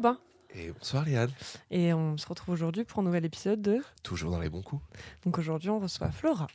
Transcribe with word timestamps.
Robin. 0.00 0.18
Et 0.54 0.72
bonsoir 0.72 1.04
Liane. 1.04 1.28
Et 1.70 1.92
on 1.92 2.16
se 2.16 2.26
retrouve 2.26 2.54
aujourd'hui 2.54 2.84
pour 2.84 3.00
un 3.00 3.02
nouvel 3.02 3.26
épisode 3.26 3.60
de. 3.60 3.80
Toujours 4.02 4.30
dans 4.30 4.40
les 4.40 4.48
bons 4.48 4.62
coups. 4.62 4.82
Donc 5.26 5.36
aujourd'hui, 5.36 5.68
on 5.68 5.78
reçoit 5.78 6.10
Flora, 6.10 6.46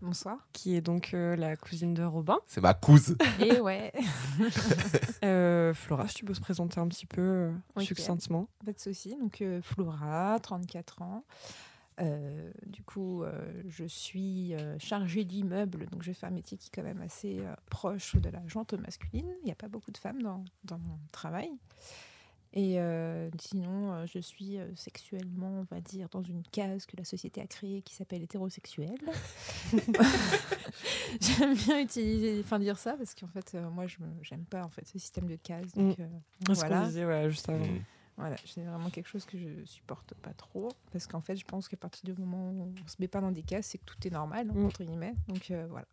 Bonsoir. 0.00 0.36
qui 0.52 0.76
est 0.76 0.80
donc 0.80 1.10
euh, 1.12 1.34
la 1.34 1.56
cousine 1.56 1.94
de 1.94 2.04
Robin. 2.04 2.38
C'est 2.46 2.60
ma 2.60 2.74
couse. 2.74 3.16
Et 3.40 3.58
ouais, 3.58 3.92
Euh, 5.24 5.74
Flora, 5.74 6.06
si 6.06 6.14
tu 6.14 6.24
peux 6.24 6.32
se 6.32 6.40
présenter 6.40 6.78
un 6.78 6.86
petit 6.86 7.06
peu 7.06 7.20
euh, 7.20 7.52
succinctement. 7.80 8.48
pas 8.64 8.72
de 8.72 8.78
souci. 8.78 9.16
Donc 9.16 9.42
euh, 9.42 9.60
Flora, 9.62 10.38
34 10.40 11.02
ans. 11.02 11.24
Euh, 12.00 12.52
du 12.66 12.84
coup, 12.84 13.24
euh, 13.24 13.32
je 13.68 13.84
suis 13.84 14.54
euh, 14.54 14.78
chargée 14.78 15.24
d'immeuble, 15.24 15.86
donc 15.90 16.04
je 16.04 16.12
fais 16.12 16.26
un 16.26 16.30
métier 16.30 16.56
qui 16.56 16.68
est 16.68 16.70
quand 16.72 16.86
même 16.86 17.02
assez 17.02 17.40
euh, 17.40 17.52
proche 17.68 18.14
de 18.14 18.30
la 18.30 18.40
jante 18.46 18.74
masculine. 18.74 19.26
Il 19.42 19.46
n'y 19.46 19.50
a 19.50 19.56
pas 19.56 19.66
beaucoup 19.68 19.90
de 19.90 19.98
femmes 19.98 20.22
dans, 20.22 20.44
dans 20.62 20.78
mon 20.78 20.98
travail. 21.10 21.50
Et 22.52 22.80
euh, 22.80 23.30
sinon, 23.40 23.92
euh, 23.92 24.06
je 24.06 24.18
suis 24.18 24.58
euh, 24.58 24.66
sexuellement, 24.74 25.60
on 25.60 25.74
va 25.74 25.80
dire, 25.80 26.08
dans 26.08 26.22
une 26.22 26.42
case 26.50 26.84
que 26.84 26.96
la 26.96 27.04
société 27.04 27.40
a 27.40 27.46
créée 27.46 27.80
qui 27.82 27.94
s'appelle 27.94 28.22
hétérosexuelle. 28.22 28.98
J'aime 31.20 31.54
bien 31.54 31.80
utiliser, 31.80 32.40
enfin 32.44 32.58
dire 32.58 32.78
ça 32.78 32.94
parce 32.94 33.14
qu'en 33.14 33.28
fait, 33.28 33.52
euh, 33.54 33.68
moi, 33.70 33.86
je 33.86 33.98
n'aime 34.30 34.44
pas 34.44 34.64
en 34.64 34.68
fait 34.70 34.86
ce 34.86 34.98
système 34.98 35.26
de 35.26 35.36
cases. 35.36 35.72
Donc, 35.74 35.98
euh, 36.00 36.06
C'est 36.46 36.54
ce 36.54 36.60
qu'on 36.62 36.68
voilà. 36.68 36.86
disait 36.86 37.04
ouais, 37.04 37.30
juste 37.30 37.48
avant. 37.48 37.64
Mm. 37.64 37.84
Voilà, 38.16 38.36
c'est 38.44 38.62
vraiment 38.64 38.90
quelque 38.90 39.08
chose 39.08 39.24
que 39.24 39.38
je 39.38 39.64
supporte 39.64 40.12
pas 40.14 40.32
trop. 40.34 40.68
Parce 40.92 41.06
qu'en 41.06 41.22
fait, 41.22 41.36
je 41.36 41.44
pense 41.44 41.68
qu'à 41.68 41.76
partir 41.78 42.12
du 42.12 42.20
moment 42.20 42.50
où 42.50 42.74
on 42.84 42.86
se 42.88 42.96
met 42.98 43.08
pas 43.08 43.20
dans 43.20 43.30
des 43.32 43.42
cases, 43.42 43.66
c'est 43.68 43.78
que 43.78 43.84
tout 43.84 44.06
est 44.06 44.10
normal, 44.10 44.48
Mm. 44.48 44.66
entre 44.66 44.84
guillemets. 44.84 45.14
Donc 45.28 45.50
euh, 45.50 45.66
voilà. 45.70 45.86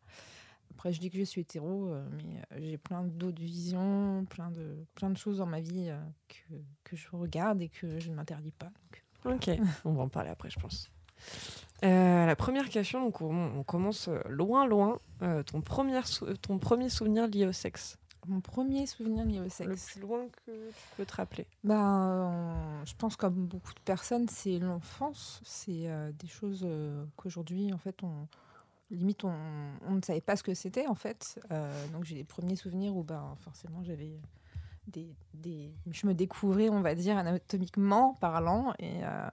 Après, 0.78 0.94
je 0.94 1.00
dis 1.00 1.10
que 1.10 1.18
je 1.18 1.24
suis 1.24 1.42
hétéro, 1.42 1.88
euh, 1.88 2.06
mais 2.18 2.40
euh, 2.52 2.60
j'ai 2.62 2.78
plein 2.78 3.02
d'autres 3.02 3.42
visions, 3.42 4.26
plein 4.30 4.52
de, 4.52 4.86
plein 4.94 5.10
de 5.10 5.18
choses 5.18 5.40
dans 5.40 5.48
ma 5.48 5.60
vie 5.60 5.88
euh, 5.90 5.98
que, 6.28 6.54
que 6.84 6.96
je 6.96 7.08
regarde 7.14 7.60
et 7.64 7.68
que 7.68 7.98
je 8.00 8.12
ne 8.12 8.16
m'interdis 8.16 8.52
pas. 8.52 8.70
Donc, 9.26 9.38
Ok, 9.38 9.50
on 9.86 9.94
va 9.94 10.04
en 10.04 10.08
parler 10.08 10.30
après, 10.30 10.52
je 10.52 10.60
pense. 10.60 10.92
Euh, 11.84 12.28
la 12.28 12.36
première 12.36 12.70
question, 12.70 13.02
donc 13.04 13.22
on, 13.22 13.58
on 13.58 13.64
commence 13.64 14.08
loin, 14.30 14.68
loin. 14.68 15.00
Euh, 15.24 15.42
ton, 15.42 15.62
premier 15.62 16.00
ton 16.44 16.60
premier 16.60 16.90
souvenir 16.90 17.28
lié 17.28 17.48
au 17.48 17.54
sexe? 17.54 17.98
mon 18.28 18.42
premier 18.42 18.86
souvenir 18.86 19.26
lié 19.26 19.40
au 19.40 19.44
Le 19.46 19.50
sexe. 19.50 19.94
plus 19.94 20.02
loin 20.02 20.28
que 20.46 20.52
tu 20.52 20.76
peux 20.98 21.06
te 21.06 21.14
rappeler? 21.16 21.48
Ben, 21.64 22.12
euh, 22.12 22.86
je 22.86 22.94
pense 22.94 23.16
comme 23.16 23.48
beaucoup 23.48 23.74
de 23.74 23.80
personnes, 23.80 24.28
c'est 24.30 24.60
l'enfance. 24.60 25.42
C'est 25.44 25.88
des 26.20 26.28
choses 26.28 26.68
qu'aujourd'hui, 27.16 27.74
en 27.74 27.80
fait, 27.80 28.04
on 28.04 28.28
limite 28.90 29.24
on, 29.24 29.34
on 29.82 29.96
ne 29.96 30.02
savait 30.02 30.22
pas 30.22 30.36
ce 30.36 30.44
que 30.44 30.54
c'était 30.54 30.88
en 30.88 30.96
fait. 30.96 31.40
Euh, 31.52 31.88
donc 31.90 32.04
j'ai 32.06 32.16
des 32.16 32.24
premiers 32.24 32.56
souvenirs 32.56 32.96
où 32.96 33.04
ben 33.04 33.36
forcément 33.40 33.84
j'avais 33.84 34.20
des, 34.88 35.16
des, 35.34 35.74
je 35.92 36.08
me 36.08 36.14
découvrais, 36.14 36.70
on 36.70 36.82
va 36.82 36.96
dire 36.96 37.18
anatomiquement 37.18 38.14
parlant. 38.16 38.74
Et 38.80 39.04
euh, 39.04 39.30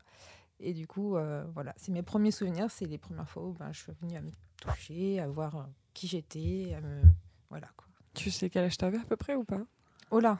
et 0.60 0.72
du 0.72 0.86
coup 0.86 1.16
euh, 1.16 1.44
voilà, 1.54 1.74
c'est 1.76 1.92
mes 1.92 2.02
premiers 2.02 2.30
souvenirs, 2.30 2.70
c'est 2.70 2.86
les 2.86 2.98
premières 2.98 3.28
fois 3.28 3.44
où 3.44 3.52
ben, 3.52 3.72
je 3.72 3.80
suis 3.80 3.92
venue 4.00 4.16
à 4.16 4.22
me 4.22 4.30
toucher, 4.60 5.20
à 5.20 5.28
voir 5.28 5.68
qui 5.92 6.06
j'étais, 6.06 6.74
à 6.76 6.80
me 6.80 7.02
voilà 7.50 7.68
quoi. 7.76 7.86
Tu 8.14 8.30
sais 8.30 8.50
quel 8.50 8.64
âge 8.64 8.76
t'avais 8.76 8.98
à 8.98 9.04
peu 9.04 9.16
près 9.16 9.34
ou 9.34 9.44
pas? 9.44 9.62
Oh 10.10 10.20
là. 10.20 10.38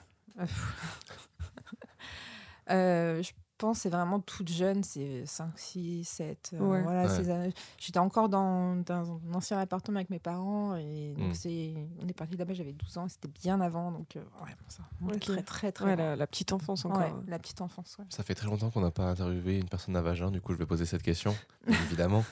Je 2.69 3.33
pense 3.59 3.79
que 3.79 3.83
c'est 3.83 3.89
vraiment 3.91 4.21
toute 4.21 4.49
jeune, 4.49 4.83
c'est 4.83 5.25
5, 5.27 5.51
6, 5.59 6.05
7. 6.05 6.51
euh, 6.55 6.59
Ouais. 6.59 6.83
voilà, 6.83 7.07
Ouais. 7.07 7.53
J'étais 7.79 7.99
encore 7.99 8.29
dans, 8.29 8.77
dans 8.77 9.13
un 9.13 9.35
ancien 9.35 9.59
appartement 9.59 9.97
avec 9.99 10.11
mes 10.11 10.19
parents 10.19 10.75
et 10.77 11.15
donc 11.17 11.35
Mm. 11.45 11.87
on 12.03 12.09
est 12.09 12.13
parti 12.13 12.37
là-bas, 12.37 12.53
j'avais 12.55 12.73
12 12.73 12.99
ans, 12.99 13.09
c'était 13.09 13.29
bien 13.29 13.61
avant, 13.61 13.93
donc 13.93 14.17
euh, 14.17 14.21
ouais, 14.45 14.51
ça 14.69 14.83
très 15.21 15.43
très 15.43 15.73
très 15.73 15.97
la, 15.97 16.17
la 16.17 16.27
petite 16.27 16.53
enfance 16.53 16.85
encore. 16.85 16.99
Ouais, 16.99 17.07
hein. 17.15 17.23
la 17.29 17.39
petite 17.39 17.61
enfance. 17.61 17.97
ouais. 17.99 18.05
Ça 18.09 18.23
fait 18.23 18.35
très 18.35 18.47
longtemps 18.47 18.71
qu'on 18.71 18.81
n'a 18.81 18.91
pas 18.91 19.05
interviewé 19.05 19.59
une 19.59 19.69
personne 19.69 19.97
à 19.97 20.03
vagin, 20.03 20.31
du 20.31 20.41
coup 20.41 20.53
je 20.53 20.59
vais 20.59 20.67
poser 20.67 20.87
cette 20.87 21.03
question. 21.03 21.35
Évidemment. 21.69 22.25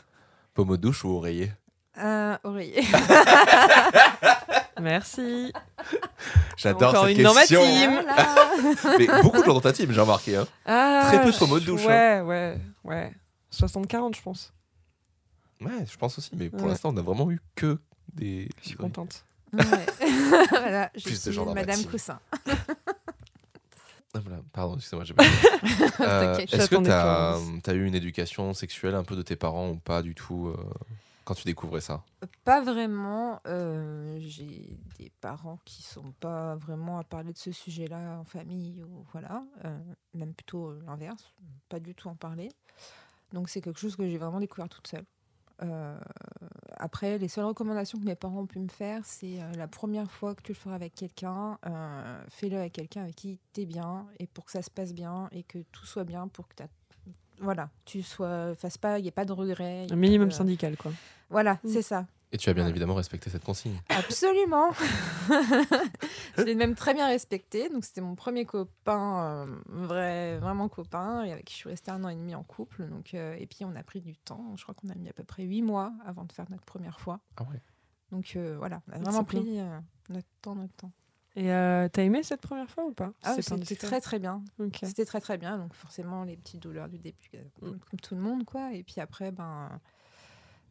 Pommeau 0.54 0.76
de 0.76 0.82
douche 0.82 1.04
ou 1.04 1.10
oreiller? 1.10 1.50
Un 1.96 2.38
oreiller. 2.44 2.82
Merci. 4.80 5.52
J'adore 6.62 7.06
cette 7.06 7.16
une 7.16 7.22
dans 7.24 7.34
ma 7.34 7.40
question. 7.40 7.62
team. 7.62 7.90
Voilà. 7.92 8.96
Mais 8.98 9.22
beaucoup 9.22 9.40
de 9.40 9.44
gens 9.44 9.54
dans 9.54 9.60
ta 9.60 9.72
team, 9.72 9.90
j'ai 9.92 10.00
remarqué. 10.00 10.36
Hein. 10.36 10.46
Ah, 10.66 11.02
Très 11.08 11.22
peu 11.22 11.32
de 11.32 11.36
pommeaux 11.38 11.60
de 11.60 11.64
douche, 11.64 11.84
Ouais, 11.84 12.20
ouais, 12.20 12.58
ouais. 12.84 13.12
60-40, 13.52 14.16
je 14.16 14.22
pense. 14.22 14.52
Ouais, 15.60 15.84
je 15.90 15.96
pense 15.96 16.18
aussi. 16.18 16.30
Mais 16.34 16.48
pour 16.50 16.62
Ouais. 16.62 16.68
l'instant, 16.68 16.90
on 16.92 16.96
a 16.96 17.02
vraiment 17.02 17.30
eu 17.30 17.40
que 17.54 17.78
des. 18.14 18.48
Je 18.62 18.68
suis 18.68 18.76
contente. 18.76 19.24
Ouais. 19.52 19.60
voilà, 20.50 20.90
je 20.94 21.02
Plus 21.02 21.12
de 21.12 21.18
suis 21.18 21.32
gens 21.32 21.44
dans 21.44 21.54
ma 21.54 21.60
Madame 21.60 21.78
team. 21.80 21.90
Coussin. 21.90 22.18
Ah, 24.14 24.18
voilà. 24.24 24.40
Pardon, 24.52 24.76
excusez-moi. 24.76 25.04
j'ai 25.04 25.14
pas- 25.14 25.24
Euh. 26.00 26.36
Est-ce 26.38 26.68
que 26.68 27.60
tu 27.62 27.70
as, 27.70 27.74
eu 27.74 27.86
une 27.86 27.94
éducation 27.94 28.52
sexuelle 28.54 28.94
un 28.94 29.04
peu 29.04 29.16
de 29.16 29.22
tes 29.22 29.36
parents 29.36 29.70
ou 29.70 29.76
pas 29.76 30.02
du 30.02 30.14
tout 30.14 30.48
euh, 30.48 30.56
quand 31.24 31.34
tu 31.34 31.44
découvrais 31.44 31.80
ça 31.80 32.04
Pas 32.44 32.60
vraiment. 32.62 33.40
euh, 33.46 34.16
J'ai 34.20 34.76
des 34.98 35.10
parents 35.20 35.58
qui 35.64 35.82
sont 35.82 36.12
pas 36.20 36.56
vraiment 36.56 36.98
à 36.98 37.04
parler 37.04 37.32
de 37.32 37.38
ce 37.38 37.52
sujet-là 37.52 38.18
en 38.20 38.24
famille 38.24 38.82
voilà, 39.12 39.44
euh, 39.64 39.78
même 40.14 40.34
plutôt 40.34 40.72
l'inverse, 40.80 41.34
pas 41.68 41.80
du 41.80 41.94
tout 41.94 42.08
en 42.08 42.14
parler. 42.16 42.50
Donc 43.32 43.48
c'est 43.48 43.60
quelque 43.60 43.78
chose 43.80 43.96
que 43.96 44.06
j'ai 44.08 44.18
vraiment 44.18 44.40
découvert 44.40 44.68
toute 44.68 44.86
seule. 44.86 45.04
Euh, 45.62 45.98
après, 46.76 47.18
les 47.18 47.28
seules 47.28 47.44
recommandations 47.44 47.98
que 47.98 48.04
mes 48.04 48.16
parents 48.16 48.40
ont 48.40 48.46
pu 48.46 48.58
me 48.58 48.68
faire, 48.68 49.04
c'est 49.04 49.38
la 49.56 49.68
première 49.68 50.10
fois 50.10 50.34
que 50.34 50.42
tu 50.42 50.52
le 50.52 50.56
feras 50.56 50.74
avec 50.74 50.94
quelqu'un, 50.94 51.58
fais-le 52.28 52.56
avec 52.58 52.72
quelqu'un 52.72 53.02
avec 53.02 53.14
qui 53.14 53.38
t'es 53.52 53.64
bien 53.64 54.06
et 54.18 54.26
pour 54.26 54.44
que 54.44 54.50
ça 54.50 54.62
se 54.62 54.70
passe 54.70 54.92
bien 54.92 55.28
et 55.30 55.44
que 55.44 55.58
tout 55.70 55.86
soit 55.86 56.04
bien 56.04 56.26
pour 56.28 56.48
que 56.48 56.54
t'as- 56.56 56.66
voilà, 57.42 57.68
tu 57.84 58.02
sois, 58.02 58.54
fasses 58.54 58.78
pas, 58.78 58.98
il 58.98 59.02
n'y 59.02 59.08
ait 59.08 59.12
pas 59.12 59.24
de 59.24 59.32
ait 59.32 59.86
Un 59.90 59.96
minimum 59.96 60.28
de- 60.28 60.32
syndical, 60.34 60.76
quoi. 60.76 60.92
Voilà, 61.30 61.54
Mm. 61.64 61.68
c'est 61.68 61.82
ça. 61.82 62.06
Et 62.34 62.38
tu 62.38 62.48
as 62.48 62.54
bien 62.54 62.64
Ouais. 62.64 62.70
évidemment 62.70 62.94
respecté 62.94 63.28
cette 63.28 63.44
consigne. 63.44 63.76
Absolument. 63.90 64.70
je 66.38 66.42
l'ai 66.42 66.54
même 66.54 66.74
très 66.74 66.94
bien 66.94 67.06
respecté. 67.06 67.68
Donc 67.68 67.84
c'était 67.84 68.00
mon 68.00 68.14
premier 68.14 68.44
copain, 68.46 69.46
euh, 69.46 69.56
vrai, 69.66 70.38
vraiment 70.38 70.68
copain, 70.68 71.24
et 71.24 71.32
avec 71.32 71.44
qui 71.44 71.52
je 71.54 71.58
suis 71.58 71.68
restée 71.68 71.90
un 71.90 72.02
an 72.04 72.08
et 72.08 72.14
demi 72.14 72.34
en 72.34 72.42
couple. 72.42 72.86
Donc 72.88 73.14
euh, 73.14 73.34
et 73.38 73.46
puis 73.46 73.64
on 73.64 73.74
a 73.76 73.82
pris 73.82 74.00
du 74.00 74.16
temps. 74.16 74.54
Je 74.56 74.62
crois 74.62 74.74
qu'on 74.74 74.88
a 74.88 74.94
mis 74.94 75.08
à 75.08 75.12
peu 75.12 75.24
près 75.24 75.42
huit 75.42 75.62
mois 75.62 75.92
avant 76.06 76.24
de 76.24 76.32
faire 76.32 76.46
notre 76.50 76.64
première 76.64 77.00
fois. 77.00 77.20
Ah 77.36 77.42
ouais 77.44 77.60
Donc 78.10 78.32
euh, 78.36 78.56
voilà, 78.58 78.80
on 78.88 78.92
a 78.94 78.98
vraiment 78.98 79.24
pris 79.24 79.60
euh, 79.60 79.78
notre 80.08 80.28
temps, 80.40 80.54
notre 80.54 80.74
temps. 80.74 80.92
Et 81.34 81.50
euh, 81.52 81.88
t'as 81.90 82.02
aimé 82.02 82.22
cette 82.22 82.42
première 82.42 82.68
fois 82.68 82.84
ou 82.84 82.92
pas? 82.92 83.12
Ah, 83.22 83.36
c'était 83.40 83.74
très 83.76 84.00
très 84.00 84.18
bien. 84.18 84.42
C'était 84.82 85.04
très 85.06 85.20
très 85.20 85.38
bien. 85.38 85.58
Donc 85.58 85.72
forcément 85.74 86.24
les 86.24 86.36
petites 86.36 86.60
douleurs 86.62 86.88
du 86.88 86.98
début, 86.98 87.16
euh, 87.34 87.42
comme, 87.60 87.78
comme 87.78 88.00
tout 88.00 88.14
le 88.14 88.20
monde 88.20 88.44
quoi. 88.44 88.72
Et 88.74 88.82
puis 88.82 89.00
après 89.00 89.30
ben. 89.32 89.68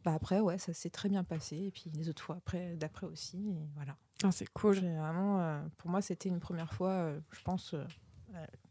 Bah 0.04 0.14
après 0.14 0.40
ouais 0.40 0.58
ça 0.58 0.72
s'est 0.72 0.90
très 0.90 1.08
bien 1.08 1.22
passé 1.22 1.56
et 1.56 1.70
puis 1.70 1.84
les 1.94 2.08
autres 2.08 2.22
fois 2.22 2.34
après 2.36 2.74
d'après 2.74 3.06
aussi 3.06 3.50
et 3.50 3.68
voilà 3.76 3.96
Ah, 4.24 4.32
c'est 4.32 4.48
cool. 4.52 4.74
J'ai 4.74 4.94
vraiment, 4.96 5.40
euh, 5.40 5.60
pour 5.78 5.90
moi, 5.90 6.02
c'était 6.02 6.28
une 6.28 6.40
première 6.40 6.72
fois, 6.72 6.90
euh, 6.90 7.20
je 7.30 7.40
pense, 7.42 7.74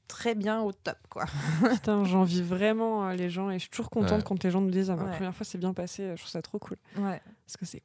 très 0.09 0.35
bien 0.35 0.61
au 0.61 0.73
top, 0.73 0.97
quoi. 1.09 1.23
Putain, 1.71 2.03
j'envie 2.03 2.41
vraiment 2.41 3.07
euh, 3.07 3.13
les 3.13 3.29
gens 3.29 3.49
et 3.49 3.53
je 3.53 3.59
suis 3.59 3.69
toujours 3.69 3.89
contente 3.89 4.11
Ouais. 4.19 4.23
quand 4.25 4.43
les 4.43 4.51
gens 4.51 4.59
nous 4.59 4.71
disent 4.71 4.89
ah, 4.91 4.97
ma 4.97 5.05
Ouais. 5.05 5.11
première 5.15 5.33
fois 5.33 5.45
c'est 5.45 5.57
bien 5.57 5.73
passé. 5.73 6.09
Je 6.15 6.21
trouve 6.21 6.29
ça 6.31 6.41
trop 6.41 6.59
cool. 6.59 6.75
Ouais. 6.97 7.21
Parce 7.45 7.55
que 7.57 7.65
c'est 7.65 7.81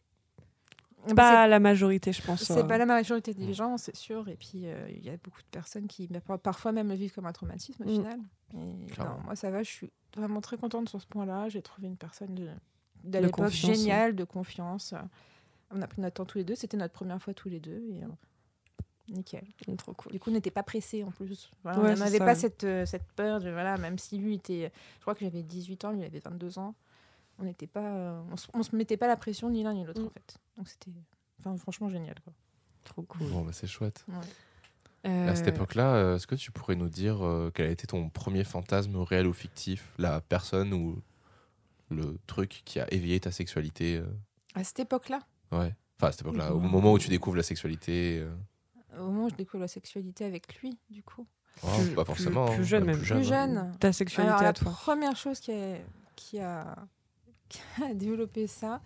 pas 1.14 1.46
la 1.46 1.60
majorité, 1.60 2.12
je 2.12 2.22
pense. 2.22 2.42
c'est 2.44 2.58
euh. 2.58 2.64
pas 2.64 2.78
la 2.78 2.86
majorité 2.86 3.32
des 3.34 3.52
gens, 3.54 3.76
c'est 3.76 3.94
sûr. 3.96 4.28
Et 4.28 4.36
puis, 4.36 4.62
euh, 4.66 4.88
il 4.90 5.04
y 5.04 5.10
a 5.10 5.16
beaucoup 5.22 5.40
de 5.40 5.46
personnes 5.50 5.86
qui, 5.86 6.06
bah, 6.08 6.20
par- 6.20 6.38
parfois 6.38 6.72
même, 6.72 6.88
le 6.88 6.94
vivent 6.94 7.12
comme 7.14 7.26
un 7.26 7.32
traumatisme, 7.32 7.82
au 7.84 7.86
Mm. 7.86 7.90
final. 7.94 8.18
Et 8.54 8.86
Clairement. 8.92 9.16
non, 9.18 9.22
moi, 9.24 9.36
ça 9.36 9.50
va, 9.50 9.62
je 9.62 9.70
suis 9.70 9.90
vraiment 10.16 10.40
très 10.40 10.56
contente 10.56 10.88
sur 10.88 11.00
ce 11.00 11.06
point-là. 11.06 11.48
J'ai 11.48 11.62
trouvé 11.62 11.86
une 11.88 11.96
personne 11.96 12.34
de, 12.34 12.48
l'époque 13.18 13.48
géniale, 13.50 14.14
de 14.16 14.24
confiance. 14.24 14.94
On 15.70 15.80
a 15.82 15.86
pris 15.86 16.00
notre 16.00 16.14
temps 16.14 16.24
tous 16.24 16.38
les 16.38 16.44
deux. 16.44 16.54
C'était 16.54 16.76
notre 16.76 16.94
première 16.94 17.20
fois 17.20 17.34
tous 17.34 17.48
les 17.48 17.60
deux. 17.60 17.82
Et, 17.90 18.02
euh, 18.02 18.08
nickel. 19.08 19.44
Trop 19.78 19.92
cool. 19.94 20.12
Du 20.12 20.18
coup, 20.20 20.30
on 20.30 20.32
n'était 20.32 20.50
pas 20.50 20.62
pressés 20.62 21.04
en 21.04 21.10
plus. 21.10 21.50
Voilà, 21.62 21.80
Ouais, 21.80 21.92
on 21.92 21.96
n'avait 21.98 22.18
pas 22.18 22.34
euh, 22.64 22.86
cette 22.86 23.04
peur 23.14 23.40
de 23.40 23.50
voilà, 23.50 23.76
même 23.78 23.98
si 23.98 24.18
lui 24.18 24.34
était, 24.34 24.72
je 24.96 25.00
crois 25.02 25.14
que 25.14 25.20
j'avais 25.24 25.42
18 25.42 25.84
ans, 25.84 25.92
lui 25.92 26.00
il 26.00 26.04
avait 26.04 26.18
22 26.20 26.58
ans. 26.58 26.74
On 27.38 27.44
n'était 27.44 27.66
pas, 27.66 27.80
euh, 27.84 28.20
on, 28.32 28.36
se, 28.36 28.46
on 28.54 28.62
se 28.62 28.74
mettait 28.74 28.96
pas 28.96 29.06
la 29.06 29.16
pression 29.16 29.50
ni 29.50 29.62
l'un 29.62 29.74
ni 29.74 29.84
l'autre 29.84 30.00
Mm. 30.02 30.06
en 30.06 30.10
fait. 30.10 30.38
Donc 30.56 30.68
c'était, 30.68 30.90
enfin 31.38 31.56
franchement 31.56 31.88
génial 31.88 32.14
quoi. 32.24 32.32
Trop 32.84 33.02
cool. 33.02 33.28
Bon, 33.28 33.42
bah, 33.42 33.50
c'est 33.52 33.66
chouette. 33.66 34.06
Euh, 35.06 35.28
À 35.28 35.34
cette 35.36 35.48
époque-là, 35.48 35.94
euh, 35.94 36.16
est-ce 36.16 36.26
que 36.26 36.34
tu 36.34 36.50
pourrais 36.50 36.74
nous 36.76 36.88
dire 36.88 37.24
euh, 37.24 37.50
quel 37.54 37.66
a 37.66 37.70
été 37.70 37.86
ton 37.86 38.08
premier 38.08 38.42
fantasme 38.44 38.96
réel 38.96 39.26
ou 39.26 39.32
fictif, 39.32 39.92
la 39.98 40.20
personne 40.20 40.72
ou 40.72 41.00
le 41.90 42.18
truc 42.26 42.62
qui 42.64 42.80
a 42.80 42.92
éveillé 42.92 43.20
ta 43.20 43.30
sexualité 43.30 43.96
euh, 43.98 44.06
À 44.54 44.64
cette 44.64 44.80
époque-là, 44.80 45.20
Ouais. 45.52 45.74
Enfin, 45.98 46.08
à 46.08 46.12
cette 46.12 46.22
époque-là, 46.22 46.52
au 46.54 46.58
moment 46.60 46.92
où 46.92 46.98
tu 46.98 47.08
découvres 47.08 47.36
la 47.36 47.42
sexualité. 47.44 48.18
euh, 48.20 48.34
au 49.00 49.06
moment 49.10 49.26
où 49.26 49.30
je 49.30 49.34
découvre 49.36 49.60
la 49.62 49.68
sexualité 49.68 50.24
avec 50.24 50.56
lui, 50.60 50.76
du 50.90 51.02
coup. 51.02 51.26
oh, 51.62 51.66
Plus- 51.78 51.94
pas 51.94 52.04
plus- 52.04 52.14
forcément. 52.14 52.46
plus 52.46 52.60
hein, 52.60 52.62
jeune 52.64 52.84
même. 52.84 52.98
Plus 53.00 53.12
hein. 53.12 53.22
jeune. 53.22 53.76
Ta 53.78 53.92
sexualité 53.92 54.28
Alors, 54.30 54.40
à 54.40 54.44
la 54.44 54.52
toi. 54.52 54.72
première 54.72 55.16
chose 55.16 55.38
qui 55.40 55.52
a, 55.52 55.76
qui 56.16 56.38
a, 56.40 56.76
a 57.82 57.94
développé 57.94 58.46
ça, 58.46 58.80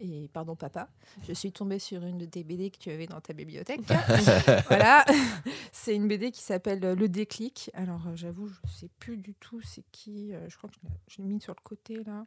et 0.00 0.28
pardon 0.32 0.54
papa, 0.56 0.88
je 1.26 1.32
suis 1.32 1.50
tombée 1.52 1.78
sur 1.78 2.04
une 2.04 2.18
de 2.18 2.24
tes 2.26 2.44
BD 2.44 2.70
que 2.70 2.78
tu 2.78 2.90
avais 2.90 3.06
dans 3.06 3.20
ta 3.20 3.32
bibliothèque. 3.32 3.80
voilà, 4.68 5.04
c'est 5.72 5.94
une 5.94 6.06
BD 6.08 6.30
qui 6.30 6.42
s'appelle 6.42 6.80
Le 6.80 7.08
déclic. 7.08 7.70
Alors 7.74 8.06
euh, 8.06 8.14
j'avoue, 8.14 8.48
je 8.48 8.70
sais 8.72 8.90
plus 8.98 9.16
du 9.16 9.34
tout 9.34 9.60
c'est 9.60 9.84
qui. 9.92 10.32
euh, 10.34 10.48
je 10.48 10.56
crois 10.56 10.70
que 10.70 10.76
je 11.08 11.18
l'ai- 11.22 11.28
mis 11.28 11.40
sur 11.40 11.54
le 11.54 11.62
côté 11.62 12.02
là. 12.04 12.26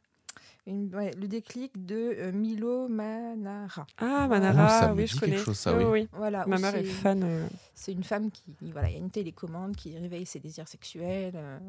Une- 0.65 0.93
ouais, 0.95 1.11
le 1.15 1.27
déclic 1.27 1.85
de 1.85 1.95
euh, 2.17 2.31
Milo 2.31 2.87
Manara. 2.87 3.85
Ah, 3.97 4.23
Oh, 4.25 4.27
Manara, 4.29 4.69
ça 4.81 4.87
me 4.89 4.93
oui, 4.95 5.03
dit 5.03 5.07
je 5.07 5.13
quelque 5.19 5.25
connais. 5.31 5.37
chose, 5.37 5.57
ça, 5.57 5.75
Oui, 5.77 5.83
oui. 5.83 6.09
Voilà, 6.13 6.45
Ma 6.45 6.57
mère 6.57 6.75
est 6.75 6.83
c'est- 6.83 6.89
fan. 6.89 7.21
euh, 7.23 7.47
c'est 7.75 7.91
une 7.91 8.03
femme 8.03 8.31
qui, 8.31 8.43
voilà, 8.61 8.89
il 8.89 8.93
y 8.93 8.95
a 8.95 8.99
une 8.99 9.09
télécommande 9.11 9.75
qui 9.75 9.97
réveille 9.97 10.25
ses 10.25 10.39
désirs 10.39 10.67
sexuels. 10.67 11.33
euh, 11.35 11.59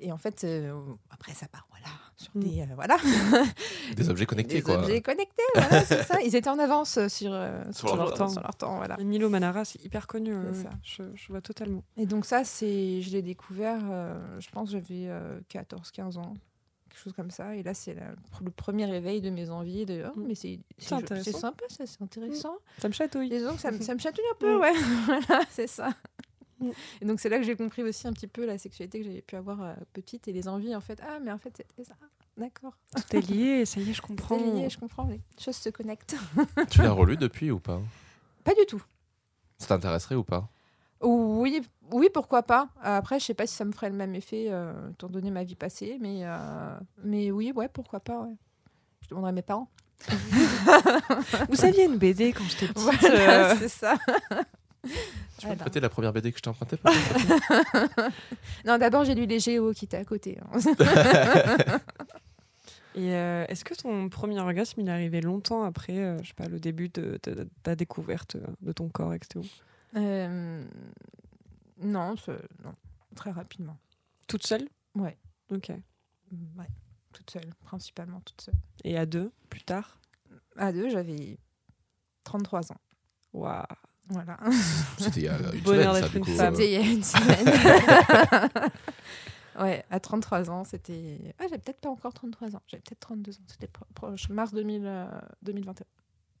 et 0.00 0.10
en 0.12 0.16
fait, 0.18 0.42
euh, 0.44 0.72
après 1.10 1.34
ça 1.34 1.46
part, 1.48 1.66
voilà, 1.70 1.86
sur 2.20 2.30
Mm. 2.34 2.40
des, 2.40 2.60
euh, 2.60 2.64
voilà, 2.74 2.96
Des 3.96 4.10
objets 4.10 4.26
connectés, 4.26 4.56
des 4.56 4.62
quoi. 4.62 4.78
objets 4.78 5.00
connectés, 5.00 5.42
voilà, 5.54 5.84
c'est 5.84 6.02
ça. 6.02 6.20
Ils 6.20 6.36
étaient 6.36 6.50
en 6.50 6.58
avance 6.58 6.98
euh, 6.98 7.08
sur, 7.08 7.32
euh, 7.32 7.62
Sur 7.72 7.88
sur, 7.88 7.96
leur 7.96 8.06
leur 8.06 8.14
temps. 8.14 8.26
temps, 8.26 8.28
sur 8.32 8.42
leur 8.42 8.54
temps, 8.56 8.76
voilà. 8.76 8.96
Milo 8.98 9.28
Manara, 9.30 9.64
c'est 9.64 9.82
hyper 9.84 10.06
connu. 10.06 10.34
Euh, 10.34 10.52
ça. 10.52 10.70
Je, 10.82 11.02
je 11.14 11.28
vois 11.28 11.40
totalement. 11.40 11.82
Et 11.96 12.04
donc 12.06 12.26
ça, 12.26 12.44
c'est, 12.44 13.00
je 13.00 13.10
l'ai 13.10 13.22
découvert, 13.22 13.80
euh, 13.90 14.14
je 14.38 14.50
pense, 14.50 14.70
j'avais 14.70 15.08
14-15 15.50 16.18
ans, 16.18 16.34
quelque 16.90 17.00
chose 17.02 17.12
comme 17.14 17.30
ça. 17.30 17.56
Et 17.56 17.62
là, 17.62 17.72
c'est 17.72 17.96
le 18.42 18.50
premier 18.50 18.84
réveil 18.84 19.20
de 19.22 19.30
mes 19.30 19.48
envies. 19.48 19.86
De, 19.86 20.04
oh, 20.06 20.18
Mm. 20.18 20.24
mais 20.28 20.34
c'est, 20.34 20.58
C'est 20.78 21.32
sympa, 21.32 21.64
ça, 21.68 21.86
c'est 21.86 22.02
intéressant. 22.02 22.56
Ça 22.78 22.88
me 22.88 22.92
chatouille. 22.92 23.32
Et 23.32 23.40
donc, 23.42 23.58
ça, 23.60 23.70
me- 23.70 23.80
ça 23.80 23.94
me 23.94 23.98
chatouille 23.98 24.24
un 24.30 24.36
peu, 24.38 24.56
Mm. 24.56 24.60
ouais. 24.60 24.72
voilà, 25.06 25.42
c'est 25.50 25.66
ça. 25.68 25.90
Et 27.00 27.04
donc, 27.04 27.20
c'est 27.20 27.28
là 27.28 27.38
que 27.38 27.44
j'ai 27.44 27.56
compris 27.56 27.82
aussi 27.82 28.06
un 28.06 28.12
petit 28.12 28.26
peu 28.26 28.44
la 28.44 28.58
sexualité 28.58 29.00
que 29.00 29.04
j'avais 29.04 29.22
pu 29.22 29.36
avoir 29.36 29.62
euh, 29.62 29.74
petite 29.92 30.28
et 30.28 30.32
les 30.32 30.48
envies, 30.48 30.74
en 30.74 30.80
fait. 30.80 31.00
Ah, 31.02 31.18
mais 31.22 31.32
en 31.32 31.38
fait, 31.38 31.54
c'était 31.56 31.84
ça. 31.84 31.94
D'accord. 32.36 32.76
Tout 32.94 33.16
est 33.16 33.28
lié, 33.28 33.64
ça 33.66 33.80
y 33.80 33.90
est, 33.90 33.92
je 33.92 34.02
comprends. 34.02 34.38
C'est 34.38 34.44
lié, 34.44 34.70
je 34.70 34.78
comprends. 34.78 35.06
Les 35.06 35.20
choses 35.38 35.56
se 35.56 35.68
connectent. 35.70 36.16
Tu 36.70 36.82
l'as 36.82 36.92
relu 36.92 37.16
depuis 37.16 37.50
ou 37.50 37.58
pas? 37.58 37.80
Pas 38.44 38.54
du 38.54 38.64
tout. 38.66 38.82
Ça 39.58 39.68
t'intéresserait 39.68 40.14
ou 40.14 40.24
pas? 40.24 40.48
Oui, 41.02 41.62
oui, 41.92 42.08
pourquoi 42.12 42.42
pas. 42.42 42.68
Après, 42.82 43.18
je 43.18 43.24
sais 43.24 43.34
pas 43.34 43.46
si 43.46 43.54
ça 43.54 43.64
me 43.64 43.72
ferait 43.72 43.90
le 43.90 43.96
même 43.96 44.14
effet, 44.14 44.46
euh, 44.48 44.90
étant 44.90 45.08
donné 45.08 45.30
ma 45.30 45.44
vie 45.44 45.54
passée, 45.54 45.98
mais, 46.00 46.20
euh, 46.24 46.78
mais 47.04 47.30
oui, 47.30 47.52
ouais, 47.54 47.68
pourquoi 47.68 48.00
pas. 48.00 48.20
Ouais. 48.20 48.36
Je 49.02 49.08
demanderai 49.08 49.30
à 49.30 49.32
mes 49.32 49.42
parents. 49.42 49.68
Vous 51.48 51.56
saviez 51.56 51.84
une 51.84 51.96
BD 51.98 52.32
quand 52.32 52.44
j'étais 52.44 52.68
petite 52.72 52.78
Voilà, 52.78 53.50
euh, 53.50 53.56
c'est 53.58 53.68
ça. 53.68 53.96
Tu 55.40 55.46
peux 55.46 55.52
me 55.52 55.56
Voilà. 55.56 55.64
prêter 55.64 55.80
la 55.80 55.88
première 55.88 56.12
BD 56.12 56.30
que 56.32 56.38
je 56.38 56.42
t'ai 56.42 56.50
empruntée 56.50 56.76
Non, 58.66 58.76
d'abord, 58.78 59.04
j'ai 59.04 59.14
lu 59.14 59.26
les 59.26 59.40
Géos 59.40 59.72
qui 59.72 59.86
étaient 59.86 59.96
à 59.96 60.04
côté. 60.04 60.38
hein. 60.40 60.58
Et 62.96 63.14
euh, 63.14 63.44
est-ce 63.48 63.64
que 63.64 63.72
ton 63.74 64.08
premier 64.08 64.40
orgasme, 64.40 64.80
il 64.80 64.88
est 64.88 64.92
arrivé 64.92 65.20
longtemps 65.20 65.62
après, 65.62 65.96
euh, 65.96 66.18
je 66.22 66.28
sais 66.28 66.34
pas, 66.34 66.48
le 66.48 66.58
début 66.58 66.88
de, 66.88 67.20
de- 67.22 67.34
de 67.34 67.48
ta 67.62 67.76
découverte 67.76 68.34
euh, 68.34 68.44
de 68.62 68.72
ton 68.72 68.88
corps, 68.88 69.14
etc. 69.14 69.46
Euh, 69.96 70.64
non, 71.80 72.16
non, 72.64 72.74
très 73.14 73.30
rapidement. 73.30 73.76
Toute 74.26 74.44
seule? 74.44 74.68
Ouais. 74.96 75.16
Ok. 75.52 75.68
Ouais, 75.70 76.66
toute 77.12 77.30
seule, 77.30 77.46
principalement 77.64 78.20
toute 78.22 78.40
seule. 78.40 78.54
Et 78.84 78.98
à 78.98 79.06
deux, 79.06 79.30
plus 79.48 79.62
tard? 79.62 80.00
À 80.56 80.72
deux, 80.72 80.90
j'avais 80.90 81.38
33 82.24 82.72
ans. 82.72 82.80
Waouh. 83.32 83.62
Voilà. 84.10 84.36
C'était 84.98 85.20
il 85.20 85.24
y 85.24 85.28
a 85.28 85.38
une 85.54 85.60
Bonheur 85.60 85.94
semaine, 85.94 85.94
ça, 85.94 86.00
d'être 86.00 86.10
du 86.10 86.18
une 86.18 86.24
coup. 86.24 86.30
femme. 86.32 86.52
euh, 86.54 86.56
C'était 86.56 86.68
il 86.68 86.72
y 86.72 86.76
a 86.76 86.92
une 86.92 87.02
semaine. 88.62 88.70
ouais, 89.60 89.84
à 89.90 90.00
33 90.00 90.50
ans, 90.50 90.64
c'était. 90.64 91.18
Ah, 91.38 91.44
j'ai 91.50 91.58
peut-être 91.58 91.80
pas 91.80 91.88
encore 91.90 92.12
33 92.12 92.56
ans. 92.56 92.62
J'avais 92.66 92.82
peut-être 92.82 93.00
32 93.00 93.32
ans. 93.32 93.42
C'était 93.46 93.66
pro- 93.68 93.86
proche, 93.94 94.28
mars 94.28 94.52
2000, 94.52 94.82
euh, 94.84 95.06
2021, 95.42 95.84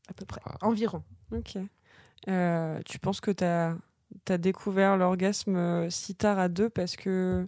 à 0.08 0.12
peu 0.14 0.24
près. 0.24 0.40
Ah. 0.44 0.56
Environ. 0.62 1.02
Ok. 1.32 1.56
Euh, 2.28 2.80
tu 2.84 2.98
penses 2.98 3.20
que 3.20 3.30
tu 3.30 3.44
as, 3.44 3.76
découvert 4.38 4.96
l'orgasme 4.96 5.56
euh, 5.56 5.90
si 5.90 6.14
tard 6.14 6.38
à 6.38 6.48
deux 6.48 6.68
parce 6.68 6.96
que 6.96 7.46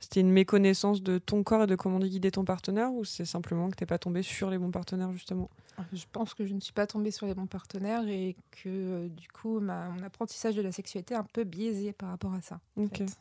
c'était 0.00 0.20
une 0.20 0.30
méconnaissance 0.32 1.02
de 1.02 1.18
ton 1.18 1.42
corps 1.44 1.62
et 1.64 1.66
de 1.66 1.76
comment 1.76 1.98
guider 2.00 2.30
ton 2.30 2.44
partenaire 2.44 2.92
ou 2.92 3.04
c'est 3.04 3.24
simplement 3.24 3.68
que 3.70 3.76
t'es 3.76 3.86
pas 3.86 3.98
tombé 3.98 4.22
sur 4.22 4.50
les 4.50 4.58
bons 4.58 4.70
partenaires 4.70 5.12
justement? 5.12 5.48
Je 5.92 6.04
pense 6.12 6.34
que 6.34 6.44
je 6.44 6.52
ne 6.54 6.60
suis 6.60 6.72
pas 6.72 6.86
tombée 6.86 7.10
sur 7.10 7.26
les 7.26 7.34
bons 7.34 7.46
partenaires 7.46 8.06
et 8.08 8.36
que 8.50 8.68
euh, 8.68 9.08
du 9.08 9.28
coup, 9.28 9.60
ma, 9.60 9.88
mon 9.88 10.02
apprentissage 10.02 10.54
de 10.56 10.62
la 10.62 10.72
sexualité 10.72 11.14
est 11.14 11.16
un 11.18 11.24
peu 11.24 11.44
biaisé 11.44 11.92
par 11.92 12.08
rapport 12.10 12.34
à 12.34 12.40
ça. 12.42 12.60
en 12.76 12.82
Ok. 12.84 12.98
fait. 12.98 13.18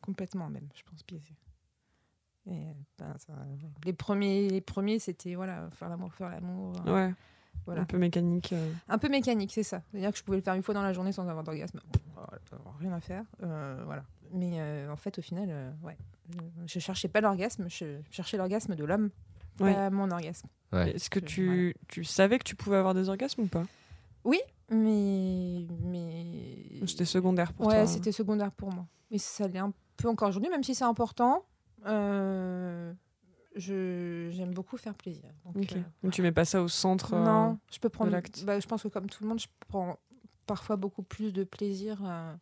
Complètement 0.00 0.48
même, 0.48 0.68
je 0.74 0.82
pense 0.90 1.04
biaisé. 1.06 1.34
Et, 2.46 2.74
ben, 2.98 3.14
ça- 3.18 3.32
les 3.84 3.92
premiers, 3.92 4.48
les 4.48 4.60
premiers 4.60 4.98
c'était 4.98 5.34
voilà, 5.34 5.68
faire 5.72 5.88
l'amour, 5.88 6.12
faire 6.14 6.30
l'amour. 6.30 6.74
euh, 6.86 6.92
Ouais, 6.94 7.14
Voilà. 7.66 7.82
un 7.82 7.84
peu 7.84 7.98
mécanique. 7.98 8.52
euh. 8.52 8.72
Un 8.88 8.98
peu 8.98 9.08
mécanique, 9.08 9.52
c'est 9.52 9.62
ça. 9.62 9.82
C'est-à-dire 9.90 10.10
que 10.12 10.18
je 10.18 10.24
pouvais 10.24 10.38
le 10.38 10.42
faire 10.42 10.54
une 10.54 10.62
fois 10.62 10.74
dans 10.74 10.82
la 10.82 10.92
journée 10.92 11.12
sans 11.12 11.28
avoir 11.28 11.44
d'orgasme. 11.44 11.78
Oh, 12.16 12.20
Rien 12.80 12.92
à 12.92 13.00
faire. 13.00 13.24
euh, 13.42 13.82
voilà. 13.84 14.02
Mais 14.32 14.52
euh, 14.60 14.90
en 14.92 14.96
fait, 14.96 15.18
au 15.18 15.22
final, 15.22 15.48
euh, 15.50 15.70
ouais. 15.82 15.96
Euh, 16.36 16.42
Je 16.66 16.78
cherchais 16.78 17.08
pas 17.08 17.20
l'orgasme, 17.20 17.66
je 17.68 17.98
cherchais 18.10 18.36
l'orgasme 18.36 18.74
de 18.74 18.84
l'homme, 18.84 19.10
Ouais. 19.60 19.74
pas 19.74 19.90
mon 19.90 20.10
orgasme. 20.10 20.48
Ouais. 20.72 20.92
Est-ce 20.92 21.10
que 21.10 21.18
Euh, 21.18 21.22
tu, 21.22 21.74
tu 21.88 22.04
savais 22.04 22.38
que 22.38 22.44
tu 22.44 22.54
pouvais 22.56 22.76
avoir 22.76 22.94
des 22.94 23.08
orgasmes 23.08 23.42
ou 23.42 23.46
pas? 23.46 23.64
Mais. 24.24 25.66
mais... 25.82 26.86
C'était 26.86 27.04
secondaire 27.04 27.52
pour 27.52 27.66
Ouais, 27.66 27.74
toi 27.74 27.82
hein. 27.82 27.86
c'était 27.86 28.12
secondaire 28.12 28.52
pour 28.52 28.72
moi. 28.72 28.86
Mais 29.10 29.18
ça 29.18 29.48
l'est 29.48 29.58
un 29.58 29.72
peu 29.96 30.08
encore 30.08 30.28
aujourd'hui, 30.28 30.50
même 30.50 30.62
si 30.62 30.74
c'est 30.74 30.84
important. 30.84 31.44
euh, 31.86 32.92
j'aime 33.56 34.52
beaucoup 34.54 34.76
faire 34.76 34.94
plaisir. 34.94 35.30
Donc, 35.44 35.56
Ok. 35.56 35.76
euh, 36.04 36.10
tu 36.10 36.22
mets 36.22 36.32
pas 36.32 36.44
ça 36.44 36.62
au 36.62 36.68
centre 36.68 37.14
euh, 37.14 37.24
Non, 37.24 37.58
je 37.72 37.78
peux 37.78 37.88
prendre. 37.88 38.10
l'acte. 38.10 38.44
bah, 38.44 38.60
je 38.60 38.66
pense 38.66 38.82
que 38.82 38.88
comme 38.88 39.08
tout 39.08 39.22
le 39.24 39.28
monde, 39.28 39.40
je 39.40 39.48
prends 39.68 39.98
parfois 40.46 40.76
beaucoup 40.76 41.02
plus 41.02 41.32
de 41.32 41.44
plaisir 41.44 42.00
euh, 42.04 42.34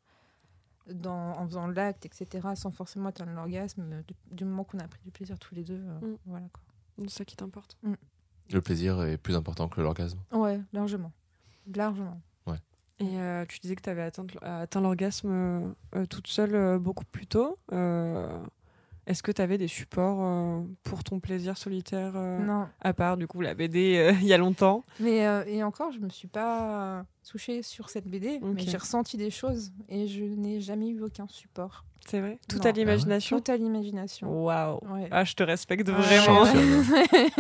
dans, 0.93 1.33
en 1.39 1.47
faisant 1.47 1.67
l'acte, 1.67 2.07
etc., 2.07 2.49
sans 2.55 2.71
forcément 2.71 3.09
atteindre 3.09 3.33
l'orgasme. 3.33 3.83
euh, 3.93 4.03
Du, 4.07 4.15
du 4.31 4.45
moment 4.45 4.65
qu'on 4.65 4.79
a 4.79 4.89
pris 4.89 5.01
du 5.05 5.11
plaisir 5.11 5.39
tous 5.39 5.55
les 5.55 5.65
deux, 5.65 5.81
euh, 5.83 6.01
Mm. 6.01 6.17
voilà 6.27 6.47
quoi. 6.53 6.63
C'est 7.03 7.11
ça 7.11 7.25
qui 7.25 7.37
t'importe. 7.37 7.77
Le 8.51 8.61
plaisir 8.61 9.01
est 9.03 9.19
plus 9.19 9.37
important 9.37 9.69
que 9.69 9.81
l'orgasme. 9.81 10.19
Ouais, 10.33 10.61
largement, 10.73 11.13
largement. 11.75 12.21
Et 13.01 13.21
euh, 13.21 13.45
tu 13.47 13.61
disais 13.61 13.77
que 13.77 13.83
tu 13.83 13.91
avais 13.91 14.03
atteint, 14.03 14.27
atteint 14.43 14.81
l'orgasme 14.81 15.31
euh, 15.95 16.07
toute 16.11 16.27
seule 16.27 16.57
euh, 16.57 16.79
beaucoup 16.81 17.05
plus 17.05 17.29
tôt. 17.29 17.57
Est-ce 19.09 19.23
que 19.23 19.33
tu 19.33 19.41
avais 19.41 19.57
des 19.57 19.69
supports 19.69 20.19
euh, 20.21 20.61
pour 20.85 21.03
ton 21.03 21.19
plaisir 21.19 21.57
solitaire 21.57 22.13
euh, 22.15 22.39
Non, 22.45 22.69
À 22.83 22.93
part 22.93 23.17
du 23.17 23.27
coup 23.27 23.41
la 23.41 23.55
BD 23.55 23.97
euh, 23.97 24.13
il 24.21 24.27
y 24.27 24.35
a 24.35 24.39
longtemps? 24.39 24.85
mais 25.01 25.25
et 25.47 25.63
encore, 25.65 25.93
je 25.93 25.99
me 25.99 26.11
suis 26.11 26.29
pas 26.29 27.07
touchée 27.29 27.63
sur 27.63 27.91
cette 27.91 28.07
BD, 28.09 28.41
mais 28.41 28.63
j'ai 28.63 28.77
ressenti 28.77 29.17
des 29.17 29.31
choses 29.31 29.73
et 29.89 30.07
je 30.09 30.25
n'ai 30.25 30.61
jamais 30.61 30.89
eu 30.89 31.03
aucun 31.03 31.27
support. 31.29 31.85
C'est 32.07 32.21
vrai 32.21 32.39
Tout 32.49 32.59
Non. 32.59 32.65
à 32.65 32.73
l'imagination 32.73 33.41
Tout 33.41 33.51
à 33.51 33.57
l'imagination. 33.57 34.45
Waouh 34.45 34.79
Ouais. 34.95 35.09
Ah, 35.11 35.25
je 35.25 35.35
te 35.35 35.43
respecte 35.43 35.89
vraiment. 35.91 36.45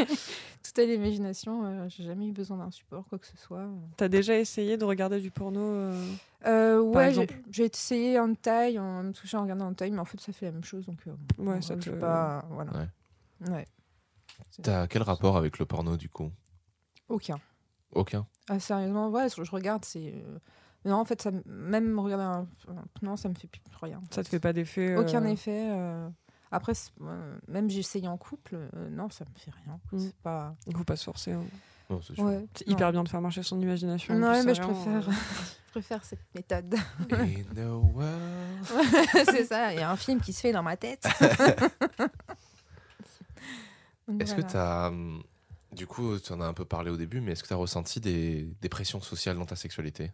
Tout 0.62 0.80
à 0.80 0.84
l'imagination, 0.84 1.64
euh, 1.64 1.88
j'ai 1.88 2.04
jamais 2.04 2.26
eu 2.28 2.32
besoin 2.32 2.58
d'un 2.58 2.70
support, 2.70 3.06
quoi 3.08 3.18
que 3.18 3.26
ce 3.26 3.36
soit. 3.36 3.66
T'as 3.96 4.08
déjà 4.08 4.36
essayé 4.36 4.76
de 4.76 4.84
regarder 4.84 5.20
du 5.20 5.30
porno 5.30 5.60
euh, 5.60 6.12
Euh, 6.46 6.80
ouais, 6.80 7.12
j'ai- 7.14 7.22
exemple. 7.22 7.42
j'ai 7.50 7.64
essayé 7.64 8.18
en 8.18 8.34
taille, 8.34 8.78
en 8.78 9.04
me 9.04 9.12
touchant 9.12 9.38
en 9.38 9.42
regardant 9.42 9.66
en 9.68 9.74
taille, 9.74 9.92
mais 9.92 10.00
en 10.00 10.04
fait, 10.04 10.20
ça 10.20 10.32
fait 10.32 10.46
la 10.46 10.52
même 10.52 10.64
chose. 10.64 10.84
Donc, 10.84 10.98
euh, 11.06 11.12
Ouais, 11.38 11.62
ça 11.62 11.76
te- 11.76 11.88
pas, 11.90 12.44
voilà. 12.50 12.72
Ouais. 12.72 13.50
Ouais. 13.50 13.66
T'as 14.62 14.86
quel 14.88 15.02
rapport 15.02 15.36
avec 15.36 15.58
le 15.58 15.64
porno 15.66 15.96
du 15.96 16.08
coup? 16.10 16.30
Aucun. 17.08 17.38
Aucun. 17.94 18.26
Ah, 18.48 18.58
sérieusement, 18.60 19.08
ouais, 19.10 19.28
je 19.34 19.42
je 19.42 19.50
regarde, 19.50 19.84
c'est. 19.84 20.12
euh, 20.14 20.38
Non, 20.84 20.96
en 20.96 21.04
fait, 21.04 21.20
ça, 21.22 21.30
même 21.46 21.98
regarder 21.98 22.24
un. 22.24 22.46
Non, 23.02 23.16
ça 23.16 23.28
me 23.28 23.34
fait 23.34 23.48
plus 23.48 23.60
rien. 23.82 24.00
Ça 24.10 24.22
te 24.22 24.28
fait 24.28 24.40
pas 24.40 24.52
d'effet 24.52 24.92
euh, 24.92 25.00
Aucun 25.00 25.24
effet. 25.24 25.68
euh, 25.70 26.08
Après, 26.50 26.72
euh, 27.02 27.38
même 27.48 27.68
essayé 27.70 28.08
en 28.08 28.16
couple, 28.16 28.56
euh, 28.56 28.88
non, 28.90 29.10
ça 29.10 29.24
me 29.24 29.38
fait 29.38 29.50
rien. 29.64 29.78
Mm. 29.92 29.98
C'est 29.98 30.16
pas. 30.16 30.54
Il 30.66 30.76
faut 30.76 30.84
pas 30.84 30.96
se 30.96 31.04
forcer. 31.04 31.32
hein. 31.32 31.44
Non, 31.90 32.00
c'est. 32.02 32.18
Ouais, 32.20 32.38
non. 32.40 32.46
hyper 32.66 32.92
bien 32.92 33.02
de 33.02 33.08
faire 33.08 33.20
marcher 33.22 33.42
son 33.42 33.58
imagination. 33.60 34.14
Non, 34.14 34.42
mais 34.44 34.54
je 34.54 34.60
préfère, 34.62 35.10
je 35.66 35.70
préfère 35.70 36.04
cette 36.04 36.20
méthode. 36.34 36.74
In 37.12 37.54
the 37.54 37.66
world. 37.94 38.64
c'est 39.24 39.44
ça, 39.46 39.72
il 39.72 39.80
y 39.80 39.82
a 39.82 39.90
un 39.90 39.96
film 39.96 40.20
qui 40.20 40.32
se 40.34 40.40
fait 40.40 40.52
dans 40.52 40.62
ma 40.62 40.76
tête. 40.76 41.06
Est-ce 44.20 44.34
que 44.34 44.40
tu 44.42 44.56
as. 44.56 44.92
Du 45.72 45.86
coup, 45.86 46.18
tu 46.18 46.32
en 46.32 46.40
as 46.40 46.46
un 46.46 46.54
peu 46.54 46.64
parlé 46.64 46.90
au 46.90 46.96
début, 46.96 47.20
mais 47.20 47.32
est-ce 47.32 47.42
que 47.42 47.48
tu 47.48 47.54
as 47.54 47.56
ressenti 47.56 48.00
des, 48.00 48.44
des 48.60 48.68
pressions 48.68 49.00
sociales 49.00 49.36
dans 49.36 49.46
ta 49.46 49.56
sexualité? 49.56 50.12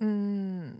Hmm, 0.00 0.70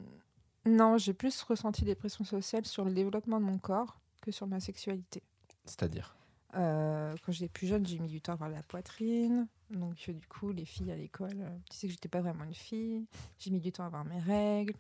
Non, 0.67 0.99
j'ai 0.99 1.15
plus 1.15 1.43
ressenti 1.43 1.85
des 1.85 1.95
pressions 1.95 2.25
sociales 2.25 2.67
sur 2.67 2.85
le 2.85 2.93
développement 2.93 3.41
de 3.41 3.45
mon 3.45 3.59
corps 3.59 4.01
que 4.23 4.31
sur 4.31 4.47
ma 4.47 4.61
sexualité. 4.61 5.23
C'est-à-dire? 5.65 6.17
Euh, 6.55 7.15
quand 7.25 7.33
j'étais 7.33 7.49
plus 7.49 7.67
jeune, 7.67 7.87
j'ai 7.87 7.99
mis 7.99 8.09
du 8.09 8.21
temps 8.21 8.33
à 8.33 8.35
avoir 8.35 8.51
la 8.51 8.63
poitrine. 8.63 9.49
Donc, 9.71 10.07
euh, 10.09 10.13
du 10.13 10.27
coup, 10.27 10.51
les 10.53 10.65
filles 10.65 10.91
à 10.91 10.97
l'école, 10.97 11.41
euh, 11.41 11.59
tu 11.71 11.77
sais 11.77 11.87
que 11.87 11.93
j'étais 11.93 12.09
pas 12.09 12.21
vraiment 12.21 12.45
une 12.45 12.55
fille. 12.55 13.07
J'ai 13.39 13.51
mis 13.51 13.61
du 13.61 13.71
temps 13.73 13.85
à 13.85 13.87
avoir 13.87 14.05
mes 14.05 14.19
règles. 14.21 14.75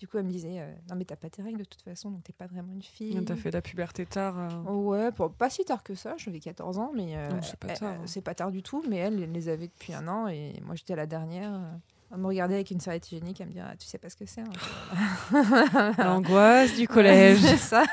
Du 0.00 0.08
coup, 0.08 0.16
elle 0.16 0.24
me 0.24 0.30
disait 0.30 0.60
euh, 0.60 0.72
Non, 0.88 0.96
mais 0.96 1.04
t'as 1.04 1.16
pas 1.16 1.28
tes 1.28 1.42
règles 1.42 1.58
de 1.58 1.64
toute 1.64 1.82
façon, 1.82 2.10
donc 2.10 2.24
t'es 2.24 2.32
pas 2.32 2.46
vraiment 2.46 2.72
une 2.72 2.82
fille. 2.82 3.22
T'as 3.24 3.36
fait 3.36 3.50
la 3.50 3.60
puberté 3.60 4.06
tard. 4.06 4.34
euh, 4.38 4.62
Ouais, 4.72 5.10
pas 5.38 5.50
si 5.50 5.62
tard 5.64 5.82
que 5.82 5.94
ça, 5.94 6.14
j'avais 6.16 6.40
14 6.40 6.78
ans, 6.78 6.90
mais 6.96 7.16
euh, 7.16 7.28
c'est 7.42 7.58
pas 7.58 7.68
tard, 7.74 7.92
hein. 7.92 8.02
c'est 8.06 8.22
pas 8.22 8.34
tard 8.34 8.50
du 8.50 8.62
tout, 8.62 8.82
mais 8.88 8.96
elle, 8.96 9.22
elle 9.22 9.32
les 9.32 9.48
avait 9.50 9.68
depuis 9.68 9.92
un 9.92 10.08
an 10.08 10.26
et 10.26 10.54
moi 10.64 10.74
j'étais 10.74 10.94
à 10.94 10.96
la 10.96 11.06
dernière. 11.06 11.52
euh, 11.52 11.70
Elle 12.12 12.18
me 12.18 12.26
regardait 12.28 12.54
avec 12.54 12.70
une 12.70 12.80
serviette 12.80 13.12
hygiénique, 13.12 13.42
elle 13.42 13.48
me 13.48 13.52
disait 13.52 13.64
ah, 13.64 13.76
Tu 13.78 13.86
sais 13.86 13.98
pas 13.98 14.08
ce 14.08 14.16
que 14.16 14.24
c'est 14.24 14.40
hein, 14.40 15.92
L'angoisse 15.98 16.74
du 16.76 16.88
collège. 16.88 17.38
C'est 17.40 17.56
ça, 17.58 17.84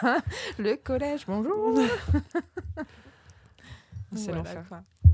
le 0.58 0.76
collège, 0.78 1.26
bonjour 1.28 1.76
C'est 4.16 4.32
l'enfer. 4.32 4.64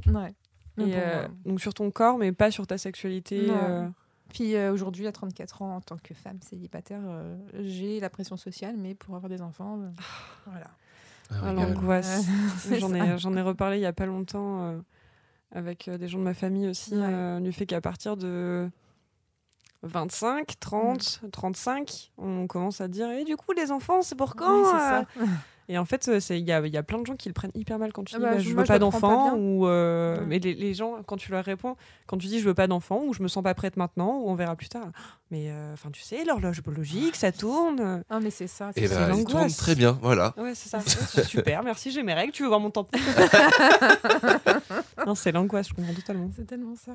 Ouais. 0.07 0.33
Mais 0.77 0.83
Et, 0.83 0.87
bon, 0.91 0.97
euh, 0.97 1.23
euh, 1.23 1.27
donc 1.45 1.61
sur 1.61 1.73
ton 1.73 1.89
corps, 1.91 2.17
mais 2.17 2.31
pas 2.31 2.51
sur 2.51 2.65
ta 2.67 2.77
sexualité. 2.77 3.47
Non. 3.47 3.93
Puis 4.33 4.55
euh, 4.55 4.73
aujourd'hui, 4.73 5.07
à 5.07 5.11
34 5.11 5.61
ans, 5.61 5.75
en 5.77 5.81
tant 5.81 5.97
que 5.97 6.13
femme 6.13 6.41
célibataire, 6.41 6.99
euh, 7.05 7.37
j'ai 7.61 7.99
la 7.99 8.09
pression 8.09 8.35
sociale, 8.35 8.75
mais 8.77 8.95
pour 8.95 9.15
avoir 9.15 9.29
des 9.29 9.41
enfants, 9.41 9.79
euh, 9.79 9.89
voilà. 10.47 10.67
Ah, 11.29 11.35
Ah, 11.45 11.53
l'angoisse. 11.53 12.25
J'en 12.79 12.93
ai, 12.93 13.17
j'en 13.19 13.35
ai 13.35 13.41
reparlé 13.41 13.77
il 13.77 13.81
y 13.81 13.85
a 13.85 13.93
pas 13.93 14.05
longtemps 14.07 14.65
euh, 14.65 14.79
avec 15.51 15.87
euh, 15.87 15.97
des 15.97 16.07
gens 16.07 16.17
de 16.19 16.23
ma 16.23 16.33
famille 16.33 16.67
aussi, 16.67 16.93
Ouais. 16.95 17.01
euh, 17.03 17.39
du 17.39 17.51
fait 17.53 17.65
qu'à 17.65 17.79
partir 17.79 18.17
de 18.17 18.69
25, 19.83 20.59
30, 20.59 21.21
Mm. 21.23 21.29
35, 21.31 22.11
on 22.17 22.47
commence 22.47 22.81
à 22.81 22.87
dire 22.87 23.09
et 23.11 23.23
du 23.25 23.35
coup 23.37 23.51
les 23.51 23.69
enfants 23.71 24.01
c'est 24.01 24.15
pour 24.15 24.35
quand. 24.35 24.63
Et 25.69 25.77
en 25.77 25.85
fait, 25.85 26.07
euh, 26.09 26.19
il 26.31 26.47
y 26.47 26.51
a, 26.51 26.59
il 26.65 26.73
y 26.73 26.77
a 26.77 26.83
plein 26.83 26.99
de 26.99 27.05
gens 27.05 27.15
qui 27.15 27.29
le 27.29 27.33
prennent 27.33 27.51
hyper 27.55 27.79
mal 27.79 27.93
quand 27.93 28.03
tu 28.03 28.15
Ah 28.15 28.19
dis 28.19 28.23
bah, 28.23 28.31
bah, 28.31 28.37
je- 28.39 28.49
je 28.49 28.55
veux 28.55 28.63
je 28.63 28.67
pas 28.67 28.79
d'enfant 28.79 29.35
ou 29.37 29.67
euh, 29.67 30.17
Ouais. 30.17 30.23
mais 30.27 30.39
les, 30.39 30.53
les 30.53 30.73
gens 30.73 31.01
quand 31.05 31.15
tu 31.17 31.31
leur 31.31 31.43
réponds 31.45 31.75
quand 32.05 32.17
tu 32.17 32.27
dis 32.27 32.39
je 32.39 32.45
veux 32.45 32.53
pas 32.53 32.67
d'enfant 32.67 33.01
ou 33.05 33.13
je 33.13 33.23
me 33.23 33.27
sens 33.29 33.43
pas 33.43 33.53
prête 33.53 33.77
maintenant 33.77 34.17
ou 34.19 34.29
on 34.29 34.35
verra 34.35 34.55
plus 34.55 34.69
tard. 34.69 34.87
Mais 35.31 35.49
euh, 35.49 35.73
enfin 35.73 35.89
tu 35.91 36.01
sais 36.01 36.23
l'horloge 36.25 36.61
biologique 36.61 37.15
ça 37.15 37.31
tourne. 37.31 38.03
Ah, 38.09 38.19
mais 38.19 38.29
c'est 38.29 38.47
ça. 38.47 38.71
Et 38.75 38.87
c'est 38.87 38.95
ben, 38.95 39.07
ça. 39.07 39.09
tourne 39.09 39.19
l'angoisse. 39.33 39.57
très 39.57 39.75
bien, 39.75 39.97
voilà. 40.01 40.33
Ouais, 40.37 40.53
c'est 40.53 40.69
ça. 40.69 40.81
Super, 41.23 41.63
merci, 41.63 41.91
j'ai 41.91 42.03
mes 42.03 42.13
règles. 42.13 42.33
Tu 42.33 42.43
veux 42.43 42.49
voir 42.49 42.59
mon 42.59 42.69
tampon 42.69 42.97
Non, 45.05 45.15
c'est 45.15 45.31
l'angoisse, 45.31 45.69
je 45.69 45.73
comprends 45.73 45.93
totalement. 45.93 46.29
C'est 46.35 46.45
tellement 46.45 46.75
ça. 46.75 46.93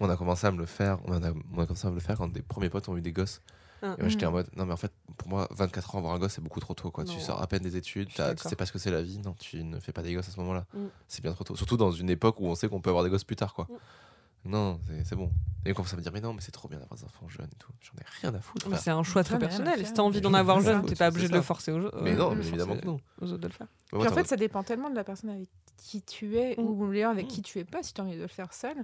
On 0.00 0.08
a 0.08 0.16
commencé 0.16 0.46
à 0.46 0.50
me 0.52 0.58
le 0.58 0.66
faire, 0.66 0.98
on 1.06 1.12
a, 1.22 1.30
on 1.54 1.60
a 1.60 1.66
commencé 1.66 1.86
à 1.86 1.90
me 1.90 1.94
le 1.96 2.00
faire 2.00 2.16
quand 2.16 2.32
des 2.32 2.42
premiers 2.42 2.70
potes 2.70 2.88
ont 2.88 2.96
eu 2.96 3.00
des 3.00 3.12
gosses. 3.12 3.42
Et 3.82 3.86
moi, 3.86 4.08
j'étais 4.08 4.26
Mm. 4.26 4.28
en 4.28 4.32
mode, 4.32 4.48
non, 4.56 4.66
mais 4.66 4.72
en 4.72 4.76
fait, 4.76 4.92
pour 5.16 5.28
moi, 5.28 5.46
24 5.50 5.94
ans, 5.94 5.98
avoir 5.98 6.14
un 6.14 6.18
gosse, 6.18 6.32
c'est 6.32 6.40
beaucoup 6.42 6.60
trop 6.60 6.74
tôt. 6.74 6.90
Quoi. 6.90 7.04
Tu 7.04 7.18
sors 7.20 7.40
à 7.40 7.46
peine 7.46 7.62
des 7.62 7.76
études, 7.76 8.08
t'as- 8.14 8.34
tu 8.34 8.48
sais 8.48 8.56
pas 8.56 8.66
ce 8.66 8.72
que 8.72 8.78
c'est 8.78 8.90
la 8.90 9.02
vie. 9.02 9.18
Non, 9.18 9.34
tu 9.38 9.62
ne 9.62 9.78
fais 9.80 9.92
pas 9.92 10.02
des 10.02 10.14
gosses 10.14 10.28
à 10.28 10.32
ce 10.32 10.40
moment-là. 10.40 10.66
Mm. 10.74 10.86
C'est 11.06 11.22
bien 11.22 11.32
trop 11.32 11.44
tôt. 11.44 11.56
Surtout 11.56 11.76
dans 11.76 11.92
une 11.92 12.10
époque 12.10 12.40
où 12.40 12.46
on 12.46 12.54
sait 12.54 12.68
qu'on 12.68 12.80
peut 12.80 12.90
avoir 12.90 13.04
des 13.04 13.10
gosses 13.10 13.24
plus 13.24 13.36
tard. 13.36 13.54
quoi. 13.54 13.66
Mm. 13.68 14.50
Non, 14.50 14.80
c'est- 15.04 15.16
bon. 15.16 15.30
Et 15.66 15.72
on 15.72 15.74
commence 15.74 15.92
à 15.92 15.96
me 15.96 16.00
dire, 16.02 16.12
mais 16.12 16.20
non, 16.20 16.32
mais 16.32 16.40
c'est 16.40 16.52
trop 16.52 16.68
bien 16.68 16.78
d'avoir 16.78 16.96
des 16.98 17.04
enfants 17.04 17.28
jeunes 17.28 17.48
et 17.52 17.56
tout. 17.58 17.72
J'en 17.80 17.92
ai 18.00 18.04
rien 18.22 18.34
à 18.34 18.40
foutre. 18.40 18.68
Mais 18.70 18.76
c'est 18.78 18.90
un 18.90 19.02
choix 19.02 19.22
très 19.24 19.38
personnel. 19.38 19.84
Si 19.84 19.92
t'as 19.92 20.02
envie 20.02 20.20
d'en 20.20 20.30
Mais 20.30 20.38
avoir 20.38 20.60
jeune, 20.60 20.84
t'es 20.86 20.94
pas 20.94 21.08
obligé 21.08 21.28
de 21.28 21.34
le 21.34 21.42
forcer 21.42 21.72
aux, 21.72 21.90
Mais 22.02 22.12
euh, 22.12 22.16
non, 22.16 22.34
mais 22.34 22.46
évidemment 22.46 22.76
que 22.76 22.86
non. 22.86 23.00
aux 23.20 23.26
autres 23.32 23.38
de 23.42 23.48
le 23.48 23.52
faire. 23.52 23.66
Mais 23.92 23.98
en 23.98 24.02
fait, 24.12 24.22
t'as- 24.22 24.28
ça 24.28 24.36
dépend 24.36 24.62
tellement 24.62 24.90
de 24.90 24.94
la 24.94 25.04
personne 25.04 25.30
avec 25.30 25.48
qui 25.76 26.02
tu 26.02 26.36
es, 26.38 26.58
ou 26.58 26.86
d'ailleurs 26.88 27.10
avec 27.10 27.26
qui 27.28 27.42
tu 27.42 27.58
es 27.58 27.64
pas, 27.64 27.82
si 27.82 27.92
tu 27.92 28.00
as 28.00 28.04
envie 28.04 28.16
de 28.16 28.22
le 28.22 28.28
faire 28.28 28.52
seul. 28.54 28.76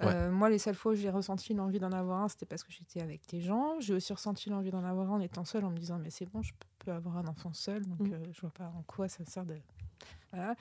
Ouais. 0.00 0.06
Euh, 0.14 0.30
moi, 0.30 0.50
les 0.50 0.58
seules 0.58 0.74
fois 0.74 0.92
où 0.92 0.94
j'ai 0.94 1.08
ressenti 1.10 1.54
l'envie 1.54 1.78
d'en 1.78 1.92
avoir 1.92 2.22
un, 2.22 2.28
c'était 2.28 2.44
parce 2.46 2.62
que 2.62 2.70
j'étais 2.72 3.00
avec 3.00 3.26
des 3.28 3.40
gens. 3.40 3.80
J'ai 3.80 3.94
aussi 3.94 4.12
ressenti 4.12 4.50
l'envie 4.50 4.70
d'en 4.70 4.84
avoir 4.84 5.10
un 5.12 5.16
en 5.16 5.20
étant 5.20 5.44
seule, 5.44 5.64
en 5.64 5.70
me 5.70 5.76
disant, 5.78 5.98
mais 5.98 6.10
c'est 6.10 6.26
bon, 6.26 6.42
je 6.42 6.52
peux 6.80 6.92
avoir 6.92 7.16
un 7.16 7.26
enfant 7.26 7.52
seul, 7.52 7.84
donc 7.86 8.00
Mm. 8.00 8.12
euh, 8.12 8.24
je 8.32 8.40
vois 8.42 8.50
pas 8.50 8.72
en 8.76 8.82
quoi 8.86 9.08
ça 9.08 9.24
sert 9.24 9.44
de. 9.46 9.56
Voilà. 10.32 10.54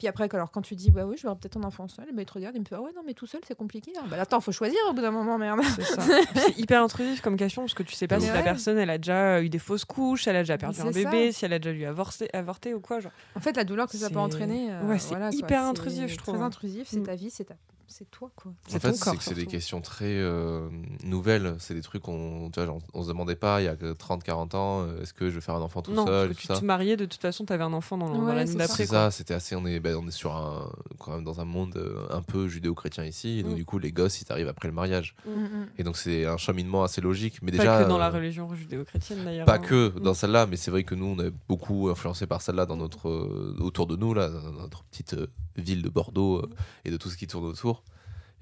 Puis 0.00 0.08
après, 0.08 0.28
alors, 0.34 0.50
quand 0.50 0.62
tu 0.62 0.74
dis, 0.74 0.90
bah 0.90 1.04
oui, 1.06 1.14
je 1.16 1.22
vais 1.22 1.26
avoir 1.28 1.38
peut-être 1.38 1.56
un 1.58 1.62
enfant 1.62 1.86
seul, 1.86 2.06
bah, 2.12 2.22
il 2.22 2.26
te 2.26 2.32
regarde, 2.32 2.56
il 2.56 2.60
me 2.60 2.64
fait, 2.64 2.74
ah 2.74 2.80
ouais, 2.80 2.90
non, 2.96 3.02
mais 3.06 3.14
tout 3.14 3.26
seul, 3.26 3.40
c'est 3.46 3.54
compliqué. 3.56 3.92
hein. 3.96 4.04
Bah 4.10 4.16
attends, 4.18 4.40
faut 4.40 4.50
choisir 4.50 4.78
au 4.90 4.92
bout 4.94 5.02
d'un 5.02 5.12
moment, 5.12 5.38
merde. 5.38 5.60
C'est 5.76 5.82
ça. 5.84 6.02
Puis 6.34 6.40
c'est 6.46 6.58
hyper 6.58 6.82
intrusif 6.82 7.20
comme 7.20 7.36
question 7.36 7.62
parce 7.62 7.74
que 7.74 7.82
tu 7.84 7.94
sais 7.94 8.08
pas 8.08 8.16
Mais 8.16 8.22
si 8.22 8.28
la 8.28 8.38
ouais. 8.38 8.42
personne 8.42 8.78
elle 8.78 8.90
a 8.90 8.98
déjà 8.98 9.40
eu 9.42 9.48
des 9.50 9.58
fausses 9.60 9.84
couches, 9.84 10.26
elle 10.26 10.36
a 10.36 10.40
déjà 10.40 10.58
perdu 10.58 10.80
un 10.80 10.90
bébé, 10.90 11.30
si 11.32 11.44
elle 11.44 11.52
a 11.52 11.58
déjà 11.60 11.72
dû 11.74 11.84
avorter, 11.84 12.28
avorter 12.34 12.74
ou 12.74 12.80
quoi. 12.80 12.98
Genre. 13.00 13.12
En 13.36 13.40
fait, 13.40 13.54
la 13.56 13.64
douleur 13.64 13.86
que 13.88 13.96
ça 13.98 14.10
peut 14.10 14.18
entraîner, 14.18 14.68
euh, 14.72 14.82
Ouais, 14.86 14.98
c'est 14.98 15.10
voilà, 15.10 15.28
quoi, 15.28 15.38
hyper 15.38 15.62
c'est 15.62 15.68
intrusif, 15.68 16.08
je 16.10 16.16
trouve, 16.16 16.34
Très 16.34 16.42
intrusif, 16.44 16.88
c'est 16.90 17.00
Mm. 17.00 17.04
ta 17.04 17.14
vie, 17.14 17.30
c'est 17.30 17.44
ta... 17.44 17.54
c'est 17.86 18.10
toi, 18.10 18.30
quoi. 18.36 18.52
C'est 18.68 18.76
en 18.76 18.80
fait, 18.80 18.92
c'est 18.94 19.04
corps, 19.04 19.16
que 19.18 19.22
c'est 19.22 19.34
des 19.34 19.46
questions 19.46 19.80
très 19.80 20.04
euh, 20.06 20.68
nouvelles. 21.04 21.56
C'est 21.58 21.74
des 21.74 21.82
trucs 21.82 22.02
qu'on 22.02 22.48
tu 22.52 22.58
vois, 22.60 22.66
genre, 22.66 22.78
on 22.94 23.02
se 23.02 23.08
demandait 23.08 23.34
pas 23.36 23.60
il 23.60 23.64
y 23.64 23.68
a 23.68 23.76
que 23.76 23.92
30-40 23.92 24.56
ans, 24.56 24.82
euh, 24.82 25.02
est-ce 25.02 25.12
que 25.12 25.28
je 25.28 25.34
vais 25.34 25.40
faire 25.40 25.54
un 25.56 25.60
enfant 25.60 25.82
tout 25.82 25.92
non, 25.92 26.06
seul 26.06 26.28
parce 26.28 26.36
que 26.40 26.42
tout 26.42 26.48
tu 26.48 26.54
ça. 26.54 26.60
te 26.60 26.64
mariais, 26.64 26.96
de 26.96 27.04
toute 27.04 27.20
façon, 27.20 27.44
t'avais 27.44 27.64
un 27.64 27.72
enfant 27.72 27.98
dans, 27.98 28.08
dans 28.08 28.24
Ouais, 28.24 28.34
l'année 28.34 28.50
c'est 28.50 28.56
d'après. 28.58 28.84
C'est 28.84 28.86
quoi. 28.86 28.98
ça, 28.98 29.10
c'était 29.10 29.34
assez. 29.34 29.56
On 29.56 29.66
est, 29.66 29.80
ben, 29.90 30.00
on 30.02 30.08
est 30.08 30.12
sur 30.12 30.34
un, 30.34 30.70
quand 30.98 31.12
même 31.14 31.24
dans 31.24 31.40
un 31.40 31.44
monde 31.44 31.76
euh, 31.76 32.06
un 32.10 32.22
peu 32.22 32.48
judéo-chrétien 32.48 33.04
ici. 33.04 33.38
Et 33.38 33.42
donc, 33.42 33.52
Mm. 33.52 33.56
du 33.56 33.64
coup, 33.64 33.78
les 33.78 33.92
gosses, 33.92 34.20
ils 34.20 34.30
arrivent 34.32 34.48
après 34.48 34.68
le 34.68 34.74
mariage. 34.74 35.14
Mm, 35.26 35.30
mm. 35.30 35.66
Et 35.78 35.82
donc, 35.82 35.96
c'est 35.96 36.26
un 36.26 36.36
cheminement 36.36 36.82
assez 36.82 37.00
logique. 37.00 37.40
Mais 37.42 37.52
Pas 37.52 37.58
déjà. 37.58 37.84
que 37.84 37.88
dans 37.88 37.98
la 37.98 38.08
euh, 38.08 38.10
religion 38.10 38.52
judéo-chrétienne 38.54 39.24
d'ailleurs. 39.24 39.46
Pas 39.46 39.56
hein. 39.56 39.58
que 39.58 39.88
dans 39.98 40.14
celle-là, 40.14 40.46
mais 40.46 40.56
c'est 40.56 40.70
vrai 40.70 40.84
que 40.84 40.94
nous, 40.94 41.06
on 41.06 41.22
est 41.22 41.32
beaucoup 41.48 41.88
influencé 41.88 42.26
par 42.26 42.42
celle-là 42.42 42.66
dans 42.66 42.76
notre, 42.76 43.08
euh, 43.08 43.56
autour 43.60 43.86
de 43.86 43.96
nous, 43.96 44.14
là, 44.14 44.28
dans 44.28 44.52
notre 44.52 44.84
petite 44.84 45.16
ville 45.56 45.82
de 45.82 45.88
Bordeaux 45.88 46.42
et 46.84 46.90
de 46.90 46.96
tout 46.96 47.08
ce 47.08 47.16
qui 47.16 47.26
tourne 47.26 47.44
autour. 47.44 47.82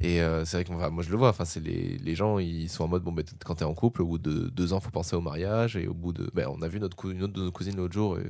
Et 0.01 0.23
euh, 0.23 0.45
c'est 0.45 0.59
vrai 0.59 0.65
que 0.65 0.91
moi, 0.91 1.03
je 1.03 1.11
le 1.11 1.17
vois, 1.17 1.31
enfin, 1.31 1.45
c'est 1.45 1.61
les, 1.61 1.99
les 1.99 2.15
gens, 2.15 2.39
ils 2.39 2.69
sont 2.69 2.85
en 2.85 2.89
mode, 2.89 3.03
bon, 3.03 3.11
ben, 3.13 3.25
quand 3.45 3.57
t'es 3.57 3.65
en 3.65 3.75
couple, 3.75 4.03
au 4.03 4.07
bout 4.07 4.19
de 4.19 4.49
deux 4.49 4.73
ans, 4.73 4.81
faut 4.81 4.91
penser 4.91 5.17
au 5.17 5.21
mariage. 5.21 5.77
Et 5.77 5.89
au 5.89 5.95
bout 5.95 6.13
de. 6.13 6.31
Ben, 6.35 6.47
on 6.49 6.63
a 6.63 6.69
vu 6.69 6.79
notre 6.79 7.11
une 7.11 7.25
autre 7.25 7.33
de 7.33 7.43
nos 7.43 7.51
cousines 7.51 7.77
l'autre 7.77 7.95
jour, 7.95 8.15
euh, 8.15 8.23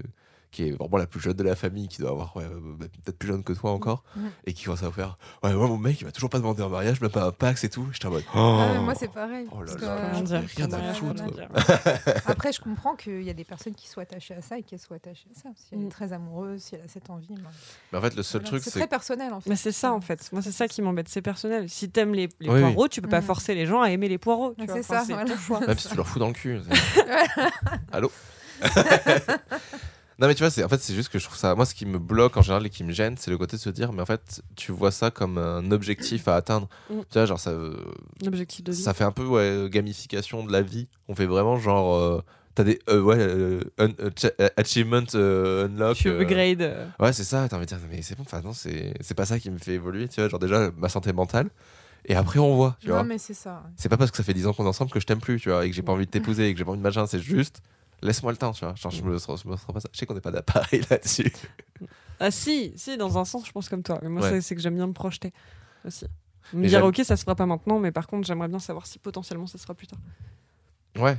qui 0.50 0.68
est 0.68 0.70
vraiment 0.72 0.96
la 0.96 1.06
plus 1.06 1.20
jeune 1.20 1.34
de 1.34 1.42
la 1.42 1.54
famille, 1.56 1.88
qui 1.88 2.00
doit 2.00 2.10
avoir 2.10 2.36
ouais, 2.36 2.44
euh, 2.44 2.58
ben, 2.78 2.88
peut-être 3.04 3.18
plus 3.18 3.28
jeune 3.28 3.44
que 3.44 3.52
toi 3.52 3.70
encore, 3.72 4.02
et 4.46 4.52
qui 4.52 4.64
commence 4.64 4.82
à 4.82 4.90
faire 4.90 5.16
Ouais, 5.42 5.52
moi, 5.54 5.66
mon 5.68 5.76
mec, 5.78 6.00
il 6.00 6.04
m'a 6.04 6.12
toujours 6.12 6.30
pas 6.30 6.38
demandé 6.38 6.62
un 6.62 6.68
mariage, 6.68 7.00
même 7.00 7.10
pas 7.10 7.24
un 7.24 7.32
Pax 7.32 7.64
et 7.64 7.68
tout. 7.68 7.86
J'étais 7.92 8.06
en 8.06 8.10
mode 8.10 8.24
Ah, 8.34 8.68
mais 8.72 8.78
Oh 8.78 8.82
moi, 8.82 8.94
c'est 8.94 9.08
pareil. 9.12 9.46
Oh 9.52 9.60
là 9.60 9.64
parce 9.66 9.76
que, 9.76 9.84
là, 9.84 9.96
euh, 10.16 10.20
dire 10.22 10.42
rien 10.56 10.72
à 10.72 10.94
foutre. 10.94 11.22
Après, 12.26 12.52
je 12.52 12.60
comprends 12.60 12.94
qu'il 12.96 13.22
y 13.22 13.30
a 13.30 13.34
des 13.34 13.44
personnes 13.44 13.74
qui 13.74 13.88
soient 13.88 14.04
attachées 14.04 14.34
à 14.34 14.42
ça 14.42 14.58
et 14.58 14.62
qu'elles 14.62 14.78
soient 14.78 14.96
attachées 14.96 15.28
à 15.30 15.38
ça. 15.38 15.48
Si 15.56 15.68
elle 15.72 15.78
Mm. 15.80 15.86
est 15.86 15.90
très 15.90 16.12
amoureuse, 16.12 16.62
si 16.62 16.74
elle 16.74 16.80
a 16.82 16.88
cette 16.88 17.10
envie. 17.10 17.28
ben, 17.34 17.42
Mais 17.92 17.98
en 17.98 18.00
fait, 18.02 18.16
le 18.16 18.22
seul 18.22 18.40
voilà. 18.40 18.58
truc, 18.58 18.62
c'est 18.64 18.78
très 18.78 18.88
personnel 18.88 19.32
en 19.32 19.40
fait. 19.40 19.50
Mais 19.50 19.56
c'est 19.56 19.72
ça 19.72 19.92
en 19.92 20.00
fait. 20.00 20.30
Moi 20.32 20.40
c'est 20.42 20.52
ça 20.52 20.66
qui 20.68 20.80
m'embête, 20.82 21.08
c'est 21.08 21.22
personnel. 21.22 21.68
Si 21.68 21.90
t'aimes 21.90 22.14
les, 22.14 22.28
les 22.40 22.48
Oui, 22.48 22.54
oui. 22.54 22.60
poireaux, 22.60 22.88
tu 22.88 23.00
peux 23.02 23.08
pas 23.08 23.20
Mm. 23.20 23.24
forcer 23.24 23.54
les 23.54 23.66
gens 23.66 23.82
à 23.82 23.90
aimer 23.90 24.08
les 24.08 24.18
poireaux. 24.18 24.54
c'est 24.58 24.82
ça. 24.82 25.04
Même 25.06 25.78
si 25.78 25.88
tu 25.88 25.96
leur 25.96 26.06
fous 26.08 26.18
dans 26.18 26.28
le 26.28 26.32
cul. 26.32 26.58
Allô 27.92 28.10
Non 30.20 30.26
mais 30.26 30.34
tu 30.34 30.42
vois, 30.42 30.50
c'est 30.50 30.64
en 30.64 30.68
fait 30.68 30.80
c'est 30.80 30.94
juste 30.94 31.10
que 31.10 31.18
je 31.20 31.24
trouve 31.24 31.36
ça. 31.38 31.54
Moi, 31.54 31.64
ce 31.64 31.74
qui 31.74 31.86
me 31.86 31.98
bloque 31.98 32.36
en 32.36 32.42
général 32.42 32.66
et 32.66 32.70
qui 32.70 32.82
me 32.82 32.90
gêne, 32.92 33.14
c'est 33.16 33.30
le 33.30 33.38
côté 33.38 33.56
de 33.56 33.60
se 33.62 33.70
dire, 33.70 33.92
mais 33.92 34.02
en 34.02 34.06
fait, 34.06 34.42
tu 34.56 34.72
vois 34.72 34.90
ça 34.90 35.12
comme 35.12 35.38
un 35.38 35.70
objectif 35.70 36.26
à 36.26 36.34
atteindre. 36.34 36.68
Mm. 36.90 36.94
Tu 37.08 37.14
vois, 37.14 37.26
genre 37.26 37.38
ça, 37.38 37.50
euh, 37.50 37.76
L'objectif 38.24 38.64
de 38.64 38.72
vie. 38.72 38.82
ça 38.82 38.94
fait 38.94 39.04
un 39.04 39.12
peu 39.12 39.24
ouais, 39.24 39.68
gamification 39.70 40.44
de 40.44 40.50
la 40.50 40.62
vie. 40.62 40.88
On 41.06 41.14
fait 41.14 41.26
vraiment 41.26 41.56
genre, 41.56 41.94
euh, 41.96 42.20
t'as 42.56 42.64
des 42.64 42.80
euh, 42.88 43.00
ouais 43.00 43.16
euh, 43.16 43.60
un- 43.78 43.90
euh, 44.00 44.48
achievement 44.56 45.04
unlock. 45.14 45.96
Tu 45.96 46.08
upgrade. 46.10 46.88
Ouais, 46.98 47.12
c'est 47.12 47.22
ça. 47.24 47.46
T'as 47.48 47.56
envie 47.56 47.66
de 47.66 47.68
dire, 47.76 47.78
mais 47.88 48.02
c'est 48.02 48.16
bon. 48.16 48.24
Enfin 48.26 48.40
non, 48.40 48.52
c'est 48.52 49.14
pas 49.16 49.24
ça 49.24 49.38
qui 49.38 49.50
me 49.52 49.58
fait 49.58 49.74
évoluer. 49.74 50.08
Tu 50.08 50.20
vois, 50.20 50.28
genre 50.28 50.40
déjà 50.40 50.70
ma 50.76 50.88
santé 50.88 51.12
mentale. 51.12 51.48
Et 52.06 52.16
après 52.16 52.40
on 52.40 52.56
voit. 52.56 52.76
Tu 52.80 52.88
vois. 52.88 52.98
Non, 53.02 53.04
mais 53.04 53.18
c'est 53.18 53.34
ça. 53.34 53.62
C'est 53.76 53.88
pas 53.88 53.96
parce 53.96 54.10
que 54.10 54.16
ça 54.16 54.22
fait 54.24 54.34
10 54.34 54.46
ans 54.48 54.52
qu'on 54.52 54.64
est 54.64 54.68
ensemble 54.68 54.90
que 54.90 54.98
je 54.98 55.06
t'aime 55.06 55.20
plus, 55.20 55.38
tu 55.40 55.50
vois, 55.50 55.64
et 55.64 55.70
que 55.70 55.76
j'ai 55.76 55.82
pas 55.82 55.92
envie 55.92 56.06
de 56.06 56.10
t'épouser, 56.10 56.48
et 56.48 56.52
que 56.54 56.58
j'ai 56.58 56.64
pas 56.64 56.70
envie 56.70 56.78
de 56.78 56.82
machin, 56.82 57.06
c'est 57.06 57.20
juste 57.20 57.60
laisse-moi 58.02 58.32
le 58.32 58.38
temps, 58.38 58.52
tu 58.52 58.64
vois. 58.64 58.74
Genre, 58.74 58.90
je 58.92 59.02
me, 59.02 59.10
je 59.18 59.48
me 59.48 59.56
sens 59.56 59.72
pas 59.72 59.80
ça. 59.80 59.88
Je 59.92 59.98
sais 59.98 60.06
qu'on 60.06 60.14
n'est 60.14 60.20
pas 60.20 60.30
d'appareil 60.30 60.82
là-dessus. 60.90 61.32
Ah 62.20 62.30
si, 62.30 62.72
si, 62.76 62.96
dans 62.96 63.16
un 63.18 63.24
sens, 63.24 63.46
je 63.46 63.52
pense 63.52 63.68
comme 63.68 63.82
toi. 63.82 63.98
Mais 64.02 64.08
moi, 64.08 64.22
Ouais. 64.22 64.40
c'est- 64.40 64.54
que 64.54 64.60
j'aime 64.60 64.74
bien 64.74 64.86
me 64.86 64.92
projeter 64.92 65.32
aussi. 65.84 66.06
Me 66.52 66.60
Mais 66.62 66.68
dire, 66.68 66.84
ok, 66.84 67.00
ça 67.04 67.16
se 67.16 67.24
fera 67.24 67.34
pas 67.36 67.46
maintenant, 67.46 67.78
mais 67.78 67.92
par 67.92 68.06
contre, 68.06 68.26
j'aimerais 68.26 68.48
bien 68.48 68.58
savoir 68.58 68.86
si 68.86 68.98
potentiellement 68.98 69.46
ça 69.46 69.58
sera 69.58 69.74
plus 69.74 69.86
tard. 69.86 69.98
Ouais. 70.96 71.16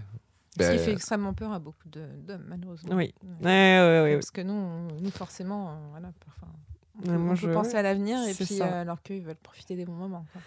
Ce 0.57 0.63
qui 0.63 0.69
Ben, 0.75 0.79
fait 0.79 0.91
extrêmement 0.91 1.33
peur 1.33 1.51
à 1.53 1.59
beaucoup 1.59 1.87
de- 1.87 2.07
d'hommes, 2.27 2.43
malheureusement. 2.47 2.95
Oui. 2.95 3.13
Ouais. 3.23 3.45
Ouais, 3.45 3.79
ouais, 3.79 4.01
ouais. 4.03 4.13
Parce 4.15 4.31
que 4.31 4.41
nous, 4.41 4.53
on- 4.53 4.87
nous 4.99 5.11
forcément, 5.11 5.69
euh, 5.69 5.73
voilà, 5.91 6.11
parfois, 6.25 6.47
on 6.97 7.01
peut, 7.03 7.17
moi, 7.17 7.35
je- 7.35 7.47
penser 7.47 7.75
à 7.75 7.81
l'avenir 7.83 8.17
et 8.27 8.33
puis 8.33 8.59
euh, 8.61 8.81
alors 8.81 9.01
qu'ils 9.03 9.21
veulent 9.21 9.35
profiter 9.35 9.75
des 9.75 9.85
bons 9.85 9.93
moments. 9.93 10.25
quoi. 10.33 10.41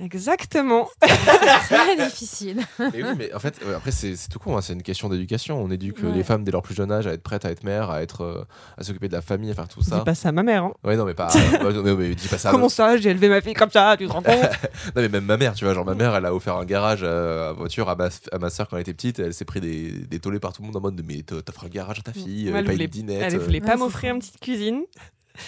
Exactement. 0.00 0.88
Très 1.00 1.96
difficile. 1.96 2.60
Mais 2.78 3.02
oui, 3.02 3.08
mais 3.18 3.34
en 3.34 3.38
fait, 3.38 3.60
euh, 3.64 3.76
après, 3.76 3.90
c'est 3.90 4.16
c'est 4.16 4.28
tout 4.28 4.38
con, 4.38 4.56
hein, 4.56 4.60
c'est 4.62 4.72
une 4.72 4.82
question 4.82 5.08
d'éducation. 5.08 5.62
On 5.62 5.70
éduque 5.70 5.98
euh, 6.02 6.08
Ouais. 6.10 6.16
les 6.16 6.24
femmes 6.24 6.42
dès 6.44 6.50
leur 6.52 6.62
plus 6.62 6.74
jeune 6.74 6.90
âge 6.90 7.06
à 7.06 7.12
être 7.12 7.22
prêtes 7.22 7.44
à 7.44 7.50
être 7.50 7.62
mères, 7.64 7.90
à, 7.90 8.02
être, 8.02 8.22
euh, 8.22 8.44
à 8.78 8.82
s'occuper 8.82 9.08
de 9.08 9.12
la 9.12 9.22
famille, 9.22 9.50
à 9.50 9.54
faire 9.54 9.68
tout 9.68 9.80
Dis 9.80 9.90
ça. 9.90 10.00
pas 10.00 10.14
ça 10.14 10.30
à 10.30 10.32
ma 10.32 10.42
mère. 10.42 10.64
hein. 10.64 10.72
Ouais, 10.84 10.96
non, 10.96 11.04
mais 11.04 11.14
pas. 11.14 11.28
non, 11.62 11.96
mais 11.96 12.14
dis 12.14 12.28
pas 12.28 12.38
ça. 12.38 12.50
Comment 12.50 12.68
ça, 12.68 12.96
j'ai 12.96 13.10
élevé 13.10 13.28
ma 13.28 13.40
fille 13.40 13.54
comme 13.54 13.70
ça, 13.70 13.96
tu 13.98 14.06
te 14.06 14.12
rends 14.12 14.22
compte? 14.22 14.34
Non, 14.34 15.02
mais 15.02 15.08
même 15.08 15.24
ma 15.24 15.36
mère, 15.36 15.54
tu 15.54 15.64
vois, 15.64 15.74
genre 15.74 15.84
ma 15.84 15.94
mère, 15.94 16.14
elle 16.14 16.24
a 16.26 16.34
offert 16.34 16.56
un 16.56 16.64
garage 16.64 17.04
à 17.04 17.52
voiture 17.52 17.88
à 17.88 17.94
ma, 17.96 18.08
à 18.32 18.38
ma 18.38 18.50
soeur 18.50 18.68
quand 18.68 18.76
elle 18.76 18.82
était 18.82 18.94
petite. 18.94 19.18
Elle 19.18 19.34
s'est 19.34 19.44
pris 19.44 19.60
des, 19.60 19.90
des 19.92 20.18
tollés 20.18 20.40
par 20.40 20.52
tout 20.52 20.62
le 20.62 20.66
monde 20.66 20.76
en 20.76 20.80
mode 20.80 21.00
Mais 21.06 21.22
t'off- 21.22 21.44
t'offres 21.44 21.64
un 21.64 21.68
garage 21.68 21.98
à 21.98 22.02
ta 22.02 22.12
fille, 22.12 22.50
Ouais, 22.50 22.58
elle 22.58 22.64
pas 22.64 22.72
voulait- 22.72 22.84
une 22.84 22.90
dinette. 22.90 23.22
Elle 23.32 23.38
voulait 23.38 23.60
pas 23.60 23.72
c'est 23.72 23.76
m'offrir 23.78 24.14
une 24.14 24.20
petite 24.20 24.40
cuisine. 24.40 24.82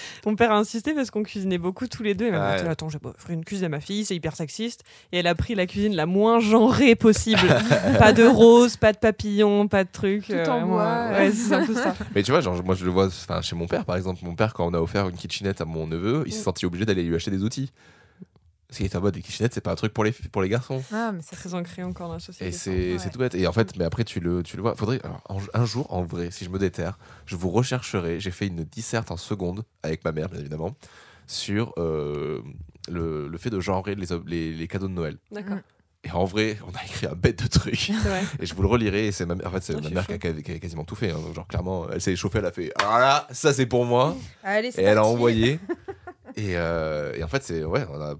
Mon 0.26 0.36
père 0.36 0.52
a 0.52 0.56
insisté 0.58 0.94
parce 0.94 1.10
qu'on 1.10 1.22
cuisinait 1.22 1.58
beaucoup 1.58 1.86
tous 1.86 2.02
les 2.02 2.14
deux. 2.14 2.26
Elle 2.26 2.32
m'a 2.32 2.60
dit. 2.60 2.68
Attends, 2.68 2.88
je 2.88 2.98
vais 2.98 3.06
offrir 3.06 3.34
une 3.34 3.44
cuisine 3.44 3.66
à 3.66 3.68
ma 3.68 3.80
fille, 3.80 4.04
c'est 4.04 4.14
hyper 4.14 4.36
sexiste. 4.36 4.82
Et 5.12 5.18
elle 5.18 5.26
a 5.26 5.34
pris 5.34 5.54
la 5.54 5.66
cuisine 5.66 5.94
la 5.94 6.06
moins 6.06 6.40
genrée 6.40 6.94
possible. 6.94 7.40
pas 7.98 8.12
de 8.12 8.24
rose, 8.24 8.76
pas 8.76 8.92
de 8.92 8.98
papillons, 8.98 9.68
pas 9.68 9.84
de 9.84 9.90
trucs. 9.92 10.26
Tout 10.26 10.32
en 10.34 10.44
vraiment, 10.44 10.66
bois. 10.68 11.08
Ouais, 11.12 11.32
c'est 11.32 11.54
un 11.54 11.66
peu 11.66 11.74
ça. 11.74 11.94
Mais 12.14 12.22
tu 12.22 12.30
vois, 12.30 12.40
genre, 12.40 12.62
moi 12.64 12.74
je 12.74 12.84
le 12.84 12.90
vois 12.90 13.06
enfin, 13.06 13.40
chez 13.42 13.56
mon 13.56 13.66
père 13.66 13.84
par 13.84 13.96
exemple. 13.96 14.20
Mon 14.24 14.34
père, 14.34 14.54
quand 14.54 14.66
on 14.66 14.74
a 14.74 14.78
offert 14.80 15.08
une 15.08 15.16
kitchenette 15.16 15.60
à 15.60 15.64
mon 15.64 15.86
neveu, 15.86 16.22
il 16.26 16.32
s'est 16.32 16.40
Mm. 16.40 16.44
senti 16.44 16.66
obligé 16.66 16.84
d'aller 16.84 17.02
lui 17.04 17.14
acheter 17.14 17.30
des 17.30 17.42
outils. 17.44 17.70
Parce 18.72 18.78
qu'il 18.78 18.86
était 18.86 18.96
en 18.96 19.02
mode 19.02 19.12
des 19.12 19.20
kitchenettes, 19.20 19.52
c'est 19.52 19.60
pas 19.60 19.72
un 19.72 19.74
truc 19.74 19.92
pour 19.92 20.02
les, 20.02 20.12
pour 20.12 20.40
les 20.40 20.48
garçons. 20.48 20.82
Ah, 20.94 21.12
mais 21.12 21.20
c'est 21.22 21.36
Très 21.36 21.52
ancré 21.52 21.82
encore 21.82 22.08
dans 22.08 22.14
la 22.14 22.20
société. 22.20 22.46
Et 22.48 22.52
c'est 22.52 22.94
Ouais. 22.94 23.10
tout 23.12 23.18
bête. 23.18 23.34
Et 23.34 23.46
en 23.46 23.52
fait, 23.52 23.76
mais 23.76 23.84
après, 23.84 24.02
tu 24.02 24.18
le, 24.18 24.42
tu 24.42 24.56
le 24.56 24.62
vois. 24.62 24.74
Faudrait, 24.76 24.98
alors, 25.04 25.20
un, 25.28 25.60
un 25.60 25.64
jour, 25.66 25.92
en 25.92 26.02
vrai, 26.04 26.30
si 26.30 26.46
je 26.46 26.48
me 26.48 26.58
déterre, 26.58 26.98
je 27.26 27.36
vous 27.36 27.50
rechercherai. 27.50 28.18
J'ai 28.18 28.30
fait 28.30 28.46
une 28.46 28.64
disserte 28.64 29.10
en 29.10 29.18
seconde 29.18 29.64
avec 29.82 30.02
ma 30.06 30.12
mère, 30.12 30.30
bien 30.30 30.40
évidemment, 30.40 30.74
sur 31.26 31.74
euh, 31.76 32.40
le, 32.88 33.28
le 33.28 33.38
fait 33.38 33.50
de 33.50 33.60
genrer 33.60 33.94
les, 33.94 34.06
les, 34.26 34.52
les 34.54 34.68
cadeaux 34.68 34.88
de 34.88 34.94
Noël. 34.94 35.18
D'accord. 35.30 35.58
Et 36.04 36.10
en 36.10 36.24
vrai, 36.24 36.56
on 36.66 36.70
a 36.70 36.82
écrit 36.82 37.06
un 37.06 37.14
bête 37.14 37.42
de 37.42 37.48
truc. 37.48 37.90
Et 38.40 38.46
je 38.46 38.54
vous 38.54 38.62
le 38.62 38.68
relirai. 38.68 39.08
Et 39.08 39.12
c'est 39.12 39.26
ma, 39.26 39.34
mère- 39.34 39.48
en 39.48 39.50
fait, 39.50 39.62
c'est 39.62 39.74
Ah, 39.76 39.80
ma 39.82 39.90
mère 39.90 40.06
qui 40.06 40.14
a, 40.14 40.18
qui 40.18 40.50
a 40.52 40.58
quasiment 40.58 40.84
tout 40.84 40.96
fait. 40.96 41.10
hein. 41.10 41.18
Genre, 41.34 41.46
clairement, 41.46 41.90
elle 41.90 42.00
s'est 42.00 42.12
échauffée, 42.12 42.38
elle 42.38 42.46
a 42.46 42.52
fait 42.52 42.72
Ah 42.82 42.98
là, 42.98 43.28
ça 43.32 43.52
c'est 43.52 43.66
pour 43.66 43.84
moi. 43.84 44.16
Allez, 44.42 44.68
Et 44.78 44.82
elle 44.82 44.96
a 44.98 45.04
envoyé. 45.04 45.60
et, 46.36 46.56
euh, 46.56 47.12
et 47.14 47.22
en 47.22 47.28
fait, 47.28 47.42
c'est 47.44 47.62
ouais, 47.64 47.84
on 47.90 48.00
a 48.00 48.14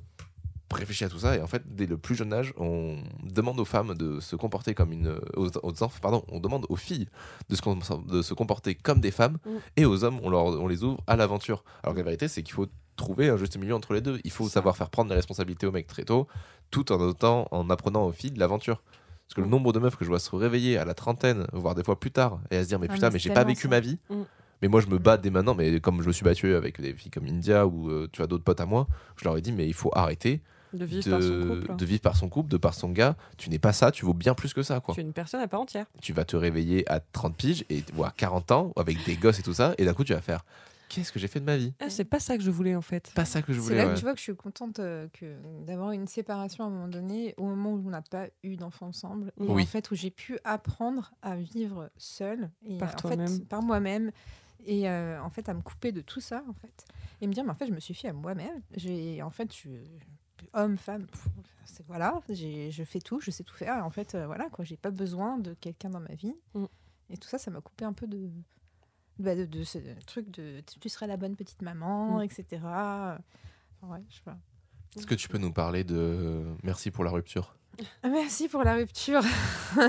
réfléchi 0.74 1.04
à 1.04 1.08
tout 1.08 1.18
ça. 1.18 1.36
Et 1.36 1.40
en 1.42 1.46
fait, 1.46 1.62
dès 1.66 1.86
le 1.86 1.96
plus 1.98 2.14
jeune 2.14 2.32
âge, 2.32 2.52
on 2.56 2.96
demande 3.22 3.58
aux 3.60 3.64
femmes 3.64 3.94
de 3.94 4.20
se 4.20 4.36
comporter 4.36 4.74
comme 4.74 4.92
une. 4.92 5.18
Aux, 5.36 5.48
aux 5.62 5.82
enfants, 5.82 5.98
pardon, 6.02 6.24
on 6.28 6.40
demande 6.40 6.66
aux 6.68 6.76
filles 6.76 7.08
de 7.48 7.54
se, 7.56 7.62
com- 7.62 7.80
de 8.08 8.22
se 8.22 8.34
comporter 8.34 8.74
comme 8.74 9.00
des 9.00 9.10
femmes. 9.10 9.38
Mm. 9.46 9.50
Et 9.76 9.84
aux 9.86 10.04
hommes, 10.04 10.20
on, 10.22 10.30
leur, 10.30 10.44
on 10.44 10.68
les 10.68 10.84
ouvre 10.84 10.98
à 11.06 11.16
l'aventure. 11.16 11.64
Alors 11.82 11.94
que 11.94 11.98
la 12.00 12.04
vérité, 12.04 12.28
c'est 12.28 12.42
qu'il 12.42 12.54
faut 12.54 12.66
trouver 12.96 13.28
un 13.30 13.36
juste 13.36 13.56
milieu 13.56 13.74
entre 13.74 13.94
les 13.94 14.00
deux. 14.00 14.20
Il 14.24 14.30
faut 14.30 14.48
savoir 14.48 14.76
faire 14.76 14.90
prendre 14.90 15.08
les 15.10 15.16
responsabilités 15.16 15.66
aux 15.66 15.72
mecs 15.72 15.86
très 15.86 16.04
tôt, 16.04 16.26
tout 16.70 16.92
en, 16.92 17.00
autant, 17.00 17.48
en 17.50 17.70
apprenant 17.70 18.04
aux 18.06 18.12
filles 18.12 18.32
de 18.32 18.38
l'aventure. 18.40 18.82
Parce 19.28 19.34
que 19.36 19.40
le 19.40 19.46
Mm. 19.46 19.50
nombre 19.50 19.72
de 19.72 19.78
meufs 19.78 19.96
que 19.96 20.04
je 20.04 20.10
vois 20.10 20.18
se 20.18 20.34
réveiller 20.36 20.76
à 20.76 20.84
la 20.84 20.92
trentaine, 20.94 21.46
voire 21.52 21.74
des 21.74 21.82
fois 21.84 21.98
plus 21.98 22.10
tard, 22.10 22.40
et 22.50 22.56
à 22.58 22.62
se 22.64 22.68
dire 22.68 22.78
Mais 22.78 22.86
Ah, 22.90 22.94
putain, 22.94 23.10
mais 23.10 23.18
j'ai 23.18 23.30
pas 23.30 23.44
vécu 23.44 23.62
ça. 23.62 23.68
ma 23.68 23.80
vie. 23.80 23.98
Mm. 24.10 24.22
Mais 24.60 24.68
moi, 24.68 24.80
je 24.80 24.86
me 24.86 24.98
bats 24.98 25.16
dès 25.16 25.30
maintenant, 25.30 25.54
mais 25.56 25.80
comme 25.80 26.02
je 26.02 26.06
me 26.06 26.12
suis 26.12 26.22
battu 26.24 26.54
avec 26.54 26.80
des 26.80 26.94
filles 26.94 27.10
comme 27.10 27.26
India 27.26 27.66
ou 27.66 27.88
euh, 27.90 28.08
tu 28.12 28.22
as 28.22 28.28
d'autres 28.28 28.44
potes 28.44 28.60
à 28.60 28.66
moi, 28.66 28.86
je 29.16 29.24
leur 29.24 29.36
ai 29.36 29.40
dit, 29.40 29.50
mais 29.50 29.66
il 29.66 29.74
faut 29.74 29.90
arrêter 29.92 30.40
De 30.72 30.84
vivre 30.84 31.04
de, 31.04 31.10
par 31.10 31.22
son 31.22 31.46
couple. 31.48 31.76
de 31.76 31.84
vivre 31.84 32.00
par 32.00 32.16
son 32.16 32.28
couple, 32.28 32.48
de 32.50 32.56
par 32.56 32.74
son 32.74 32.88
gars. 32.90 33.16
Tu 33.36 33.50
n'es 33.50 33.58
pas 33.58 33.72
ça, 33.72 33.90
tu 33.90 34.04
vaux 34.04 34.14
bien 34.14 34.34
plus 34.34 34.52
que 34.54 34.62
ça, 34.62 34.80
quoi. 34.80 34.94
Tu 34.94 35.00
es 35.00 35.04
une 35.04 35.12
personne 35.12 35.40
à 35.40 35.48
part 35.48 35.60
entière. 35.60 35.86
Tu 36.00 36.12
vas 36.12 36.24
te 36.24 36.36
réveiller 36.36 36.90
à 36.90 37.00
30 37.00 37.36
piges 37.36 37.64
et, 37.70 37.84
ou 37.96 38.04
à 38.04 38.10
40 38.10 38.50
ans 38.52 38.72
avec 38.76 39.04
des 39.04 39.16
gosses 39.16 39.38
et 39.38 39.42
tout 39.42 39.54
ça, 39.54 39.74
et 39.78 39.84
d'un 39.84 39.94
coup, 39.94 40.04
tu 40.04 40.12
vas 40.14 40.20
faire, 40.20 40.44
qu'est-ce 40.88 41.10
que 41.12 41.18
j'ai 41.18 41.28
fait 41.28 41.40
de 41.40 41.44
ma 41.46 41.56
vie 41.56 41.72
Ah, 41.80 41.88
c'est 41.90 42.04
pas 42.04 42.20
ça 42.20 42.36
que 42.36 42.42
je 42.42 42.50
voulais 42.50 42.74
en 42.74 42.82
fait. 42.82 43.10
Pas 43.14 43.24
ça 43.24 43.40
que 43.42 43.52
je 43.52 43.58
C'est 43.60 43.64
voulais. 43.64 43.76
là 43.76 43.86
ouais. 43.86 43.92
que 43.94 43.98
tu 43.98 44.04
vois 44.04 44.12
que 44.12 44.18
je 44.18 44.24
suis 44.24 44.36
contente 44.36 44.78
euh, 44.78 45.08
que 45.12 45.36
d'avoir 45.64 45.92
une 45.92 46.06
séparation 46.06 46.64
à 46.64 46.66
un 46.66 46.70
moment 46.70 46.88
donné, 46.88 47.34
au 47.38 47.44
moment 47.46 47.72
où 47.72 47.82
on 47.86 47.90
n'a 47.90 48.02
pas 48.02 48.26
eu 48.42 48.56
d'enfants 48.56 48.88
ensemble, 48.88 49.32
et 49.40 49.44
Oui. 49.44 49.62
en 49.62 49.66
fait 49.66 49.90
où 49.90 49.94
j'ai 49.94 50.10
pu 50.10 50.38
apprendre 50.44 51.12
à 51.22 51.36
vivre 51.36 51.90
seule 51.96 52.50
et 52.66 52.76
Par 52.78 52.94
en 53.04 53.08
fait 53.08 53.48
par 53.48 53.62
moi-même 53.62 54.10
et 54.66 54.88
euh, 54.88 55.20
en 55.22 55.30
fait 55.30 55.48
à 55.48 55.54
me 55.54 55.60
couper 55.62 55.92
de 55.92 56.02
tout 56.02 56.20
ça 56.20 56.44
en 56.48 56.52
fait 56.52 56.84
et 57.20 57.26
me 57.26 57.32
dire 57.32 57.42
mais 57.42 57.50
en 57.50 57.54
fait 57.54 57.66
je 57.66 57.72
me 57.72 57.80
suis 57.80 57.94
fait 57.94 58.08
à 58.08 58.12
moi-même. 58.12 58.60
J'ai 58.76 59.22
en 59.22 59.30
fait 59.30 59.50
je 59.54 59.70
homme 60.54 60.76
femme 60.78 61.06
c'est 61.64 61.86
voilà 61.86 62.20
j'ai 62.28 62.70
je 62.70 62.84
fais 62.84 63.00
tout 63.00 63.20
je 63.20 63.30
sais 63.30 63.44
tout 63.44 63.54
faire 63.54 63.78
et 63.78 63.80
en 63.80 63.90
fait 63.90 64.14
euh, 64.14 64.26
voilà 64.26 64.48
quoi 64.50 64.64
j'ai 64.64 64.76
pas 64.76 64.90
besoin 64.90 65.38
de 65.38 65.54
quelqu'un 65.54 65.90
dans 65.90 66.00
ma 66.00 66.14
vie 66.14 66.34
Mm. 66.54 66.64
et 67.10 67.16
tout 67.16 67.28
ça 67.28 67.38
ça 67.38 67.50
m'a 67.50 67.60
coupé 67.60 67.84
un 67.84 67.92
peu 67.92 68.06
de 68.06 68.30
bah, 69.18 69.34
de, 69.34 69.44
de 69.44 69.64
ce 69.64 69.78
truc 70.06 70.30
de 70.30 70.60
tu 70.80 70.88
serais 70.88 71.06
la 71.06 71.16
bonne 71.16 71.36
petite 71.36 71.62
maman 71.62 72.18
Mm. 72.18 72.22
etc 72.22 72.44
Enfin, 72.62 73.18
ouais 73.82 74.02
je 74.10 74.16
sais 74.16 74.22
pas 74.24 74.36
Est-ce 74.96 75.06
que 75.06 75.14
tu 75.14 75.28
peux 75.28 75.38
nous 75.38 75.52
parler 75.52 75.84
de 75.84 76.44
merci 76.62 76.90
pour 76.90 77.04
la 77.04 77.10
rupture? 77.10 77.56
Merci 78.04 78.48
pour 78.50 78.62
la 78.64 78.74
rupture. 78.74 79.22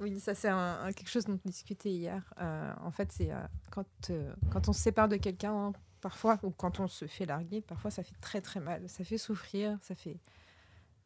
oui, 0.00 0.20
ça 0.20 0.34
c'est 0.36 0.48
un- 0.48 0.82
un- 0.84 0.92
quelque 0.92 1.08
chose 1.10 1.24
dont 1.24 1.38
on 1.44 1.48
discutait 1.48 1.90
hier. 1.90 2.32
Euh, 2.40 2.72
en 2.82 2.90
fait, 2.92 3.10
c'est 3.12 3.32
euh, 3.32 3.40
quand, 3.72 3.84
euh, 4.10 4.32
quand 4.52 4.68
on 4.68 4.72
se 4.72 4.80
sépare 4.80 5.08
de 5.08 5.16
quelqu'un, 5.16 5.52
hein, 5.52 5.72
parfois, 6.00 6.38
ou 6.42 6.50
quand 6.50 6.80
on 6.80 6.88
se 6.88 7.06
fait 7.06 7.26
larguer, 7.26 7.60
parfois 7.60 7.90
ça 7.90 8.02
fait 8.02 8.14
très 8.20 8.40
très 8.40 8.60
mal. 8.60 8.88
Ça 8.88 9.04
fait 9.04 9.18
souffrir, 9.18 9.78
ça 9.82 9.94
fait 9.94 10.18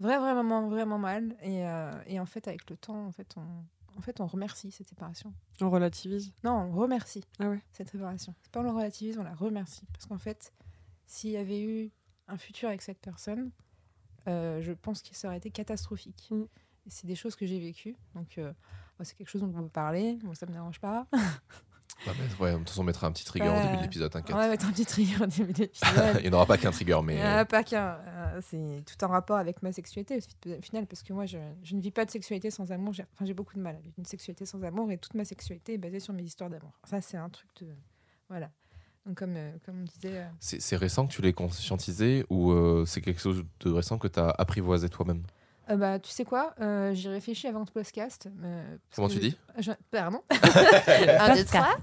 vraiment 0.00 0.32
vraiment 0.34 0.68
vraiment 0.68 0.98
mal. 0.98 1.36
Et, 1.42 1.66
euh, 1.66 1.92
et 2.06 2.20
en 2.20 2.26
fait, 2.26 2.48
avec 2.48 2.68
le 2.70 2.76
temps, 2.76 3.06
en 3.06 3.12
fait, 3.12 3.34
on, 3.36 3.64
en 3.96 4.00
fait, 4.00 4.20
on 4.20 4.26
remercie 4.26 4.70
cette 4.70 4.88
séparation. 4.88 5.32
On 5.60 5.70
relativise. 5.70 6.32
Non, 6.42 6.52
on 6.52 6.72
remercie 6.72 7.24
Ah 7.38 7.48
ouais. 7.48 7.60
cette 7.72 7.90
séparation. 7.90 8.34
C'est 8.42 8.50
pas 8.50 8.60
on 8.60 8.64
le 8.64 8.70
relativise, 8.70 9.18
on 9.18 9.22
la 9.24 9.34
remercie. 9.34 9.86
Parce 9.92 10.06
qu'en 10.06 10.18
fait, 10.18 10.52
s'il 11.06 11.30
y 11.30 11.36
avait 11.36 11.62
eu 11.62 11.90
un 12.28 12.36
futur 12.36 12.68
avec 12.68 12.82
cette 12.82 12.98
personne, 13.00 13.50
euh, 14.26 14.60
je 14.62 14.72
pense 14.72 15.02
que 15.02 15.14
ça 15.14 15.28
aurait 15.28 15.36
été 15.36 15.50
catastrophique. 15.50 16.28
Mm. 16.30 16.44
C'est 16.86 17.06
des 17.06 17.14
choses 17.14 17.36
que 17.36 17.46
j'ai 17.46 17.60
vécues. 17.60 17.96
Donc, 18.14 18.36
euh, 18.38 18.52
moi, 18.98 19.04
c'est 19.04 19.14
quelque 19.16 19.28
chose 19.28 19.42
dont 19.42 19.52
on 19.56 19.62
peut 19.62 19.68
parler. 19.68 20.18
Moi, 20.22 20.34
ça 20.34 20.46
me 20.46 20.52
dérange 20.52 20.80
pas. 20.80 21.06
Bah, 22.06 22.12
mais, 22.18 22.44
ouais, 22.44 22.52
De 22.52 22.58
toute 22.58 22.68
façon, 22.68 22.82
on 22.82 22.84
mettra 22.84 23.06
un 23.06 23.12
petit 23.12 23.24
trigger 23.24 23.48
en 23.48 23.56
Euh, 23.56 23.62
début 23.64 23.76
de 23.78 23.82
l'épisode, 23.82 24.12
on 24.30 24.36
va 24.36 24.48
mettre 24.48 24.66
un 24.66 24.72
petit 24.72 24.84
trigger 24.84 25.22
au 25.22 25.26
début 25.26 25.52
de 25.54 25.58
l'épisode. 25.60 26.16
Il 26.18 26.22
n'y 26.22 26.28
en 26.28 26.32
aura 26.34 26.44
pas 26.46 26.58
qu'un 26.58 26.70
trigger, 26.70 26.98
mais. 27.02 27.20
A 27.22 27.44
pas 27.44 27.62
qu'un. 27.64 27.98
Euh, 28.06 28.40
c'est 28.42 28.84
tout 28.84 29.02
en 29.04 29.08
rapport 29.08 29.38
avec 29.38 29.62
ma 29.62 29.72
sexualité 29.72 30.18
au 30.46 30.60
final, 30.60 30.86
parce 30.86 31.02
que 31.02 31.12
moi, 31.12 31.24
je, 31.24 31.38
je 31.62 31.74
ne 31.74 31.80
vis 31.80 31.90
pas 31.92 32.04
de 32.04 32.10
sexualité 32.10 32.50
sans 32.50 32.70
amour. 32.72 32.92
J'ai, 32.92 33.04
enfin, 33.14 33.24
j'ai 33.24 33.32
beaucoup 33.34 33.54
de 33.54 33.60
mal 33.60 33.76
à 33.76 33.78
vivre 33.78 33.94
une 33.96 34.04
sexualité 34.04 34.44
sans 34.44 34.62
amour, 34.64 34.90
et 34.90 34.98
toute 34.98 35.14
ma 35.14 35.24
sexualité 35.24 35.74
est 35.74 35.78
basée 35.78 36.00
sur 36.00 36.12
mes 36.12 36.22
histoires 36.24 36.50
d'amour. 36.50 36.72
Ça, 36.84 37.00
c'est 37.00 37.16
un 37.16 37.28
truc 37.30 37.48
de. 37.60 37.68
Voilà. 38.28 38.50
Donc, 39.06 39.16
comme, 39.18 39.36
euh, 39.36 39.52
comme 39.64 39.80
on 39.82 39.84
disait. 39.84 40.18
euh, 40.18 40.26
C'est 40.40 40.60
c'est 40.60 40.76
récent 40.76 41.06
que 41.06 41.12
tu 41.12 41.22
l'aies 41.22 41.32
conscientisé 41.34 42.24
ou 42.30 42.52
euh, 42.52 42.84
c'est 42.86 43.00
quelque 43.02 43.20
chose 43.20 43.44
de 43.60 43.70
récent 43.70 43.98
que 43.98 44.08
tu 44.08 44.18
as 44.18 44.30
apprivoisé 44.30 44.88
toi-même? 44.88 45.22
Euh, 45.70 45.76
bah, 45.76 45.98
tu 45.98 46.10
sais 46.10 46.24
quoi 46.24 46.54
euh, 46.60 46.92
J'y 46.92 47.08
réfléchis 47.08 47.46
avant 47.46 47.64
ce 47.64 47.72
podcast. 47.72 48.28
euh, 48.42 48.76
Comment 48.94 49.08
tu 49.08 49.14
je- 49.16 49.20
dis 49.20 49.38
je- 49.58 49.72
Pardon. 49.90 50.22
Un, 50.30 51.34
deux, 51.34 51.44
trois. 51.44 51.76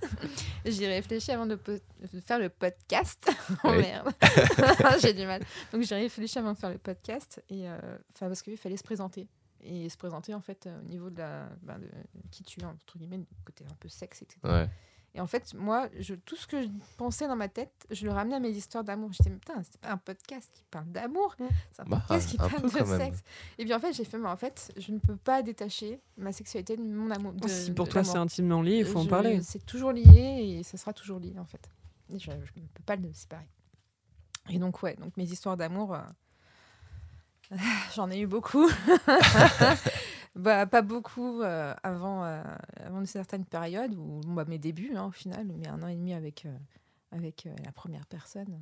J'y 0.65 0.85
réfléchis 0.85 1.31
avant 1.31 1.45
de, 1.47 1.55
po- 1.55 1.71
de 1.71 2.19
faire 2.19 2.37
le 2.39 2.49
podcast. 2.49 3.27
oh 3.63 3.69
Oui. 3.71 3.77
merde. 3.79 4.09
J'ai 5.01 5.13
du 5.13 5.25
mal. 5.25 5.41
Donc 5.73 5.81
j'ai 5.81 5.95
réfléchi 5.95 6.37
avant 6.37 6.53
de 6.53 6.57
faire 6.57 6.69
le 6.69 6.77
podcast. 6.77 7.43
Et, 7.49 7.67
euh, 7.67 7.77
'fin, 8.13 8.27
parce 8.27 8.41
qu'il 8.43 8.57
fallait 8.57 8.77
se 8.77 8.83
présenter. 8.83 9.27
Et 9.63 9.89
se 9.89 9.97
présenter 9.97 10.33
en 10.33 10.41
fait 10.41 10.65
euh, 10.67 10.79
au 10.79 10.83
niveau 10.83 11.09
de, 11.09 11.19
la, 11.19 11.47
ben, 11.61 11.77
de 11.79 11.87
qui 12.31 12.43
tu 12.43 12.61
es, 12.61 12.63
entre 12.65 12.97
guillemets, 12.97 13.17
du 13.19 13.25
côté 13.45 13.63
un 13.69 13.75
peu 13.79 13.89
sexe, 13.89 14.21
etc. 14.23 14.39
Ouais. 14.43 14.67
Et 15.13 15.19
en 15.19 15.27
fait, 15.27 15.53
moi, 15.53 15.89
je, 15.99 16.15
tout 16.15 16.37
ce 16.37 16.47
que 16.47 16.61
je 16.63 16.67
pensais 16.95 17.27
dans 17.27 17.35
ma 17.35 17.49
tête, 17.49 17.73
je 17.91 18.05
le 18.05 18.13
ramenais 18.13 18.35
à 18.37 18.39
mes 18.39 18.51
histoires 18.51 18.83
d'amour. 18.85 19.11
J'étais, 19.11 19.29
putain, 19.29 19.61
c'est 19.63 19.77
pas 19.81 19.91
un 19.91 19.97
podcast 19.97 20.49
qui 20.53 20.63
parle 20.71 20.85
d'amour, 20.87 21.35
Mm. 21.37 21.45
c'est 21.73 21.81
un 21.81 21.85
Bah, 21.85 21.97
podcast 22.07 22.29
qui 22.29 22.37
un 22.39 22.47
parle 22.47 22.61
de 22.71 22.83
même. 22.89 22.97
sexe. 22.99 23.19
Et 23.57 23.65
bien 23.65 23.75
en 23.75 23.79
fait, 23.81 23.91
j'ai 23.91 24.05
fait, 24.05 24.17
mais 24.17 24.29
en 24.29 24.37
fait, 24.37 24.71
je 24.77 24.91
ne 24.93 24.99
peux 24.99 25.17
pas 25.17 25.41
détacher 25.43 25.99
ma 26.17 26.31
sexualité 26.31 26.77
de 26.77 26.81
mon 26.83 27.11
amour. 27.11 27.33
de- 27.33 27.47
si 27.49 27.71
pour 27.73 27.87
de 27.87 27.91
toi 27.91 28.03
c'est 28.05 28.17
intimement 28.17 28.61
lié, 28.61 28.77
il 28.79 28.85
faut 28.85 28.99
en 28.99 29.05
parler. 29.05 29.41
C'est 29.41 29.65
toujours 29.65 29.91
lié 29.91 30.57
et 30.59 30.63
ça 30.63 30.77
sera 30.77 30.93
toujours 30.93 31.19
lié, 31.19 31.33
en 31.37 31.45
fait. 31.45 31.69
Et 32.13 32.17
je 32.17 32.31
ne 32.31 32.37
peux 32.73 32.83
pas 32.85 32.95
le 32.95 33.11
séparer. 33.13 33.47
Et 34.49 34.59
donc, 34.59 34.81
ouais, 34.81 34.95
donc 34.95 35.15
mes 35.17 35.25
histoires 35.29 35.57
d'amour, 35.57 35.93
euh, 35.93 35.99
j'en 37.95 38.09
ai 38.09 38.19
eu 38.21 38.27
beaucoup. 38.27 38.69
bah, 40.35 40.65
pas 40.65 40.81
beaucoup 40.81 41.41
euh, 41.41 41.73
avant, 41.83 42.23
euh, 42.23 42.41
avant 42.77 42.99
une 42.99 43.05
certaine 43.05 43.45
période, 43.45 43.93
ou 43.95 44.21
bah, 44.27 44.45
mes 44.47 44.57
débuts, 44.59 44.95
hein, 44.95 45.05
au 45.07 45.11
final, 45.11 45.47
mais 45.57 45.67
un 45.67 45.81
an 45.83 45.87
et 45.87 45.95
demi 45.95 46.13
avec, 46.13 46.45
euh, 46.45 46.57
avec 47.11 47.47
la 47.65 47.71
première 47.71 48.05
personne. 48.05 48.61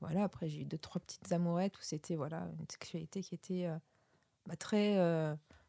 Voilà, 0.00 0.24
après, 0.24 0.48
j'ai 0.48 0.62
eu 0.62 0.64
deux, 0.64 0.78
trois 0.78 1.00
petites 1.00 1.30
amourettes 1.32 1.76
où 1.76 1.82
c'était 1.82 2.16
voilà, 2.16 2.48
une 2.58 2.66
sexualité 2.70 3.22
qui 3.22 3.34
était 3.34 3.68
bah, 4.46 4.56
très 4.56 4.96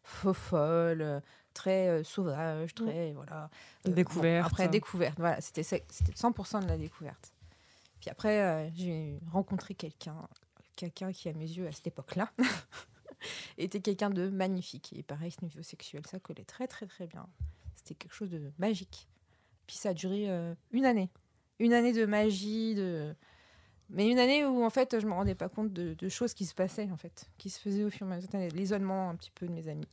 faux 0.04 0.34
folle, 0.34 1.21
très 1.54 2.01
sauvage, 2.06 2.73
très. 2.73 3.12
Voilà. 3.12 3.49
Découverte. 3.84 4.47
après, 4.47 4.69
découverte. 4.69 5.19
Voilà, 5.19 5.41
c'était 5.41 5.63
ça- 5.63 5.75
c'était 5.89 6.13
100% 6.13 6.62
de 6.62 6.67
la 6.67 6.77
découverte. 6.77 7.34
Puis 7.99 8.10
après, 8.10 8.71
j'ai 8.73 9.19
rencontré 9.32 9.75
quelqu'un, 9.75 10.15
quelqu'un 10.77 11.12
qui, 11.12 11.27
à 11.27 11.34
mes 11.34 11.49
yeux, 11.49 11.67
à 11.67 11.71
cette 11.73 11.88
époque-là, 11.88 12.32
était 13.57 13.79
quelqu'un 13.81 14.10
de 14.10 14.29
magnifique. 14.29 14.93
Et 14.95 15.03
pareil, 15.03 15.31
ce 15.31 15.43
niveau 15.43 15.62
sexuel, 15.62 16.01
ça 16.07 16.19
collait 16.19 16.43
très, 16.45 16.67
très, 16.67 16.86
très 16.88 17.07
bien. 17.07 17.27
C'était 17.75 17.95
quelque 17.95 18.13
chose 18.13 18.29
de 18.29 18.51
magique. 18.60 19.07
Puis 19.67 19.77
ça 19.77 19.89
a 19.89 19.93
duré 19.93 20.29
euh, 20.29 20.53
une 20.71 20.86
année. 20.86 21.10
Une 21.60 21.73
année 21.73 21.93
de 21.93 22.05
magie, 22.05 22.75
de, 22.75 23.13
Mais 23.89 24.10
une 24.10 24.19
année 24.19 24.45
où 24.45 24.63
en 24.63 24.69
fait 24.69 24.99
je 24.99 25.05
me 25.05 25.13
rendais 25.13 25.36
pas 25.36 25.49
compte 25.49 25.71
de, 25.71 25.93
de 25.93 26.10
choses 26.10 26.34
qui 26.34 26.45
se 26.45 26.55
passaient 26.55 26.89
en 26.91 26.97
fait, 26.97 27.29
qui 27.38 27.49
se 27.49 27.60
faisaient 27.60 27.84
au 27.84 27.89
fur 27.89 28.07
et 28.07 28.12
à 28.12 28.15
mesure, 28.15 28.29
l'isolement 28.55 29.10
un 29.10 29.15
petit 29.15 29.31
peu 29.31 29.45
de 29.47 29.51
mes 29.51 29.67
amis, 29.67 29.88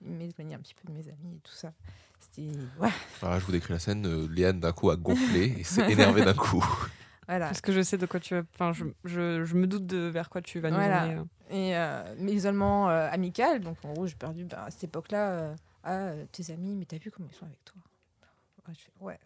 m'éloigner 0.00 0.54
un 0.54 0.60
petit 0.60 0.74
peu 0.74 0.88
de 0.88 0.92
mes 0.92 1.08
amis 1.08 1.36
et 1.36 1.40
tout 1.40 1.52
ça. 1.52 1.72
C'était 2.20 2.50
ouais. 2.78 2.90
Là, 3.22 3.38
je 3.38 3.44
vous 3.44 3.52
décris 3.52 3.72
la 3.72 3.78
scène. 3.78 4.06
euh, 4.06 4.28
Léane 4.30 4.60
d'un 4.60 4.72
coup 4.72 4.90
a 4.90 4.96
gonflé 4.96 5.54
et 5.58 5.64
s'est 5.64 5.90
énervée 5.92 6.24
d'un 6.24 6.34
coup. 6.34 6.64
Voilà. 7.30 7.46
Parce 7.46 7.60
que 7.60 7.70
je 7.70 7.80
sais 7.80 7.96
de 7.96 8.06
quoi 8.06 8.18
tu 8.18 8.34
vas. 8.34 8.42
Enfin, 8.54 8.72
je, 8.72 8.84
je, 9.04 9.44
je 9.44 9.54
me 9.54 9.68
doute 9.68 9.86
de 9.86 9.98
vers 10.08 10.28
quoi 10.30 10.42
tu 10.42 10.58
vas 10.58 10.70
nous 10.70 10.74
Voilà. 10.76 11.04
euh. 11.06 11.24
Et 11.48 11.76
euh, 11.76 12.14
mais 12.18 12.32
isolement 12.32 12.90
euh, 12.90 13.08
amical, 13.10 13.60
donc 13.60 13.76
en 13.84 13.92
gros 13.92 14.06
j'ai 14.08 14.16
perdu 14.16 14.44
ben, 14.44 14.58
à 14.58 14.70
cette 14.72 14.82
époque-là. 14.84 15.30
euh, 15.30 15.54
ah, 15.84 16.10
tes 16.32 16.52
amis, 16.52 16.74
mais 16.74 16.84
t'as 16.86 16.98
vu 16.98 17.10
comment 17.12 17.28
ils 17.30 17.36
sont 17.36 17.46
avec 17.46 17.64
toi? 17.64 17.80
Ouais, 18.66 18.74
je 18.76 18.80
fais, 18.82 18.92
ouais. 19.00 19.18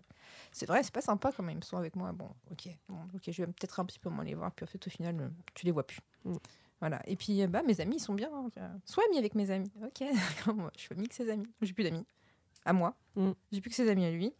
C'est 0.52 0.66
vrai, 0.66 0.82
c'est 0.82 0.92
pas 0.92 1.00
sympa 1.00 1.32
comment 1.34 1.48
ils 1.50 1.64
sont 1.64 1.78
avec 1.78 1.96
moi. 1.96 2.12
Bon, 2.12 2.28
ok, 2.50 2.68
bon, 2.88 2.98
ok, 3.14 3.22
je 3.26 3.42
vais 3.42 3.46
peut-être 3.46 3.80
un 3.80 3.84
petit 3.86 3.98
peu 3.98 4.10
moins 4.10 4.24
les 4.24 4.34
voir, 4.34 4.52
puis 4.52 4.64
en 4.64 4.66
fait 4.66 4.86
au 4.86 4.90
final 4.90 5.30
tu 5.54 5.64
les 5.64 5.72
vois 5.72 5.86
plus. 5.86 6.00
Mm. 6.24 6.34
Voilà. 6.80 7.00
Et 7.06 7.16
puis 7.16 7.46
bah 7.46 7.62
mes 7.62 7.80
amis 7.80 7.96
ils 7.96 8.00
sont 8.00 8.12
bien. 8.14 8.28
hein. 8.32 8.50
Sois 8.84 9.02
ami 9.08 9.16
avec 9.18 9.34
mes 9.34 9.50
amis. 9.50 9.72
Ok, 9.82 10.04
moi 10.54 10.70
je 10.76 10.80
suis 10.82 10.94
ami 10.94 11.08
que 11.08 11.14
ses 11.14 11.30
amis. 11.30 11.48
J'ai 11.62 11.72
plus 11.72 11.84
d'amis 11.84 12.06
à 12.66 12.74
moi. 12.74 12.94
Mm. 13.16 13.30
J'ai 13.50 13.60
plus 13.62 13.70
que 13.70 13.76
ses 13.76 13.88
amis 13.88 14.04
à 14.04 14.10
lui. 14.10 14.34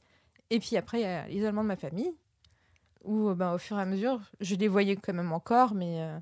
Et 0.51 0.61
puis 0.61 0.77
après 0.77 0.99
il 1.01 1.03
y 1.03 1.07
a 1.07 1.27
l'isolement 1.29 1.63
de 1.63 1.69
ma 1.69 1.77
famille 1.77 2.13
où 3.05 3.29
euh, 3.29 3.35
ben, 3.35 3.53
au 3.55 3.59
fur 3.59 3.79
et 3.79 3.83
à 3.83 3.87
mesure 3.87 4.21
je 4.41 4.55
les 4.55 4.69
voyais 4.69 4.97
quand 4.97 5.15
même 5.15 5.33
encore, 5.33 5.75
mais 5.75 6.01
euh, 6.01 6.19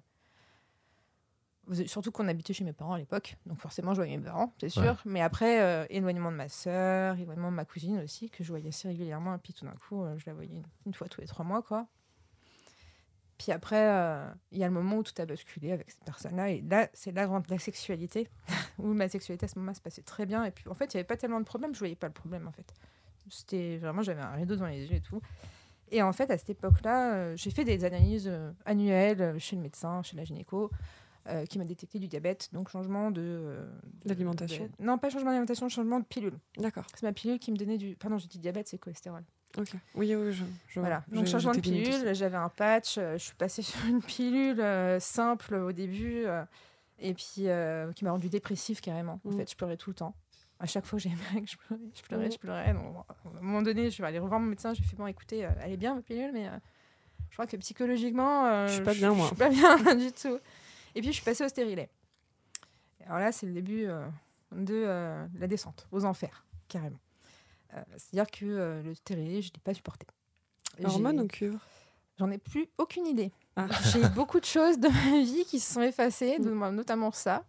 Surtout 1.86 2.10
qu'on 2.10 2.26
habitait 2.26 2.52
chez 2.52 2.64
mes 2.64 2.72
parents 2.72 2.94
à 2.94 2.98
l'époque, 2.98 3.36
donc 3.46 3.60
forcément 3.60 3.94
je 3.94 4.00
voyais 4.00 4.16
mes 4.16 4.24
parents, 4.24 4.52
c'est 4.60 4.68
sûr. 4.68 4.82
Ouais. 4.82 4.96
Mais 5.04 5.20
après, 5.20 5.62
euh, 5.62 5.86
éloignement 5.90 6.32
de 6.32 6.36
ma 6.36 6.48
sœur, 6.48 7.16
éloignement 7.18 7.52
de 7.52 7.56
ma 7.56 7.64
cousine 7.64 8.00
aussi, 8.00 8.30
que 8.30 8.42
je 8.42 8.48
voyais 8.48 8.68
assez 8.68 8.88
régulièrement. 8.88 9.34
Et 9.36 9.38
puis 9.38 9.52
tout 9.52 9.64
d'un 9.64 9.74
coup, 9.88 10.02
euh, 10.02 10.18
je 10.18 10.24
la 10.26 10.34
voyais 10.34 10.56
une, 10.56 10.64
une 10.86 10.94
fois 10.94 11.06
tous 11.08 11.20
les 11.20 11.28
trois 11.28 11.44
mois, 11.44 11.62
quoi. 11.62 11.86
Puis 13.38 13.52
après, 13.52 13.88
euh, 13.90 14.28
il 14.50 14.58
y 14.58 14.64
a 14.64 14.66
le 14.66 14.72
moment 14.72 14.96
où 14.96 15.02
tout 15.04 15.14
a 15.18 15.24
basculé 15.24 15.70
avec 15.70 15.90
cette 15.90 16.04
personne-là. 16.04 16.50
Et 16.50 16.62
là, 16.62 16.88
c'est 16.94 17.12
grande 17.12 17.48
la 17.48 17.58
sexualité, 17.58 18.28
où 18.78 18.92
ma 18.92 19.08
sexualité 19.08 19.44
à 19.44 19.48
ce 19.48 19.56
moment-là 19.60 19.74
se 19.74 19.80
passait 19.80 20.02
très 20.02 20.26
bien. 20.26 20.44
Et 20.44 20.50
puis 20.50 20.68
en 20.68 20.74
fait, 20.74 20.92
il 20.92 20.96
n'y 20.96 21.00
avait 21.00 21.06
pas 21.06 21.16
tellement 21.16 21.40
de 21.40 21.44
problèmes, 21.44 21.74
je 21.74 21.78
voyais 21.78 21.94
pas 21.94 22.08
le 22.08 22.12
problème 22.12 22.48
en 22.48 22.52
fait. 22.52 22.74
C'était 23.30 23.78
vraiment, 23.78 24.02
j'avais 24.02 24.20
un 24.20 24.32
rideau 24.32 24.56
devant 24.56 24.66
les 24.66 24.84
yeux 24.84 24.96
et 24.96 25.00
tout. 25.00 25.22
Et 25.92 26.02
en 26.02 26.12
fait, 26.12 26.30
à 26.30 26.38
cette 26.38 26.50
époque-là, 26.50 27.14
euh, 27.14 27.36
j'ai 27.36 27.50
fait 27.50 27.64
des 27.64 27.84
analyses 27.84 28.26
euh, 28.28 28.50
annuelles 28.64 29.20
euh, 29.22 29.38
chez 29.38 29.54
le 29.56 29.62
médecin, 29.62 30.02
chez 30.02 30.16
la 30.16 30.24
gynéco, 30.24 30.70
euh, 31.28 31.44
qui 31.44 31.58
m'a 31.58 31.64
détecté 31.64 31.98
du 31.98 32.08
diabète, 32.08 32.48
donc 32.52 32.68
changement 32.70 33.10
de. 33.10 33.20
euh, 33.22 33.70
D'alimentation. 34.06 34.64
de- 34.64 34.84
Non, 34.84 34.98
pas 34.98 35.10
changement 35.10 35.30
d'alimentation, 35.30 35.68
changement 35.68 36.00
de 36.00 36.04
pilule. 36.04 36.38
D'accord. 36.56 36.84
C'est 36.94 37.02
ma 37.04 37.12
pilule 37.12 37.38
qui 37.38 37.52
me 37.52 37.56
donnait 37.56 37.78
du. 37.78 37.94
Pardon, 37.94 38.18
j'ai 38.18 38.26
dit 38.26 38.38
diabète, 38.38 38.66
c'est 38.68 38.78
cholestérol. 38.78 39.22
Ok. 39.58 39.68
Oui, 39.94 40.14
oui, 40.16 40.32
je. 40.32 40.44
Voilà. 40.80 41.04
Donc 41.08 41.26
changement 41.26 41.52
de 41.52 41.60
pilule, 41.60 42.14
j'avais 42.14 42.38
un 42.38 42.48
patch, 42.48 42.96
euh, 42.96 43.18
je 43.18 43.24
suis 43.24 43.34
passée 43.34 43.60
sur 43.62 43.84
une 43.86 44.00
pilule 44.02 44.64
simple 44.98 45.54
au 45.56 45.72
début, 45.72 46.24
et 46.98 47.12
puis 47.14 47.44
qui 47.94 48.04
m'a 48.04 48.10
rendu 48.10 48.30
dépressive 48.30 48.80
carrément. 48.80 49.20
En 49.26 49.30
Mm. 49.30 49.36
fait, 49.36 49.50
je 49.50 49.56
pleurais 49.56 49.76
tout 49.76 49.90
le 49.90 49.94
temps. 49.94 50.14
À 50.62 50.66
chaque 50.66 50.86
fois 50.86 50.98
que 50.98 51.08
mes 51.08 51.14
règles, 51.34 51.48
je 51.48 51.56
pleurais, 51.56 51.82
je 51.94 52.02
pleurais, 52.02 52.30
je 52.30 52.38
pleurais. 52.38 52.72
Donc, 52.72 53.04
à 53.08 53.14
un 53.38 53.42
moment 53.42 53.62
donné, 53.62 53.90
je 53.90 54.00
vais 54.00 54.06
aller 54.08 54.20
revoir 54.20 54.38
mon 54.38 54.46
médecin, 54.46 54.72
je 54.74 54.80
lui 54.80 54.86
fais 54.88 54.94
bon, 54.96 55.06
écoutez, 55.08 55.44
euh, 55.44 55.50
elle 55.60 55.72
est 55.72 55.76
bien 55.76 55.94
ma 55.96 56.02
pilule, 56.02 56.30
mais 56.32 56.46
euh, 56.46 56.56
je 57.30 57.34
crois 57.34 57.46
que 57.48 57.56
psychologiquement, 57.56 58.46
euh, 58.46 58.68
Je 58.68 58.74
suis 58.74 58.82
pas 58.84 58.94
bien, 58.94 59.12
moi. 59.12 59.24
Je 59.24 59.26
suis 59.26 59.36
pas 59.36 59.48
bien 59.48 59.94
du 59.96 60.12
tout. 60.12 60.38
Et 60.94 61.00
puis 61.00 61.08
je 61.08 61.14
suis 61.16 61.24
passée 61.24 61.44
au 61.44 61.48
stérilet. 61.48 61.90
Alors 63.06 63.18
là, 63.18 63.32
c'est 63.32 63.46
le 63.46 63.52
début 63.52 63.86
euh, 63.88 64.06
de 64.52 64.86
la 65.38 65.46
descente 65.48 65.88
aux 65.90 66.04
enfers, 66.04 66.46
carrément. 66.68 67.00
C'est-à-dire 67.96 68.30
que 68.30 68.82
le 68.84 68.94
stérilet, 68.94 69.42
je 69.42 69.48
ne 69.48 69.54
l'ai 69.54 69.60
pas 69.64 69.72
supporté. 69.74 70.06
Hormones 70.84 71.20
ou 71.20 71.26
cuivre? 71.26 71.58
J'en 72.18 72.30
ai 72.30 72.38
plus 72.38 72.68
aucune 72.78 73.06
idée. 73.06 73.32
Ah. 73.56 73.66
J'ai 73.92 74.06
beaucoup 74.10 74.38
de 74.38 74.44
choses 74.44 74.78
de 74.78 74.88
ma 74.88 75.22
vie 75.24 75.44
qui 75.46 75.58
se 75.58 75.72
sont 75.74 75.80
effacées, 75.82 76.36
Mm. 76.38 76.44
de- 76.44 76.70
notamment 76.70 77.10
ça. 77.10 77.44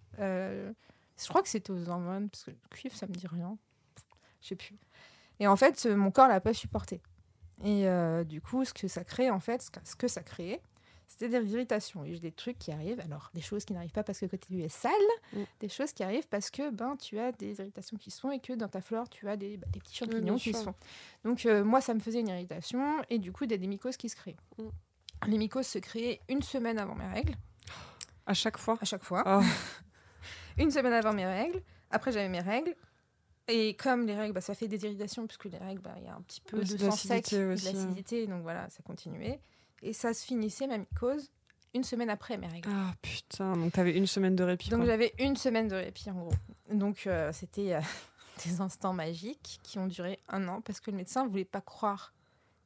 Je 1.22 1.28
crois 1.28 1.42
que 1.42 1.50
c'était 1.50 1.72
aux 1.72 1.90
hormones, 1.90 2.30
parce 2.30 2.44
que 2.46 2.52
le 2.52 2.58
cuivre, 2.70 2.96
ça 2.96 3.08
me 3.08 3.14
dit 3.14 3.28
rien. 3.28 3.58
Je 4.42 4.50
sais 4.50 4.56
plus. 4.56 4.78
Et 5.40 5.48
en 5.48 5.56
fait, 5.56 5.86
mon 5.86 6.12
corps 6.12 6.28
l'a 6.28 6.42
pas 6.42 6.54
supporté. 6.54 7.02
Et 7.64 7.88
euh, 7.88 8.24
du 8.24 8.42
coup, 8.42 8.66
ce 8.66 8.74
que 8.74 8.88
ça 8.88 9.04
crée, 9.04 9.30
en 9.30 9.40
fait, 9.40 9.70
ce 9.84 9.96
que, 9.96 10.08
ça 10.08 10.22
créait, 10.22 10.62
c'était 11.08 11.30
des 11.30 11.54
irritations. 11.54 12.04
Et 12.04 12.14
j'ai 12.14 12.20
des 12.20 12.32
trucs 12.32 12.58
qui 12.58 12.72
arrivent. 12.72 13.00
Alors, 13.00 13.30
des 13.34 13.42
choses 13.42 13.64
qui 13.64 13.74
n'arrivent 13.74 13.92
pas 13.92 14.04
parce 14.04 14.20
que 14.20 14.26
le 14.26 14.30
côté 14.32 14.48
lui 14.54 14.64
est 14.64 14.70
sale, 14.70 14.92
Mm. 15.34 15.44
des 15.60 15.70
choses 15.70 15.94
qui 15.94 16.04
arrivent 16.04 16.28
parce 16.28 16.50
que 16.52 16.70
ben, 16.72 16.96
tu 16.98 17.20
as 17.20 17.32
des 17.32 17.60
irritations 17.60 17.98
qui 17.98 18.12
se 18.12 18.20
font 18.20 18.32
et 18.32 18.40
que 18.40 18.54
dans 18.54 18.68
ta 18.68 18.82
flore, 18.82 19.10
tu 19.10 19.28
as 19.30 19.38
des, 19.38 19.58
bah, 19.58 19.68
des 19.72 19.80
petits 19.80 19.96
champignons 19.96 20.36
qui 20.38 20.54
se 20.54 20.64
font. 20.64 20.76
Donc, 21.24 21.46
euh, 21.46 21.64
moi, 21.64 21.80
ça 21.82 21.94
me 21.94 22.00
faisait 22.00 22.20
une 22.20 22.28
irritation 22.30 23.02
et 23.10 23.20
du 23.20 23.32
coup, 23.32 23.46
il 23.46 23.52
y 23.52 23.54
a 23.54 23.58
des 23.58 23.68
mycoses 23.68 23.98
qui 23.98 24.10
se 24.10 24.16
créent. 24.16 24.38
Mm. 24.58 24.64
Les 25.28 25.38
mycoses 25.38 25.68
se 25.68 25.80
créaient 25.80 26.20
une 26.28 26.42
semaine 26.42 26.78
avant 26.80 26.96
mes 26.96 27.08
règles, 27.08 27.36
À 28.26 28.34
chaque 28.34 28.58
fois 28.58 28.78
à 28.82 28.86
chaque 28.86 29.04
fois. 29.04 29.24
Oh, 29.26 29.42
Une 30.58 30.72
semaine 30.72 30.94
avant 30.94 31.14
mes 31.14 31.26
règles. 31.26 31.62
Après, 31.92 32.12
j'avais 32.12 32.30
mes 32.30 32.40
règles. 32.40 32.76
Et 33.48 33.76
comme 33.76 34.08
les 34.08 34.16
règles, 34.16 34.34
bah, 34.34 34.42
ça 34.42 34.56
fait 34.56 34.68
des 34.68 34.84
irritations, 34.86 35.28
puisque 35.28 35.46
les 35.46 35.58
règles, 35.58 35.82
bah, 35.82 35.96
il 35.98 36.06
y 36.06 36.08
a 36.08 36.16
un 36.16 36.22
petit 36.22 36.42
peu 36.42 36.60
de 36.60 36.78
sang 36.78 36.92
sec, 36.92 37.32
de 37.32 37.38
ouais. 37.40 37.50
l'acidité, 37.50 38.26
donc 38.26 38.42
voilà, 38.42 38.70
ça 38.70 38.82
continuait. 38.84 39.40
Et 39.82 39.92
ça 39.92 40.14
se 40.14 40.26
finissait, 40.26 40.66
ma 40.66 40.78
mycose, 40.78 41.30
une 41.74 41.84
semaine 41.84 42.10
après 42.10 42.38
mes 42.38 42.48
règles. 42.48 42.70
Ah 42.72 42.94
putain, 43.02 43.58
donc 43.58 43.74
t'avais 43.74 43.98
une 43.98 44.08
semaine 44.08 44.36
de 44.36 44.44
répit. 44.44 44.70
Donc 44.70 44.86
j'avais 44.86 45.14
une 45.20 45.36
semaine 45.36 45.68
de 45.68 45.76
répit 45.76 46.10
en 46.10 46.14
gros. 46.14 46.34
Donc 46.72 47.08
euh, 47.08 47.32
c'était 47.34 47.74
euh, 47.74 47.82
des 48.46 48.62
instants 48.62 48.94
magiques 48.94 49.60
qui 49.64 49.80
ont 49.80 49.88
duré 49.88 50.20
un 50.30 50.48
an 50.48 50.62
parce 50.62 50.80
que 50.80 50.92
le 50.92 50.98
médecin 50.98 51.28
voulait 51.28 51.46
pas 51.46 51.62
croire 51.62 52.14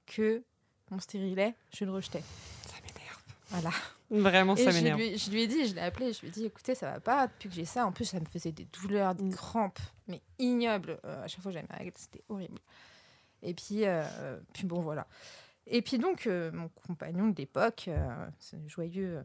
que 0.06 0.44
mon 0.92 1.00
stérilet, 1.00 1.56
je 1.74 1.86
le 1.86 1.92
rejetais. 1.92 2.24
Voilà. 3.50 3.70
Vraiment, 4.10 4.56
Et 4.56 4.64
ça 4.64 4.72
je 4.72 4.76
m'énerve. 4.78 5.00
lui, 5.00 5.18
je 5.18 5.32
lui 5.32 5.42
ai 5.44 5.48
dit, 5.48 5.68
je 5.68 5.76
l'ai 5.76 5.82
appelé, 5.82 6.14
je 6.14 6.22
lui 6.22 6.28
ai 6.30 6.32
dit, 6.32 6.46
écoutez, 6.46 6.76
ça 6.76 6.92
va 6.92 7.00
pas, 7.00 7.28
depuis 7.28 7.50
que 7.50 7.56
j'ai 7.56 7.66
ça, 7.66 7.86
en 7.86 7.92
plus 7.92 8.06
ça 8.06 8.20
me 8.20 8.26
faisait 8.26 8.52
des 8.54 8.66
douleurs, 8.66 9.16
des 9.16 9.26
Mm. 9.26 9.34
crampes, 9.36 9.80
mais 10.08 10.22
ignobles. 10.40 11.00
Euh, 11.06 11.24
à 11.24 11.28
chaque 11.28 11.42
fois 11.42 11.52
que 11.52 11.56
j'avais 11.56 11.68
mes 11.70 11.78
règles, 11.78 11.94
c'était 11.98 12.24
horrible. 12.30 12.60
Et 13.44 13.54
puis, 13.54 13.86
euh, 13.86 14.40
puis 14.54 14.66
bon, 14.66 14.82
voilà. 14.82 15.08
Et 15.66 15.82
puis 15.82 15.98
donc, 15.98 16.26
euh, 16.28 16.52
mon 16.54 16.70
compagnon 16.70 17.28
de 17.28 17.36
l'époque, 17.36 17.86
euh, 17.90 18.28
ce 18.40 18.56
joyeux, 18.68 19.22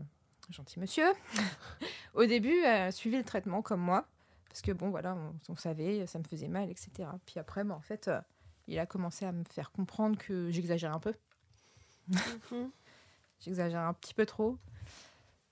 gentil 0.50 0.80
monsieur, 0.80 1.06
au 2.14 2.26
début, 2.26 2.64
a 2.64 2.90
suivi 2.90 3.16
le 3.16 3.24
traitement 3.24 3.62
comme 3.62 3.80
moi, 3.80 4.06
parce 4.48 4.60
que 4.62 4.72
bon, 4.72 4.90
voilà, 4.90 5.14
on, 5.14 5.34
on 5.52 5.56
savait, 5.56 6.06
ça 6.08 6.18
me 6.18 6.24
faisait 6.24 6.48
mal, 6.48 6.68
etc. 6.70 7.08
Puis 7.26 7.38
après, 7.38 7.62
bah, 7.64 7.74
en 7.74 7.80
fait, 7.80 8.10
il 8.66 8.78
a 8.80 8.86
commencé 8.86 9.24
à 9.24 9.32
me 9.32 9.44
faire 9.44 9.70
comprendre 9.70 10.18
que 10.18 10.50
j'exagère 10.50 10.92
un 10.92 10.98
peu. 11.00 11.14
Mhm. 12.08 12.70
J'exagère 13.44 13.80
un 13.80 13.94
petit 13.94 14.14
peu 14.14 14.24
trop. 14.24 14.58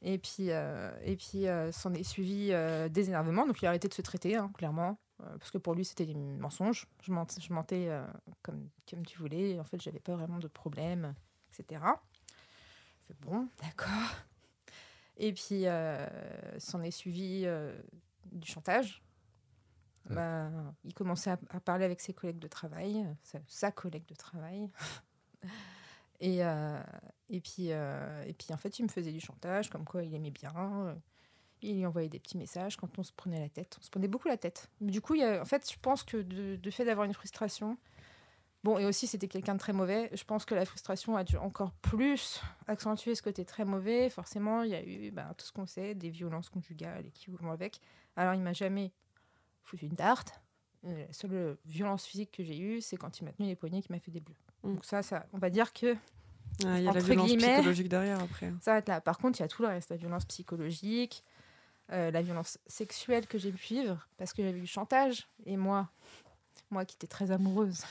Et 0.03 0.19
puis, 0.19 0.51
euh, 0.51 0.91
et 1.03 1.17
puis 1.17 1.47
euh, 1.47 1.73
s'en 1.73 1.93
est 1.93 2.05
suivi 2.05 2.51
euh, 2.53 2.89
des 2.89 3.09
énervements. 3.09 3.47
Donc, 3.47 3.61
il 3.61 3.67
a 3.67 3.69
arrêté 3.69 3.89
de 3.89 3.95
se 3.95 4.03
traiter, 4.03 4.37
hein, 4.37 4.51
clairement. 4.57 4.99
parce 5.19 5.51
que 5.51 5.59
pour 5.59 5.75
lui, 5.75 5.85
c'était 5.85 6.07
des 6.07 6.15
mensonges. 6.15 6.87
Je 7.03 7.13
mentais, 7.13 7.41
je 7.41 7.53
mentais 7.53 7.91
comme, 8.43 8.69
comme 8.89 9.05
tu 9.05 9.19
voulais. 9.19 9.59
En 9.59 9.65
fait, 9.65 9.81
j'avais 9.81 10.01
pas 10.01 10.15
vraiment 10.15 10.39
de 10.39 10.49
problème, 10.49 11.15
etc. 11.53 11.83
Bon, 13.21 13.49
d'accord. 13.63 14.15
Et 15.17 15.33
puis, 15.33 15.65
s'en 16.59 16.83
est 16.83 16.91
suivi 16.93 17.47
du 18.33 18.49
chantage. 18.49 19.03
Ouais. 20.09 20.17
Bah, 20.17 20.51
il 20.85 20.95
commençait 20.95 21.31
à, 21.31 21.39
à 21.51 21.61
parler 21.61 21.85
avec 21.85 22.01
ses 22.01 22.15
collègues 22.15 22.39
de 22.39 22.49
travail, 22.49 23.07
sa, 23.23 23.39
sa 23.47 23.71
collègue 23.71 24.07
de 24.07 24.15
travail. 24.15 24.71
Et, 26.21 26.45
euh, 26.45 26.81
et, 27.29 27.41
puis, 27.41 27.73
euh, 27.73 28.25
et 28.27 28.35
puis, 28.35 28.53
en 28.53 28.57
fait, 28.57 28.79
il 28.79 28.83
me 28.85 28.89
faisait 28.89 29.13
du 29.13 29.21
chantage, 29.21 29.71
comme 29.71 29.85
quoi 29.85 30.03
il 30.03 30.15
aimait 30.15 30.31
bien. 30.31 30.53
euh, 30.55 30.95
Il 31.63 31.77
lui 31.77 31.87
envoyait 31.87 32.09
des 32.09 32.19
petits 32.19 32.37
messages 32.37 32.77
quand 32.77 32.99
on 32.99 33.03
se 33.03 33.13
prenait 33.13 33.41
la 33.41 33.49
tête. 33.49 33.77
On 33.81 33.83
se 33.83 33.91
prenait 33.91 34.09
beaucoup 34.09 34.29
la 34.29 34.37
tête. 34.37 34.69
Du 34.81 35.01
coup, 35.01 35.21
en 35.21 35.45
fait, 35.45 35.71
je 35.71 35.79
pense 35.81 36.05
que 36.05 36.19
de, 36.19 36.71
fait 36.71 36.85
d'avoir 36.85 37.07
une 37.07 37.15
frustration, 37.15 37.79
bon, 38.65 38.79
et 38.79 38.85
aussi 38.85 39.07
c'était 39.07 39.29
quelqu'un 39.29 39.55
de 39.55 39.59
très 39.59 39.73
mauvais, 39.73 40.11
je 40.13 40.25
pense 40.25 40.45
que 40.45 40.55
la 40.55 40.67
frustration 40.67 41.17
a 41.17 41.25
dû 41.25 41.39
encore 41.39 41.73
plus 41.73 42.43
accentuer 42.67 43.15
ce 43.15 43.23
côté 43.23 43.47
très 43.47 43.65
mauvais. 43.65 44.11
Forcément, 44.11 44.63
il 44.63 44.71
y 44.71 44.75
a 44.75 44.85
eu 44.85 45.11
ben, 45.11 45.33
tout 45.39 45.47
ce 45.47 45.53
qu'on 45.53 45.67
sait, 45.67 45.95
des 45.95 46.11
violences 46.11 46.51
conjugales 46.51 47.07
et 47.07 47.11
qui 47.11 47.31
vont 47.31 47.51
avec. 47.51 47.81
Alors, 48.17 48.35
il 48.35 48.41
m'a 48.43 48.53
jamais 48.53 48.93
foutu 49.63 49.87
une 49.87 49.97
tarte. 49.97 50.41
La 50.83 51.13
seule 51.13 51.59
violence 51.67 52.07
physique 52.07 52.33
que 52.33 52.43
j'ai 52.43 52.59
eue, 52.59 52.81
c'est 52.81 52.97
quand 52.97 53.21
il 53.21 53.25
m'a 53.25 53.33
tenu 53.33 53.49
les 53.49 53.57
poignets 53.57 53.83
qui 53.83 53.93
m'a 53.93 54.01
fait 54.01 54.11
des 54.11 54.21
bleus. 54.21 54.37
Donc 54.65 54.85
ça, 54.85 55.03
ça, 55.03 55.27
on 55.33 55.39
va 55.39 55.51
dire 55.51 55.73
que 55.73 55.97
Ah, 56.65 56.79
Il 56.79 56.85
y 56.85 56.89
a 56.89 56.93
la 56.93 57.01
violence 57.01 57.33
psychologique 57.33 57.89
derrière 57.89 58.21
après. 58.21 58.53
ça 58.61 58.73
arrête 58.73 58.89
là. 58.89 59.01
Par 59.01 59.19
contre, 59.19 59.39
il 59.39 59.43
y 59.43 59.45
a 59.45 59.49
tout 59.49 59.63
le 59.63 59.69
reste, 59.69 59.91
la 59.91 59.97
violence 59.97 60.25
psychologique, 60.27 61.25
euh, 61.93 62.11
la 62.11 62.23
violence 62.23 62.59
sexuelle 62.67 63.27
que 63.27 63.39
j'ai 63.39 63.51
pu 63.53 63.75
vivre, 63.75 64.07
parce 64.17 64.33
que 64.33 64.43
j'avais 64.43 64.59
eu 64.59 64.63
du 64.63 64.67
chantage. 64.67 65.27
Et 65.47 65.57
moi, 65.57 65.89
moi 66.71 66.85
qui 66.85 66.97
étais 66.97 67.07
très 67.07 67.31
amoureuse, 67.31 67.83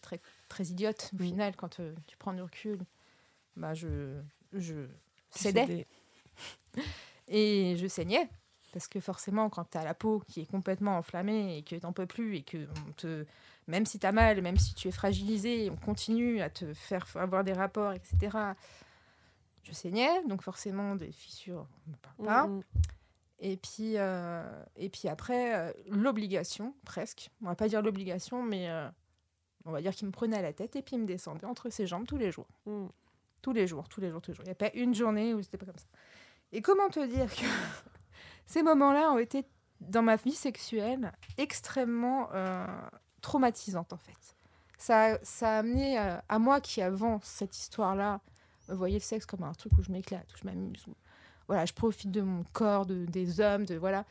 très, 0.00 0.20
très 0.48 0.64
idiote, 0.64 1.10
au 1.14 1.22
final, 1.22 1.54
quand 1.56 1.80
euh, 1.80 1.94
tu 2.06 2.16
prends 2.16 2.32
du 2.32 2.42
recul, 2.42 2.78
bah, 3.56 3.74
je, 3.74 4.18
je 4.52 4.86
cédais 5.30 5.86
et 7.28 7.76
je 7.76 7.86
saignais. 7.86 8.28
Parce 8.72 8.86
que 8.86 9.00
forcément, 9.00 9.50
quand 9.50 9.68
tu 9.68 9.78
as 9.78 9.84
la 9.84 9.94
peau 9.94 10.22
qui 10.28 10.42
est 10.42 10.46
complètement 10.46 10.96
enflammée 10.96 11.58
et 11.58 11.62
que 11.62 11.74
t'en 11.74 11.92
peux 11.92 12.06
plus, 12.06 12.36
et 12.36 12.42
que 12.42 12.68
on 12.88 12.92
te, 12.92 13.26
même 13.70 13.86
si 13.86 13.98
tu 13.98 14.06
as 14.06 14.12
mal, 14.12 14.42
même 14.42 14.58
si 14.58 14.74
tu 14.74 14.88
es 14.88 14.90
fragilisé, 14.90 15.70
on 15.70 15.76
continue 15.76 16.42
à 16.42 16.50
te 16.50 16.74
faire 16.74 17.06
avoir 17.14 17.44
des 17.44 17.52
rapports, 17.52 17.92
etc. 17.92 18.36
je 19.62 19.72
saignais, 19.72 20.22
donc 20.26 20.42
forcément 20.42 20.96
des 20.96 21.12
fissures, 21.12 21.66
on 21.86 21.90
ne 21.90 21.96
parle 21.96 22.26
pas. 22.26 22.46
Mm, 22.46 22.56
mm. 22.58 22.62
Et 23.42 23.56
puis, 23.56 23.94
euh, 23.96 24.42
et 24.76 24.90
puis 24.90 25.08
après, 25.08 25.56
euh, 25.56 25.72
l'obligation, 25.88 26.74
presque. 26.84 27.30
On 27.42 27.46
va 27.46 27.54
pas 27.54 27.68
dire 27.68 27.80
l'obligation, 27.80 28.42
mais 28.42 28.68
euh, 28.68 28.86
on 29.64 29.72
va 29.72 29.80
dire 29.80 29.94
qu'il 29.94 30.06
me 30.06 30.12
prenait 30.12 30.36
à 30.36 30.42
la 30.42 30.52
tête 30.52 30.76
et 30.76 30.82
puis 30.82 30.96
il 30.96 31.00
me 31.00 31.06
descendait 31.06 31.46
entre 31.46 31.70
ses 31.70 31.86
jambes 31.86 32.06
tous 32.06 32.18
les 32.18 32.30
jours. 32.30 32.48
Mm. 32.66 32.86
Tous 33.40 33.52
les 33.54 33.66
jours, 33.66 33.88
tous 33.88 34.02
les 34.02 34.10
jours, 34.10 34.20
tous 34.20 34.32
les 34.32 34.34
jours. 34.34 34.44
Il 34.44 34.48
n'y 34.48 34.52
a 34.52 34.56
pas 34.56 34.70
une 34.74 34.94
journée 34.94 35.32
où 35.32 35.42
c'était 35.42 35.56
pas 35.56 35.64
comme 35.64 35.78
ça. 35.78 35.86
Et 36.52 36.60
comment 36.60 36.90
te 36.90 37.06
dire 37.06 37.34
que 37.34 37.46
ces 38.46 38.62
moments-là 38.62 39.12
ont 39.12 39.18
été, 39.18 39.46
dans 39.80 40.02
ma 40.02 40.16
vie 40.16 40.32
sexuelle, 40.32 41.12
extrêmement 41.38 42.28
traumatisantes, 43.20 43.92
en 43.92 43.98
fait. 43.98 44.36
Ça, 44.78 45.18
ça 45.22 45.56
a 45.56 45.58
amené 45.58 45.98
euh, 45.98 46.16
à 46.28 46.38
moi 46.38 46.60
qui, 46.60 46.80
avant 46.80 47.20
cette 47.22 47.56
histoire-là, 47.56 48.20
voyais 48.68 48.98
le 48.98 49.02
sexe 49.02 49.26
comme 49.26 49.42
un 49.42 49.52
truc 49.52 49.72
où 49.78 49.82
je 49.82 49.92
m'éclate, 49.92 50.26
où 50.32 50.36
je 50.38 50.44
m'amuse, 50.44 50.86
où 50.86 50.94
voilà, 51.48 51.66
je 51.66 51.72
profite 51.72 52.10
de 52.10 52.22
mon 52.22 52.44
corps, 52.52 52.86
de, 52.86 53.04
des 53.06 53.40
hommes, 53.40 53.64
de 53.66 53.74
voilà. 53.74 54.04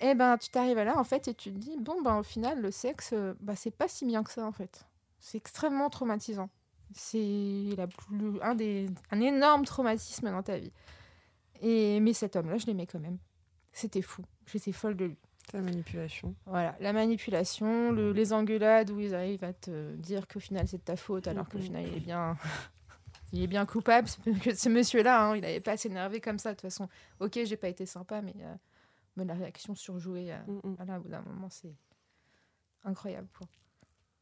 Et 0.00 0.14
ben, 0.14 0.36
tu 0.36 0.50
t'arrives 0.50 0.78
là, 0.78 0.98
en 0.98 1.04
fait, 1.04 1.26
et 1.28 1.34
tu 1.34 1.50
te 1.52 1.58
dis, 1.58 1.76
bon, 1.80 2.02
ben, 2.02 2.18
au 2.18 2.22
final, 2.22 2.60
le 2.60 2.70
sexe, 2.70 3.14
bah, 3.40 3.56
c'est 3.56 3.70
pas 3.70 3.88
si 3.88 4.04
bien 4.04 4.22
que 4.22 4.30
ça, 4.30 4.44
en 4.44 4.52
fait. 4.52 4.84
C'est 5.18 5.38
extrêmement 5.38 5.88
traumatisant. 5.88 6.50
C'est 6.94 7.74
un, 8.42 8.54
des, 8.54 8.86
un 9.10 9.20
énorme 9.20 9.64
traumatisme 9.64 10.30
dans 10.30 10.42
ta 10.42 10.58
vie. 10.58 10.72
Et, 11.62 11.98
mais 12.00 12.12
cet 12.12 12.36
homme-là, 12.36 12.58
je 12.58 12.66
l'aimais 12.66 12.86
quand 12.86 13.00
même. 13.00 13.18
C'était 13.72 14.02
fou. 14.02 14.22
J'étais 14.46 14.72
folle 14.72 14.96
de 14.96 15.06
lui. 15.06 15.18
La 15.52 15.60
manipulation. 15.62 16.34
Voilà, 16.46 16.74
la 16.80 16.92
manipulation, 16.92 17.92
le- 17.92 18.12
les 18.12 18.32
engueulades 18.32 18.90
où 18.90 18.98
ils 19.00 19.14
arrivent 19.14 19.44
à 19.44 19.52
te 19.52 19.94
dire 19.96 20.26
qu'au 20.26 20.40
final 20.40 20.66
c'est 20.66 20.78
de 20.78 20.82
ta 20.82 20.96
faute 20.96 21.28
alors 21.28 21.48
qu'au 21.48 21.58
final 21.58 21.86
il 21.86 21.96
est 21.96 22.00
bien, 22.00 22.36
il 23.32 23.42
est 23.42 23.46
bien 23.46 23.64
coupable. 23.64 24.08
Que 24.42 24.54
ce 24.54 24.68
monsieur-là, 24.68 25.24
hein, 25.28 25.36
il 25.36 25.42
n'avait 25.42 25.60
pas 25.60 25.72
à 25.72 25.76
s'énerver 25.76 26.20
comme 26.20 26.38
ça. 26.38 26.50
De 26.50 26.54
toute 26.56 26.62
façon, 26.62 26.88
ok, 27.20 27.38
j'ai 27.44 27.56
pas 27.56 27.68
été 27.68 27.86
sympa, 27.86 28.22
mais, 28.22 28.34
euh, 28.40 28.54
mais 29.16 29.24
la 29.24 29.34
réaction 29.34 29.74
surjouée, 29.74 30.32
euh, 30.32 30.38
Mm, 30.48 30.60
mm. 30.70 30.74
voilà, 30.78 30.98
au 30.98 31.02
bout 31.02 31.08
d'un 31.10 31.22
moment, 31.22 31.48
c'est 31.48 31.74
incroyable. 32.84 33.28
Quoi. 33.38 33.46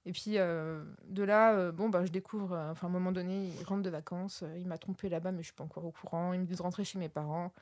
Et 0.07 0.13
puis 0.13 0.37
euh, 0.39 0.85
de 1.07 1.23
là, 1.23 1.55
euh, 1.55 1.73
bon, 1.73 1.89
bah, 1.89 2.05
je 2.05 2.13
découvre, 2.13 2.53
euh, 2.53 2.71
enfin, 2.73 2.87
à 2.87 2.91
un 2.91 2.93
moment 2.93 3.13
donné, 3.13 3.49
il 3.59 3.65
rentre 3.65 3.83
de 3.83 3.91
vacances, 3.91 4.43
euh, 4.43 4.59
il 4.59 4.67
m'a 4.67 4.77
trompé 4.79 5.09
là-bas, 5.09 5.33
mais 5.33 5.39
je 5.39 5.47
suis 5.47 5.55
pas 5.55 5.65
encore 5.65 5.85
au 5.87 5.93
courant. 5.93 6.33
Il 6.35 6.41
me 6.41 6.45
dit 6.45 6.55
de 6.55 6.63
rentrer 6.63 6.85
chez 6.85 6.99
mes 6.99 7.09
parents. 7.09 7.53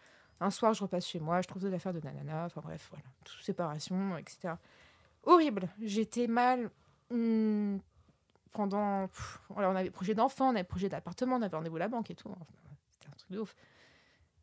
Un 0.43 0.51
soir, 0.51 0.75
je 0.75 0.83
repasse 0.83 1.07
chez 1.07 1.21
moi, 1.21 1.41
je 1.43 1.49
trouve 1.49 1.63
des 1.63 1.73
affaires 1.75 1.93
de 1.95 2.01
nanana, 2.01 2.45
enfin 2.47 2.61
bref, 2.65 2.89
voilà, 2.91 3.05
toute 3.25 3.43
séparation, 3.43 4.17
etc. 4.19 4.55
Horrible. 5.25 5.69
J'étais 5.81 6.27
mal 6.27 6.71
hum, 7.11 7.79
pendant. 8.53 9.09
pff, 9.09 9.41
alors, 9.57 9.73
on 9.73 9.77
avait 9.77 9.91
projet 9.91 10.15
d'enfant, 10.15 10.49
on 10.49 10.55
avait 10.55 10.65
projet 10.65 10.89
d'appartement, 10.89 11.37
on 11.37 11.43
avait 11.43 11.57
rendez-vous 11.57 11.77
à 11.77 11.81
la 11.81 11.89
banque 11.89 12.11
et 12.11 12.15
tout. 12.15 12.29
Enfin, 12.29 12.45
C'était 12.91 13.07
un 13.09 13.17
truc 13.17 13.31
de 13.31 13.39
ouf. 13.41 13.55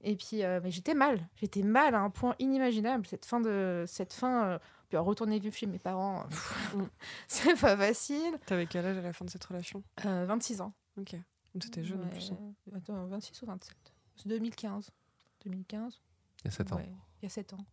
Et 0.02 0.16
puis, 0.16 0.44
euh, 0.46 0.62
mais 0.64 0.72
j'étais 0.72 0.94
mal. 0.94 1.28
J'étais 1.36 1.62
mal 1.64 1.94
à 1.94 2.00
un 2.00 2.10
point 2.10 2.34
inimaginable. 2.40 3.06
Cette 3.06 3.26
fin 3.26 3.42
de. 3.42 3.84
Cette 3.88 4.14
fin. 4.14 4.46
euh, 4.46 4.60
puis 4.88 4.98
retourner 4.98 5.38
vivre 5.38 5.56
chez 5.56 5.68
mes 5.68 5.78
parents, 5.80 6.24
pff, 6.30 6.74
Mm. 6.76 6.84
c'est 7.28 7.60
pas 7.60 7.76
facile. 7.78 8.40
T'avais 8.46 8.66
quel 8.66 8.86
âge 8.86 8.98
à 8.98 9.02
la 9.02 9.12
fin 9.14 9.26
de 9.26 9.30
cette 9.30 9.44
relation? 9.44 9.84
Euh, 10.06 10.26
26 10.26 10.62
ans. 10.62 10.74
Ok. 10.98 11.14
Donc 11.54 11.64
t'étais 11.64 11.84
jeune 11.84 12.04
en 12.04 12.08
plus. 12.08 12.32
hein. 12.32 12.54
Attends, 12.76 13.06
26 13.08 13.42
ou 13.42 13.46
27 13.48 13.76
C'est 14.16 14.28
2015. 14.30 14.90
2015 15.44 16.02
Il 16.44 16.46
y 16.46 16.48
a 16.48 16.52
7 16.52 16.72
ans. 16.74 16.76
Ouais, 16.78 16.90
il 17.22 17.24
y 17.24 17.26
a 17.26 17.30
7 17.30 17.54
ans. 17.54 17.66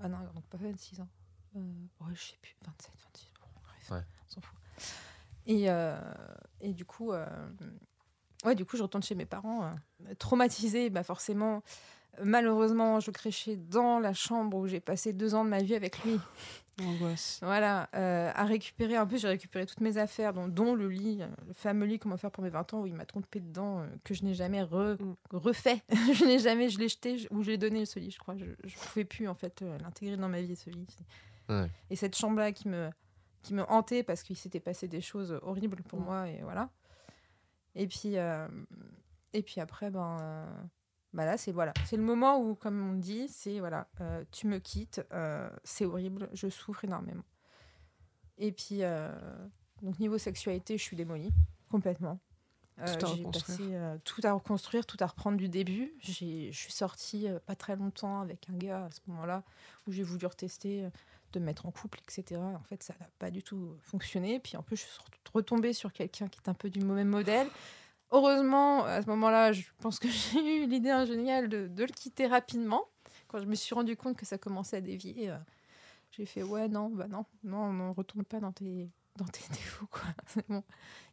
Ah 0.00 0.08
non, 0.08 0.18
donc 0.34 0.44
pas 0.46 0.58
26 0.58 1.00
ans. 1.00 1.08
Euh, 1.56 1.60
ouais, 2.00 2.14
je 2.14 2.20
sais 2.22 2.36
plus, 2.42 2.56
27, 2.66 2.90
26. 3.12 3.32
Bon, 3.40 3.46
bref, 3.62 3.90
Ouais. 3.90 4.04
on 4.28 4.32
s'en 4.32 4.40
fout. 4.40 4.56
Et, 5.46 5.70
euh, 5.70 5.96
et 6.60 6.72
du 6.72 6.84
coup, 6.84 7.12
euh, 7.12 7.26
ouais, 8.44 8.54
du 8.54 8.64
coup, 8.64 8.76
je 8.76 8.82
retourne 8.82 9.02
chez 9.02 9.14
mes 9.14 9.26
parents, 9.26 9.70
traumatisée, 10.18 10.90
bah 10.90 11.02
forcément. 11.04 11.62
Malheureusement, 12.22 13.00
je 13.00 13.10
créchais 13.10 13.56
dans 13.56 13.98
la 13.98 14.14
chambre 14.14 14.56
où 14.56 14.66
j'ai 14.68 14.80
passé 14.80 15.12
deux 15.12 15.34
ans 15.34 15.44
de 15.44 15.50
ma 15.50 15.60
vie 15.62 15.74
avec 15.74 16.02
lui. 16.04 16.18
Angoisse. 16.80 17.38
Voilà, 17.42 17.88
euh, 17.94 18.32
à 18.34 18.44
récupérer. 18.44 18.98
En 18.98 19.06
plus, 19.06 19.18
j'ai 19.20 19.28
récupéré 19.28 19.64
toutes 19.66 19.80
mes 19.80 19.96
affaires, 19.96 20.32
dont, 20.32 20.48
dont 20.48 20.74
le 20.74 20.88
lit, 20.88 21.18
euh, 21.22 21.28
le 21.46 21.52
fameux 21.52 21.86
lit 21.86 21.98
qu'on 22.00 22.08
m'a 22.08 22.16
offert 22.16 22.30
pour 22.32 22.42
mes 22.42 22.50
20 22.50 22.74
ans, 22.74 22.82
où 22.82 22.86
il 22.86 22.94
m'a 22.94 23.06
trompé 23.06 23.38
dedans, 23.40 23.80
euh, 23.80 23.86
que 24.02 24.12
je 24.14 24.24
n'ai 24.24 24.34
jamais 24.34 24.62
re- 24.62 25.00
Mm. 25.00 25.14
refait. 25.32 25.82
je 26.20 26.24
n'ai 26.24 26.38
jamais, 26.40 26.68
je 26.68 26.78
l'ai 26.78 26.88
jeté, 26.88 27.18
je- 27.18 27.28
ou 27.30 27.42
je 27.42 27.50
l'ai 27.52 27.58
donné, 27.58 27.86
ce 27.86 27.98
lit, 28.00 28.10
je 28.10 28.18
crois. 28.18 28.36
Je 28.36 28.44
ne 28.44 28.54
pouvais 28.88 29.04
plus, 29.04 29.28
en 29.28 29.34
fait, 29.34 29.62
euh, 29.62 29.78
l'intégrer 29.78 30.16
dans 30.16 30.28
ma 30.28 30.40
vie, 30.42 30.56
ce 30.56 30.70
lit. 30.70 30.86
Ouais. 31.48 31.70
Et 31.90 31.96
cette 31.96 32.16
chambre-là 32.16 32.50
qui 32.52 32.68
me, 32.68 32.90
qui 33.42 33.54
me 33.54 33.62
hantait 33.70 34.02
parce 34.02 34.22
qu'il 34.22 34.36
s'était 34.36 34.60
passé 34.60 34.88
des 34.88 35.00
choses 35.00 35.38
horribles 35.42 35.82
pour 35.84 36.00
Mm. 36.00 36.04
moi, 36.04 36.28
et 36.28 36.40
voilà. 36.42 36.70
Et 37.76 37.86
puis, 37.86 38.14
et 39.32 39.42
puis 39.42 39.60
après, 39.60 39.90
ben. 39.90 40.46
Bah 41.14 41.24
là, 41.24 41.36
c'est 41.38 41.52
voilà, 41.52 41.72
c'est 41.86 41.96
le 41.96 42.02
moment 42.02 42.38
où, 42.40 42.54
comme 42.54 42.80
on 42.90 42.92
dit, 42.94 43.28
c'est 43.28 43.60
voilà, 43.60 43.88
euh, 44.00 44.24
tu 44.32 44.46
me 44.48 44.58
quittes, 44.58 45.00
euh, 45.12 45.48
c'est 45.62 45.84
horrible, 45.86 46.28
je 46.32 46.48
souffre 46.48 46.84
énormément. 46.84 47.22
Et 48.36 48.50
puis, 48.52 48.82
euh, 48.82 49.14
donc 49.82 49.98
niveau 50.00 50.18
sexualité, 50.18 50.76
je 50.76 50.82
suis 50.82 50.96
démolie 50.96 51.32
complètement. 51.70 52.18
Tout 52.76 52.82
à 52.82 52.98
j'ai 52.98 53.22
reconstruire. 53.22 53.80
passé 53.80 54.00
tout 54.02 54.20
à 54.24 54.32
reconstruire, 54.32 54.84
tout 54.84 54.96
à 54.98 55.06
reprendre 55.06 55.38
du 55.38 55.48
début. 55.48 55.94
J'ai- 56.00 56.50
Je 56.50 56.58
suis 56.58 56.72
sortie 56.72 57.28
pas 57.46 57.54
très 57.54 57.76
longtemps 57.76 58.20
avec 58.20 58.48
un 58.50 58.54
gars 58.56 58.86
à 58.86 58.90
ce 58.90 58.98
moment-là 59.06 59.44
où 59.86 59.92
j'ai 59.92 60.02
voulu 60.02 60.26
retester 60.26 60.88
de 61.32 61.38
me 61.38 61.44
mettre 61.44 61.66
en 61.66 61.70
couple, 61.70 62.00
etc. 62.00 62.40
En 62.40 62.62
fait, 62.64 62.82
ça 62.82 62.94
n'a 62.98 63.06
pas 63.20 63.30
du 63.30 63.44
tout 63.44 63.76
fonctionné. 63.80 64.40
Puis 64.40 64.56
en 64.56 64.62
plus, 64.64 64.74
je 64.76 64.82
suis 64.82 64.98
retombée 65.32 65.72
sur 65.72 65.92
quelqu'un 65.92 66.26
qui 66.26 66.40
est 66.40 66.48
un 66.48 66.54
peu 66.54 66.68
du 66.68 66.80
même 66.80 67.06
modèle. 67.08 67.46
Heureusement, 68.14 68.84
à 68.84 69.02
ce 69.02 69.08
moment-là, 69.08 69.52
je 69.52 69.62
pense 69.78 69.98
que 69.98 70.08
j'ai 70.08 70.64
eu 70.64 70.66
l'idée 70.66 71.04
géniale 71.06 71.48
de, 71.48 71.66
de 71.66 71.82
le 71.82 71.92
quitter 71.92 72.26
rapidement. 72.26 72.84
Quand 73.26 73.40
je 73.40 73.46
me 73.46 73.56
suis 73.56 73.74
rendu 73.74 73.96
compte 73.96 74.16
que 74.16 74.24
ça 74.24 74.38
commençait 74.38 74.76
à 74.76 74.80
dévier, 74.80 75.30
euh, 75.30 75.36
j'ai 76.12 76.24
fait 76.24 76.44
ouais, 76.44 76.68
non, 76.68 76.90
bah 76.90 77.08
non, 77.08 77.24
non, 77.42 77.72
non, 77.72 77.92
retourne 77.92 78.24
pas 78.24 78.38
dans 78.38 78.52
tes, 78.52 78.88
dans 79.16 79.26
tes 79.26 79.42
défauts, 79.50 79.88
quoi. 79.90 80.02
C'est 80.28 80.48
bon. 80.48 80.62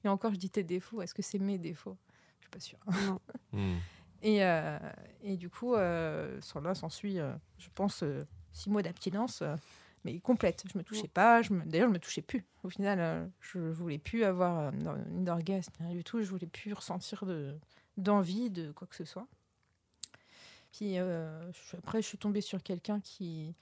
Et 0.04 0.10
encore, 0.10 0.32
je 0.32 0.38
dis 0.38 0.52
tes 0.52 0.64
défauts, 0.64 1.02
est-ce 1.02 1.16
que 1.16 1.24
c'est 1.24 1.40
mes 1.40 1.58
défauts? 1.58 1.98
Je 2.40 2.44
suis 2.44 2.50
pas 2.52 2.60
sûre. 2.60 2.80
Non. 3.54 3.80
Et, 4.22 4.44
euh, 4.44 4.78
et 5.24 5.36
du 5.36 5.50
coup, 5.50 5.74
euh, 5.74 6.40
là, 6.64 6.76
s'ensuit, 6.76 7.20
euh, 7.20 7.34
je 7.58 7.70
pense, 7.74 8.04
six 8.54 8.70
mois 8.70 8.84
d'abstinence, 8.84 9.42
mais 10.04 10.20
complète. 10.20 10.64
Je 10.72 10.78
me 10.78 10.84
touchais 10.84 11.08
pas, 11.08 11.42
je 11.42 11.54
me... 11.54 11.64
d'ailleurs, 11.66 11.88
je 11.90 11.94
me 11.94 12.00
touchais 12.00 12.22
plus. 12.22 12.46
Au 12.64 12.70
final, 12.70 13.00
euh, 13.00 13.26
je 13.40 13.60
voulais 13.60 13.98
plus 14.00 14.24
avoir 14.24 14.60
euh, 14.60 14.72
une 15.12 15.30
orgasme, 15.30 15.72
rien 15.80 15.92
du 15.96 16.04
tout. 16.04 16.22
Je 16.22 16.30
voulais 16.30 16.48
plus 16.48 16.74
ressentir 16.74 17.26
de... 17.26 17.56
d'envie 17.98 18.50
de 18.50 18.72
quoi 18.72 18.88
que 18.88 18.96
ce 18.96 19.06
soit. 19.06 19.28
Puis 20.72 20.98
euh, 20.98 21.52
je- 21.52 21.78
après, 21.78 22.02
je 22.02 22.08
suis 22.08 22.18
tombée 22.18 22.42
sur 22.42 22.64
quelqu'un 22.64 23.00
qui, 23.02 23.54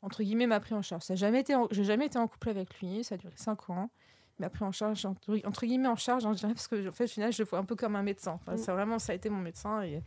entre 0.00 0.22
guillemets, 0.22 0.46
m'a 0.46 0.60
pris 0.60 0.74
en 0.74 0.82
charge. 0.82 1.02
Ça 1.02 1.14
jamais 1.16 1.40
été 1.40 1.54
en... 1.54 1.66
J'ai 1.70 1.84
jamais 1.84 2.06
été 2.06 2.18
en 2.18 2.28
couple 2.28 2.50
avec 2.50 2.78
lui, 2.80 3.02
ça 3.04 3.16
a 3.16 3.18
duré 3.18 3.34
cinq 3.36 3.68
ans. 3.70 3.90
Il 4.38 4.42
m'a 4.42 4.50
pris 4.50 4.64
en 4.64 4.72
charge, 4.72 5.04
entre, 5.04 5.38
entre 5.46 5.66
guillemets 5.66 5.88
en 5.88 5.96
charge, 5.96 6.24
hein, 6.24 6.32
je 6.32 6.38
dirais, 6.38 6.54
parce 6.54 6.68
que 6.68 6.88
en 6.88 6.92
fait, 6.92 7.04
au 7.04 7.08
final, 7.08 7.32
je 7.32 7.42
le 7.42 7.48
vois 7.48 7.58
un 7.58 7.64
peu 7.64 7.76
comme 7.76 7.96
un 7.96 8.02
médecin. 8.02 8.32
Enfin, 8.32 8.54
Mm. 8.54 8.58
c'est 8.58 8.72
vraiment, 8.72 8.98
ça 8.98 9.12
a 9.12 9.14
été 9.14 9.28
mon 9.28 9.40
médecin 9.40 9.82
et 9.82 10.02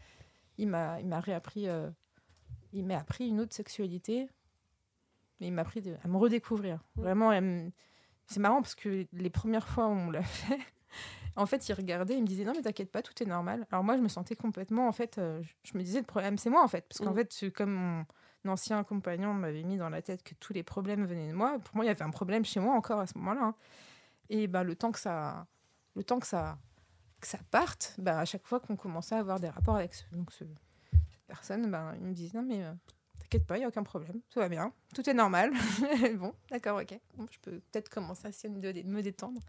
il 0.57 0.67
m'a, 0.67 0.99
il 0.99 1.07
m'a 1.07 1.19
réappris, 1.19 1.67
euh, 1.67 1.89
il 2.73 2.85
m'a 2.85 2.97
appris 2.97 3.27
une 3.27 3.39
autre 3.39 3.53
sexualité. 3.53 4.27
Et 5.41 5.47
il 5.47 5.53
m'a 5.53 5.61
appris 5.63 5.81
de- 5.81 5.95
à 6.03 6.07
me 6.07 6.17
redécouvrir. 6.17 6.79
Vraiment, 6.95 7.29
me- 7.41 7.69
c'est 8.27 8.39
marrant 8.39 8.61
parce 8.61 8.75
que 8.75 9.05
les 9.11 9.29
premières 9.29 9.67
fois 9.67 9.87
où 9.87 9.91
on 9.91 10.09
l'a 10.11 10.21
fait, 10.23 10.59
en 11.35 11.45
fait, 11.45 11.67
il 11.67 11.73
regardait, 11.73 12.15
il 12.15 12.21
me 12.21 12.27
disait 12.27 12.45
non 12.45 12.53
mais 12.55 12.61
t'inquiète 12.61 12.91
pas, 12.91 13.01
tout 13.01 13.21
est 13.21 13.25
normal. 13.25 13.67
Alors 13.71 13.83
moi, 13.83 13.97
je 13.97 14.01
me 14.01 14.07
sentais 14.07 14.35
complètement, 14.35 14.87
en 14.87 14.91
fait, 14.93 15.17
euh, 15.17 15.41
je- 15.63 15.77
me 15.77 15.83
disais 15.83 15.99
le 15.99 16.05
problème 16.05 16.37
c'est 16.37 16.49
moi 16.49 16.63
en 16.63 16.67
fait, 16.67 16.85
parce 16.87 16.99
qu'en 16.99 17.11
Mm. 17.11 17.15
fait, 17.15 17.51
comme 17.51 18.05
mon 18.43 18.51
ancien 18.53 18.83
compagnon 18.83 19.33
m'avait 19.33 19.63
mis 19.63 19.77
dans 19.77 19.89
la 19.89 20.01
tête 20.01 20.23
que 20.23 20.33
tous 20.35 20.53
les 20.53 20.63
problèmes 20.63 21.05
venaient 21.05 21.27
de 21.29 21.33
moi. 21.35 21.59
Pour 21.59 21.75
moi, 21.75 21.83
il 21.85 21.87
y 21.87 21.91
avait 21.91 22.03
un 22.03 22.11
problème 22.11 22.45
chez 22.45 22.59
moi 22.59 22.73
encore 22.75 22.99
à 22.99 23.07
ce 23.07 23.17
moment-là. 23.17 23.41
hein. 23.43 23.55
Et 24.29 24.47
ben 24.47 24.63
le 24.63 24.75
temps 24.75 24.91
que 24.91 24.99
ça, 24.99 25.45
le 25.95 26.03
temps 26.03 26.19
que 26.19 26.27
ça, 26.27 26.57
que 27.19 27.27
ça 27.27 27.39
parte, 27.51 27.95
bah, 27.97 28.19
à 28.19 28.25
chaque 28.25 28.45
fois 28.45 28.59
qu'on 28.59 28.75
commençait 28.75 29.15
à 29.15 29.19
avoir 29.19 29.39
des 29.39 29.49
rapports 29.49 29.75
avec 29.75 29.93
ce, 29.93 30.03
donc 30.11 30.31
ce- 30.31 30.43
cette 31.09 31.23
personne, 31.27 31.69
ben 31.69 31.93
il 31.99 32.05
me 32.05 32.13
disait 32.13 32.37
non 32.37 32.43
mais 32.45 32.63
euh, 32.63 32.71
t'inquiète 33.25 33.47
pas, 33.47 33.57
il 33.57 33.61
y 33.61 33.63
a 33.63 33.67
aucun 33.67 33.83
problème, 33.83 34.21
tout 34.29 34.39
va 34.39 34.49
bien, 34.49 34.71
tout 34.93 35.07
est 35.09 35.13
normal. 35.13 35.51
bon, 36.17 36.33
d'accord, 36.49 36.79
ok, 36.81 36.99
Bon, 37.17 37.27
je 37.31 37.39
peux 37.39 37.59
peut-être 37.71 37.89
commencer 37.89 38.27
à 38.27 38.29
essayer 38.29 38.53
de 38.53 38.83
me- 38.83 39.01
détendre. 39.01 39.41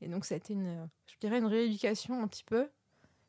Et 0.00 0.08
donc 0.08 0.24
ça 0.26 0.34
a 0.34 0.38
été 0.38 0.52
une, 0.52 0.88
je 1.06 1.14
dirais 1.20 1.38
une 1.38 1.46
rééducation 1.46 2.22
un 2.22 2.28
petit 2.28 2.44
peu 2.44 2.68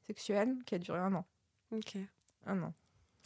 sexuelle 0.06 0.58
qui 0.66 0.76
a 0.76 0.80
duré 0.80 1.00
un 1.00 1.14
an, 1.14 1.26
Ok. 1.72 1.98
un 2.46 2.62
an, 2.62 2.74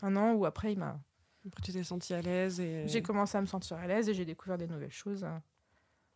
un 0.04 0.16
an 0.16 0.34
où 0.34 0.46
après 0.46 0.74
il 0.74 0.80
m'a 0.80 1.00
Après, 1.48 1.62
tu 1.64 1.72
t'es 1.74 1.84
sentie 1.84 2.14
à 2.14 2.22
l'aise 2.22 2.60
et. 2.60 2.88
j'ai 2.88 3.02
commencé 3.02 3.38
à 3.38 3.42
me 3.42 3.48
sentir 3.48 3.78
à 3.78 3.88
l'aise 3.88 4.10
et 4.10 4.14
j'ai 4.14 4.26
découvert 4.26 4.58
des 4.60 4.68
nouvelles 4.68 4.92
choses 4.92 5.24
euh, 5.24 5.38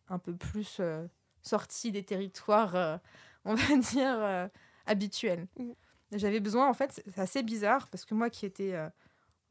un 0.08 0.18
peu 0.20 0.36
plus 0.36 0.76
euh, 0.78 1.06
sorties 1.42 1.90
des 1.90 2.04
territoires, 2.04 2.76
euh, 2.76 2.96
on 3.44 3.54
va 3.54 3.76
dire, 3.92 4.16
euh, 4.20 4.48
habituels. 4.86 5.48
Mm. 5.58 5.72
J'avais 6.12 6.38
besoin, 6.38 6.68
en 6.68 6.74
fait, 6.74 6.92
c'est 6.92 7.18
assez 7.18 7.42
bizarre 7.42 7.88
parce 7.88 8.04
que 8.04 8.14
moi 8.14 8.30
qui 8.30 8.46
étais, 8.46 8.74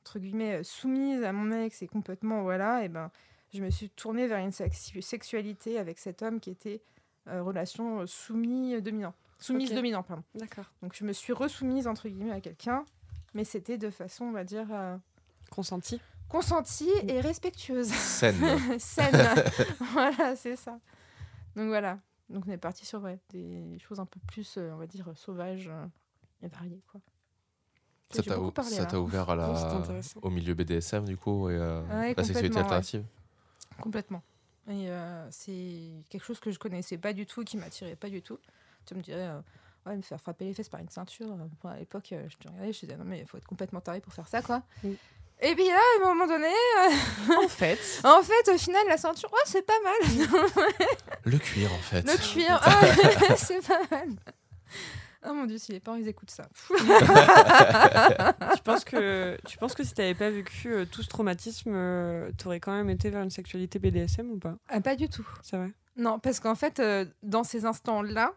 entre 0.05 0.19
guillemets, 0.19 0.59
euh, 0.59 0.63
soumise 0.63 1.23
à 1.23 1.33
mon 1.33 1.51
ex 1.51 1.81
et 1.81 1.87
complètement, 1.87 2.43
voilà, 2.43 2.83
et 2.85 2.89
ben, 2.89 3.09
je 3.53 3.61
me 3.63 3.71
suis 3.71 3.89
tournée 3.89 4.27
vers 4.27 4.37
une 4.37 4.51
sexu- 4.51 5.01
sexualité 5.01 5.79
avec 5.79 5.97
cet 5.97 6.21
homme 6.21 6.39
qui 6.39 6.51
était 6.51 6.81
euh, 7.27 7.41
relation 7.41 8.05
soumis-dominant. 8.05 9.15
Soumise 9.39 9.73
dominant, 9.73 10.03
pardon. 10.03 10.23
D'accord. 10.35 10.65
Donc 10.83 10.93
je 10.95 11.03
me 11.03 11.11
suis 11.11 11.33
resoumise 11.33 11.87
entre 11.87 12.07
guillemets 12.07 12.31
à 12.31 12.39
quelqu'un, 12.39 12.85
mais 13.33 13.43
c'était 13.43 13.77
de 13.79 13.89
façon, 13.89 14.25
on 14.25 14.31
va 14.31 14.43
dire, 14.43 14.67
euh, 14.71 14.95
Consenti. 15.49 15.99
consentie 16.29 16.89
et 17.07 17.19
respectueuse. 17.19 17.87
Scène. 17.91 18.79
Saine. 18.79 19.27
voilà, 19.93 20.35
c'est 20.35 20.55
ça. 20.55 20.79
Donc 21.55 21.67
voilà. 21.67 21.99
Donc 22.29 22.43
on 22.47 22.51
est 22.51 22.57
parti 22.57 22.85
sur 22.85 23.01
ouais, 23.01 23.19
des 23.31 23.77
choses 23.79 23.99
un 23.99 24.05
peu 24.05 24.19
plus, 24.27 24.55
euh, 24.57 24.71
on 24.73 24.77
va 24.77 24.87
dire, 24.87 25.11
sauvages 25.15 25.67
euh, 25.67 25.85
et 26.43 26.47
variées. 26.47 26.81
Quoi. 26.91 27.01
Ça 28.11 28.21
t'a 28.23 28.35
beaucoup 28.35 28.47
ou- 28.47 28.51
parlé, 28.51 28.71
ça 28.71 28.81
là. 28.81 28.85
t'a 28.85 28.99
ouvert 28.99 29.29
à 29.29 29.33
Oh, 29.33 29.37
la, 29.37 30.01
au 30.21 30.29
milieu 30.29 30.53
BDSM 30.53 31.05
du 31.05 31.17
coup 31.17 31.49
et 31.49 31.53
euh, 31.57 31.81
Ouais, 31.87 32.13
la 32.15 32.23
sexualité 32.23 32.55
ouais. 32.55 32.61
alternative. 32.61 33.03
Complètement. 33.81 34.21
Et 34.69 34.89
euh, 34.89 35.27
c'est 35.31 35.91
quelque 36.09 36.23
chose 36.23 36.39
que 36.39 36.49
je 36.51 36.57
connaissais 36.59 36.97
pas 36.97 37.13
du 37.13 37.25
tout, 37.25 37.43
qui 37.43 37.57
m'attirait 37.57 37.95
pas 37.95 38.09
du 38.09 38.21
tout. 38.21 38.39
Tu 38.85 38.95
me 38.95 39.01
dirais, 39.01 39.27
euh, 39.27 39.39
ouais, 39.85 39.95
me 39.95 40.01
faire 40.01 40.19
frapper 40.21 40.45
les 40.45 40.53
fesses 40.53 40.69
par 40.69 40.79
une 40.79 40.89
ceinture. 40.89 41.27
euh, 41.31 41.45
bon, 41.63 41.69
à 41.69 41.77
l'époque, 41.77 42.11
euh, 42.13 42.25
je 42.29 42.37
te 42.37 42.47
regardais, 42.47 42.73
je 42.73 42.79
te 42.81 42.85
disais, 42.85 42.97
non, 42.97 43.05
mais 43.05 43.19
il 43.19 43.25
faut 43.27 43.37
être 43.37 43.45
complètement 43.47 43.81
taré 43.81 43.99
pour 44.01 44.13
faire 44.13 44.27
ça, 44.27 44.41
quoi. 44.41 44.61
Oui. 44.83 44.97
Et 45.41 45.53
puis 45.53 45.67
là, 45.67 45.75
à 45.75 46.05
un 46.05 46.13
moment 46.13 46.25
donné, 46.27 46.47
euh, 46.47 47.43
En 47.43 47.47
fait. 47.49 47.77
en 48.05 48.21
fait, 48.23 48.51
au 48.53 48.57
final, 48.57 48.81
la 48.87 48.97
ceinture, 48.97 49.29
oh, 49.33 49.37
c'est 49.45 49.65
pas 49.65 49.73
mal. 49.83 50.73
Le 51.25 51.37
cuir 51.37 51.73
en 51.73 51.77
fait. 51.79 52.03
Le 52.03 52.17
cuir, 52.17 52.59
ah, 52.63 53.35
c'est 53.37 53.67
pas 53.67 53.81
mal. 53.91 54.09
Oh 55.27 55.33
mon 55.33 55.45
dieu, 55.45 55.57
si 55.57 55.71
les 55.71 55.79
parents 55.79 55.97
ils 55.97 56.07
écoutent 56.07 56.31
ça. 56.31 56.47
tu 58.55 58.61
penses 58.63 58.83
que 58.83 59.38
tu 59.47 59.57
penses 59.57 59.73
que 59.73 59.83
si 59.83 59.93
t'avais 59.93 60.13
pas 60.13 60.29
vécu 60.29 60.73
euh, 60.73 60.85
tout 60.85 61.01
ce 61.03 61.07
traumatisme, 61.07 61.71
euh, 61.73 62.31
t'aurais 62.38 62.59
quand 62.59 62.73
même 62.73 62.89
été 62.89 63.09
vers 63.09 63.23
une 63.23 63.29
sexualité 63.29 63.79
BDSM 63.79 64.31
ou 64.31 64.38
pas? 64.38 64.55
Ah, 64.67 64.81
pas 64.81 64.95
du 64.95 65.09
tout. 65.09 65.27
C'est 65.41 65.57
vrai? 65.57 65.71
Non, 65.97 66.19
parce 66.19 66.39
qu'en 66.39 66.55
fait, 66.55 66.79
euh, 66.79 67.05
dans 67.23 67.43
ces 67.43 67.65
instants-là, 67.65 68.33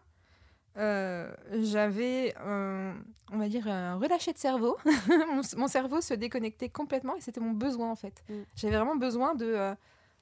euh, 0.77 1.31
j'avais, 1.61 2.33
on 2.39 3.37
va 3.37 3.49
dire, 3.49 3.67
un 3.67 3.95
relâché 3.95 4.31
de 4.33 4.37
cerveau. 4.37 4.77
mon, 5.07 5.41
mon 5.57 5.67
cerveau 5.67 6.01
se 6.01 6.13
déconnectait 6.13 6.69
complètement 6.69 7.15
et 7.15 7.21
c'était 7.21 7.41
mon 7.41 7.51
besoin, 7.51 7.91
en 7.91 7.95
fait. 7.95 8.23
Mm. 8.29 8.33
J'avais 8.55 8.75
vraiment 8.77 8.95
besoin 8.95 9.35
de 9.35 9.75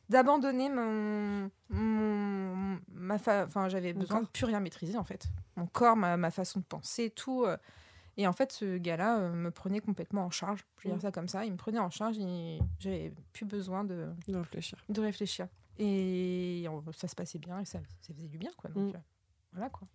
d'abandonner 0.09 0.69
mon, 0.69 1.49
mon 1.69 2.79
ma 2.93 3.17
fa- 3.17 3.45
enfin 3.45 3.69
j'avais 3.69 3.93
besoin 3.93 4.21
de 4.21 4.27
plus 4.27 4.45
rien 4.45 4.59
maîtriser 4.59 4.97
en 4.97 5.03
fait 5.03 5.27
mon 5.55 5.67
corps 5.67 5.95
ma, 5.95 6.17
ma 6.17 6.31
façon 6.31 6.59
de 6.59 6.65
penser 6.65 7.09
tout 7.09 7.43
euh. 7.45 7.57
et 8.17 8.25
en 8.27 8.33
fait 8.33 8.51
ce 8.51 8.77
gars-là 8.77 9.19
euh, 9.19 9.33
me 9.33 9.51
prenait 9.51 9.79
complètement 9.79 10.23
en 10.25 10.29
charge 10.29 10.65
je 10.79 10.87
vais 10.87 10.93
dire 10.93 11.01
ça 11.01 11.11
comme 11.11 11.27
ça 11.27 11.45
il 11.45 11.51
me 11.51 11.57
prenait 11.57 11.79
en 11.79 11.89
charge 11.89 12.17
et 12.19 12.59
j'avais 12.79 13.13
plus 13.33 13.45
besoin 13.45 13.83
de 13.83 14.09
De 14.27 14.37
réfléchir. 14.37 14.77
de 14.89 15.01
réfléchir. 15.01 15.47
Et 15.79 16.65
ça 16.93 17.07
se 17.07 17.13
passait 17.15 17.37
bien 17.37 17.59
et 17.59 17.65
ça, 17.65 17.79
ça 18.01 18.11
faisait 18.13 18.27
du 18.27 18.39
bien, 18.39 18.49
quoi. 18.57 18.71
Donc, 18.71 18.93
Mm. 18.93 18.95
euh, 18.95 18.99
voilà, 19.51 19.69
quoi. 19.69 19.87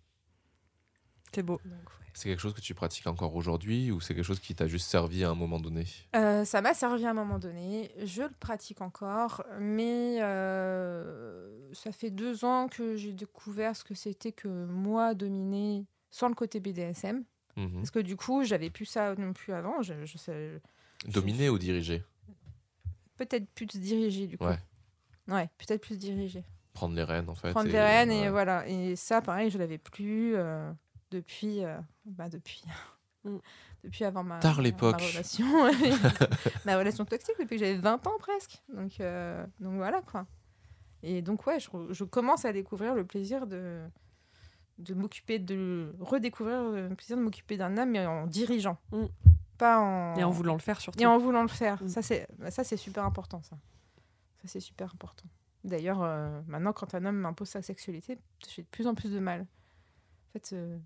C'est 1.33 1.43
beau. 1.43 1.59
Donc, 1.65 1.73
ouais. 1.73 2.05
C'est 2.15 2.29
quelque 2.29 2.39
chose 2.41 2.53
que 2.53 2.61
tu 2.61 2.75
pratiques 2.75 3.07
encore 3.07 3.35
aujourd'hui 3.35 3.91
ou 3.91 3.99
c'est 3.99 4.13
quelque 4.13 4.23
chose 4.25 4.39
qui 4.39 4.53
t'a 4.53 4.67
juste 4.67 4.87
servi 4.87 5.23
à 5.23 5.31
un 5.31 5.35
moment 5.35 5.59
donné? 5.59 5.85
Euh, 6.15 6.45
ça 6.45 6.61
m'a 6.61 6.73
servi 6.75 7.05
à 7.05 7.09
un 7.09 7.13
moment 7.15 7.39
donné. 7.39 7.91
Je 8.05 8.21
le 8.23 8.29
pratique 8.39 8.81
encore, 8.81 9.43
mais 9.59 10.19
euh, 10.21 11.73
ça 11.73 11.91
fait 11.91 12.11
deux 12.11 12.45
ans 12.45 12.67
que 12.67 12.95
j'ai 12.95 13.13
découvert 13.13 13.75
ce 13.75 13.83
que 13.83 13.95
c'était 13.95 14.31
que 14.31 14.47
moi 14.47 15.15
dominer 15.15 15.85
sans 16.11 16.29
le 16.29 16.35
côté 16.35 16.59
BDSM. 16.59 17.23
Mhm. 17.57 17.73
Parce 17.77 17.91
que 17.91 17.99
du 17.99 18.15
coup, 18.15 18.43
j'avais 18.43 18.69
plus 18.69 18.85
ça 18.85 19.15
non 19.15 19.33
plus 19.33 19.53
avant. 19.53 19.81
Je, 19.81 20.05
je 20.05 20.17
sais, 20.17 20.61
Dominer 21.07 21.49
ou 21.49 21.57
diriger? 21.57 22.03
Peut-être 23.17 23.47
plus 23.51 23.65
diriger 23.65 24.27
du 24.27 24.37
coup. 24.37 24.45
Ouais. 24.45 24.59
Ouais, 25.27 25.49
peut-être 25.57 25.81
plus 25.81 25.97
diriger. 25.97 26.43
Prendre 26.73 26.95
les 26.95 27.03
rênes 27.03 27.29
en 27.29 27.35
fait. 27.35 27.51
prendre 27.51 27.69
et- 27.69 27.71
des 27.71 27.79
rênes 27.79 28.11
et 28.11 28.29
voilà 28.29 28.67
et 28.67 28.95
ça 28.95 29.21
pareil 29.21 29.51
je 29.51 29.59
l'avais 29.59 29.77
plus 29.77 30.33
euh, 30.35 30.71
depuis 31.13 31.63
euh, 31.63 31.77
bah, 32.05 32.29
depuis 32.29 32.63
Mm. 33.25 33.37
depuis 33.85 34.03
avant 34.03 34.23
ma 34.23 34.39
Tard 34.39 34.57
ma- 34.57 34.63
l'époque. 34.63 34.99
ma 34.99 35.07
relation 35.07 35.45
ma 36.65 36.77
relation 36.77 37.05
toxique 37.05 37.35
depuis 37.39 37.55
que 37.57 37.65
j'avais 37.65 37.77
20 37.79 38.05
ans 38.07 38.17
presque 38.19 38.61
donc 38.67 38.99
euh, 38.99 39.45
donc 39.61 39.75
voilà 39.75 40.01
quoi 40.01 40.25
et 41.03 41.21
donc 41.21 41.47
ouais 41.47 41.57
je, 41.59 41.69
je 41.91 42.03
commence 42.03 42.43
à 42.43 42.51
découvrir 42.51 42.95
le 42.95 43.05
plaisir 43.05 43.47
de 43.47 43.81
de 44.79 44.93
m'occuper 44.93 45.39
de 45.39 45.95
redécouvrir 46.01 46.63
le 46.63 46.93
plaisir 46.95 47.15
de 47.15 47.21
m'occuper 47.21 47.55
d'un 47.55 47.77
homme 47.77 47.91
mais 47.91 48.05
en 48.05 48.27
dirigeant 48.27 48.77
Mm. 48.91 49.05
pas 49.57 49.79
en 49.79 50.15
Et 50.17 50.23
en 50.25 50.29
voulant 50.31 50.53
le 50.53 50.59
faire 50.59 50.81
surtout. 50.81 50.99
et 50.99 51.05
en 51.05 51.17
voulant 51.17 51.43
le 51.43 51.47
faire. 51.47 51.81
Mm. 51.81 51.87
Ça, 51.87 52.01
c'est 52.01 52.27
bah, 52.39 52.51
ça 52.51 52.63
c'est 52.65 52.75
super 52.77 53.05
important, 53.05 53.41
ça. 53.43 53.55
Ça, 54.41 54.47
c'est 54.47 54.59
super 54.59 54.91
important. 54.93 55.25
D'ailleurs, 55.63 56.01
euh, 56.03 56.41
maintenant, 56.47 56.73
quand 56.73 56.93
un 56.95 57.05
homme 57.05 57.15
m'impose 57.17 57.47
sa 57.47 57.61
sexualité, 57.61 58.17
j'ai 58.53 58.63
de 58.63 58.67
plus 58.67 58.85
en 58.87 58.95
plus 58.95 59.11
de 59.13 59.19
mal. 59.19 59.41
En 59.41 60.31
fait, 60.33 60.49
euh, 60.53 60.77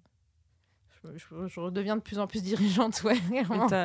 je, 1.16 1.60
redeviens 1.60 1.96
de 1.96 2.02
plus 2.02 2.20
en 2.20 2.28
plus 2.28 2.42
dirigeante, 2.44 3.02
ouais. 3.06 3.18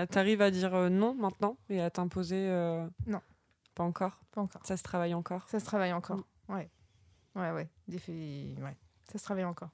T'arrives 0.07 0.43
à 0.43 0.51
dire 0.51 0.75
euh, 0.75 0.89
non 0.89 1.15
maintenant 1.15 1.57
et 1.69 1.81
à 1.81 1.91
t'imposer 1.91 2.49
euh, 2.49 2.87
Non. 3.07 3.21
Pas 3.75 3.85
encore? 3.85 4.21
Pas 4.33 4.41
encore. 4.43 4.65
Ça 4.65 4.77
se 4.77 4.83
travaille 4.83 5.15
encore? 5.15 5.49
Ça 5.49 5.61
se 5.61 5.65
travaille 5.65 5.93
encore. 5.93 6.19
Mm. 6.49 6.55
Ouais. 6.55 6.71
Ouais, 7.35 7.51
ouais. 7.53 7.69
Des 7.89 7.99
faits- 7.99 8.59
ouais. 8.63 8.77
Ça 9.11 9.19
se 9.19 9.25
travaille 9.25 9.45
encore. 9.45 9.71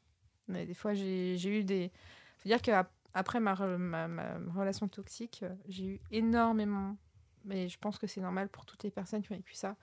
Mais 0.46 0.64
des 0.66 0.74
fois, 0.74 0.94
j'ai 0.94 1.34
eu 1.58 1.64
des. 1.64 1.90
faut 2.38 2.48
dire 2.48 2.62
qu'après 2.62 3.40
ma, 3.40 3.54
ma, 3.76 4.08
ma 4.08 4.38
relation 4.54 4.88
toxique, 4.88 5.44
j'ai 5.68 5.84
eu 5.86 6.00
énormément. 6.10 6.96
Mais 7.44 7.68
je 7.68 7.78
pense 7.78 7.98
que 7.98 8.06
c'est 8.06 8.20
normal 8.20 8.48
pour 8.48 8.64
toutes 8.66 8.82
les 8.84 8.90
personnes 8.90 9.22
qui 9.22 9.32
ont 9.32 9.36
vécu 9.36 9.54
ça. 9.54 9.76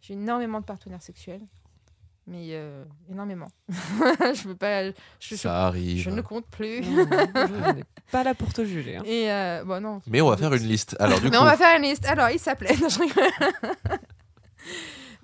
J'ai 0.00 0.14
eu 0.14 0.16
énormément 0.16 0.60
de 0.60 0.64
partenaires 0.64 1.02
sexuels. 1.02 1.42
Mais 2.30 2.48
euh, 2.50 2.84
énormément. 3.10 3.48
je 3.70 4.48
veux 4.48 4.54
pas. 4.54 4.84
Je, 4.90 4.92
je- 5.20 5.34
Ça 5.36 5.66
arrive. 5.66 6.02
je 6.02 6.10
ne 6.10 6.20
compte 6.20 6.46
plus. 6.46 6.82
Non, 6.82 7.06
non, 7.06 7.06
je 7.34 7.72
n'ai 7.76 7.84
pas 8.12 8.22
là 8.22 8.34
pour 8.34 8.52
te 8.52 8.64
juger. 8.66 8.96
hein. 8.96 9.02
Et 9.06 9.32
euh, 9.32 9.64
bon, 9.64 9.82
non. 9.82 10.02
Mais 10.06 10.20
on 10.20 10.28
va 10.28 10.36
faire 10.36 10.52
une 10.52 10.62
liste. 10.64 10.94
Alors 11.00 11.18
du 11.20 11.30
Mais 11.30 11.36
coup, 11.36 11.42
on 11.42 11.44
va 11.46 11.56
faire 11.56 11.74
une 11.76 11.84
liste. 11.84 12.04
Alors, 12.04 12.28
il 12.28 12.38
s'appelait. 12.38 12.74
Je. 12.76 13.94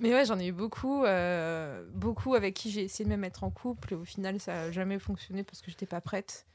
Mais 0.00 0.12
ouais, 0.12 0.24
j'en 0.24 0.38
ai 0.38 0.46
eu 0.48 0.52
beaucoup, 0.52 1.04
euh, 1.04 1.84
beaucoup 1.92 2.34
avec 2.34 2.54
qui 2.54 2.70
j'ai 2.70 2.82
essayé 2.82 3.04
de 3.04 3.10
me 3.14 3.16
mettre 3.20 3.44
en 3.44 3.50
couple. 3.50 3.92
Et 3.92 3.96
au 3.96 4.04
final, 4.04 4.40
ça 4.40 4.52
n'a 4.54 4.70
jamais 4.72 4.98
fonctionné 4.98 5.44
parce 5.44 5.60
que 5.62 5.70
j'étais 5.70 5.86
pas 5.86 6.00
prête. 6.00 6.46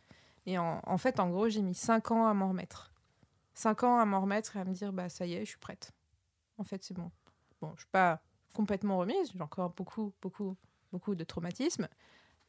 Et 0.45 0.57
en, 0.57 0.81
en 0.85 0.97
fait, 0.97 1.19
en 1.19 1.29
gros, 1.29 1.47
j'ai 1.47 1.61
mis 1.61 1.75
5 1.75 2.11
ans 2.11 2.27
à 2.27 2.33
m'en 2.33 2.49
remettre. 2.49 2.91
5 3.53 3.83
ans 3.83 3.99
à 3.99 4.05
m'en 4.05 4.21
remettre 4.21 4.57
et 4.57 4.59
à 4.59 4.65
me 4.65 4.73
dire, 4.73 4.91
bah 4.93 5.09
ça 5.09 5.25
y 5.25 5.35
est, 5.35 5.41
je 5.45 5.49
suis 5.51 5.57
prête. 5.59 5.91
En 6.57 6.63
fait, 6.63 6.83
c'est 6.83 6.93
bon. 6.93 7.11
Bon, 7.61 7.71
je 7.75 7.81
suis 7.81 7.89
pas 7.91 8.19
complètement 8.53 8.97
remise. 8.97 9.31
J'ai 9.33 9.41
encore 9.41 9.71
beaucoup, 9.71 10.13
beaucoup, 10.21 10.55
beaucoup 10.91 11.15
de 11.15 11.23
traumatismes. 11.23 11.87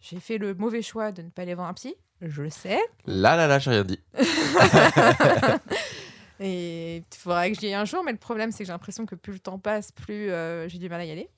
J'ai 0.01 0.21
fait 0.21 0.39
le 0.39 0.55
mauvais 0.55 0.83
choix 0.83 1.13
de 1.13 1.23
ne 1.23 1.29
pas 1.29 1.43
aller 1.43 1.55
voir 1.55 1.69
un 1.69 1.75
psy. 1.75 1.95
Je 2.23 2.43
le 2.43 2.51
sais. 2.51 2.81
là 3.07 3.37
là 3.37 3.47
là, 3.47 3.59
j'ai 3.59 3.71
rien 3.71 3.85
dit. 3.85 4.01
Et 6.41 6.97
il 6.97 7.17
faudrait 7.17 7.53
que 7.53 7.61
j'y 7.61 7.67
aille 7.67 7.75
un 7.75 7.85
jour, 7.85 8.03
mais 8.03 8.13
le 8.13 8.19
problème, 8.19 8.51
c'est 8.51 8.61
que 8.61 8.65
j'ai 8.65 8.73
l'impression 8.73 9.05
que 9.05 9.15
plus 9.15 9.35
le 9.35 9.39
temps 9.39 9.59
passe, 9.59 9.93
plus 9.93 10.31
euh, 10.31 10.67
j'ai 10.69 10.79
du 10.79 10.89
mal 10.89 11.03
à 11.03 11.05
y 11.05 11.11
aller, 11.11 11.29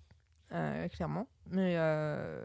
euh, 0.53 0.89
clairement. 0.89 1.27
Mais, 1.51 1.75
euh, 1.77 2.41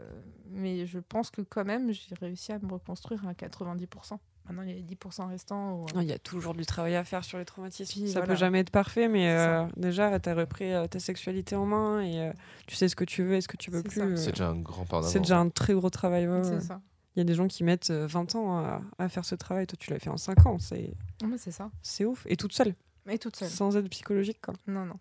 mais 0.50 0.84
je 0.86 0.98
pense 0.98 1.30
que 1.30 1.40
quand 1.40 1.64
même, 1.64 1.92
j'ai 1.92 2.16
réussi 2.20 2.50
à 2.50 2.58
me 2.58 2.72
reconstruire 2.72 3.26
à 3.28 3.32
90%. 3.32 4.18
Maintenant, 4.48 4.62
il 4.62 4.68
y 4.70 4.72
a 4.72 4.76
les 4.76 4.82
10% 4.82 5.28
restants. 5.28 5.72
où, 5.72 5.82
euh, 5.84 5.86
Non, 5.94 6.00
Il 6.00 6.08
y 6.08 6.12
a 6.12 6.18
toujours 6.18 6.54
du 6.54 6.64
travail 6.66 6.96
à 6.96 7.04
faire 7.04 7.22
sur 7.24 7.38
les 7.38 7.44
traumatismes. 7.44 7.92
Puis 8.00 8.08
ça 8.08 8.20
voilà. 8.20 8.26
peut 8.34 8.38
jamais 8.38 8.60
être 8.60 8.70
parfait, 8.70 9.06
mais 9.08 9.28
euh, 9.30 9.64
déjà, 9.76 10.18
tu 10.18 10.28
as 10.28 10.34
repris 10.34 10.72
euh, 10.72 10.86
ta 10.86 10.98
sexualité 11.00 11.54
en 11.54 11.66
main 11.66 12.00
et 12.00 12.20
euh, 12.20 12.32
tu 12.66 12.74
sais 12.74 12.88
ce 12.88 12.96
que 12.96 13.04
tu 13.04 13.22
veux 13.22 13.34
et 13.34 13.40
ce 13.40 13.48
que 13.48 13.56
tu 13.58 13.70
veux 13.70 13.82
plus. 13.82 14.00
euh, 14.00 14.16
C'est 14.16 14.30
déjà 14.32 14.48
un 14.48 14.56
grand 14.60 14.84
pas. 14.86 15.02
C'est 15.02 15.20
déjà 15.20 15.38
un 15.38 15.48
très 15.50 15.74
gros 15.74 15.90
travail. 15.90 16.26
ouais, 16.26 16.42
c'est 16.44 16.54
ouais. 16.54 16.60
ça. 16.60 16.80
Il 17.16 17.18
y 17.18 17.22
a 17.22 17.24
des 17.24 17.34
gens 17.34 17.48
qui 17.48 17.64
mettent 17.64 17.90
euh, 17.90 18.06
20 18.06 18.34
ans 18.36 18.58
à, 18.58 18.80
à 18.98 19.08
faire 19.08 19.24
ce 19.24 19.34
travail. 19.34 19.66
Toi, 19.66 19.76
tu 19.80 19.90
l'as 19.90 19.98
fait 19.98 20.08
en 20.10 20.16
5 20.16 20.46
ans. 20.46 20.58
C'est 20.58 20.94
Non, 21.22 21.34
c'est 21.36 21.50
ça. 21.50 21.70
c'est 21.82 22.04
ouf. 22.04 22.24
Et 22.28 22.36
toute 22.36 22.52
seule, 22.52 22.74
Et 23.08 23.18
toute 23.18 23.36
seule. 23.36 23.48
sans 23.50 23.76
aide 23.76 23.88
psychologique. 23.90 24.40
Quoi. 24.40 24.54
Non, 24.66 24.84
non. 24.86 24.98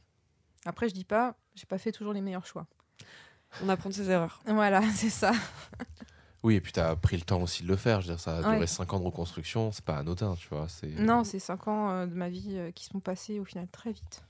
Après, 0.65 0.89
je 0.89 0.93
dis 0.93 1.05
pas, 1.05 1.35
j'ai 1.55 1.65
pas 1.67 1.77
fait 1.77 1.91
toujours 1.91 2.13
les 2.13 2.21
meilleurs 2.21 2.45
choix. 2.45 2.65
On 3.63 3.69
apprend 3.69 3.89
de 3.89 3.93
ses 3.95 4.09
erreurs. 4.09 4.41
Voilà, 4.47 4.81
c'est 4.95 5.09
ça. 5.11 5.31
Oui, 6.47 6.55
et 6.55 6.61
puis 6.61 6.71
tu 6.71 6.79
as 6.79 6.95
pris 6.95 7.17
le 7.17 7.23
temps 7.23 7.41
aussi 7.41 7.63
de 7.63 7.67
le 7.67 7.75
faire. 7.75 7.99
Je 7.99 8.07
veux 8.07 8.13
dire, 8.13 8.21
ça 8.21 8.37
a 8.37 8.41
duré 8.41 8.59
Ouais. 8.59 8.67
5 8.67 8.93
ans 8.93 9.01
de 9.01 9.05
reconstruction. 9.05 9.73
C'est 9.73 9.83
pas 9.83 9.97
anodin, 9.97 10.33
tu 10.35 10.47
vois. 10.47 10.67
Non, 10.97 11.25
c'est 11.25 11.39
5 11.39 11.67
ans 11.67 11.89
euh, 11.89 12.05
de 12.05 12.13
ma 12.13 12.29
vie 12.29 12.57
euh, 12.57 12.71
qui 12.71 12.85
sont 12.85 13.01
passés 13.01 13.37
au 13.41 13.43
final 13.43 13.67
très 13.67 13.91
vite. 13.91 14.23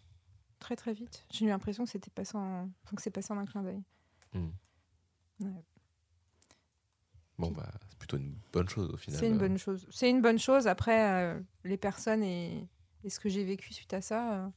Très, 0.57 0.75
très 0.75 0.93
vite. 0.93 1.27
J'ai 1.29 1.45
eu 1.45 1.49
l'impression 1.49 1.83
que 1.83 1.91
c'était 1.91 2.09
passé 2.09 2.35
en... 2.35 2.69
enfin, 2.83 2.95
que 2.95 3.03
c'est 3.03 3.11
passé 3.11 3.31
en 3.33 3.37
un 3.37 3.45
clin 3.45 3.61
d'œil. 3.61 3.83
Bon, 7.37 7.51
bah, 7.51 7.69
c'est 7.87 7.99
plutôt 7.99 8.17
une 8.17 8.35
bonne 8.51 8.67
chose 8.67 8.89
au 8.91 8.97
final. 8.97 9.19
C'est 9.19 9.27
une 9.27 9.37
bonne 9.37 9.59
chose. 9.59 9.85
C'est 9.91 10.09
une 10.09 10.23
bonne 10.23 10.39
chose. 10.39 10.65
Après, 10.65 11.11
euh, 11.35 11.39
les 11.65 11.77
personnes 11.77 12.23
et, 12.23 12.67
et 13.03 13.11
ce 13.11 13.19
que 13.19 13.29
j'ai 13.29 13.43
vécu 13.43 13.73
suite 13.75 13.93
à 13.93 14.01
ça 14.01 14.33
euh, 14.33 14.49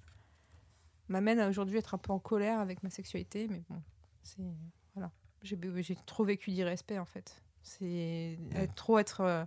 m'amène 1.09 1.39
à 1.41 1.49
aujourd'hui 1.51 1.77
être 1.77 1.93
un 1.93 1.99
peu 1.99 2.15
en 2.15 2.19
colère 2.19 2.59
avec 2.59 2.83
ma 2.83 2.89
sexualité. 2.89 3.49
Mais 3.49 3.63
bon, 3.69 3.83
c'est 4.23 4.41
voilà. 4.95 5.13
J'ai 5.43 5.59
trop 6.07 6.25
vécu 6.25 6.53
d'irrespect 6.53 6.99
en 6.99 7.05
fait. 7.05 7.43
C'est 7.63 8.39
être- 8.55 8.75
trop 8.75 8.99
être 8.99 9.21
euh, 9.21 9.45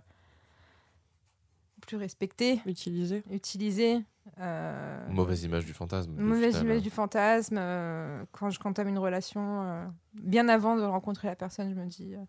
plus 1.86 1.96
respecté, 1.96 2.60
Utiliser. 2.66 3.22
utilisé. 3.30 4.02
Euh, 4.38 5.06
Mauvaise 5.10 5.42
image 5.44 5.66
du 5.66 5.74
fantasme. 5.74 6.16
au 6.16 6.20
Mauvaise 6.20 6.60
image 6.60 6.82
du 6.82 6.90
fantasme. 6.90 7.56
euh, 7.58 8.24
quand 8.32 8.48
je 8.50 8.58
entame 8.64 8.88
une 8.88 8.98
relation, 8.98 9.62
euh, 9.62 9.86
bien 10.14 10.48
avant 10.48 10.76
de 10.76 10.82
rencontrer 10.82 11.28
la 11.28 11.36
personne, 11.36 11.70
je 11.70 11.74
me 11.78 11.86
dis 11.86 12.14
euh, 12.14 12.24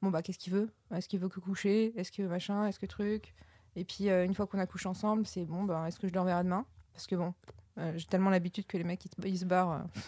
bon 0.00 0.10
bah 0.10 0.22
qu'est-ce 0.22 0.38
qu'il 0.38 0.52
veut? 0.52 0.70
Est-ce 0.94 1.08
qu'il 1.08 1.18
veut 1.18 1.28
que 1.28 1.40
coucher? 1.40 1.92
Est-ce 1.98 2.12
que 2.12 2.22
machin? 2.22 2.66
Est-ce 2.66 2.78
que 2.78 2.86
truc? 2.86 3.34
Et 3.76 3.84
puis 3.84 4.10
euh, 4.10 4.24
une 4.24 4.34
fois 4.34 4.46
qu'on 4.46 4.60
a 4.60 4.66
couché 4.66 4.88
ensemble, 4.88 5.26
c'est 5.26 5.44
bon 5.44 5.64
bah 5.64 5.84
est-ce 5.88 5.98
que 5.98 6.06
je 6.06 6.12
le 6.12 6.20
reverrai 6.20 6.44
demain? 6.44 6.64
Parce 6.92 7.08
que 7.08 7.16
bon, 7.16 7.34
euh, 7.78 7.92
j'ai 7.96 8.06
tellement 8.06 8.30
l'habitude 8.30 8.66
que 8.66 8.76
les 8.76 8.84
mecs 8.84 9.04
ils, 9.24 9.38
se 9.38 9.44
barrent. 9.44 9.72
euh, 9.72 10.00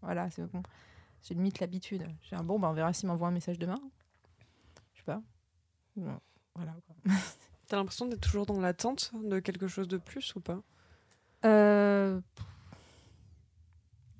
voilà, 0.00 0.30
c'est 0.30 0.50
bon. 0.50 0.62
J'ai 1.22 1.34
limite 1.34 1.60
l'habitude. 1.60 2.04
J'ai 2.22 2.36
un 2.36 2.42
bon 2.44 2.58
bah 2.58 2.68
on 2.70 2.72
verra 2.72 2.94
s'il 2.94 3.08
m'envoie 3.08 3.28
un 3.28 3.32
message 3.32 3.58
demain. 3.58 3.78
Je 5.00 5.12
sais 5.12 5.16
pas. 5.16 5.22
Bon, 5.96 6.20
voilà. 6.54 6.74
T'as 7.68 7.76
l'impression 7.76 8.06
d'être 8.06 8.20
toujours 8.20 8.46
dans 8.46 8.60
l'attente 8.60 9.12
de 9.14 9.38
quelque 9.38 9.68
chose 9.68 9.88
de 9.88 9.96
plus 9.96 10.34
ou 10.34 10.40
pas? 10.40 10.60
Euh, 11.44 12.20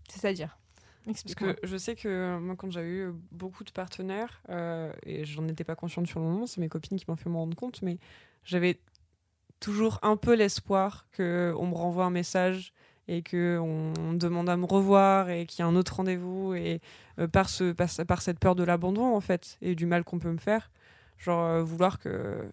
C'est-à-dire 0.09 0.59
Parce 1.05 1.35
que 1.35 1.57
je 1.63 1.77
sais 1.77 1.97
que 1.97 2.09
euh, 2.09 2.39
moi, 2.39 2.57
quand 2.57 2.71
j'avais 2.71 2.89
eu 2.89 3.13
beaucoup 3.33 3.65
de 3.65 3.71
partenaires, 3.73 4.41
euh, 4.49 4.93
et 5.05 5.25
j'en 5.25 5.47
étais 5.49 5.65
pas 5.65 5.75
consciente 5.75 6.07
sur 6.07 6.21
le 6.21 6.27
moment, 6.27 6.47
c'est 6.47 6.61
mes 6.61 6.69
copines 6.69 6.99
qui 6.99 7.05
m'ont 7.09 7.17
fait 7.17 7.29
me 7.29 7.37
rendre 7.37 7.57
compte, 7.57 7.83
mais 7.83 7.99
j'avais 8.45 8.81
toujours 9.59 9.99
un 10.03 10.17
peu 10.17 10.35
l'espoir 10.35 11.07
qu'on 11.15 11.67
me 11.67 11.75
renvoie 11.75 12.07
un 12.07 12.11
message 12.11 12.73
et 13.09 13.23
qu'on 13.23 13.93
on 13.99 14.13
demande 14.13 14.49
à 14.49 14.57
me 14.57 14.65
revoir 14.67 15.31
et 15.31 15.47
qu'il 15.47 15.61
y 15.61 15.63
a 15.63 15.67
un 15.67 15.75
autre 15.77 15.97
rendez-vous, 15.97 16.55
et 16.55 16.81
euh, 17.19 17.27
par, 17.27 17.49
ce, 17.49 17.73
par, 17.73 17.89
ce- 17.91 18.03
par 18.03 18.23
cette 18.23 18.39
peur 18.39 18.55
de 18.55 18.63
l'abandon, 18.65 19.15
en 19.17 19.21
fait, 19.21 19.59
et 19.63 19.75
du 19.75 19.87
mal 19.87 20.05
qu'on 20.05 20.19
peut 20.19 20.31
me 20.31 20.39
faire, 20.39 20.71
genre 21.19 21.45
euh, 21.45 21.63
vouloir 21.63 21.99
que. 21.99 22.49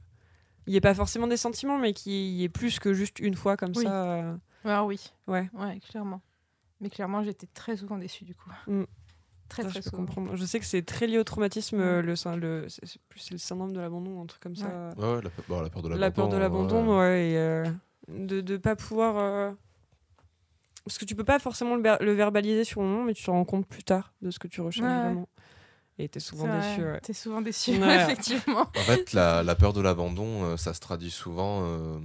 Il 0.65 0.71
n'y 0.71 0.77
ait 0.77 0.81
pas 0.81 0.93
forcément 0.93 1.27
des 1.27 1.37
sentiments, 1.37 1.77
mais 1.77 1.93
qu'il 1.93 2.11
y 2.11 2.43
ait 2.43 2.49
plus 2.49 2.79
que 2.79 2.93
juste 2.93 3.19
une 3.19 3.35
fois 3.35 3.55
comme 3.55 3.71
Oui. 3.75 3.83
ça. 3.85 4.03
euh, 4.15 4.35
Ah 4.65 4.83
oui. 4.83 5.13
Ouais. 5.27 5.49
Ouais, 5.53 5.79
clairement. 5.79 6.21
Mais 6.81 6.89
clairement, 6.89 7.23
j'étais 7.23 7.47
très 7.53 7.77
souvent 7.77 7.97
déçue 7.97 8.25
du 8.25 8.35
coup. 8.35 8.49
Mm. 8.67 8.83
Très 9.47 9.63
Ça, 9.63 9.69
très 9.69 9.81
je 9.81 9.85
souvent. 9.89 9.99
comprendre. 10.03 10.35
Je 10.35 10.43
sais 10.45 10.59
que 10.59 10.65
c'est 10.65 10.81
très 10.81 11.07
lié 11.07 11.17
au 11.19 11.23
traumatisme, 11.23 11.79
euh, 11.79 12.01
le, 12.01 12.15
le, 12.35 12.65
c'est 12.67 12.85
c'est 12.85 13.01
plus 13.07 13.19
c'est 13.21 13.31
le 13.31 13.37
syndrome 13.37 13.71
de 13.71 13.79
l'abandon, 13.79 14.21
un 14.21 14.25
truc 14.25 14.41
comme 14.43 14.57
ça. 14.57 14.65
Ouais. 14.97 15.21
La, 15.23 15.29
pe- 15.29 15.41
bon, 15.47 15.61
la 15.61 15.69
peur 15.69 15.81
de 15.83 15.87
l'abandon. 15.87 16.01
La 16.01 16.11
peur 16.11 16.27
de 16.27 16.35
l'abandon, 16.37 16.89
ouais. 16.89 16.97
ouais, 16.97 17.29
et 17.29 17.37
euh, 17.37 17.63
de 18.09 18.41
ne 18.41 18.57
pas 18.57 18.75
pouvoir. 18.75 19.53
Parce 20.87 20.97
que 20.97 21.05
tu 21.05 21.15
peux 21.15 21.23
pas 21.23 21.39
forcément 21.39 21.75
le, 21.75 21.81
ver- 21.81 21.97
le 22.01 22.13
verbaliser 22.13 22.63
sur 22.63 22.81
le 22.81 22.87
moment, 22.87 23.03
mais 23.03 23.13
tu 23.13 23.23
te 23.23 23.29
rends 23.31 23.43
compte 23.45 23.67
plus 23.67 23.83
tard 23.83 24.13
de 24.21 24.31
ce 24.31 24.39
que 24.39 24.47
tu 24.47 24.61
recherches 24.61 24.85
Ouais, 24.87 24.99
vraiment. 25.01 25.27
Et 25.99 26.07
t'es 26.09 26.19
souvent 26.19 26.45
déçu. 26.47 26.83
ouais. 26.83 26.99
T'es 27.01 27.13
souvent 27.13 27.41
déçu, 27.41 27.71
Ouais. 27.81 27.95
effectivement. 28.03 28.61
En 28.75 28.81
fait, 28.83 29.13
la, 29.13 29.43
la 29.43 29.55
peur 29.55 29.73
de 29.73 29.81
l'abandon, 29.81 30.43
euh, 30.43 30.57
ça 30.57 30.73
se 30.73 30.79
traduit 30.79 31.09
souvent, 31.11 31.61
euh, 31.63 31.99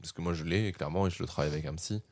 parce 0.00 0.12
que 0.12 0.22
moi 0.22 0.32
je 0.32 0.44
l'ai 0.44 0.72
clairement 0.72 1.06
et 1.06 1.10
je 1.10 1.22
le 1.22 1.26
travaille 1.28 1.52
avec 1.52 1.66
un 1.66 1.74
psy, 1.74 2.02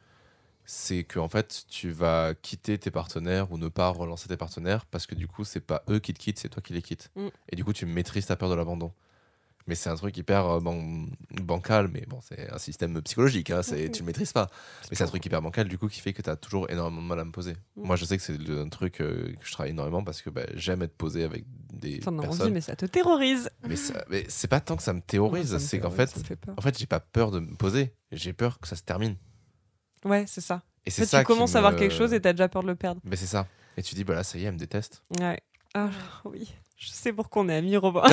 c'est 0.67 1.05
que 1.05 1.19
en 1.19 1.29
fait 1.29 1.65
tu 1.69 1.91
vas 1.91 2.35
quitter 2.35 2.79
tes 2.79 2.91
partenaires 2.91 3.51
ou 3.53 3.59
ne 3.59 3.69
pas 3.69 3.89
relancer 3.89 4.29
tes 4.29 4.37
partenaires 4.37 4.87
parce 4.87 5.07
que 5.07 5.15
du 5.15 5.27
coup 5.29 5.45
c'est 5.45 5.61
pas 5.61 5.83
eux 5.91 5.99
qui 5.99 6.15
te 6.15 6.19
quittent, 6.19 6.39
c'est 6.39 6.49
toi 6.49 6.63
qui 6.63 6.73
les 6.73 6.83
quittes. 6.83 7.11
Mm. 7.17 7.29
Et 7.51 7.57
du 7.57 7.65
coup 7.65 7.73
tu 7.73 7.85
maîtrises 7.87 8.27
ta 8.27 8.37
peur 8.37 8.49
de 8.49 8.55
l'abandon. 8.55 8.93
Mais 9.67 9.75
c'est 9.75 9.89
un 9.89 9.97
truc 9.97 10.15
hyper 10.19 10.45
euh, 10.47 10.61
ban- 10.61 11.07
bancal, 11.31 11.89
mais 11.89 12.05
bon, 12.07 12.21
c'est 12.21 12.51
un 12.53 12.59
système 12.59 13.01
psychologique, 13.01 13.49
hein, 13.51 13.63
c'est, 13.63 13.91
tu 13.91 14.01
le 14.03 14.07
maîtrises 14.07 14.33
pas. 14.35 14.51
Mais 14.91 14.97
c'est 14.97 15.05
un 15.05 15.07
truc 15.07 15.25
hyper 15.25 15.41
bancal, 15.41 15.69
du 15.69 15.79
coup, 15.79 15.89
qui 15.89 16.01
fait 16.01 16.13
que 16.13 16.21
tu 16.21 16.29
as 16.29 16.37
toujours 16.37 16.69
énormément 16.71 17.01
de 17.01 17.07
mal 17.07 17.21
à 17.21 17.25
me 17.25 17.33
poser. 17.33 17.53
Mhm. 17.77 17.87
Moi, 17.87 17.97
je 17.97 18.05
sais 18.05 18.19
que 18.19 18.23
c'est 18.23 18.39
un 18.51 18.69
truc 18.69 19.01
euh, 19.01 19.33
que 19.35 19.47
je 19.47 19.53
travaille 19.53 19.71
énormément 19.71 20.05
parce 20.05 20.21
que 20.21 20.29
bah, 20.29 20.43
j'aime 20.55 20.83
être 20.83 20.97
posé 20.97 21.25
avec 21.25 21.45
des 21.73 22.01
T'en 22.01 22.17
personnes. 22.19 22.53
mais 22.53 22.61
ça 22.61 22.77
te 22.77 22.85
terrorise. 22.85 23.49
Mais, 23.67 23.77
c'est 24.29 24.49
pas 24.49 24.61
tant 24.61 24.77
que 24.77 24.83
ça 24.83 24.93
me 24.93 25.01
me 25.55 25.59
c'est 25.59 25.79
qu'en 25.81 25.91
terrorise, 25.91 26.13
fait, 26.13 26.49
en 26.57 26.61
fait, 26.61 26.79
j'ai 26.79 26.87
pas 26.87 27.01
peur 27.01 27.31
de 27.31 27.39
me 27.41 27.55
poser, 27.57 27.95
j'ai 28.13 28.35
peur 28.35 28.61
que 28.61 28.69
ça 28.69 28.77
se 28.77 28.83
termine. 28.83 29.17
Ouais, 30.05 30.25
c'est 30.27 30.43
ça. 30.43 30.63
Et 30.87 30.91
En 30.91 30.93
c'est 30.93 31.03
fait, 31.03 31.07
ça 31.07 31.21
tu 31.21 31.27
commences 31.27 31.57
à 31.57 31.61
me- 31.61 31.67
avoir 31.67 31.79
quelque 31.81 31.95
chose 31.95 32.13
et 32.13 32.21
t'as 32.21 32.35
déjà 32.35 32.49
peur 32.49 32.63
de 32.63 32.69
le 32.69 32.75
perdre. 32.75 33.01
Mais 33.05 33.17
c'est 33.17 33.25
ça. 33.27 33.47
Et 33.79 33.83
tu 33.83 33.95
dis, 33.95 34.05
bah 34.05 34.15
là, 34.15 34.23
ça 34.23 34.37
y 34.39 34.43
est, 34.43 34.49
elle 34.49 34.53
me 34.53 34.59
déteste. 34.59 35.03
Ouais. 35.19 35.41
Ah, 35.73 35.89
oui. 36.27 36.55
Je 36.77 36.89
sais 36.89 37.13
pourquoi 37.13 37.43
on 37.43 37.49
est 37.49 37.55
amis, 37.57 37.77
Robin. 37.77 38.03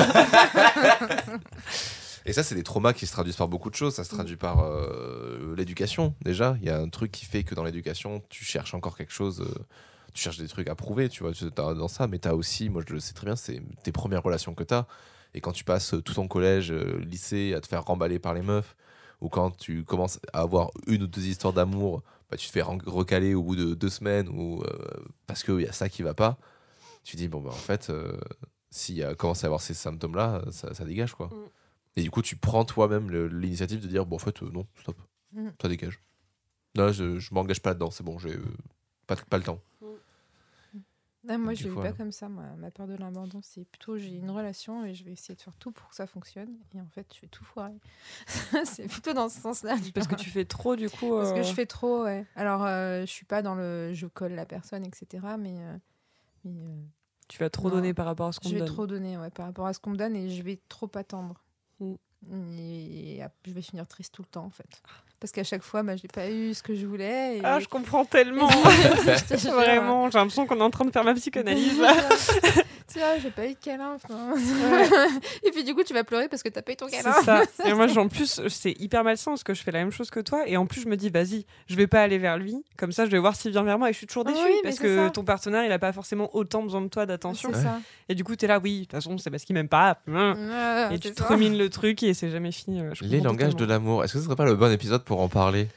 Et 2.24 2.32
ça, 2.32 2.44
c'est 2.44 2.54
des 2.54 2.62
traumas 2.62 2.92
qui 2.92 3.06
se 3.06 3.12
traduisent 3.12 3.36
par 3.36 3.48
beaucoup 3.48 3.68
de 3.70 3.74
choses. 3.74 3.94
Ça 3.94 4.04
se 4.04 4.10
traduit 4.10 4.36
par 4.36 4.60
euh, 4.60 5.54
l'éducation, 5.56 6.14
déjà. 6.22 6.56
Il 6.60 6.66
y 6.66 6.70
a 6.70 6.78
un 6.78 6.88
truc 6.88 7.10
qui 7.10 7.24
fait 7.24 7.42
que 7.42 7.54
dans 7.56 7.64
l'éducation, 7.64 8.22
tu 8.28 8.44
cherches 8.44 8.74
encore 8.74 8.96
quelque 8.96 9.12
chose. 9.12 9.40
euh, 9.40 9.64
tu 10.14 10.22
cherches 10.22 10.38
des 10.38 10.46
trucs 10.46 10.68
à 10.68 10.74
prouver, 10.76 11.08
tu 11.08 11.24
vois, 11.24 11.32
dans 11.56 11.88
ça. 11.88 12.06
Mais 12.06 12.18
tu 12.20 12.28
as 12.28 12.36
aussi, 12.36 12.68
moi 12.68 12.82
je 12.86 12.92
le 12.92 13.00
sais 13.00 13.14
très 13.14 13.26
bien, 13.26 13.34
c'est 13.34 13.60
tes 13.82 13.90
premières 13.92 14.22
relations 14.22 14.54
que 14.54 14.62
tu 14.62 14.74
as. 14.74 14.86
Et 15.34 15.40
quand 15.40 15.52
tu 15.52 15.64
passes 15.64 15.94
tout 16.04 16.14
ton 16.14 16.28
collège, 16.28 16.70
euh, 16.70 17.00
lycée, 17.00 17.54
à 17.54 17.60
te 17.60 17.66
faire 17.66 17.82
remballer 17.84 18.18
par 18.20 18.34
les 18.34 18.42
meufs, 18.42 18.76
ou 19.20 19.28
quand 19.28 19.56
tu 19.56 19.82
commences 19.82 20.20
à 20.32 20.42
avoir 20.42 20.70
une 20.86 21.02
ou 21.04 21.06
deux 21.06 21.26
histoires 21.26 21.52
d'amour, 21.54 22.02
bah, 22.30 22.36
tu 22.36 22.46
te 22.46 22.52
fais 22.52 22.62
recaler 22.62 23.34
au 23.34 23.42
bout 23.42 23.56
de 23.56 23.74
deux 23.74 23.88
semaines, 23.88 24.28
ou 24.28 24.62
parce 25.26 25.42
qu'il 25.42 25.60
y 25.60 25.66
a 25.66 25.72
ça 25.72 25.88
qui 25.88 26.02
va 26.02 26.14
pas. 26.14 26.38
Tu 27.04 27.16
dis, 27.16 27.28
bon, 27.28 27.40
bah 27.40 27.50
en 27.50 27.52
fait, 27.52 27.90
euh, 27.90 28.16
s'il 28.70 29.04
commence 29.16 29.44
à 29.44 29.46
avoir 29.48 29.60
ces 29.60 29.74
symptômes-là, 29.74 30.42
ça, 30.50 30.72
ça 30.74 30.84
dégage, 30.84 31.14
quoi. 31.14 31.26
Mm. 31.28 31.48
Et 31.96 32.02
du 32.02 32.10
coup, 32.10 32.22
tu 32.22 32.36
prends 32.36 32.64
toi-même 32.64 33.10
l'initiative 33.28 33.80
de 33.80 33.86
dire, 33.88 34.06
bon, 34.06 34.16
en 34.16 34.20
fait, 34.20 34.42
euh, 34.42 34.50
non, 34.50 34.66
stop, 34.80 34.96
Mm. 35.32 35.48
ça 35.60 35.68
dégage. 35.68 36.00
Là, 36.74 36.92
je, 36.92 37.18
je 37.18 37.34
m'engage 37.34 37.60
pas 37.60 37.70
là-dedans, 37.70 37.90
c'est 37.90 38.04
bon, 38.04 38.18
j'ai 38.18 38.34
euh, 38.36 38.44
pas, 39.06 39.16
pas 39.16 39.38
le 39.38 39.44
temps. 39.44 39.60
Ah, 41.28 41.38
moi, 41.38 41.52
Du 41.54 41.62
je 41.62 41.68
ne 41.68 41.74
pas 41.74 41.92
comme 41.92 42.10
ça. 42.10 42.28
moi. 42.28 42.42
Ma 42.58 42.72
peur 42.72 42.88
de 42.88 42.96
l'abandon, 42.96 43.40
c'est 43.44 43.64
plutôt 43.64 43.96
j'ai 43.96 44.08
une 44.16 44.30
relation 44.30 44.84
et 44.84 44.92
je 44.92 45.04
vais 45.04 45.12
essayer 45.12 45.36
de 45.36 45.40
faire 45.40 45.54
tout 45.56 45.70
pour 45.70 45.88
que 45.88 45.94
ça 45.94 46.08
fonctionne. 46.08 46.50
Et 46.74 46.80
en 46.80 46.88
fait, 46.88 47.06
je 47.14 47.20
vais 47.20 47.28
tout 47.28 47.44
foirer. 47.44 47.78
c'est 48.64 48.88
plutôt 48.88 49.12
dans 49.12 49.28
ce 49.28 49.40
sens-là. 49.40 49.76
Parce 49.94 50.08
que 50.08 50.16
tu 50.16 50.30
fais 50.30 50.44
trop, 50.44 50.74
du 50.74 50.90
coup. 50.90 51.10
Parce 51.16 51.32
que 51.32 51.44
je 51.44 51.52
fais 51.54 51.66
trop, 51.66 52.02
ouais. 52.02 52.26
Alors, 52.34 52.64
euh, 52.64 53.02
je 53.02 53.06
suis 53.06 53.24
pas 53.24 53.40
dans 53.40 53.54
le 53.54 53.92
je 53.94 54.06
colle 54.08 54.32
la 54.32 54.46
personne, 54.46 54.84
etc. 54.84 55.24
Mais, 55.38 55.54
euh, 55.60 55.76
mais, 56.44 56.60
euh, 56.60 56.82
Tu 57.28 57.38
vas 57.38 57.50
trop 57.50 57.68
Non. 57.68 57.76
donner 57.76 57.94
par 57.94 58.06
rapport 58.06 58.28
à 58.28 58.32
ce 58.32 58.40
qu'on 58.40 58.48
je 58.48 58.54
te 58.54 58.58
vais 58.58 58.64
donne. 58.66 58.74
trop 58.74 58.86
donner 58.86 59.16
ouais, 59.16 59.30
par 59.30 59.46
rapport 59.46 59.66
à 59.66 59.72
ce 59.72 59.78
qu'on 59.78 59.90
me 59.90 59.96
donne 59.96 60.16
et 60.16 60.30
je 60.30 60.42
vais 60.42 60.60
trop 60.68 60.90
attendre. 60.94 61.42
Mm. 61.80 61.94
Et, 62.58 63.20
je 63.46 63.52
vais 63.52 63.62
finir 63.62 63.86
triste 63.86 64.14
tout 64.14 64.22
le 64.22 64.28
temps, 64.28 64.44
en 64.44 64.50
fait. 64.50 64.82
Parce 65.18 65.32
qu'à 65.32 65.44
chaque 65.44 65.62
fois, 65.62 65.82
bah, 65.82 65.96
j'ai 65.96 66.08
pas 66.08 66.30
eu 66.30 66.52
ce 66.54 66.62
que 66.62 66.74
je 66.74 66.86
voulais. 66.86 67.38
Et... 67.38 67.40
Ah, 67.44 67.60
je 67.60 67.68
comprends 67.68 68.04
tellement. 68.04 68.48
Je. 68.50 69.50
Vraiment, 69.50 70.10
j'ai 70.10 70.18
l'impression 70.18 70.46
qu'on 70.46 70.58
est 70.58 70.62
en 70.62 70.70
train 70.70 70.84
de 70.84 70.90
faire 70.90 71.04
ma 71.04 71.14
psychanalyse 71.14 71.80
là. 71.80 71.94
tu 72.92 72.98
vois, 72.98 73.18
j'ai 73.18 73.30
pas 73.30 73.46
eu 73.46 73.54
de 73.54 73.58
câlin. 73.58 73.92
enfin. 73.94 74.34
et 75.44 75.50
puis 75.50 75.64
du 75.64 75.74
coup, 75.74 75.82
tu 75.82 75.94
vas 75.94 76.04
pleurer 76.04 76.28
parce 76.28 76.42
que 76.42 76.48
t'as 76.48 76.62
pas 76.62 76.72
eu 76.72 76.76
ton 76.76 76.86
C'est 76.88 77.02
câlin. 77.02 77.22
ça. 77.22 77.42
Et 77.66 77.72
moi, 77.74 77.86
en 77.98 78.08
plus, 78.08 78.40
c'est 78.48 78.72
hyper 78.80 79.04
malsain 79.04 79.32
parce 79.32 79.44
que 79.44 79.54
je 79.54 79.62
fais 79.62 79.70
la 79.72 79.80
même 79.80 79.90
chose 79.92 80.10
que 80.10 80.20
toi. 80.20 80.42
Et 80.46 80.56
en 80.56 80.66
plus, 80.66 80.82
je 80.82 80.88
me 80.88 80.96
dis, 80.96 81.10
vas-y, 81.10 81.46
je 81.68 81.74
vais 81.76 81.86
pas 81.86 82.02
aller 82.02 82.18
vers 82.18 82.38
lui. 82.38 82.64
Comme 82.76 82.92
ça, 82.92 83.04
je 83.06 83.10
vais 83.10 83.18
voir 83.18 83.36
s'il 83.36 83.50
vient 83.52 83.62
vers 83.62 83.78
moi. 83.78 83.90
Et 83.90 83.92
je 83.92 83.98
suis 83.98 84.06
toujours 84.06 84.24
déçue 84.24 84.38
parce 84.62 84.76
c'est 84.76 84.82
que 84.82 84.96
ça. 85.06 85.10
ton 85.10 85.24
partenaire, 85.24 85.64
il 85.64 85.72
a 85.72 85.78
pas 85.78 85.92
forcément 85.92 86.34
autant 86.34 86.62
besoin 86.62 86.80
de 86.80 86.88
toi 86.88 87.06
d'attention. 87.06 87.50
C'est 87.54 87.62
ça. 87.62 87.80
Et 88.08 88.14
du 88.14 88.24
coup, 88.24 88.36
t'es 88.36 88.46
là, 88.46 88.58
oui, 88.62 88.80
de 88.80 88.84
toute 88.84 88.92
façon, 88.92 89.18
c'est 89.18 89.30
parce 89.30 89.44
qu'il 89.44 89.54
m'aime 89.54 89.68
pas. 89.68 89.98
Ouais, 90.06 90.94
Et 90.94 90.98
tu 90.98 91.08
c'est 91.08 91.14
te 91.14 91.32
le 91.32 91.68
truc 91.70 92.02
et 92.02 92.14
c'est 92.14 92.30
jamais 92.30 92.52
fini. 92.52 92.80
euh, 92.80 92.90
je 92.94 93.04
Les 93.04 93.20
langages 93.20 93.56
de 93.56 93.64
l'amour, 93.64 94.04
est-ce 94.04 94.14
que 94.14 94.18
ce 94.18 94.24
serait 94.26 94.36
pas 94.36 94.44
le 94.44 94.54
bon 94.54 94.70
épisode 94.70 95.04
pour 95.04 95.20
en 95.20 95.28
parler? 95.28 95.68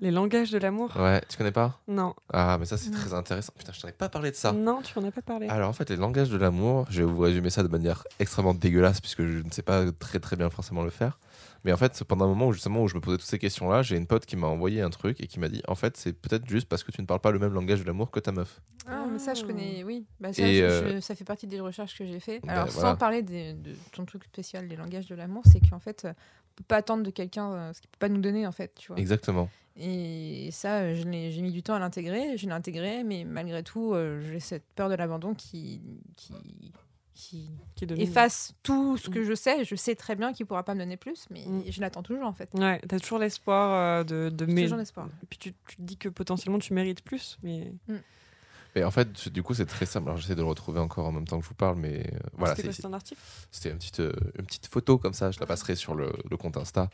Les 0.00 0.10
langages 0.10 0.50
de 0.50 0.58
l'amour 0.58 0.90
Ouais, 0.96 1.20
tu 1.28 1.36
connais 1.36 1.52
pas? 1.52 1.78
Non. 1.86 2.14
Ah, 2.32 2.56
mais 2.58 2.66
ça, 2.66 2.76
c'est 2.76 2.90
très 2.90 3.14
intéressant. 3.14 3.52
Putain, 3.56 3.72
je 3.72 3.80
t'en 3.80 3.88
ai 3.88 3.92
pas 3.92 4.08
parlé 4.08 4.30
de 4.30 4.36
ça. 4.36 4.52
Non, 4.52 4.82
tu 4.82 4.98
en 4.98 5.04
as 5.04 5.12
pas 5.12 5.22
parlé. 5.22 5.46
Alors 5.48 5.68
en 5.68 5.72
fait, 5.72 5.90
les 5.90 5.96
langages 5.96 6.30
de 6.30 6.36
l'amour, 6.36 6.86
je 6.90 7.02
vais 7.02 7.08
vous 7.08 7.20
résumer 7.20 7.50
ça 7.50 7.62
de 7.62 7.68
manière 7.68 8.02
extrêmement 8.18 8.54
dégueulasse 8.54 9.00
puisque 9.00 9.24
je 9.24 9.38
ne 9.38 9.50
sais 9.50 9.62
pas 9.62 9.90
très 9.92 10.18
très 10.18 10.34
bien 10.36 10.50
forcément 10.50 10.82
le 10.82 10.90
faire. 10.90 11.18
Mais 11.64 11.72
en 11.72 11.76
fait, 11.76 12.02
pendant 12.02 12.24
un 12.24 12.28
moment 12.28 12.48
où 12.48 12.52
justement 12.52 12.82
où 12.82 12.88
je 12.88 12.96
me 12.96 13.00
posais 13.00 13.18
toutes 13.18 13.26
ces 13.28 13.38
questions-là, 13.38 13.82
j'ai 13.82 13.96
une 13.96 14.08
pote 14.08 14.26
qui 14.26 14.34
m'a 14.34 14.48
envoyé 14.48 14.80
un 14.82 14.90
truc 14.90 15.20
et 15.20 15.28
qui 15.28 15.38
m'a 15.38 15.48
dit 15.48 15.62
en 15.68 15.76
fait, 15.76 15.96
c'est 15.96 16.12
peut-être 16.12 16.48
juste 16.48 16.68
parce 16.68 16.82
que 16.82 16.90
tu 16.90 17.00
ne 17.00 17.06
parles 17.06 17.20
pas 17.20 17.30
le 17.30 17.38
même 17.38 17.52
langage 17.52 17.80
de 17.80 17.86
l'amour 17.86 18.10
que 18.10 18.18
ta 18.18 18.32
meuf. 18.32 18.60
Ah, 18.88 19.04
mais 19.12 19.20
ça, 19.20 19.34
je 19.34 19.44
connais, 19.44 19.84
oui. 19.84 20.04
Bah, 20.18 20.32
ça, 20.32 20.42
Et, 20.42 20.56
je- 20.58 20.64
euh, 20.64 20.96
je- 20.96 21.00
ça 21.00 21.14
fait 21.14 21.24
partie 21.24 21.46
des 21.46 21.60
recherches 21.60 21.96
que 21.96 22.04
j'ai 22.04 22.18
fait. 22.18 22.40
bah, 22.44 22.52
Alors, 22.54 22.66
voilà. 22.70 22.90
sans 22.90 22.96
parler 22.96 23.22
des- 23.22 23.52
de 23.52 23.76
ton 23.92 24.04
truc 24.04 24.24
spécial, 24.24 24.66
les 24.66 24.74
langages 24.74 25.06
de 25.06 25.14
l'amour, 25.14 25.44
c'est 25.46 25.60
qu'en 25.60 25.78
fait, 25.78 26.04
on 26.04 26.14
peut 26.56 26.64
pas 26.66 26.78
attendre 26.78 27.04
de 27.04 27.10
quelqu'un 27.10 27.52
euh, 27.52 27.72
ce 27.72 27.80
qu'il 27.80 27.88
peut 27.90 27.98
pas 28.00 28.08
nous 28.08 28.20
donner, 28.20 28.44
en 28.44 28.52
fait, 28.52 28.74
tu 28.74 28.88
vois. 28.88 28.98
Exactement. 28.98 29.48
Et 29.76 30.50
ça, 30.52 30.94
je 30.94 31.04
l'ai- 31.04 31.32
j'ai 31.32 31.40
mis 31.42 31.50
du 31.52 31.62
temps 31.62 31.74
à 31.74 31.78
l'intégrer, 31.78 32.36
je 32.36 32.46
l'ai 32.46 32.52
intégré, 32.52 33.04
mais 33.04 33.24
malgré 33.24 33.62
tout, 33.62 33.94
euh, 33.94 34.20
j'ai 34.30 34.40
cette 34.40 34.64
peur 34.74 34.88
de 34.90 34.94
l'abandon 34.94 35.34
qui, 35.34 35.80
qui, 36.16 36.34
qui 37.14 37.50
Qui 37.76 37.84
efface 37.98 38.54
tout 38.62 38.96
ce 38.98 39.08
que 39.08 39.20
Mm. 39.20 39.24
je 39.24 39.34
sais. 39.34 39.64
Je 39.64 39.74
sais 39.76 39.94
très 39.94 40.14
bien 40.16 40.32
qu'il 40.32 40.44
pourra 40.44 40.62
pas 40.64 40.74
me 40.74 40.80
donner 40.80 40.96
plus, 40.96 41.26
mais 41.30 41.44
Mm. 41.46 41.62
je 41.70 41.80
l'attends 41.80 42.02
toujours, 42.02 42.26
en 42.26 42.32
fait. 42.32 42.50
Ouais, 42.54 42.80
t'as 42.86 42.98
toujours 42.98 43.18
l'espoir 43.18 44.00
euh, 44.00 44.04
de, 44.04 44.28
de 44.34 44.44
mais- 44.44 44.62
toujours 44.64 44.78
l'espoir. 44.78 45.08
Et 45.22 45.26
puis 45.26 45.38
tu, 45.38 45.54
tu 45.68 45.76
te 45.76 45.82
dis 45.82 45.96
que 45.96 46.08
potentiellement 46.08 46.58
tu 46.58 46.74
mérites 46.74 47.02
plus, 47.02 47.38
mais 47.42 47.72
Et 48.74 48.84
en 48.84 48.90
fait, 48.90 49.28
du 49.28 49.42
coup, 49.42 49.52
c'est 49.54 49.66
très 49.66 49.84
simple. 49.86 50.08
Alors 50.08 50.16
j'essaie 50.18 50.34
de 50.34 50.40
le 50.40 50.46
retrouver 50.46 50.80
encore 50.80 51.06
en 51.06 51.12
même 51.12 51.26
temps 51.26 51.36
que 51.38 51.44
je 51.44 51.48
vous 51.50 51.54
parle, 51.54 51.76
mais 51.78 52.06
euh, 52.12 52.18
voilà, 52.32 52.56
c'était 52.56 52.86
un 52.86 52.92
article? 52.94 53.20
C'était 53.50 53.70
une 53.70 53.76
petite, 53.76 54.00
euh, 54.00 54.12
une 54.38 54.46
petite 54.46 54.66
photo 54.66 54.96
comme 54.98 55.12
ça, 55.12 55.30
je 55.30 55.38
la 55.40 55.46
passerai 55.46 55.76
sur 55.76 55.94
le, 55.94 56.10
le 56.30 56.36
compte 56.38 56.56
Insta. 56.56 56.88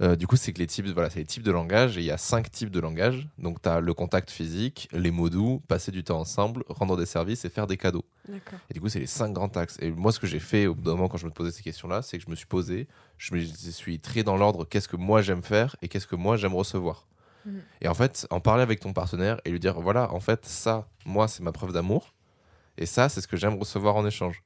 Euh, 0.00 0.14
du 0.14 0.26
coup, 0.26 0.36
c'est 0.36 0.52
que 0.52 0.58
les 0.58 0.66
types, 0.66 0.86
voilà, 0.88 1.10
c'est 1.10 1.18
les 1.18 1.24
types 1.24 1.42
de 1.42 1.50
langage 1.50 1.98
et 1.98 2.00
il 2.00 2.06
y 2.06 2.10
a 2.10 2.18
cinq 2.18 2.50
types 2.50 2.70
de 2.70 2.78
langage. 2.78 3.28
Donc, 3.38 3.60
tu 3.60 3.68
as 3.68 3.80
le 3.80 3.94
contact 3.94 4.30
physique, 4.30 4.88
les 4.92 5.10
mots 5.10 5.28
doux, 5.28 5.60
passer 5.66 5.90
du 5.90 6.04
temps 6.04 6.20
ensemble, 6.20 6.64
rendre 6.68 6.96
des 6.96 7.06
services 7.06 7.44
et 7.44 7.48
faire 7.48 7.66
des 7.66 7.76
cadeaux. 7.76 8.04
Et 8.70 8.74
du 8.74 8.80
coup, 8.80 8.88
c'est 8.88 9.00
les 9.00 9.06
cinq 9.06 9.32
grands 9.32 9.48
axes. 9.48 9.76
Et 9.80 9.90
moi, 9.90 10.12
ce 10.12 10.20
que 10.20 10.26
j'ai 10.26 10.38
fait 10.38 10.66
au 10.66 10.74
bout 10.74 10.82
d'un 10.82 10.92
moment 10.92 11.08
quand 11.08 11.18
je 11.18 11.26
me 11.26 11.30
posais 11.30 11.50
ces 11.50 11.62
questions-là, 11.62 12.02
c'est 12.02 12.18
que 12.18 12.24
je 12.24 12.30
me 12.30 12.36
suis 12.36 12.46
posé, 12.46 12.86
je 13.16 13.34
me 13.34 13.40
suis 13.40 13.98
trié 13.98 14.22
dans 14.22 14.36
l'ordre 14.36 14.64
qu'est-ce 14.64 14.88
que 14.88 14.96
moi 14.96 15.22
j'aime 15.22 15.42
faire 15.42 15.76
et 15.82 15.88
qu'est-ce 15.88 16.06
que 16.06 16.16
moi 16.16 16.36
j'aime 16.36 16.54
recevoir. 16.54 17.06
Mhm. 17.44 17.62
Et 17.80 17.88
en 17.88 17.94
fait, 17.94 18.26
en 18.30 18.40
parler 18.40 18.62
avec 18.62 18.80
ton 18.80 18.92
partenaire 18.92 19.40
et 19.44 19.50
lui 19.50 19.60
dire 19.60 19.80
voilà, 19.80 20.12
en 20.12 20.20
fait, 20.20 20.46
ça, 20.46 20.88
moi, 21.06 21.26
c'est 21.26 21.42
ma 21.42 21.52
preuve 21.52 21.72
d'amour. 21.72 22.14
Et 22.76 22.86
ça, 22.86 23.08
c'est 23.08 23.20
ce 23.20 23.26
que 23.26 23.36
j'aime 23.36 23.58
recevoir 23.58 23.96
en 23.96 24.06
échange. 24.06 24.44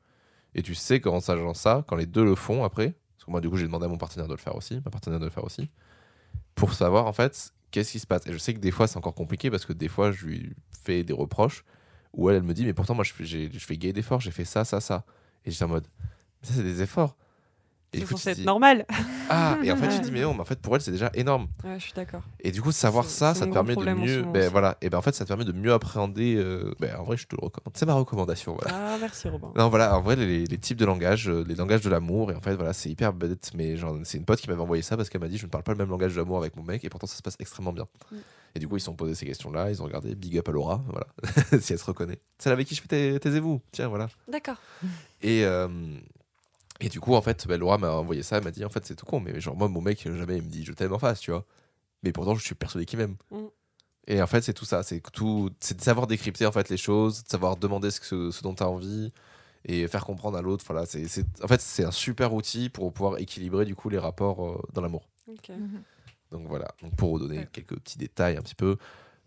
Et 0.54 0.62
tu 0.62 0.74
sais 0.74 1.00
qu'en 1.00 1.20
sachant 1.20 1.54
ça, 1.54 1.84
quand 1.86 1.96
les 1.96 2.06
deux 2.06 2.24
le 2.24 2.34
font 2.34 2.64
après, 2.64 2.94
moi, 3.28 3.40
du 3.40 3.48
coup, 3.48 3.56
j'ai 3.56 3.66
demandé 3.66 3.86
à 3.86 3.88
mon 3.88 3.98
partenaire 3.98 4.26
de 4.26 4.32
le 4.32 4.38
faire 4.38 4.56
aussi, 4.56 4.80
ma 4.84 4.90
partenaire 4.90 5.18
de 5.18 5.24
le 5.24 5.30
faire 5.30 5.44
aussi, 5.44 5.68
pour 6.54 6.74
savoir, 6.74 7.06
en 7.06 7.12
fait, 7.12 7.52
qu'est-ce 7.70 7.92
qui 7.92 7.98
se 7.98 8.06
passe. 8.06 8.26
Et 8.26 8.32
je 8.32 8.38
sais 8.38 8.54
que 8.54 8.58
des 8.60 8.70
fois, 8.70 8.86
c'est 8.86 8.96
encore 8.96 9.14
compliqué 9.14 9.50
parce 9.50 9.64
que 9.64 9.72
des 9.72 9.88
fois, 9.88 10.12
je 10.12 10.26
lui 10.26 10.56
fais 10.82 11.04
des 11.04 11.12
reproches 11.12 11.64
où 12.12 12.28
elle, 12.28 12.36
elle 12.36 12.42
me 12.42 12.54
dit, 12.54 12.64
mais 12.64 12.74
pourtant, 12.74 12.94
moi, 12.94 13.04
je 13.04 13.12
je 13.24 13.58
fais 13.58 13.76
gay 13.76 13.92
d'efforts, 13.92 14.20
j'ai 14.20 14.30
fait 14.30 14.44
ça, 14.44 14.64
ça, 14.64 14.80
ça. 14.80 15.04
Et 15.44 15.50
j'étais 15.50 15.64
en 15.64 15.68
mode, 15.68 15.86
ça, 16.42 16.54
c'est 16.54 16.62
des 16.62 16.82
efforts. 16.82 17.16
Et 17.94 18.00
C'est 18.00 18.06
censé 18.06 18.30
être 18.30 18.38
dis, 18.38 18.44
normal. 18.46 18.86
ah, 19.28 19.58
et 19.62 19.70
en 19.70 19.76
fait, 19.76 19.88
tu 19.88 20.00
dis, 20.04 20.10
mais 20.12 20.22
non, 20.22 20.32
mais 20.32 20.40
en 20.40 20.44
fait, 20.46 20.58
pour 20.60 20.74
elle, 20.74 20.80
c'est 20.80 20.92
déjà 20.92 21.10
énorme. 21.14 21.46
Ouais, 21.62 21.74
je 21.78 21.84
suis 21.84 21.92
d'accord. 21.92 22.22
Et 22.40 22.50
du 22.50 22.62
coup, 22.62 22.72
savoir 22.72 23.04
ça, 23.04 23.34
ça 23.34 23.46
te 23.46 23.52
permet 23.52 23.76
de 23.76 23.84
mieux. 23.92 24.22
Ben 24.22 24.50
voilà. 24.50 24.78
Et 24.80 24.88
ben 24.88 24.96
en 24.98 25.02
fait, 25.02 25.14
ça 25.14 25.24
te 25.24 25.28
permet 25.28 25.44
de 25.44 25.52
mieux 25.52 25.72
appréhender. 25.74 26.36
euh, 26.36 26.74
ben, 26.80 26.96
en 26.96 27.02
vrai, 27.04 27.16
je 27.18 27.26
te 27.26 27.36
le 27.36 27.44
recommande. 27.44 27.72
C'est 27.76 27.84
ma 27.84 27.92
recommandation. 27.94 28.56
Voilà. 28.60 28.94
Ah, 28.94 28.96
merci 28.98 29.28
Robin. 29.28 29.52
Non, 29.56 29.68
voilà. 29.68 29.94
En 29.96 30.00
vrai, 30.00 30.16
les, 30.16 30.46
les 30.46 30.58
types 30.58 30.78
de 30.78 30.86
langage, 30.86 31.28
euh, 31.28 31.44
les 31.46 31.54
langages 31.54 31.82
de 31.82 31.90
l'amour. 31.90 32.32
Et 32.32 32.34
en 32.34 32.40
fait, 32.40 32.54
voilà, 32.54 32.72
c'est 32.72 32.88
hyper 32.88 33.12
bête. 33.12 33.50
Mais 33.54 33.76
genre, 33.76 33.98
c'est 34.04 34.16
une 34.16 34.24
pote 34.24 34.40
qui 34.40 34.48
m'avait 34.48 34.62
envoyé 34.62 34.82
ça 34.82 34.96
parce 34.96 35.10
qu'elle 35.10 35.20
m'a 35.20 35.28
dit, 35.28 35.36
je 35.36 35.44
ne 35.44 35.50
parle 35.50 35.64
pas 35.64 35.72
le 35.72 35.78
même 35.78 35.90
langage 35.90 36.14
de 36.14 36.18
l'amour 36.18 36.38
avec 36.38 36.56
mon 36.56 36.62
mec. 36.62 36.82
Et 36.84 36.88
pourtant, 36.88 37.06
ça 37.06 37.16
se 37.16 37.22
passe 37.22 37.36
extrêmement 37.40 37.72
bien. 37.74 37.86
Mm. 38.10 38.16
Et 38.54 38.58
du 38.58 38.68
coup, 38.68 38.76
ils 38.76 38.80
se 38.80 38.86
sont 38.86 38.94
posés 38.94 39.14
ces 39.14 39.26
questions-là. 39.26 39.70
Ils 39.70 39.80
ont 39.82 39.84
regardé. 39.86 40.14
Big 40.14 40.38
up 40.38 40.48
à 40.48 40.52
Laura. 40.52 40.82
Voilà. 40.88 41.06
si 41.60 41.72
elle 41.74 41.78
se 41.78 41.84
reconnaît. 41.84 42.20
Celle 42.38 42.52
avec 42.54 42.66
qui 42.66 42.74
je 42.74 42.80
fais 42.82 42.88
tais- 42.88 43.18
taisez-vous. 43.18 43.60
Tiens, 43.70 43.88
voilà. 43.88 44.08
D'accord. 44.28 44.56
Et, 45.22 45.44
euh, 45.44 45.68
et 46.82 46.88
du 46.88 47.00
coup, 47.00 47.14
en 47.14 47.22
fait, 47.22 47.46
bah, 47.46 47.56
Laura 47.56 47.78
m'a 47.78 47.92
envoyé 47.92 48.22
ça. 48.22 48.38
Elle 48.38 48.44
m'a 48.44 48.50
dit, 48.50 48.64
en 48.64 48.68
fait, 48.68 48.84
c'est 48.84 48.96
tout 48.96 49.06
con. 49.06 49.20
Mais 49.20 49.40
genre, 49.40 49.56
moi, 49.56 49.68
mon 49.68 49.80
mec, 49.80 50.02
jamais 50.04 50.36
il 50.36 50.42
me 50.42 50.48
dit 50.48 50.64
je 50.64 50.72
t'aime 50.72 50.92
en 50.92 50.98
face, 50.98 51.20
tu 51.20 51.30
vois. 51.30 51.44
Mais 52.02 52.12
pourtant, 52.12 52.34
je 52.34 52.44
suis 52.44 52.54
persuadé 52.54 52.84
qu'il 52.86 52.98
m'aime. 52.98 53.16
Mm. 53.30 53.36
Et 54.08 54.20
en 54.22 54.26
fait, 54.26 54.42
c'est 54.42 54.52
tout 54.54 54.64
ça. 54.64 54.82
C'est 54.82 55.00
tout. 55.12 55.50
C'est 55.60 55.76
de 55.76 55.82
savoir 55.82 56.06
décrypter 56.08 56.44
en 56.46 56.52
fait 56.52 56.68
les 56.68 56.76
choses, 56.76 57.22
de 57.22 57.28
savoir 57.28 57.56
demander 57.56 57.90
ce, 57.92 58.00
que, 58.00 58.30
ce 58.32 58.42
dont 58.42 58.54
tu 58.54 58.62
as 58.64 58.68
envie 58.68 59.12
et 59.64 59.86
faire 59.86 60.04
comprendre 60.04 60.36
à 60.36 60.42
l'autre. 60.42 60.64
Voilà, 60.66 60.86
c'est, 60.86 61.06
c'est- 61.06 61.24
en 61.44 61.46
fait, 61.46 61.60
c'est 61.60 61.84
un 61.84 61.92
super 61.92 62.34
outil 62.34 62.68
pour 62.68 62.92
pouvoir 62.92 63.18
équilibrer 63.20 63.64
du 63.64 63.76
coup 63.76 63.88
les 63.88 63.98
rapports 63.98 64.44
euh, 64.44 64.60
dans 64.72 64.80
l'amour. 64.82 65.08
Mhm. 65.28 65.82
Donc 66.32 66.48
voilà. 66.48 66.66
Donc 66.82 66.96
pour 66.96 67.10
vous 67.10 67.18
donner 67.20 67.38
Ouais. 67.38 67.48
quelques 67.52 67.76
petits 67.78 67.98
détails 67.98 68.36
un 68.36 68.42
petit 68.42 68.56
peu, 68.56 68.76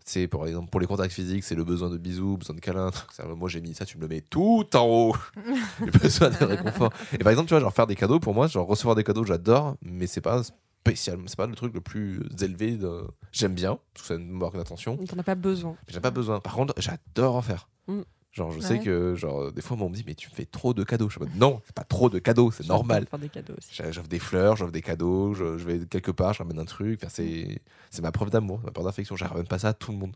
c'est 0.06 0.28
pour 0.28 0.46
exemple 0.46 0.70
pour 0.70 0.80
les 0.80 0.86
contacts 0.86 1.12
physiques, 1.12 1.44
c'est 1.44 1.56
le 1.56 1.64
besoin 1.64 1.90
de 1.90 1.98
bisous, 1.98 2.36
besoin 2.36 2.54
de 2.54 2.60
câlins. 2.60 2.90
Moi 3.36 3.48
j'ai 3.48 3.60
mis 3.60 3.74
ça, 3.74 3.84
tu 3.84 3.96
me 3.98 4.02
le 4.02 4.08
mets 4.08 4.20
tout 4.20 4.64
en 4.74 4.86
haut. 4.86 5.16
le 5.80 5.90
besoin 5.90 6.30
de 6.30 6.44
réconfort. 6.44 6.92
Et 7.12 7.18
par 7.18 7.30
exemple, 7.30 7.48
tu 7.48 7.54
vois, 7.54 7.60
genre 7.60 7.74
faire 7.74 7.88
des 7.88 7.96
cadeaux 7.96 8.20
pour 8.20 8.32
moi, 8.32 8.46
genre 8.46 8.66
recevoir 8.66 8.94
des 8.94 9.04
cadeaux, 9.04 9.24
j'adore, 9.24 9.76
mais 9.82 10.06
c'est 10.06 10.20
pas 10.20 10.42
spécial, 10.44 11.18
c'est 11.26 11.36
pas 11.36 11.46
le 11.46 11.56
truc 11.56 11.74
le 11.74 11.80
plus 11.80 12.22
élevé. 12.40 12.76
De... 12.76 13.02
J'aime 13.32 13.54
bien, 13.54 13.78
parce 13.92 14.08
que 14.08 14.14
ça 14.14 14.18
me 14.18 14.32
marque 14.32 14.56
d'attention, 14.56 14.96
T'en 14.96 15.18
as 15.18 15.24
pas 15.24 15.34
besoin. 15.34 15.72
mais 15.86 15.94
j'ai 15.94 16.00
pas 16.00 16.12
besoin. 16.12 16.38
Par 16.38 16.54
contre, 16.54 16.74
j'adore 16.78 17.34
en 17.34 17.42
faire. 17.42 17.68
Mm. 17.88 18.02
Genre, 18.36 18.50
je 18.50 18.58
Ouais. 18.58 18.62
sais 18.64 18.78
que 18.80 19.14
genre 19.14 19.50
des 19.50 19.62
fois, 19.62 19.78
on 19.80 19.88
me 19.88 19.94
dit, 19.94 20.04
mais 20.06 20.14
tu 20.14 20.28
me 20.28 20.34
fais 20.34 20.44
trop 20.44 20.74
de 20.74 20.84
cadeaux. 20.84 21.08
Je 21.08 21.14
suis 21.14 21.22
en 21.22 21.26
mode, 21.26 21.36
non, 21.38 21.62
c'est 21.64 21.74
pas 21.74 21.84
trop 21.84 22.10
de 22.10 22.18
cadeaux, 22.18 22.50
c'est 22.50 22.66
normal. 22.66 23.06
Faire 23.08 23.18
des 23.18 23.30
cadeaux 23.30 23.54
J'offre 23.90 24.08
des 24.08 24.18
fleurs, 24.18 24.56
j'offre 24.56 24.72
des 24.72 24.82
cadeaux, 24.82 25.32
je, 25.32 25.56
je 25.56 25.64
vais 25.64 25.86
quelque 25.86 26.10
part, 26.10 26.34
je 26.34 26.42
ramène 26.42 26.58
un 26.58 26.66
truc. 26.66 27.00
Enfin, 27.02 27.10
c'est 27.10 27.62
c'est 27.90 28.02
ma 28.02 28.12
preuve 28.12 28.28
d'amour, 28.28 28.60
ma 28.62 28.70
preuve 28.72 28.84
d'affection. 28.84 29.16
Je 29.16 29.24
ramène 29.24 29.46
pas 29.46 29.58
ça 29.58 29.68
à 29.68 29.72
tout 29.72 29.90
le 29.90 29.96
monde. 29.96 30.14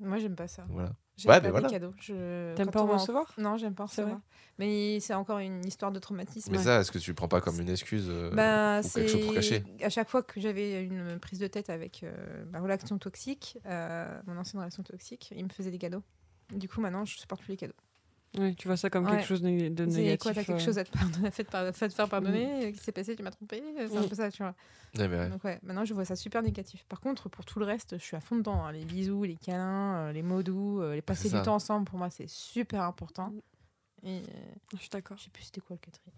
Moi, 0.00 0.18
j'aime 0.18 0.36
pas 0.36 0.46
ça. 0.48 0.64
Voilà. 0.70 0.92
J'aime 1.18 1.30
Ouais, 1.32 1.36
pas 1.40 1.42
mais 1.46 1.50
voilà. 1.50 1.66
les 1.68 1.72
cadeaux. 1.74 1.92
Je... 1.98 2.54
T'aimes 2.54 2.70
pas 2.70 2.82
en 2.82 2.86
recevoir? 2.86 3.34
Non, 3.36 3.56
j'aime 3.56 3.74
pas 3.74 3.82
en 3.82 3.86
vrai 3.86 3.96
recevoir. 4.02 4.20
Mais 4.58 5.00
c'est 5.00 5.12
encore 5.14 5.38
une 5.38 5.66
histoire 5.66 5.90
de 5.90 5.98
traumatisme. 5.98 6.50
Mais 6.52 6.58
Ouais. 6.58 6.64
ça, 6.64 6.80
est-ce 6.80 6.92
que 6.92 6.98
tu 6.98 7.10
le 7.10 7.14
prends 7.14 7.28
pas 7.28 7.40
comme 7.40 7.58
une 7.60 7.68
excuse 7.68 8.06
euh, 8.08 8.30
Bah, 8.32 8.80
ou 8.80 8.88
quelque 8.88 9.08
chose 9.08 9.24
pour 9.24 9.34
cacher? 9.34 9.64
à 9.82 9.90
chaque 9.90 10.08
fois 10.08 10.22
que 10.22 10.40
j'avais 10.40 10.82
une 10.82 11.18
prise 11.18 11.38
de 11.40 11.46
tête 11.46 11.68
avec 11.68 12.04
euh, 12.04 12.44
ma 12.52 12.60
relation 12.60 12.96
toxique, 12.98 13.58
euh, 13.66 14.06
mon 14.26 14.36
ancienne 14.38 14.60
relation 14.60 14.82
toxique, 14.82 15.32
il 15.36 15.44
me 15.44 15.50
faisait 15.50 15.70
des 15.70 15.78
cadeaux. 15.78 16.02
Du 16.52 16.68
coup, 16.68 16.80
maintenant, 16.80 17.04
je 17.04 17.18
supporte 17.18 17.42
plus 17.42 17.52
les 17.52 17.56
cadeaux. 17.56 17.74
Oui, 18.38 18.54
tu 18.54 18.68
vois 18.68 18.76
ça 18.76 18.90
comme 18.90 19.06
Ouais. 19.06 19.12
quelque 19.12 19.26
chose 19.26 19.40
de 19.40 19.68
de 19.68 19.90
C'est 19.90 19.96
négatif. 19.98 20.18
quoi, 20.22 20.34
t'as 20.34 20.44
quelque 20.44 20.60
euh. 20.60 20.64
chose 20.64 20.76
à 20.78 20.84
te, 20.84 20.90
pardonner, 20.90 21.28
à 21.28 21.30
te 21.30 21.42
par- 21.42 21.64
à 21.66 21.72
te 21.72 21.88
faire 21.88 22.08
pardonner 22.08 22.60
Qu'est-ce 22.60 22.78
qui 22.78 22.84
s'est 22.84 22.92
passé? 22.92 23.16
Tu 23.16 23.22
m'as 23.22 23.30
trompé 23.30 23.62
C'est 23.76 23.96
un 23.96 24.02
Mm. 24.02 24.08
peu 24.08 24.14
ça, 24.14 24.30
tu 24.30 24.42
vois. 24.42 24.54
Ouais, 24.98 25.08
mais 25.08 25.16
ouais. 25.18 25.28
Donc 25.30 25.42
ouais, 25.44 25.58
maintenant 25.62 25.84
je 25.84 25.94
vois 25.94 26.04
ça 26.04 26.16
super 26.16 26.42
négatif. 26.42 26.84
Par 26.84 27.00
contre, 27.00 27.28
pour 27.30 27.44
tout 27.46 27.58
le 27.60 27.64
reste, 27.64 27.96
je 27.98 28.02
suis 28.02 28.16
à 28.16 28.20
fond 28.20 28.36
dedans. 28.36 28.64
hein. 28.64 28.72
Les 28.72 28.84
bisous, 28.84 29.24
les 29.24 29.36
câlins, 29.36 29.96
euh, 30.08 30.12
les 30.12 30.22
mots 30.22 30.42
doux, 30.42 30.82
euh, 30.82 30.94
les 30.94 31.02
passer 31.02 31.30
du 31.30 31.40
temps 31.42 31.54
ensemble, 31.54 31.86
pour 31.86 31.98
moi, 31.98 32.10
c'est 32.10 32.28
super 32.28 32.82
important. 32.82 33.32
Et 34.02 34.18
euh, 34.18 34.22
Je 34.72 34.76
suis 34.78 34.90
d'accord. 34.90 35.16
je 35.16 35.24
sais 35.24 35.30
plus 35.30 35.44
c'était 35.44 35.60
quoi 35.62 35.76
le 35.76 35.80
quatrième. 35.80 36.14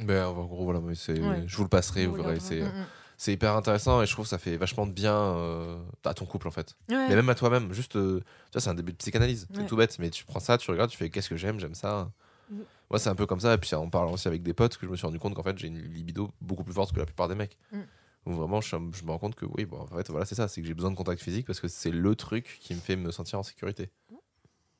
Ben, 0.00 0.26
en 0.26 0.44
gros, 0.46 0.64
voilà, 0.64 0.80
mais 0.80 0.94
je 0.94 1.56
vous 1.56 1.62
le 1.62 1.68
passerai, 1.68 2.06
vous 2.06 2.14
verrez. 2.14 2.40
C'est 2.40 2.62
Mm, 2.62 2.68
mm. 2.68 2.86
C'est 3.20 3.34
hyper 3.34 3.54
intéressant 3.54 4.00
et 4.00 4.06
je 4.06 4.12
trouve 4.12 4.24
que 4.24 4.30
ça 4.30 4.38
fait 4.38 4.56
vachement 4.56 4.86
de 4.86 4.92
bien 4.92 5.14
euh, 5.14 5.78
à 6.06 6.14
ton 6.14 6.24
couple 6.24 6.48
en 6.48 6.50
fait. 6.50 6.74
Ouais. 6.88 7.06
Mais 7.06 7.14
même 7.16 7.28
à 7.28 7.34
toi-même, 7.34 7.70
juste, 7.74 7.96
euh, 7.96 8.20
tu 8.20 8.52
vois, 8.54 8.62
c'est 8.62 8.70
un 8.70 8.74
début 8.74 8.92
de 8.92 8.96
psychanalyse, 8.96 9.46
c'est 9.52 9.60
Ouais. 9.60 9.66
tout 9.66 9.76
bête, 9.76 9.98
mais 9.98 10.08
tu 10.08 10.24
prends 10.24 10.40
ça, 10.40 10.56
tu 10.56 10.70
regardes, 10.70 10.88
tu 10.88 10.96
fais 10.96 11.10
qu'est-ce 11.10 11.28
que 11.28 11.36
j'aime, 11.36 11.60
j'aime 11.60 11.74
ça. 11.74 12.10
Mhm. 12.48 12.64
Moi, 12.88 12.98
c'est 12.98 13.10
un 13.10 13.14
peu 13.14 13.26
comme 13.26 13.40
ça, 13.40 13.52
et 13.52 13.58
puis 13.58 13.74
en 13.74 13.90
parlant 13.90 14.12
aussi 14.12 14.26
avec 14.26 14.42
des 14.42 14.54
potes, 14.54 14.78
que 14.78 14.86
je 14.86 14.90
me 14.90 14.96
suis 14.96 15.04
rendu 15.04 15.18
compte 15.18 15.34
qu'en 15.34 15.42
fait, 15.42 15.58
j'ai 15.58 15.66
une 15.66 15.82
libido 15.92 16.30
beaucoup 16.40 16.64
plus 16.64 16.72
forte 16.72 16.94
que 16.94 16.98
la 16.98 17.04
plupart 17.04 17.28
des 17.28 17.34
mecs. 17.34 17.58
Mm. 17.72 17.80
Où 18.24 18.32
vraiment, 18.32 18.62
je, 18.62 18.70
je 18.70 19.04
me 19.04 19.10
rends 19.10 19.18
compte 19.18 19.34
que 19.34 19.44
oui, 19.44 19.66
bon, 19.66 19.80
en 19.80 19.86
fait, 19.86 20.08
voilà, 20.08 20.24
c'est 20.24 20.34
ça, 20.34 20.48
c'est 20.48 20.62
que 20.62 20.66
j'ai 20.66 20.72
besoin 20.74 20.90
de 20.90 20.96
contact 20.96 21.20
physique 21.20 21.46
parce 21.46 21.60
que 21.60 21.68
c'est 21.68 21.90
le 21.90 22.16
truc 22.16 22.56
qui 22.62 22.74
me 22.74 22.80
fait 22.80 22.96
me 22.96 23.10
sentir 23.12 23.38
en 23.38 23.42
sécurité. 23.42 23.90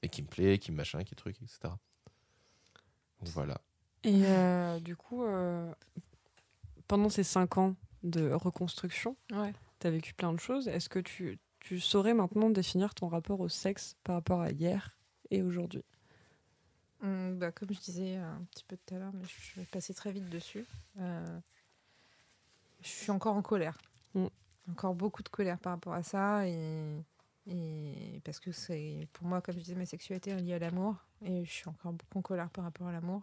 Et 0.03 0.09
qui 0.09 0.23
me 0.23 0.29
plaît, 0.29 0.57
qui 0.57 0.73
me 0.73 0.79
machin, 0.79 1.05
qui 1.05 1.15
truc, 1.15 1.37
etc. 1.43 1.59
Donc 1.65 1.75
voilà. 3.35 3.61
Et 4.03 4.23
euh, 4.25 4.81
du 4.81 4.97
coup, 4.97 5.23
pendant 6.89 7.11
ces 7.11 7.23
cinq 7.23 7.59
ans 7.59 7.77
de 8.03 8.31
reconstruction, 8.33 9.17
Ouais. 9.33 9.53
tu 9.81 9.87
as 9.87 9.91
vécu 9.91 10.15
plein 10.15 10.33
de 10.33 10.41
choses. 10.41 10.69
Est-ce 10.69 10.89
que 10.89 10.99
tu, 10.99 11.39
tu 11.61 11.81
saurais 11.81 12.15
maintenant 12.15 12.51
définir 12.51 12.95
ton 12.95 13.09
rapport 13.09 13.41
au 13.41 13.49
sexe 13.49 13.97
par 14.05 14.17
rapport 14.17 14.41
à 14.41 14.51
hier 14.51 14.97
et 15.31 15.43
aujourd'hui? 15.43 15.85
Mm, 17.03 17.39
bah, 17.39 17.51
comme 17.53 17.73
je 17.73 17.81
disais 17.81 18.17
un 18.17 18.43
petit 18.51 18.65
peu 18.65 18.77
tout 18.77 18.95
à 18.95 18.99
l'heure, 18.99 19.13
mais 19.15 19.25
je 19.27 19.61
vais 19.61 19.67
passer 19.67 19.95
très 19.95 20.13
vite 20.13 20.29
dessus. 20.29 20.67
Euh, 20.99 21.41
je 22.83 22.89
suis 22.89 23.11
encore 23.11 23.37
en 23.37 23.43
colère. 23.43 23.79
Mm. 24.15 24.27
Encore 24.71 24.95
beaucoup 24.95 25.23
de 25.23 25.29
colère 25.29 25.59
par 25.59 25.73
rapport 25.73 25.95
à 25.95 26.03
ça. 26.03 26.47
Et, 26.47 27.03
et 27.47 28.21
parce 28.25 28.39
que 28.41 28.53
c'est 28.53 29.09
pour 29.13 29.27
moi, 29.27 29.41
comme 29.41 29.55
je 29.55 29.61
disais, 29.61 29.75
ma 29.75 29.87
sexualité 29.87 30.31
est 30.31 30.41
liée 30.41 30.55
à 30.55 30.59
l'amour. 30.59 30.97
Et 31.23 31.45
je 31.45 31.51
suis 31.51 31.69
encore 31.69 31.93
beaucoup 31.93 32.19
en 32.19 32.23
colère 32.23 32.51
par 32.51 32.65
rapport 32.65 32.87
à 32.87 32.93
l'amour. 32.93 33.23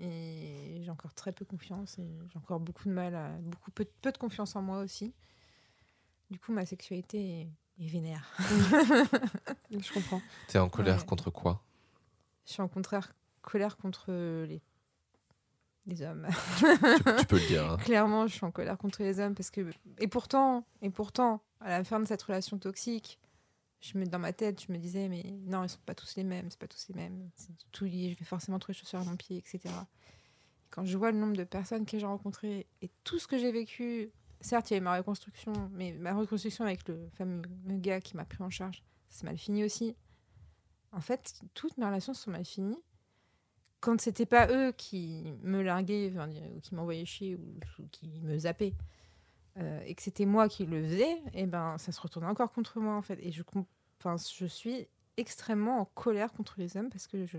Et 0.00 0.80
j'ai 0.82 0.90
encore 0.90 1.12
très 1.14 1.32
peu 1.32 1.44
confiance. 1.44 1.98
Et 1.98 2.06
j'ai 2.30 2.38
encore 2.38 2.60
beaucoup 2.60 2.84
de 2.88 2.92
mal 2.94 3.14
à. 3.14 3.28
Beaucoup, 3.40 3.70
peu, 3.72 3.86
peu 4.02 4.12
de 4.12 4.18
confiance 4.18 4.54
en 4.56 4.62
moi 4.62 4.78
aussi. 4.80 5.12
Du 6.30 6.38
coup, 6.38 6.52
ma 6.52 6.64
sexualité 6.66 7.40
est, 7.40 7.84
est 7.84 7.86
vénère. 7.88 8.24
Je 9.70 9.92
comprends. 9.92 10.20
T'es 10.46 10.58
en 10.58 10.68
colère 10.68 10.98
Ouais. 11.00 11.04
contre 11.06 11.30
quoi? 11.30 11.62
Je 12.46 12.52
suis 12.52 12.62
en 12.62 12.68
contraire 12.68 13.12
colère 13.42 13.76
contre 13.76 14.10
les, 14.12 14.60
les 15.86 16.02
hommes. 16.02 16.26
tu, 16.58 16.64
tu 17.18 17.26
peux 17.26 17.38
le 17.38 17.46
dire. 17.46 17.70
hein. 17.70 17.76
Clairement, 17.84 18.26
je 18.26 18.34
suis 18.34 18.44
en 18.44 18.50
colère 18.50 18.76
contre 18.78 19.02
les 19.02 19.20
hommes 19.20 19.34
parce 19.34 19.50
que 19.50 19.70
et 19.98 20.08
pourtant, 20.08 20.64
et 20.82 20.90
pourtant, 20.90 21.42
à 21.60 21.70
la 21.70 21.84
fin 21.84 21.98
de 22.00 22.04
cette 22.06 22.22
relation 22.22 22.58
toxique, 22.58 23.18
je 23.80 23.96
me 23.98 24.06
dans 24.06 24.18
ma 24.18 24.32
tête, 24.32 24.62
je 24.66 24.72
me 24.72 24.78
disais 24.78 25.08
mais 25.08 25.22
non, 25.46 25.64
ils 25.64 25.68
sont 25.68 25.78
pas 25.86 25.94
tous 25.94 26.16
les 26.16 26.24
mêmes, 26.24 26.50
c'est 26.50 26.58
pas 26.58 26.68
tous 26.68 26.88
les 26.88 26.94
mêmes, 26.94 27.30
c'est 27.36 27.52
tout 27.72 27.84
lié, 27.84 28.10
je 28.10 28.18
vais 28.18 28.24
forcément 28.24 28.58
trouver 28.58 28.76
chaussures 28.76 29.00
à 29.00 29.04
mon 29.04 29.16
pied, 29.16 29.38
etc. 29.38 29.74
Quand 30.70 30.84
je 30.84 30.98
vois 30.98 31.12
le 31.12 31.18
nombre 31.18 31.36
de 31.36 31.44
personnes 31.44 31.86
que 31.86 31.98
j'ai 31.98 32.06
rencontrées 32.06 32.66
et 32.82 32.90
tout 33.04 33.18
ce 33.18 33.26
que 33.26 33.38
j'ai 33.38 33.52
vécu, 33.52 34.10
certes, 34.40 34.70
il 34.70 34.74
y 34.74 34.76
a 34.76 34.78
eu 34.78 34.82
ma 34.82 34.96
reconstruction, 34.96 35.52
mais 35.72 35.92
ma 35.92 36.14
reconstruction 36.14 36.64
avec 36.64 36.86
le 36.88 37.08
fameux 37.14 37.42
gars 37.78 38.00
qui 38.00 38.16
m'a 38.16 38.24
pris 38.24 38.42
en 38.42 38.50
charge, 38.50 38.82
c'est 39.08 39.24
mal 39.24 39.38
fini 39.38 39.64
aussi. 39.64 39.96
En 40.92 41.00
fait, 41.00 41.42
toutes 41.54 41.76
mes 41.78 41.86
relations 41.86 42.14
sont 42.14 42.30
mal 42.30 42.44
finies. 42.44 42.82
Quand 43.80 44.00
c'était 44.00 44.26
pas 44.26 44.48
eux 44.48 44.72
qui 44.72 45.24
me 45.42 45.62
larguaient, 45.62 46.12
ou 46.56 46.60
qui 46.60 46.74
m'envoyaient 46.74 47.04
chier, 47.04 47.36
ou 47.36 47.86
qui 47.92 48.20
me 48.20 48.36
zappaient, 48.38 48.74
euh, 49.58 49.80
et 49.84 49.94
que 49.94 50.02
c'était 50.02 50.26
moi 50.26 50.48
qui 50.48 50.66
le 50.66 50.82
faisais, 50.82 51.22
et 51.34 51.46
ben 51.46 51.76
ça 51.78 51.92
se 51.92 52.00
retournait 52.00 52.28
encore 52.28 52.52
contre 52.52 52.78
moi 52.80 52.94
en 52.94 53.02
fait. 53.02 53.18
Et 53.22 53.32
je, 53.32 53.42
je 54.38 54.46
suis 54.46 54.86
extrêmement 55.16 55.80
en 55.80 55.84
colère 55.84 56.32
contre 56.32 56.54
les 56.58 56.76
hommes 56.76 56.90
parce 56.90 57.06
que 57.06 57.26
je. 57.26 57.38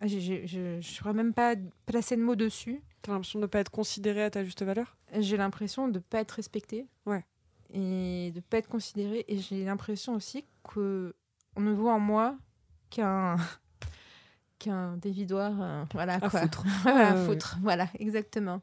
Ah, 0.00 0.08
Je 0.08 0.58
ne 0.76 0.80
saurais 0.80 1.12
même 1.12 1.32
pas 1.32 1.54
placer 1.86 2.16
de 2.16 2.22
mots 2.22 2.34
dessus. 2.34 2.82
Tu 3.02 3.10
as 3.10 3.12
l'impression 3.12 3.38
de 3.38 3.44
ne 3.44 3.46
pas 3.48 3.60
être 3.60 3.70
considéré 3.70 4.24
à 4.24 4.30
ta 4.30 4.42
juste 4.42 4.62
valeur? 4.62 4.96
J'ai 5.16 5.36
l'impression 5.36 5.86
de 5.86 5.94
ne 5.94 5.98
pas 6.00 6.18
être 6.20 6.32
respectée. 6.32 6.88
Ouais. 7.06 7.24
Et 7.72 8.30
de 8.32 8.36
ne 8.36 8.40
pas 8.40 8.58
être 8.58 8.68
considérée. 8.68 9.24
Et 9.28 9.38
j'ai 9.38 9.64
l'impression 9.64 10.14
aussi 10.14 10.44
qu'on 10.64 11.12
ne 11.56 11.70
voit 11.72 11.94
en 11.94 12.00
moi 12.00 12.36
qu'un 12.90 13.36
qu'un 14.58 14.96
dévidoir. 14.96 15.52
euh, 15.60 15.84
voilà, 15.92 16.14
À 16.14 16.28
quoi. 16.30 16.40
foutre. 16.40 16.64
voilà, 16.82 17.14
foutre. 17.24 17.56
Voilà, 17.62 17.86
exactement. 18.00 18.60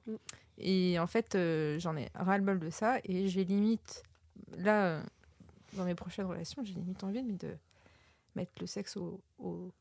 Et 0.59 0.99
en 0.99 1.07
fait, 1.07 1.35
euh, 1.35 1.79
j'en 1.79 1.95
ai 1.95 2.09
ras-le-bol 2.13 2.59
de 2.59 2.69
ça. 2.69 2.99
Et 3.03 3.27
j'ai 3.27 3.45
limite, 3.45 4.03
là, 4.57 4.85
euh, 4.85 5.03
dans 5.73 5.85
mes 5.85 5.95
prochaines 5.95 6.25
relations, 6.25 6.63
j'ai 6.63 6.73
limite 6.73 7.03
envie 7.03 7.23
mais 7.23 7.33
de 7.33 7.55
mettre 8.35 8.51
le 8.59 8.67
sexe 8.67 8.97
au, 8.97 9.21
au 9.39 9.71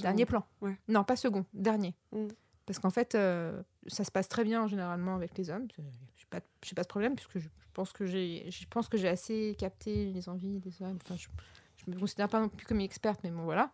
dernier 0.00 0.26
plan. 0.26 0.44
Ouais. 0.60 0.76
Non, 0.88 1.04
pas 1.04 1.16
second, 1.16 1.44
dernier. 1.52 1.94
Mm. 2.12 2.28
Parce 2.66 2.78
qu'en 2.78 2.90
fait, 2.90 3.14
euh, 3.14 3.62
ça 3.88 4.04
se 4.04 4.10
passe 4.10 4.28
très 4.28 4.44
bien 4.44 4.66
généralement 4.68 5.16
avec 5.16 5.36
les 5.36 5.50
hommes. 5.50 5.66
Je 5.76 5.82
n'ai 5.82 5.88
pas, 6.30 6.40
pas 6.40 6.82
de 6.82 6.88
problème 6.88 7.16
puisque 7.16 7.38
je, 7.38 7.48
pense 7.72 7.92
que 7.92 8.06
j'ai, 8.06 8.50
je 8.50 8.66
pense 8.68 8.88
que 8.88 8.96
j'ai 8.96 9.08
assez 9.08 9.56
capté 9.58 10.12
les 10.12 10.28
envies 10.28 10.60
des 10.60 10.82
hommes. 10.82 10.98
Enfin, 11.02 11.16
je, 11.16 11.28
je 11.76 11.90
me 11.90 11.98
considère 11.98 12.28
pas 12.28 12.40
non 12.40 12.48
plus 12.48 12.66
comme 12.66 12.78
une 12.78 12.84
experte, 12.84 13.20
mais 13.24 13.30
bon 13.30 13.44
voilà. 13.44 13.70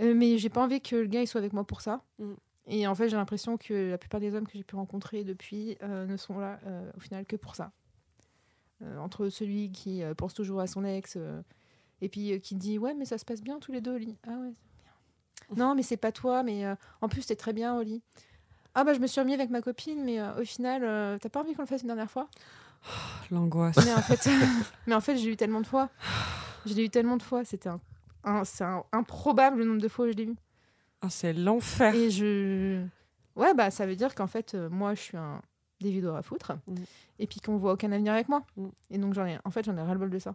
Euh, 0.00 0.14
mais 0.14 0.38
j'ai 0.38 0.48
pas 0.48 0.62
envie 0.62 0.80
que 0.80 0.96
le 0.96 1.06
gars 1.06 1.20
il 1.20 1.26
soit 1.26 1.40
avec 1.40 1.52
moi 1.52 1.64
pour 1.64 1.80
ça. 1.80 2.02
Mm. 2.18 2.32
Et 2.72 2.86
en 2.86 2.94
fait, 2.94 3.08
j'ai 3.08 3.16
l'impression 3.16 3.56
que 3.58 3.90
la 3.90 3.98
plupart 3.98 4.20
des 4.20 4.34
hommes 4.34 4.46
que 4.46 4.52
j'ai 4.54 4.62
pu 4.64 4.76
rencontrer 4.76 5.24
depuis 5.24 5.76
euh, 5.82 6.06
ne 6.06 6.16
sont 6.16 6.38
là 6.38 6.58
euh, 6.66 6.90
au 6.96 7.00
final 7.00 7.26
que 7.26 7.36
pour 7.36 7.56
ça. 7.56 7.72
Euh, 8.82 8.96
entre 8.98 9.28
celui 9.28 9.70
qui 9.72 10.02
pense 10.16 10.32
toujours 10.32 10.60
à 10.60 10.66
son 10.66 10.84
ex 10.84 11.18
et 12.00 12.08
puis 12.08 12.40
qui 12.40 12.54
dit 12.54 12.78
ouais 12.78 12.94
mais 12.94 13.04
ça 13.04 13.18
se 13.18 13.26
passe 13.26 13.42
bien 13.42 13.58
tous 13.58 13.72
les 13.72 13.80
deux 13.82 13.94
au 13.94 13.98
lit. 13.98 14.16
Ah 14.26 14.30
ouais. 14.30 14.52
c'est 15.48 15.54
bien. 15.54 15.66
Non 15.66 15.74
mais 15.74 15.82
c'est 15.82 15.98
pas 15.98 16.12
toi 16.12 16.42
mais 16.42 16.64
en 17.02 17.08
plus 17.08 17.26
t'es 17.26 17.36
très 17.36 17.52
bien 17.52 17.76
au 17.76 17.82
lit. 17.82 18.02
Ah 18.74 18.84
bah 18.84 18.94
je 18.94 19.00
me 19.00 19.06
suis 19.06 19.20
remis 19.20 19.34
avec 19.34 19.50
ma 19.50 19.60
copine 19.60 20.02
mais 20.02 20.22
au 20.40 20.44
final 20.44 21.18
t'as 21.20 21.28
pas 21.28 21.40
envie 21.40 21.52
qu'on 21.54 21.60
le 21.62 21.68
fasse 21.68 21.82
une 21.82 21.88
dernière 21.88 22.10
fois? 22.10 22.28
L'angoisse. 23.30 23.76
mais 23.84 23.92
en 23.92 24.00
fait, 24.00 24.30
mais 24.86 24.94
en 24.94 25.00
fait, 25.02 25.16
j'ai 25.18 25.30
eu 25.30 25.36
tellement 25.36 25.60
de 25.60 25.66
fois. 25.66 25.90
Je 26.64 26.72
l'ai 26.72 26.84
eu 26.84 26.88
tellement 26.90 27.18
de 27.18 27.22
fois. 27.22 27.44
C'était 27.44 27.68
un, 27.68 27.80
un- 28.24 28.44
c'est 28.44 28.64
improbable 28.92 29.58
le 29.58 29.64
nombre 29.66 29.82
de 29.82 29.88
fois 29.88 30.06
où 30.06 30.08
je 30.08 30.14
l'ai 30.16 30.24
eu. 30.24 30.34
Ah, 31.02 31.10
c'est 31.10 31.32
l'enfer. 31.32 31.94
Et 31.94 32.10
je. 32.10 32.84
Ouais, 33.36 33.54
bah, 33.54 33.70
ça 33.70 33.86
veut 33.86 33.96
dire 33.96 34.14
qu'en 34.14 34.26
fait, 34.26 34.54
euh, 34.54 34.68
moi, 34.68 34.94
je 34.94 35.00
suis 35.00 35.16
un 35.16 35.40
des 35.80 35.90
vidéos 35.90 36.14
à 36.14 36.22
foutre. 36.22 36.52
Mm. 36.66 36.74
Et 37.20 37.26
puis 37.26 37.40
qu'on 37.40 37.56
voit 37.56 37.72
aucun 37.72 37.90
avenir 37.92 38.12
avec 38.12 38.28
moi. 38.28 38.42
Mm. 38.56 38.66
Et 38.90 38.98
donc, 38.98 39.14
j'en 39.14 39.24
ai. 39.26 39.38
En 39.44 39.50
fait, 39.50 39.64
j'en 39.64 39.76
ai 39.76 39.82
ras-le-bol 39.82 40.10
de 40.10 40.18
ça. 40.18 40.34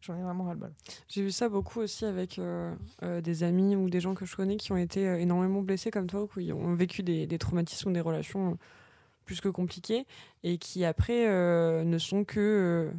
J'en 0.00 0.16
ai 0.16 0.22
vraiment 0.22 0.44
ras-le-bol. 0.44 0.72
J'ai 1.08 1.22
vu 1.22 1.30
ça 1.30 1.50
beaucoup 1.50 1.80
aussi 1.80 2.06
avec 2.06 2.38
euh, 2.38 2.74
euh, 3.02 3.20
des 3.20 3.42
amis 3.42 3.76
ou 3.76 3.90
des 3.90 4.00
gens 4.00 4.14
que 4.14 4.24
je 4.24 4.34
connais 4.34 4.56
qui 4.56 4.72
ont 4.72 4.78
été 4.78 5.06
euh, 5.06 5.18
énormément 5.18 5.60
blessés 5.60 5.90
comme 5.90 6.06
toi, 6.06 6.22
ou 6.22 6.26
qui 6.26 6.50
ont 6.52 6.72
vécu 6.74 7.02
des, 7.02 7.26
des 7.26 7.38
traumatismes 7.38 7.90
ou 7.90 7.92
des 7.92 8.00
relations 8.00 8.56
plus 9.26 9.42
que 9.42 9.48
compliquées, 9.50 10.06
et 10.42 10.56
qui 10.56 10.86
après 10.86 11.28
euh, 11.28 11.84
ne 11.84 11.98
sont 11.98 12.24
que. 12.24 12.40
euh, 12.40 12.92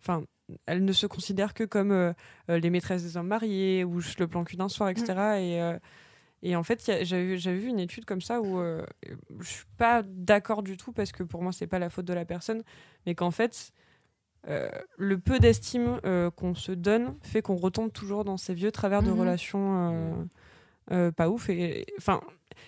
Enfin, 0.00 0.22
elles 0.66 0.84
ne 0.84 0.92
se 0.92 1.06
considèrent 1.08 1.52
que 1.52 1.64
comme 1.64 1.90
euh, 1.90 2.12
les 2.48 2.70
maîtresses 2.70 3.02
des 3.02 3.16
hommes 3.16 3.26
mariés, 3.26 3.82
ou 3.84 4.00
juste 4.00 4.20
le 4.20 4.28
plan 4.28 4.44
cul 4.44 4.56
d'un 4.56 4.68
soir, 4.68 4.88
etc. 4.88 5.04
Et, 5.40 5.60
euh, 5.60 5.76
et 6.48 6.56
en 6.56 6.62
fait, 6.62 6.80
j'avais 7.04 7.36
vu 7.36 7.68
une 7.68 7.80
étude 7.80 8.04
comme 8.04 8.20
ça 8.20 8.40
où 8.40 8.58
euh, 8.60 8.84
je 9.40 9.46
suis 9.48 9.64
pas 9.76 10.02
d'accord 10.04 10.62
du 10.62 10.76
tout, 10.76 10.92
parce 10.92 11.12
que 11.12 11.22
pour 11.22 11.42
moi, 11.42 11.52
c'est 11.52 11.66
pas 11.66 11.78
la 11.78 11.90
faute 11.90 12.04
de 12.06 12.14
la 12.14 12.24
personne, 12.24 12.62
mais 13.06 13.14
qu'en 13.14 13.30
fait. 13.30 13.72
Euh, 14.48 14.70
le 14.96 15.18
peu 15.18 15.40
d'estime 15.40 15.98
euh, 16.04 16.30
qu'on 16.30 16.54
se 16.54 16.70
donne 16.70 17.16
fait 17.20 17.42
qu'on 17.42 17.56
retombe 17.56 17.92
toujours 17.92 18.24
dans 18.24 18.36
ces 18.36 18.54
vieux 18.54 18.70
travers 18.70 19.02
de 19.02 19.10
Mhm. 19.10 19.18
relations 19.18 19.90
euh, 19.92 20.24
euh, 20.92 21.10
pas 21.10 21.28
ouf. 21.30 21.48
Et 21.50 21.84
enfin, 21.98 22.20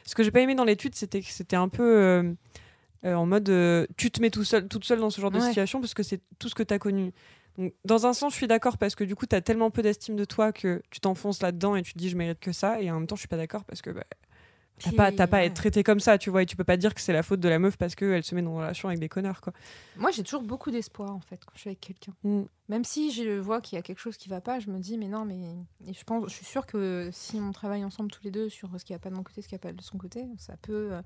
ce 0.05 0.17
que 0.17 0.25
j'ai 0.25 0.33
pas 0.33 0.41
aimé 0.41 0.57
dans 0.57 0.65
l'étude, 0.65 0.97
c'était 0.97 1.21
que 1.21 1.29
c'était 1.29 1.55
un 1.55 1.69
peu 1.69 1.85
euh, 1.85 2.33
euh, 3.05 3.15
en 3.15 3.27
mode 3.27 3.49
euh, 3.49 3.87
tu 3.97 4.11
te 4.11 4.21
mets 4.21 4.31
tout 4.31 4.43
seul, 4.43 4.67
toute 4.67 4.85
seule 4.85 4.99
dans 4.99 5.11
ce 5.11 5.21
genre 5.21 5.31
de 5.31 5.39
situation 5.51 5.81
parce 5.81 5.95
que 5.95 6.03
c'est 6.03 6.21
tout 6.41 6.49
ce 6.49 6.57
que 6.57 6.65
tu 6.65 6.75
as 6.75 6.81
connu. 6.81 7.13
Donc, 7.59 7.75
dans 7.85 8.07
un 8.07 8.13
sens, 8.15 8.33
je 8.33 8.39
suis 8.39 8.47
d'accord 8.47 8.79
parce 8.79 8.95
que 8.95 9.05
du 9.05 9.15
coup, 9.17 9.27
tu 9.27 9.35
as 9.37 9.41
tellement 9.41 9.71
peu 9.71 9.83
d'estime 9.83 10.17
de 10.17 10.25
toi 10.25 10.53
que 10.53 10.81
tu 10.91 11.01
t'enfonces 11.01 11.43
là-dedans 11.43 11.77
et 11.77 11.83
tu 11.83 11.93
te 11.93 11.99
dis 11.99 12.09
je 12.09 12.17
mérite 12.17 12.39
que 12.41 12.53
ça. 12.53 12.81
Et 12.81 12.91
en 12.91 12.95
même 12.95 13.07
temps, 13.07 13.17
je 13.17 13.21
suis 13.21 13.29
pas 13.29 13.37
d'accord 13.37 13.65
parce 13.65 13.83
que 13.83 13.91
bah, 13.91 14.05
t'as 14.79 15.27
pas, 15.27 15.39
à 15.39 15.43
être 15.43 15.55
traité 15.55 15.83
comme 15.83 15.99
ça, 15.99 16.19
tu 16.19 16.31
vois. 16.31 16.43
Et 16.43 16.47
tu 16.47 16.55
peux 16.57 16.63
pas 16.63 16.77
dire 16.77 16.95
que 16.95 17.01
c'est 17.01 17.13
la 17.13 17.25
faute 17.25 17.41
de 17.41 17.49
la 17.49 17.59
meuf 17.59 17.77
parce 17.77 17.97
qu'elle 17.97 18.23
se 18.23 18.35
met 18.37 18.43
dans 18.43 18.51
une 18.53 18.57
relation 18.59 18.89
avec 18.89 19.01
des 19.01 19.09
connards, 19.09 19.41
quoi. 19.41 19.53
Moi, 19.97 20.13
j'ai 20.13 20.23
toujours 20.23 20.43
beaucoup 20.43 20.71
d'espoir, 20.71 21.11
en 21.11 21.19
fait, 21.21 21.45
quand 21.45 21.53
je 21.57 21.61
suis 21.63 21.69
avec 21.71 21.81
quelqu'un. 21.81 22.13
Mm. 22.23 22.43
Même 22.69 22.85
si 22.85 23.11
je 23.11 23.39
vois 23.41 23.61
qu'il 23.61 23.75
y 23.75 23.79
a 23.81 23.83
quelque 23.83 23.99
chose 23.99 24.17
qui 24.17 24.29
va 24.29 24.41
pas, 24.41 24.61
je 24.61 24.71
me 24.71 24.79
dis, 24.79 24.97
mais 24.97 25.09
non, 25.09 25.25
mais. 25.25 25.57
Et 25.85 25.93
je, 25.93 26.05
pense, 26.05 26.29
je 26.29 26.35
suis 26.35 26.47
sûre 26.47 26.65
que 26.65 27.11
si 27.13 27.41
on 27.41 27.51
travaille 27.51 27.85
ensemble 27.85 28.13
tous 28.13 28.23
les 28.23 28.31
deux 28.31 28.49
sur 28.49 28.71
ce 28.79 28.85
qui 28.85 28.93
va 28.93 29.01
pas 29.01 29.11
de 29.11 29.17
mon 29.17 29.25
côté, 29.25 29.43
ce 29.43 29.49
qui 29.49 29.57
va 29.57 29.59
pas 29.59 29.73
de 29.73 29.83
son 29.83 29.99
côté, 29.99 30.25
ça 30.39 30.57
peut, 30.63 30.93
euh, 30.93 31.03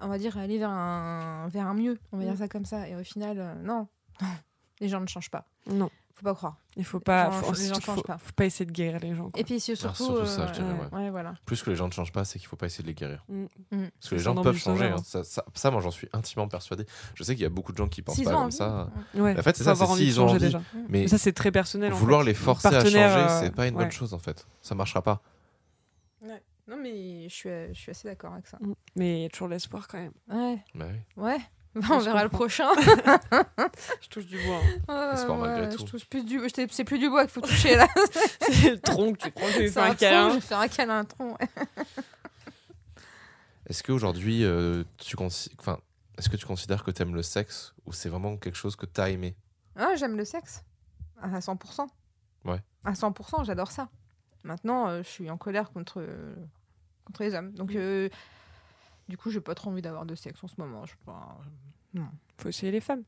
on 0.00 0.06
va 0.06 0.18
dire, 0.18 0.38
aller 0.38 0.58
vers 0.58 0.70
un, 0.70 1.48
vers 1.48 1.66
un 1.66 1.74
mieux. 1.74 1.98
On 2.12 2.18
va 2.18 2.22
Mm. 2.22 2.26
dire 2.28 2.38
ça 2.38 2.48
comme 2.48 2.64
ça. 2.64 2.88
Et 2.88 2.94
au 2.94 3.02
final, 3.02 3.40
euh, 3.40 3.54
non. 3.56 3.88
Les 4.80 4.88
gens 4.88 5.00
ne 5.00 5.06
changent 5.06 5.30
pas. 5.30 5.44
Non, 5.66 5.90
Faut 6.14 6.22
pas 6.24 6.34
croire. 6.34 6.56
il 6.76 6.84
faut 6.84 7.00
pas, 7.00 7.26
Les 7.28 7.32
gens- 7.32 7.42
faut, 7.42 7.52
les 7.54 7.66
gens 7.68 7.74
faut- 7.74 7.80
changent 7.80 8.02
pas. 8.02 8.18
faut 8.18 8.32
pas 8.32 8.44
essayer 8.44 8.66
de 8.66 8.72
guérir 8.72 8.98
les 9.00 9.14
gens. 9.14 9.30
quoi. 9.30 9.40
Et 9.40 9.44
puis 9.44 9.58
surtout. 9.60 9.92
surtout 9.94 10.26
ça, 10.26 10.46
je 10.46 10.60
euh, 10.60 10.64
dirais, 10.64 10.88
ouais, 10.92 10.98
ouais, 11.04 11.10
voilà. 11.10 11.34
Plus 11.46 11.62
que 11.62 11.70
les 11.70 11.76
gens 11.76 11.86
ne 11.86 11.92
changent 11.92 12.12
pas, 12.12 12.24
c'est 12.24 12.38
qu'il 12.38 12.48
faut 12.48 12.56
pas 12.56 12.66
essayer 12.66 12.82
de 12.82 12.88
les 12.88 12.94
guérir. 12.94 13.24
Mm. 13.28 13.42
Mm. 13.42 13.48
Parce 13.70 14.08
que 14.10 14.14
les 14.14 14.20
gens 14.20 14.34
peuvent 14.42 14.56
changer. 14.56 14.86
hein. 14.86 14.96
Ça, 15.04 15.22
ça- 15.24 15.44
ça, 15.54 15.70
moi, 15.70 15.80
j'en 15.80 15.90
suis 15.90 16.08
intimement 16.12 16.48
persuadé. 16.48 16.86
Je 17.14 17.22
sais 17.22 17.34
qu'il 17.34 17.42
y 17.42 17.46
a 17.46 17.50
beaucoup 17.50 17.72
de 17.72 17.76
gens 17.78 17.88
qui 17.88 18.02
pensent 18.02 18.20
pas 18.20 18.30
comme 18.32 18.50
ça. 18.50 18.90
Ouais, 19.14 19.38
En 19.38 19.42
fait, 19.42 19.56
c'est 19.56 19.64
ça, 19.64 19.70
avoir 19.72 19.90
c'est 19.90 19.96
s'ils 19.98 20.20
ont 20.20 20.28
envie. 20.28 20.38
déjà. 20.40 20.58
Mm. 20.58 20.62
Mais 20.74 21.00
Mais 21.00 21.08
ça, 21.08 21.18
c'est 21.18 21.32
très 21.32 21.50
personnel. 21.52 21.92
vouloir 21.92 22.22
les 22.22 22.34
forcer 22.34 22.68
à 22.68 22.80
changer, 22.84 22.98
euh, 23.02 23.40
c'est 23.40 23.54
pas 23.54 23.66
une 23.66 23.74
bonne 23.76 23.90
chose 23.92 24.14
en 24.14 24.18
fait. 24.18 24.46
Ça 24.62 24.74
marchera 24.74 25.02
pas. 25.02 25.22
Non, 26.70 26.76
mais 26.82 27.26
je 27.30 27.34
suis, 27.34 27.48
je 27.72 27.72
suis 27.80 27.90
assez 27.92 28.06
d'accord 28.08 28.34
avec 28.34 28.46
ça. 28.46 28.58
Mm. 28.60 28.74
Mais 28.96 29.20
il 29.20 29.22
y 29.22 29.24
a 29.24 29.28
toujours 29.30 29.48
l'espoir 29.48 29.88
quand 29.88 29.96
même. 29.98 30.12
Ouais, 30.28 30.58
Bah 30.74 30.84
oui. 31.16 31.22
ouais. 31.24 31.38
On 31.90 32.00
je 32.00 32.04
verra 32.06 32.22
le 32.24 32.28
prochain. 32.30 32.68
Je 34.00 34.08
touche 34.08 34.26
du 34.26 34.38
bois. 34.38 34.58
Ouais, 34.88 35.14
Espoir 35.14 35.38
ouais, 35.40 35.48
malgré 35.48 35.70
je 35.70 35.76
tout. 35.76 35.84
touche 35.84 36.04
plus 36.06 36.24
du... 36.24 36.38
je 36.40 36.46
t'ai- 36.52 36.66
C'est 36.70 36.84
plus 36.84 36.98
du 36.98 37.08
bois 37.08 37.22
qu'il 37.22 37.30
faut 37.32 37.40
toucher 37.40 37.76
là. 37.76 37.86
c'est 38.40 38.70
le 38.70 38.78
tronc 38.80 39.12
que 39.14 39.18
tu 39.24 39.30
prends, 39.30 39.46
tu 39.52 39.60
lui 39.60 39.66
fais 39.66 39.72
C'est 39.72 39.80
un 39.80 39.94
câlin. 39.94 40.28
je 40.30 40.34
vais 40.36 40.40
faire 40.40 40.58
un 40.60 40.68
câlin 40.68 40.94
à 40.94 40.98
un 41.00 41.04
tronc. 41.04 41.36
ouais. 41.40 41.48
Est-ce 43.66 43.82
qu'aujourd'hui, 43.82 44.44
euh, 44.44 44.82
tu 44.98 45.16
consi- 45.16 45.50
enfin, 45.58 45.78
est-ce 46.16 46.28
que 46.28 46.36
tu 46.36 46.46
considères 46.46 46.82
que 46.84 46.90
tu 46.90 47.02
aimes 47.02 47.14
le 47.14 47.22
sexe 47.22 47.74
ou 47.86 47.92
c'est 47.92 48.08
vraiment 48.08 48.36
quelque 48.36 48.56
chose 48.56 48.76
que 48.76 48.86
tu 48.86 49.00
as 49.00 49.10
aimé? 49.10 49.36
Ah, 49.76 49.94
j'aime 49.96 50.16
le 50.16 50.24
sexe. 50.24 50.64
À 51.20 51.38
100%. 51.38 51.86
Ouais. 52.44 52.60
À 52.84 52.92
100%, 52.92 53.44
j'adore 53.44 53.70
ça. 53.70 53.88
Maintenant, 54.44 54.88
euh, 54.88 55.02
je 55.02 55.08
suis 55.08 55.30
en 55.30 55.36
colère 55.36 55.70
contre, 55.70 56.00
euh, 56.00 56.34
contre 57.04 57.22
les 57.22 57.34
hommes. 57.34 57.48
Mm. 57.50 57.54
Donc, 57.54 57.74
euh, 57.74 58.08
du 59.08 59.16
coup, 59.16 59.30
j'ai 59.30 59.40
pas 59.40 59.54
trop 59.54 59.70
envie 59.70 59.82
d'avoir 59.82 60.04
de 60.06 60.14
sexe 60.14 60.42
en 60.44 60.48
ce 60.48 60.54
moment. 60.58 60.84
Je 60.86 60.94
pas. 61.04 61.38
Faut 62.38 62.48
essayer 62.48 62.70
les 62.72 62.80
femmes. 62.80 63.02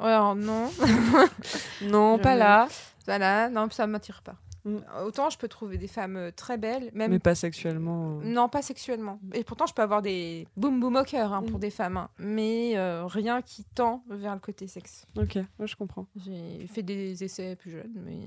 Ouais, 0.00 0.06
alors 0.06 0.34
non. 0.34 0.70
Non, 1.82 2.16
Je- 2.16 2.22
pas 2.22 2.34
là. 2.34 2.68
voilà, 3.06 3.48
non, 3.48 3.68
ça 3.70 3.86
m'attire 3.86 4.22
pas. 4.22 4.36
Mm. 4.64 4.78
Autant 5.04 5.28
je 5.28 5.36
peux 5.38 5.46
trouver 5.46 5.76
des 5.76 5.86
femmes 5.88 6.16
euh, 6.16 6.30
très 6.34 6.56
belles, 6.56 6.90
même 6.94 7.10
Mais 7.10 7.18
pas 7.18 7.34
sexuellement. 7.34 8.18
Non, 8.22 8.48
pas 8.48 8.62
sexuellement. 8.62 9.20
Et 9.34 9.44
pourtant, 9.44 9.66
je 9.66 9.74
peux 9.74 9.82
avoir 9.82 10.00
des 10.02 10.48
boum 10.56 10.80
boum 10.80 10.96
au 10.96 11.04
cœur 11.04 11.32
hein, 11.34 11.42
pour 11.42 11.58
Mm. 11.58 11.60
des 11.60 11.70
femmes, 11.70 11.96
hein. 11.98 12.08
mais 12.18 12.72
euh, 12.76 13.04
rien 13.06 13.42
qui 13.42 13.64
tend 13.64 14.02
vers 14.08 14.32
le 14.34 14.40
côté 14.40 14.66
sexe. 14.66 15.06
Ok, 15.16 15.38
je 15.62 15.76
comprends. 15.76 16.06
J'ai 16.16 16.66
fait 16.66 16.82
des 16.82 17.22
essais 17.22 17.56
plus 17.56 17.70
jeunes, 17.72 17.92
mais 18.04 18.26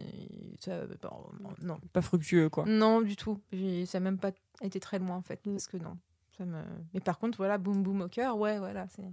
ça, 0.59 0.85
bon, 1.01 1.49
non, 1.63 1.79
Pas 1.91 2.01
fructueux, 2.03 2.49
quoi. 2.49 2.65
non 2.67 3.01
du 3.01 3.15
tout. 3.15 3.41
Ça 3.85 3.99
n'a 3.99 4.03
même 4.03 4.19
pas 4.19 4.31
été 4.61 4.79
très 4.79 4.99
loin 4.99 5.15
en 5.17 5.21
fait, 5.23 5.43
Mm. 5.45 5.51
parce 5.53 5.67
que 5.67 5.77
non. 5.77 5.97
Ça 6.37 6.45
me... 6.45 6.61
Mais 6.93 6.99
par 6.99 7.17
contre, 7.19 7.37
voilà, 7.37 7.57
boum 7.57 7.81
boum 7.83 8.01
au 8.01 8.07
cœur, 8.09 8.37
ouais, 8.37 8.59
voilà, 8.59 8.87
c'est 8.89 9.11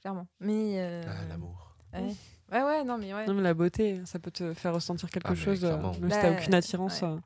clairement. 0.00 0.26
Mais 0.40 0.80
euh, 0.80 1.02
Ah, 1.06 1.24
L'amour. 1.28 1.76
ouais. 1.94 2.14
ouais, 2.52 2.62
ouais, 2.62 2.84
non, 2.84 2.98
mais 2.98 3.14
ouais. 3.14 3.26
Non, 3.26 3.34
mais 3.34 3.42
la 3.42 3.54
beauté, 3.54 4.04
ça 4.04 4.18
peut 4.18 4.30
te 4.30 4.52
faire 4.54 4.74
ressentir 4.74 5.10
quelque 5.10 5.28
Ah, 5.28 5.30
mais 5.30 5.36
chose, 5.36 5.64
euh, 5.64 5.76
même 5.78 5.94
si 5.94 6.00
Bah, 6.00 6.20
t'as 6.20 6.32
aucune 6.32 6.54
attirance. 6.54 7.02
ouais. 7.02 7.08
euh. 7.08 7.18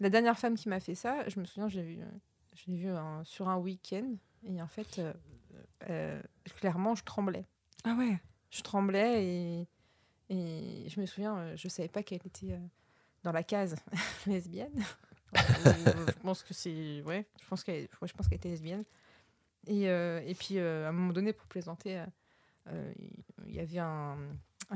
La 0.00 0.10
dernière 0.10 0.38
femme 0.38 0.54
qui 0.54 0.68
m'a 0.68 0.80
fait 0.80 0.94
ça, 0.94 1.28
je 1.28 1.38
me 1.40 1.44
souviens, 1.44 1.68
je 1.68 1.80
l'ai 1.80 1.84
vu, 1.86 2.00
euh, 2.02 2.06
je 2.54 2.70
l'ai 2.70 2.76
vu 2.76 2.88
un- 2.88 3.22
sur 3.24 3.48
un 3.48 3.56
week-end, 3.58 4.14
et 4.44 4.60
en 4.62 4.66
fait, 4.68 4.98
euh, 4.98 5.12
euh, 5.90 6.22
clairement, 6.60 6.94
je 6.94 7.04
tremblais. 7.04 7.46
Ah 7.84 7.94
ouais. 7.94 8.18
je 8.50 8.62
tremblais 8.62 9.24
et, 9.24 9.68
et 10.30 10.88
je 10.88 11.00
me 11.00 11.06
souviens, 11.06 11.36
euh, 11.38 11.56
je 11.56 11.68
savais 11.68 11.88
pas 11.88 12.02
qu'elle 12.02 12.20
était 12.24 12.52
euh, 12.52 12.58
dans 13.24 13.32
la 13.32 13.42
case 13.42 13.74
lesbienne. 14.26 14.82
Euh, 15.36 16.06
je 16.06 16.22
pense 16.22 16.42
que 16.42 16.54
c'est 16.54 17.02
ouais, 17.02 17.26
je 17.40 17.46
pense 17.48 17.62
qu'elle, 17.64 17.88
était 18.32 18.48
lesbienne. 18.48 18.84
Et, 19.66 19.88
euh, 19.88 20.20
et 20.26 20.34
puis 20.34 20.58
euh, 20.58 20.86
à 20.86 20.88
un 20.90 20.92
moment 20.92 21.12
donné, 21.12 21.32
pour 21.32 21.46
plaisanter, 21.46 22.04
il 23.46 23.54
y 23.54 23.60
avait 23.60 23.78
un, 23.78 24.16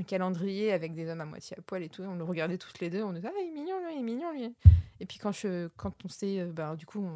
calendrier 0.07 0.73
avec 0.73 0.95
des 0.95 1.09
hommes 1.09 1.21
à 1.21 1.25
moitié 1.25 1.59
à 1.59 1.63
poil 1.63 1.83
et 1.83 1.89
tout. 1.89 2.03
On 2.03 2.15
le 2.15 2.25
regardait 2.25 2.59
toutes 2.59 2.79
les 2.81 2.91
deux. 2.91 3.03
On 3.03 3.13
disait 3.13 3.29
ah 3.29 3.41
il 3.41 3.49
est 3.49 3.55
mignon 3.55 3.79
lui, 3.81 3.95
il 3.95 4.01
est 4.01 4.03
mignon 4.03 4.33
lui. 4.33 4.55
Et 5.01 5.07
puis 5.07 5.19
quand 5.19 5.33
je, 5.33 5.69
quand 5.77 6.05
on 6.05 6.09
s'est, 6.09 6.45
bah, 6.47 6.77
du 6.77 6.87
coup, 6.87 7.09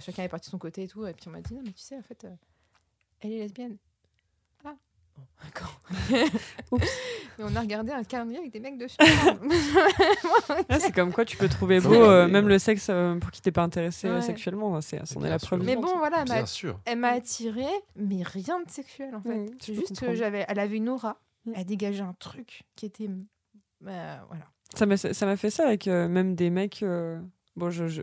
chacun 0.00 0.22
est 0.22 0.28
parti 0.28 0.48
de 0.48 0.50
son 0.50 0.58
côté 0.58 0.84
et 0.84 0.88
tout. 0.88 1.06
Et 1.06 1.14
puis 1.14 1.28
on 1.28 1.30
m'a 1.30 1.40
dit 1.40 1.54
non 1.54 1.62
mais 1.64 1.72
tu 1.72 1.80
sais 1.80 1.96
en 1.96 2.02
fait, 2.02 2.26
elle 3.20 3.32
est 3.32 3.38
lesbienne. 3.38 3.76
Oups. 6.70 6.86
On 7.38 7.56
a 7.56 7.60
regardé 7.60 7.92
un 7.92 8.04
calendrier 8.04 8.38
avec 8.40 8.52
des 8.52 8.60
mecs 8.60 8.78
dessus. 8.78 8.96
Ah, 10.68 10.78
c'est 10.78 10.92
comme 10.94 11.12
quoi 11.12 11.24
tu 11.24 11.36
peux 11.36 11.48
trouver 11.48 11.80
beau, 11.80 11.94
euh, 11.94 12.28
même 12.28 12.48
le 12.48 12.58
sexe 12.58 12.88
euh, 12.90 13.16
pour 13.16 13.30
qui 13.30 13.40
t'es 13.40 13.52
pas 13.52 13.62
intéressé 13.62 14.08
euh, 14.08 14.16
Ouais. 14.16 14.22
sexuellement. 14.22 14.80
C'est, 14.80 15.04
c'en 15.06 15.22
est 15.24 15.28
la 15.30 15.38
preuve. 15.38 15.62
mais 15.64 15.76
bon 15.76 15.96
voilà, 15.98 16.18
elle 16.22 16.28
m'a- 16.28 16.34
Bien 16.36 16.46
sûr. 16.46 16.78
elle 16.84 16.98
m'a 16.98 17.08
attirée, 17.08 17.64
mais 17.96 18.22
rien 18.22 18.60
de 18.60 18.70
sexuel 18.70 19.14
en 19.14 19.20
fait. 19.22 19.46
Je 19.60 19.64
c'est 19.66 19.74
juste 19.74 19.98
que 20.00 20.14
j'avais, 20.14 20.44
elle 20.48 20.58
avait 20.58 20.76
une 20.76 20.88
aura, 20.88 21.18
Mhm. 21.46 21.54
elle 21.56 21.64
dégageait 21.64 22.02
un 22.02 22.14
truc 22.18 22.62
qui 22.76 22.86
était, 22.86 23.08
euh, 23.86 24.16
voilà. 24.28 24.44
Ça 24.74 24.86
m'a, 24.86 25.36
fait 25.36 25.50
ça 25.50 25.66
avec 25.66 25.88
euh, 25.88 26.06
même 26.08 26.34
des 26.34 26.50
mecs. 26.50 26.82
euh, 26.82 27.20
Bon, 27.56 27.70
je. 27.70 27.88
je 27.88 28.02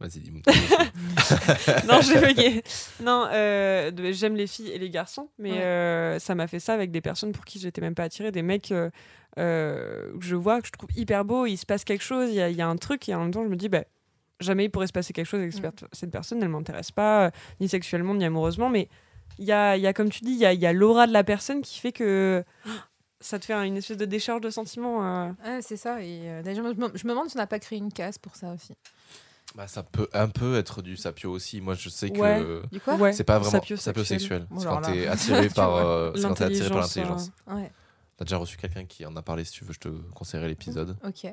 Vas-y, 0.00 0.20
dis-moi. 0.20 0.42
non, 1.88 2.00
j'ai 2.00 2.20
bugué. 2.20 2.62
Non, 3.02 3.26
euh, 3.32 3.90
j'aime 4.12 4.36
les 4.36 4.46
filles 4.46 4.70
et 4.70 4.78
les 4.78 4.90
garçons, 4.90 5.28
mais 5.38 5.50
Ouais. 5.52 5.62
euh, 5.62 6.18
ça 6.20 6.34
m'a 6.36 6.46
fait 6.46 6.60
ça 6.60 6.74
avec 6.74 6.90
des 6.92 7.00
personnes 7.00 7.32
pour 7.32 7.44
qui 7.44 7.58
j'étais 7.58 7.80
même 7.80 7.94
pas 7.96 8.04
attirée, 8.04 8.30
des 8.30 8.42
mecs 8.42 8.70
euh, 8.70 8.90
euh, 9.38 10.12
que 10.18 10.24
je 10.24 10.36
vois, 10.36 10.60
que 10.60 10.68
je 10.68 10.72
trouve 10.72 10.90
hyper 10.96 11.24
beaux, 11.24 11.46
il 11.46 11.56
se 11.56 11.66
passe 11.66 11.84
quelque 11.84 12.04
chose, 12.04 12.28
il 12.30 12.36
y, 12.36 12.40
a- 12.40 12.48
il 12.48 12.56
y 12.56 12.62
a 12.62 12.68
un 12.68 12.76
truc, 12.76 13.08
et 13.08 13.14
en 13.14 13.22
même 13.22 13.32
temps, 13.32 13.42
je 13.42 13.48
me 13.48 13.56
dis, 13.56 13.68
bah, 13.68 13.82
jamais 14.40 14.66
il 14.66 14.68
pourrait 14.70 14.86
se 14.86 14.92
passer 14.92 15.12
quelque 15.12 15.26
chose 15.26 15.40
avec 15.40 15.52
cette 15.52 15.82
Mm. 15.82 15.86
cette 15.92 16.10
personne, 16.12 16.42
elle 16.42 16.48
m'intéresse 16.48 16.92
pas, 16.92 17.32
ni 17.60 17.68
sexuellement, 17.68 18.14
ni 18.14 18.24
amoureusement, 18.24 18.68
mais 18.70 18.88
il 19.38 19.46
y 19.46 19.52
a, 19.52 19.76
il 19.76 19.82
y 19.82 19.86
a, 19.88 19.92
comme 19.92 20.10
tu 20.10 20.22
dis, 20.24 20.30
il 20.32 20.38
y 20.38 20.46
a, 20.46 20.52
il 20.52 20.60
y 20.60 20.66
a 20.66 20.72
l'aura 20.72 21.08
de 21.08 21.12
la 21.12 21.24
personne 21.24 21.60
qui 21.62 21.80
fait 21.80 21.92
que 21.92 22.44
ça 23.20 23.40
te 23.40 23.46
fait 23.46 23.54
une 23.54 23.76
espèce 23.76 23.96
de 23.96 24.04
décharge 24.04 24.42
de 24.42 24.50
sentiments. 24.50 25.04
euh. 25.04 25.30
Ouais, 25.44 25.60
c'est 25.60 25.76
ça. 25.76 26.00
Et 26.02 26.20
euh, 26.30 26.42
d'ailleurs, 26.42 26.64
je 26.72 26.80
me, 26.80 26.88
je 26.94 27.04
me 27.04 27.10
demande 27.10 27.28
si 27.28 27.36
on 27.36 27.40
n'a 27.40 27.48
pas 27.48 27.58
créé 27.58 27.78
une 27.80 27.92
case 27.92 28.16
pour 28.18 28.36
ça 28.36 28.52
aussi. 28.54 28.74
Bah, 29.58 29.66
ça 29.66 29.82
peut 29.82 30.08
un 30.12 30.28
peu 30.28 30.56
être 30.56 30.82
du 30.82 30.96
sapio 30.96 31.32
aussi. 31.32 31.60
Moi, 31.60 31.74
je 31.74 31.88
sais 31.88 32.10
que 32.10 32.62
Ouais. 33.00 33.12
C'est 33.12 33.24
pas 33.24 33.38
vraiment 33.40 33.50
sapiosexuel. 33.50 33.78
sapiosexuel. 33.78 34.46
Bon, 34.48 34.60
C'est 34.60 34.66
alors 34.68 34.80
quand 34.80 34.88
là. 34.88 34.94
t'es 34.94 35.06
attiré 35.08 35.48
Tu 35.48 35.54
par, 35.54 35.70
vois. 35.72 35.84
euh, 35.84 36.12
c'est 36.14 36.22
quand 36.22 36.34
t'es 36.34 36.44
attiré 36.44 36.68
par 36.68 36.78
L'intelligence. 36.78 37.30
Ouais, 37.48 37.72
T'as 38.16 38.24
déjà 38.24 38.36
reçu 38.36 38.56
quelqu'un 38.56 38.84
qui 38.84 39.04
en 39.04 39.16
a 39.16 39.22
parlé. 39.22 39.42
Si 39.44 39.50
tu 39.50 39.64
veux, 39.64 39.72
je 39.72 39.80
te 39.80 39.88
conseillerais 40.14 40.46
l'épisode. 40.48 40.96
ok. 41.04 41.24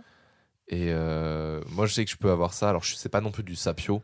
Et 0.68 0.88
euh, 0.90 1.62
moi, 1.70 1.86
je 1.86 1.94
sais 1.94 2.04
que 2.04 2.10
je 2.10 2.18
peux 2.18 2.32
avoir 2.32 2.54
ça. 2.56 2.68
Alors, 2.70 2.84
je 2.84 2.96
sais 2.96 3.10
pas 3.10 3.22
non 3.22 3.30
plus 3.30 3.44
du 3.44 3.56
sapio, 3.56 4.02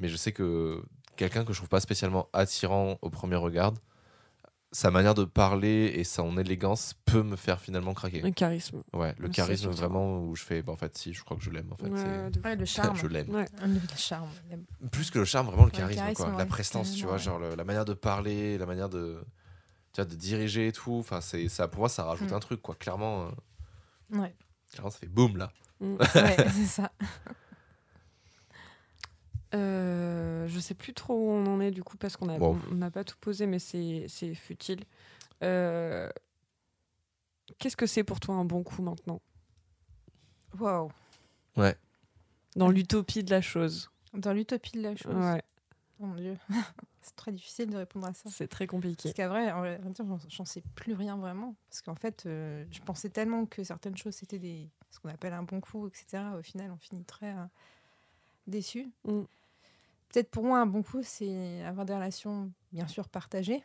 mais 0.00 0.08
je 0.08 0.16
sais 0.16 0.32
que 0.32 0.82
quelqu'un 1.14 1.44
que 1.44 1.52
je 1.52 1.58
trouve 1.58 1.68
pas 1.68 1.78
spécialement 1.78 2.28
attirant 2.32 2.98
au 3.02 3.08
premier 3.10 3.36
regard, 3.36 3.72
sa 4.76 4.90
manière 4.90 5.14
de 5.14 5.24
parler 5.24 5.92
et 5.94 6.02
son 6.02 6.36
élégance 6.36 6.94
peut 7.04 7.22
me 7.22 7.36
faire 7.36 7.60
finalement 7.60 7.94
craquer. 7.94 8.22
Un 8.24 8.32
charisme. 8.32 8.82
Ouais, 8.92 9.14
le 9.18 9.28
charisme 9.28 9.70
vraiment 9.70 10.18
où 10.20 10.34
je 10.34 10.42
fais, 10.42 10.62
bah, 10.62 10.72
en 10.72 10.76
fait, 10.76 10.98
si, 10.98 11.14
je 11.14 11.22
crois 11.24 11.36
que 11.36 11.44
je 11.44 11.50
l'aime. 11.50 11.72
En 11.72 11.76
fait, 11.76 11.88
Ouais, 11.88 12.30
Ouais, 12.44 12.56
le 12.56 12.64
charme. 12.64 12.96
je 12.96 13.06
l'aime. 13.06 13.30
Ouais. 13.30 13.46
Le 13.62 13.78
charme. 13.96 14.28
Plus 14.90 15.10
que 15.12 15.20
le 15.20 15.24
charme, 15.24 15.46
vraiment 15.46 15.62
le 15.64 15.68
Ouais, 15.70 15.74
le 15.74 15.78
charisme, 15.78 16.00
charisme, 16.00 16.24
quoi. 16.24 16.34
la 16.38 16.46
prestance, 16.46 16.92
tu 16.96 17.06
vois, 17.06 17.18
genre 17.18 17.38
le- 17.38 17.54
la 17.54 17.62
manière 17.64 17.84
de 17.84 17.94
parler, 17.94 18.58
la 18.58 18.66
manière 18.66 18.88
de, 18.88 19.24
tu 19.92 20.00
vois, 20.00 20.06
de 20.10 20.16
diriger 20.16 20.66
et 20.66 20.72
tout. 20.72 20.96
Enfin, 20.98 21.20
c'est 21.20 21.48
ça. 21.48 21.68
Pour 21.68 21.78
moi, 21.80 21.88
ça 21.88 22.02
rajoute 22.02 22.32
Mm. 22.32 22.34
un 22.34 22.40
truc, 22.40 22.60
quoi. 22.60 22.74
Clairement, 22.74 23.28
euh, 24.12 24.18
Ouais, 24.18 24.34
clairement, 24.72 24.90
ça 24.90 24.98
fait 24.98 25.06
boum 25.06 25.36
là. 25.36 25.52
Mm. 25.80 25.94
ouais 26.16 26.36
c'est 26.50 26.66
ça. 26.66 26.90
Euh, 29.54 30.46
je 30.48 30.58
sais 30.60 30.74
plus 30.74 30.92
trop 30.94 31.14
où 31.14 31.30
on 31.30 31.46
en 31.46 31.60
est 31.60 31.70
du 31.70 31.82
coup 31.84 31.96
parce 31.96 32.16
qu'on 32.16 32.28
a- 32.28 32.38
Wow. 32.38 32.58
on 32.70 32.74
n'a 32.74 32.90
pas 32.90 33.04
tout 33.04 33.16
posé, 33.20 33.46
mais 33.46 33.58
c'est 33.58 34.06
c'est 34.08 34.34
futile. 34.34 34.84
Euh, 35.42 36.08
Qu'est-ce 37.58 37.76
que 37.76 37.86
c'est 37.86 38.04
pour 38.04 38.20
toi 38.20 38.34
un 38.34 38.44
bon 38.44 38.62
coup 38.62 38.82
maintenant? 38.82 39.20
Waouh. 40.58 40.90
Dans 42.56 42.68
l'utopie 42.68 43.22
de 43.24 43.30
la 43.30 43.40
chose. 43.40 43.90
Dans 44.12 44.32
l'utopie 44.32 44.72
de 44.78 44.82
la 44.82 44.96
chose. 44.96 45.14
Ouais, 45.14 45.42
Oh 46.00 46.06
mon 46.06 46.14
dieu. 46.14 46.36
c'est 47.02 47.14
très 47.16 47.32
difficile 47.32 47.70
de 47.70 47.76
répondre 47.76 48.06
à 48.06 48.14
ça. 48.14 48.28
c'est 48.30 48.48
très 48.48 48.66
compliqué. 48.66 49.02
Parce 49.04 49.14
qu'à 49.14 49.28
vrai, 49.28 49.50
en 49.52 49.58
vrai 49.60 49.78
dire, 49.78 50.04
j'en- 50.06 50.18
j'en 50.28 50.44
sais 50.44 50.62
plus 50.74 50.94
rien 50.94 51.16
vraiment. 51.16 51.54
Parce 51.68 51.82
qu'en 51.82 51.94
fait, 51.94 52.24
euh, 52.26 52.64
je 52.70 52.80
pensais 52.80 53.10
tellement 53.10 53.44
que 53.46 53.62
certaines 53.64 53.96
choses 53.96 54.14
c'était 54.14 54.38
des 54.38 54.68
ce 54.90 54.98
qu'on 55.00 55.08
appelle 55.10 55.32
un 55.32 55.42
bon 55.42 55.60
coup, 55.60 55.86
etc. 55.88 56.22
Au 56.38 56.42
final, 56.42 56.70
on 56.70 56.76
finit 56.78 57.04
très 57.04 57.32
euh, 57.32 57.44
déçu. 58.46 58.90
Mm. 59.04 59.22
Peut-être 60.14 60.30
pour 60.30 60.44
moi, 60.44 60.60
un 60.60 60.66
bon 60.66 60.84
coup, 60.84 61.00
c'est 61.02 61.62
avoir 61.64 61.84
des 61.84 61.92
relations, 61.92 62.52
bien 62.70 62.86
sûr, 62.86 63.08
partagées. 63.08 63.64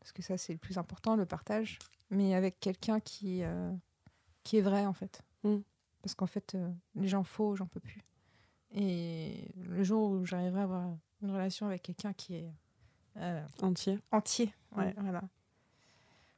Parce 0.00 0.10
que 0.12 0.22
ça, 0.22 0.38
c'est 0.38 0.54
le 0.54 0.58
plus 0.58 0.78
important, 0.78 1.16
le 1.16 1.26
partage. 1.26 1.78
Mais 2.08 2.34
avec 2.34 2.58
quelqu'un 2.60 2.98
qui, 2.98 3.42
euh, 3.44 3.70
qui 4.42 4.56
est 4.56 4.62
vrai, 4.62 4.86
en 4.86 4.94
fait. 4.94 5.20
Mm. 5.44 5.58
Parce 6.02 6.14
qu'en 6.14 6.26
fait, 6.26 6.54
euh, 6.54 6.70
les 6.94 7.08
gens 7.08 7.24
faux, 7.24 7.56
j'en 7.56 7.66
peux 7.66 7.78
plus. 7.78 8.00
Et 8.74 9.50
le 9.68 9.84
jour 9.84 10.12
où 10.12 10.24
j'arriverai 10.24 10.60
à 10.60 10.64
avoir 10.64 10.88
une 11.22 11.30
relation 11.30 11.66
avec 11.66 11.82
quelqu'un 11.82 12.14
qui 12.14 12.36
est 12.36 12.50
euh, 13.18 13.44
Entier. 13.60 13.98
entier. 14.12 14.54
Ouais, 14.74 14.94
Mm. 14.94 15.02
voilà. 15.02 15.22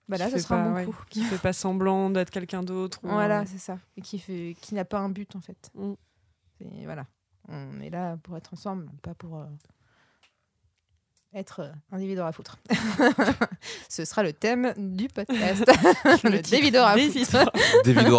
Bah 0.08 0.16
là, 0.18 0.28
ce 0.30 0.38
sera 0.38 0.56
pas- 0.56 0.62
un 0.62 0.70
bon 0.70 0.74
ouais, 0.78 0.84
coup. 0.84 0.96
Qui 1.08 1.22
fait 1.22 1.38
pas 1.38 1.52
semblant 1.52 2.10
d'être 2.10 2.30
quelqu'un 2.30 2.64
d'autre. 2.64 2.98
ou, 3.04 3.08
Voilà, 3.08 3.46
c'est 3.46 3.58
ça. 3.58 3.78
Et 3.96 4.02
qui, 4.02 4.18
fait, 4.18 4.56
qui 4.60 4.74
n'a 4.74 4.84
pas 4.84 4.98
un 4.98 5.10
but, 5.10 5.36
en 5.36 5.40
fait. 5.40 5.70
Mm. 5.74 5.92
Et 6.60 6.84
voilà. 6.86 7.06
On 7.48 7.80
est 7.80 7.90
là 7.90 8.16
pour 8.22 8.36
être 8.36 8.52
ensemble, 8.54 8.88
pas 9.02 9.14
pour 9.14 9.38
euh, 9.38 9.44
être 11.34 11.60
euh, 11.60 11.72
un 11.92 11.98
dévideur 11.98 12.26
à 12.26 12.32
foutre. 12.32 12.58
Ce 13.88 14.04
sera 14.04 14.22
le 14.22 14.32
thème 14.32 14.72
du 14.76 15.08
podcast. 15.08 15.64
le 16.24 16.40
dévideur 16.42 16.86
à 16.86 16.96
foutre. 16.96 17.36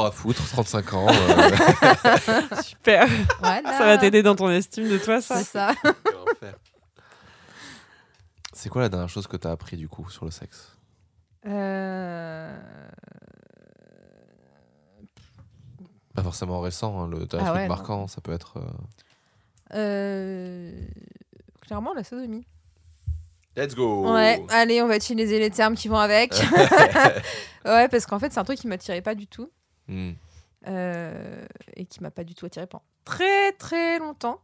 À 0.06 0.12
foutre, 0.12 0.48
35 0.50 0.94
ans. 0.94 1.08
euh, 1.10 1.52
Super. 2.62 3.08
Voilà. 3.40 3.78
Ça 3.78 3.86
va 3.86 3.98
t'aider 3.98 4.22
dans 4.22 4.36
ton 4.36 4.50
estime 4.52 4.90
de 4.90 4.98
toi, 4.98 5.22
ça. 5.22 5.38
C'est 5.38 5.44
ça. 5.44 5.74
C'est 8.54 8.70
quoi 8.70 8.82
la 8.84 8.90
dernière 8.90 9.10
chose 9.10 9.28
que 9.28 9.38
t'as 9.38 9.52
appris 9.52 9.78
du 9.78 9.88
coup 9.90 10.10
sur 10.10 10.26
le 10.26 10.32
sexe? 10.32 10.78
Euh, 11.46 12.58
Pas 16.16 16.24
forcément 16.24 16.62
récent, 16.62 17.02
hein, 17.04 17.08
le 17.10 17.24
Ah 17.34 17.38
truc 17.38 17.42
ouais, 17.56 17.68
marquant, 17.68 18.08
ça 18.08 18.22
peut 18.22 18.32
être. 18.32 18.58
euh, 18.58 18.68
euh, 19.76 20.72
Clairement, 21.62 21.94
la 21.94 22.04
sodomie. 22.04 22.46
Let's 23.56 23.74
go 23.74 24.14
Ouais, 24.14 24.44
allez, 24.50 24.82
on 24.82 24.88
va 24.88 24.98
utiliser 24.98 25.40
les 25.40 25.50
termes 25.50 25.76
qui 25.76 25.88
vont 25.88 25.98
avec. 25.98 26.34
ouais, 27.66 27.88
parce 27.88 28.06
qu'en 28.06 28.20
fait, 28.20 28.34
c'est 28.34 28.40
un 28.40 28.44
truc 28.44 28.60
qui 28.60 28.68
m'attirait 28.68 29.02
pas 29.02 29.16
du 29.16 29.28
tout. 29.28 29.50
Hmm. 29.88 30.14
euh, 30.68 31.46
et 31.76 31.86
qui 31.86 32.02
m'a 32.02 32.10
pas 32.10 32.24
du 32.24 32.34
tout 32.34 32.48
attiré 32.48 32.66
pendant 32.66 32.84
très 33.04 33.52
très 33.54 34.00
longtemps. 34.00 34.42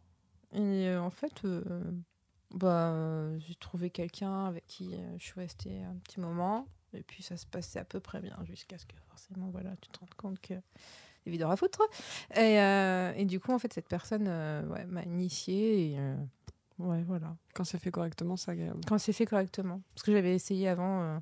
Et 0.54 0.88
euh, 0.88 1.02
en 1.02 1.10
fait, 1.10 1.44
euh, 1.46 1.64
bah, 2.52 2.94
j'ai 3.40 3.56
trouvé 3.56 3.90
quelqu'un 3.90 4.46
avec 4.46 4.68
qui 4.68 4.96
je 5.18 5.24
suis 5.24 5.40
restée 5.40 5.82
un 5.84 5.96
petit 6.04 6.20
moment. 6.20 6.68
Et 6.94 7.04
puis 7.04 7.24
ça 7.24 7.38
se 7.38 7.46
passait 7.46 7.80
à 7.80 7.86
peu 7.86 8.00
près 8.00 8.20
bien 8.20 8.38
jusqu'à 8.44 8.78
ce 8.78 8.86
que 8.86 8.96
forcément, 9.10 9.50
voilà, 9.50 9.72
tu 9.82 9.90
te 9.90 10.00
rends 10.00 10.08
compte 10.18 10.40
que 10.40 10.54
des 11.26 11.32
vidéos 11.32 11.50
à 11.50 11.56
foutre. 11.56 11.82
Et, 12.36 12.60
euh, 12.60 13.14
et 13.16 13.26
du 13.26 13.40
coup, 13.40 13.52
en 13.54 13.60
fait, 13.60 13.72
cette 13.74 13.88
personne 13.88 14.26
euh, 14.28 14.66
ouais, 14.68 14.86
m'a 14.86 15.04
initiée. 15.04 15.92
Et, 15.92 15.96
euh, 16.00 16.16
ouais, 16.80 17.04
voilà. 17.04 17.36
Quand 17.54 17.64
c'est 17.64 17.78
fait 17.80 17.92
correctement, 17.92 18.36
c'est 18.38 18.52
agréable. 18.52 18.82
Quand 18.88 18.98
c'est 18.98 19.14
fait 19.14 19.26
correctement. 19.26 19.82
Parce 19.94 20.04
que 20.04 20.12
j'avais 20.12 20.34
essayé 20.36 20.68
avant. 20.68 21.02
euh, 21.04 21.18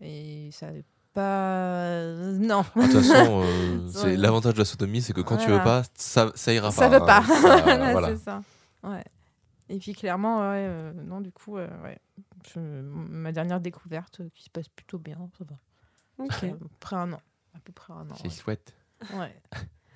et 0.00 0.50
ça 0.52 0.66
n'avait 0.66 0.84
pas. 1.14 2.04
Non. 2.38 2.62
De 2.76 2.82
toute 2.82 3.02
façon, 3.02 3.42
euh, 3.44 3.88
c'est 3.92 4.04
Ouais. 4.04 4.16
l'avantage 4.16 4.54
de 4.54 4.58
la 4.58 4.64
sodomie, 4.64 5.02
c'est 5.02 5.12
que 5.12 5.20
quand 5.20 5.36
tu 5.36 5.46
veux 5.48 5.56
Voilà. 5.56 5.82
pas, 5.82 5.88
ça, 5.94 6.32
ça 6.34 6.52
ira 6.52 6.70
ça 6.70 6.88
pas. 6.88 6.98
veut 6.98 7.04
pas. 7.06 7.22
Ça, 7.22 7.40
Voilà, 7.62 7.92
voilà. 7.92 8.08
C'est 8.08 8.16
ça. 8.24 8.42
Ouais. 8.82 9.04
Et 9.68 9.78
puis 9.78 9.92
clairement, 9.94 10.38
ouais, 10.40 10.66
euh, 10.68 10.92
non, 10.92 11.20
du 11.20 11.30
coup, 11.32 11.56
euh, 11.56 11.68
ouais. 11.82 11.98
Je- 12.54 12.58
ma 12.60 13.30
dernière 13.32 13.60
découverte 13.60 14.20
euh, 14.20 14.28
qui 14.34 14.44
se 14.44 14.50
passe 14.50 14.68
plutôt 14.68 14.98
bien, 14.98 15.16
ça 15.38 15.44
va. 15.44 15.56
Ok. 16.24 16.44
Euh, 16.44 16.52
Après 16.80 16.96
un 16.96 17.12
an. 17.12 17.20
À 17.54 17.58
peu 17.60 17.72
près 17.72 17.92
un 17.92 18.10
an. 18.10 18.14
C'est 18.20 18.30
chouette. 18.30 18.74
Ouais. 19.18 19.34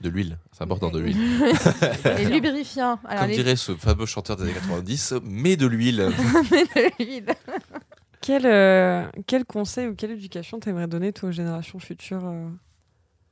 De 0.02 0.10
l'huile, 0.10 0.38
c'est 0.52 0.62
important 0.62 0.90
de 0.90 1.00
l'huile. 1.00 1.16
Et 2.18 2.26
lubrifiant. 2.26 2.98
Alors, 3.06 3.20
Comme 3.22 3.30
les... 3.30 3.36
dirait 3.36 3.56
ce 3.56 3.74
fameux 3.76 4.04
chanteur 4.06 4.36
des 4.36 4.42
années 4.44 4.52
90, 4.52 5.14
mais 5.24 5.56
de 5.56 5.66
l'huile. 5.66 5.96
de 6.50 7.02
l'huile. 7.04 7.26
Quel, 8.20 8.44
euh, 8.44 9.06
quel 9.26 9.44
conseil 9.46 9.86
ou 9.88 9.94
quelle 9.94 10.10
éducation 10.10 10.60
t'aimerais 10.60 10.86
donner 10.86 11.12
toi 11.12 11.30
aux 11.30 11.32
générations 11.32 11.78
futures 11.78 12.26
euh, 12.26 12.48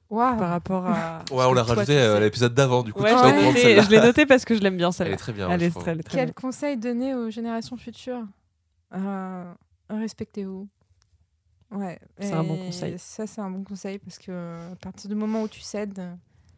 par 0.09 0.49
rapport 0.51 0.87
à. 0.87 1.25
Ouais, 1.33 1.45
on 1.45 1.53
l'a 1.53 1.63
rajouté 1.65 1.99
à 1.99 2.19
l'épisode 2.21 2.55
d'avant, 2.55 2.83
du 2.83 2.93
coup. 2.93 3.03
Ouais, 3.03 3.11
tu 3.13 3.19
je 3.19 3.25
l'ai 3.25 3.43
noté, 3.47 3.61
celle-là. 3.61 3.83
je 3.83 3.91
l'ai 3.91 4.01
noté 4.01 4.27
parce 4.27 4.45
que 4.45 4.55
je 4.55 4.61
l'aime 4.61 4.77
bien 4.77 4.89
Elle 4.89 4.95
celle-là. 4.95 5.15
est 5.15 5.17
très 5.17 5.33
bien. 5.33 5.51
Elle 5.51 5.63
est 5.65 5.71
très, 5.75 5.91
elle 5.91 6.01
est 6.01 6.03
très 6.03 6.17
Quel 6.19 6.25
bien. 6.27 6.35
conseil 6.35 6.77
donner 6.79 7.15
aux 7.15 7.29
générations 7.31 7.77
futures 7.77 8.23
Euh, 8.95 9.45
Respectez-vous. 9.91 10.67
Ouais. 11.71 11.99
C'est 12.19 12.33
un 12.33 12.45
bon 12.45 12.57
conseil. 12.57 12.99
Ça, 12.99 13.27
c'est 13.27 13.41
un 13.41 13.51
bon 13.51 13.65
conseil 13.65 13.99
parce 13.99 14.19
que 14.19 14.73
à 14.73 14.77
partir 14.77 15.09
du 15.09 15.17
moment 15.17 15.43
où 15.43 15.49
tu 15.49 15.61
cèdes, 15.61 16.01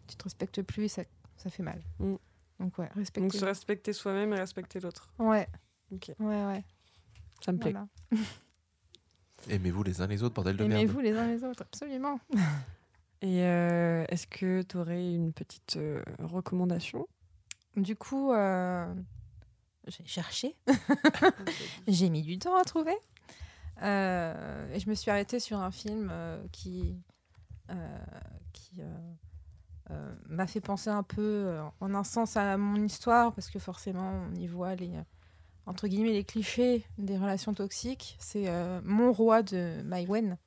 tu 0.06 0.16
te 0.16 0.24
respectes 0.24 0.62
plus 0.62 0.84
et 0.84 0.88
ça, 0.88 1.02
ça 1.36 1.50
fait 1.50 1.62
mal. 1.62 1.80
Mm. 1.98 2.14
Donc, 2.58 2.78
ouais, 2.78 2.86
Donc 2.86 2.96
respectez 2.96 3.38
se 3.38 3.44
respecter 3.44 3.92
soi-même 3.92 4.32
et 4.32 4.36
respecter 4.36 4.80
l'autre. 4.80 5.12
Ouais. 5.18 5.46
Ok. 5.92 6.12
Ouais, 6.18 6.44
ouais. 6.44 6.64
Ça 7.44 7.52
me 7.52 7.58
plaît. 7.58 7.72
Voilà. 7.72 7.88
Aimez-vous 9.48 9.82
les 9.82 10.00
uns 10.00 10.06
les 10.06 10.22
autres, 10.22 10.34
bordel 10.34 10.56
de 10.56 10.64
merde. 10.64 10.80
Aimez-vous 10.80 11.00
les 11.00 11.16
uns 11.16 11.26
les 11.26 11.44
autres, 11.44 11.62
absolument. 11.62 12.18
Et 13.22 13.42
euh, 13.42 14.04
est-ce 14.08 14.26
que 14.26 14.62
tu 14.62 14.76
aurais 14.76 15.14
une 15.14 15.32
petite 15.32 15.76
euh, 15.76 16.02
recommandation? 16.18 17.08
Du 17.76 17.96
coup, 17.96 18.32
euh, 18.32 18.86
j'ai 19.86 20.04
cherché. 20.06 20.56
j'ai 21.88 22.10
mis 22.10 22.22
du 22.22 22.38
temps 22.38 22.56
à 22.56 22.64
trouver. 22.64 22.96
Euh, 23.82 24.72
et 24.72 24.80
je 24.80 24.88
me 24.88 24.94
suis 24.94 25.10
arrêtée 25.10 25.40
sur 25.40 25.58
un 25.58 25.70
film 25.70 26.08
euh, 26.10 26.42
qui, 26.52 26.96
euh, 27.70 27.74
m'a 30.28 30.46
fait 30.46 30.60
penser 30.60 30.90
un 30.90 31.02
peu, 31.02 31.58
en 31.80 31.94
un 31.94 32.04
sens, 32.04 32.36
à 32.36 32.56
mon 32.56 32.82
histoire, 32.82 33.32
parce 33.32 33.50
que 33.50 33.58
forcément, 33.58 34.26
on 34.28 34.34
y 34.34 34.46
voit 34.46 34.74
les, 34.74 34.92
entre 35.66 35.86
guillemets, 35.86 36.12
les 36.12 36.24
clichés 36.24 36.84
des 36.98 37.16
relations 37.16 37.54
toxiques. 37.54 38.16
C'est 38.18 38.50
Mon 38.82 39.12
roi 39.12 39.42
de 39.42 39.82
Mai 39.84 40.06
Wen. 40.08 40.38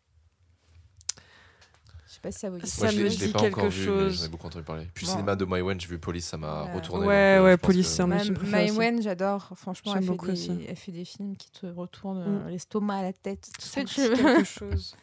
Je 2.24 2.30
sais 2.30 2.30
pas 2.30 2.32
si 2.32 2.40
ça 2.40 2.50
vous 2.50 2.58
dit 2.58 2.70
Ça 2.70 2.82
Moi, 2.84 2.92
je 2.92 2.98
me 2.98 3.04
l'ai- 3.04 3.10
je 3.10 3.20
l'ai 3.20 3.26
dit 3.28 3.32
pas 3.34 3.40
quelque 3.40 3.58
encore 3.60 3.70
vu, 3.70 3.80
mais 3.80 3.86
chose. 3.86 4.20
J'en 4.20 4.26
ai 4.26 4.30
beaucoup 4.30 4.48
entendu 4.48 4.66
parler. 4.66 4.88
Puis 4.94 5.06
Bon. 5.06 5.12
le 5.12 5.18
cinéma 5.18 5.36
de 5.38 5.46
My 5.46 5.62
Wen, 5.62 5.80
j'ai 5.80 5.88
vu 5.88 6.00
Police, 6.00 6.26
ça 6.26 6.38
m'a 6.38 6.64
retourné. 6.74 7.08
Ouais, 7.08 7.36
donc, 7.38 7.42
euh, 7.42 7.44
ouais, 7.46 7.52
je 7.52 7.56
pense 7.58 7.66
Police, 7.68 7.88
que- 7.88 7.94
c'est 7.94 8.02
un 8.02 8.08
Ma- 8.08 8.16
Mai 8.24 8.66
aussi. 8.70 8.78
Wen, 8.78 9.02
j'adore. 9.02 9.50
Franchement, 9.56 9.94
J'aime 9.94 9.98
elle 10.02 10.04
fait, 10.04 10.12
beaucoup 10.12 10.26
des, 10.28 10.32
aussi. 10.34 10.66
elle 10.68 10.76
fait 10.76 10.92
des 10.92 11.06
films 11.06 11.36
qui 11.38 11.50
te 11.52 11.66
retournent 11.68 12.20
Mm. 12.24 12.42
euh, 12.48 12.50
l'estomac 12.50 12.96
à 12.98 13.04
la 13.04 13.14
tête. 13.14 13.50
Tout 13.58 13.66
ce 13.66 13.80
que 13.80 13.86
tu 13.86 14.02
veux. 14.24 14.44
chose. 14.44 14.96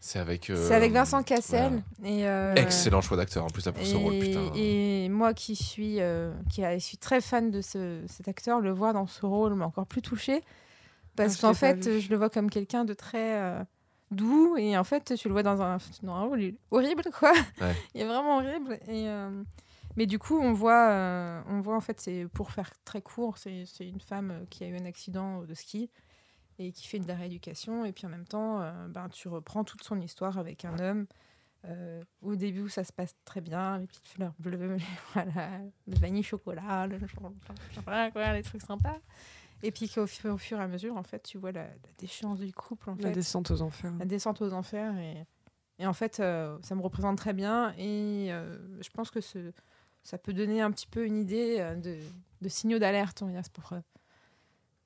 C'est 0.00 0.18
avec. 0.18 0.52
C'est 0.54 0.74
avec 0.74 0.90
euh, 0.90 0.94
Vincent 0.94 1.22
Cassel. 1.22 1.82
Et, 2.04 2.26
euh, 2.28 2.54
Excellent 2.56 3.00
choix 3.00 3.16
d'acteur 3.16 3.44
en 3.44 3.48
plus 3.48 3.64
là, 3.64 3.72
pour 3.72 3.86
ce 3.86 3.94
rôle, 3.96 4.14
et, 4.14 4.18
putain. 4.20 4.52
et 4.54 5.08
moi 5.08 5.32
qui 5.32 5.56
suis, 5.56 6.00
euh, 6.00 6.32
qui 6.50 6.64
a- 6.64 6.78
suis 6.80 6.98
très 6.98 7.20
fan 7.20 7.50
de 7.50 7.60
ce, 7.62 8.02
cet 8.08 8.28
acteur, 8.28 8.60
le 8.60 8.72
voir 8.72 8.92
dans 8.92 9.06
ce 9.06 9.24
rôle 9.24 9.54
m'a 9.54 9.64
encore 9.66 9.86
plus 9.86 10.02
touchée. 10.02 10.42
Parce 11.16 11.34
Ah, 11.34 11.36
je 11.36 11.40
qu'en 11.42 11.48
pas 11.48 11.54
fait, 11.54 11.86
vu. 11.88 12.00
je 12.00 12.10
le 12.10 12.16
vois 12.16 12.30
comme 12.30 12.50
quelqu'un 12.50 12.84
de 12.84 12.94
très 12.94 13.38
euh, 13.40 13.62
doux. 14.12 14.56
Et 14.56 14.76
en 14.76 14.84
fait, 14.84 15.14
tu 15.16 15.28
le 15.28 15.32
vois 15.34 15.42
dans 15.42 15.60
un, 15.62 15.78
dans 16.02 16.14
un 16.14 16.22
rôle 16.24 16.52
horrible, 16.70 17.02
quoi. 17.18 17.32
Ouais. 17.60 17.74
Il 17.94 18.00
est 18.02 18.06
vraiment 18.06 18.36
horrible. 18.36 18.74
Et, 18.88 19.08
euh, 19.08 19.42
mais 19.96 20.06
du 20.06 20.18
coup, 20.18 20.38
on 20.38 20.52
voit, 20.52 20.88
euh, 20.90 21.42
on 21.48 21.60
voit 21.60 21.76
en 21.76 21.80
fait, 21.80 22.00
c'est 22.00 22.26
pour 22.32 22.50
faire 22.50 22.70
très 22.84 23.02
court, 23.02 23.38
c'est 23.38 23.64
c'est 23.66 23.86
une 23.86 24.00
femme 24.00 24.30
euh, 24.30 24.44
qui 24.48 24.64
a 24.64 24.68
eu 24.68 24.76
un 24.76 24.86
accident 24.86 25.42
de 25.42 25.54
ski 25.54 25.90
et 26.58 26.72
qui 26.72 26.86
fait 26.86 26.98
de 26.98 27.08
la 27.08 27.14
rééducation. 27.14 27.84
Et 27.84 27.92
puis 27.92 28.06
en 28.06 28.10
même 28.10 28.26
temps, 28.26 28.60
euh, 28.62 28.72
ben, 28.88 29.08
tu 29.08 29.28
reprends 29.28 29.64
toute 29.64 29.82
son 29.82 30.00
histoire 30.00 30.38
avec 30.38 30.64
un 30.64 30.78
homme. 30.78 31.06
au 32.22 32.34
début, 32.36 32.68
ça 32.68 32.82
se 32.84 32.92
passe 32.92 33.14
très 33.24 33.40
bien, 33.40 33.78
les 33.78 33.86
petites 33.86 34.08
fleurs 34.08 34.34
bleues, 34.38 34.76
les- 34.76 34.84
voilà, 35.14 35.58
le 35.86 35.96
vanille 35.98 36.22
chocolat, 36.24 36.86
le 36.86 36.98
voilà, 37.84 38.10
quoi, 38.10 38.32
les 38.32 38.42
trucs 38.42 38.62
sympas. 38.62 38.98
Et 39.62 39.70
puis 39.70 39.88
qu'au 39.88 40.06
fur, 40.06 40.34
au 40.34 40.38
fur 40.38 40.58
et 40.58 40.62
à 40.62 40.68
mesure, 40.68 40.96
en 40.96 41.02
fait, 41.02 41.22
tu 41.22 41.38
vois 41.38 41.52
la, 41.52 41.64
la 41.64 41.92
déchéance 41.98 42.40
du 42.40 42.52
couple, 42.52 42.90
en 42.90 42.94
La 42.96 43.08
fait, 43.08 43.12
descente 43.12 43.50
aux 43.50 43.62
enfers. 43.62 43.92
la 43.98 44.04
descente 44.04 44.42
aux 44.42 44.52
enfers. 44.52 44.96
Et, 44.98 45.24
et 45.78 45.86
en 45.86 45.92
fait, 45.92 46.20
euh, 46.20 46.58
ça 46.62 46.74
me 46.74 46.82
représente 46.82 47.16
très 47.18 47.32
bien. 47.32 47.72
Et 47.78 48.32
euh, 48.32 48.58
je 48.82 48.90
pense 48.90 49.10
que 49.10 49.20
ce, 49.20 49.52
ça 50.02 50.18
peut 50.18 50.32
donner 50.32 50.60
un 50.60 50.70
petit 50.72 50.86
peu 50.88 51.04
une 51.06 51.16
idée 51.16 51.56
euh, 51.60 51.76
de, 51.76 51.98
de 52.40 52.48
signaux 52.48 52.78
d'alerte, 52.80 53.22
on 53.22 53.26
va 53.26 53.32
dire, 53.32 53.42
pour. 53.52 53.72
euh, 53.72 53.76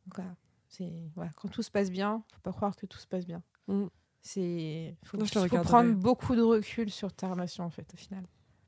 donc 0.07 0.14
voilà, 0.16 0.35
c'est 0.68 0.93
voilà, 1.14 1.31
quand 1.37 1.49
tout 1.49 1.62
se 1.62 1.70
passe 1.70 1.91
bien, 1.91 2.22
faut 2.33 2.41
pas 2.43 2.53
croire 2.53 2.77
que 2.77 2.87
tout 2.87 2.99
se 2.99 3.07
passe 3.07 3.27
bien. 3.27 3.43
Mm. 3.68 3.87
C'est 4.22 4.95
faut, 5.05 5.16
Non, 5.16 5.24
je 5.24 5.35
le 5.35 5.41
faut 5.41 5.43
regarderai. 5.45 5.68
prendre 5.70 5.95
beaucoup 5.95 6.35
de 6.37 6.43
recul 6.43 6.91
sur 6.91 7.12
ta 7.12 7.29
relation 7.29 7.64
en 7.64 7.70
fait 7.70 7.89
au 7.95 7.97
final. 7.97 8.24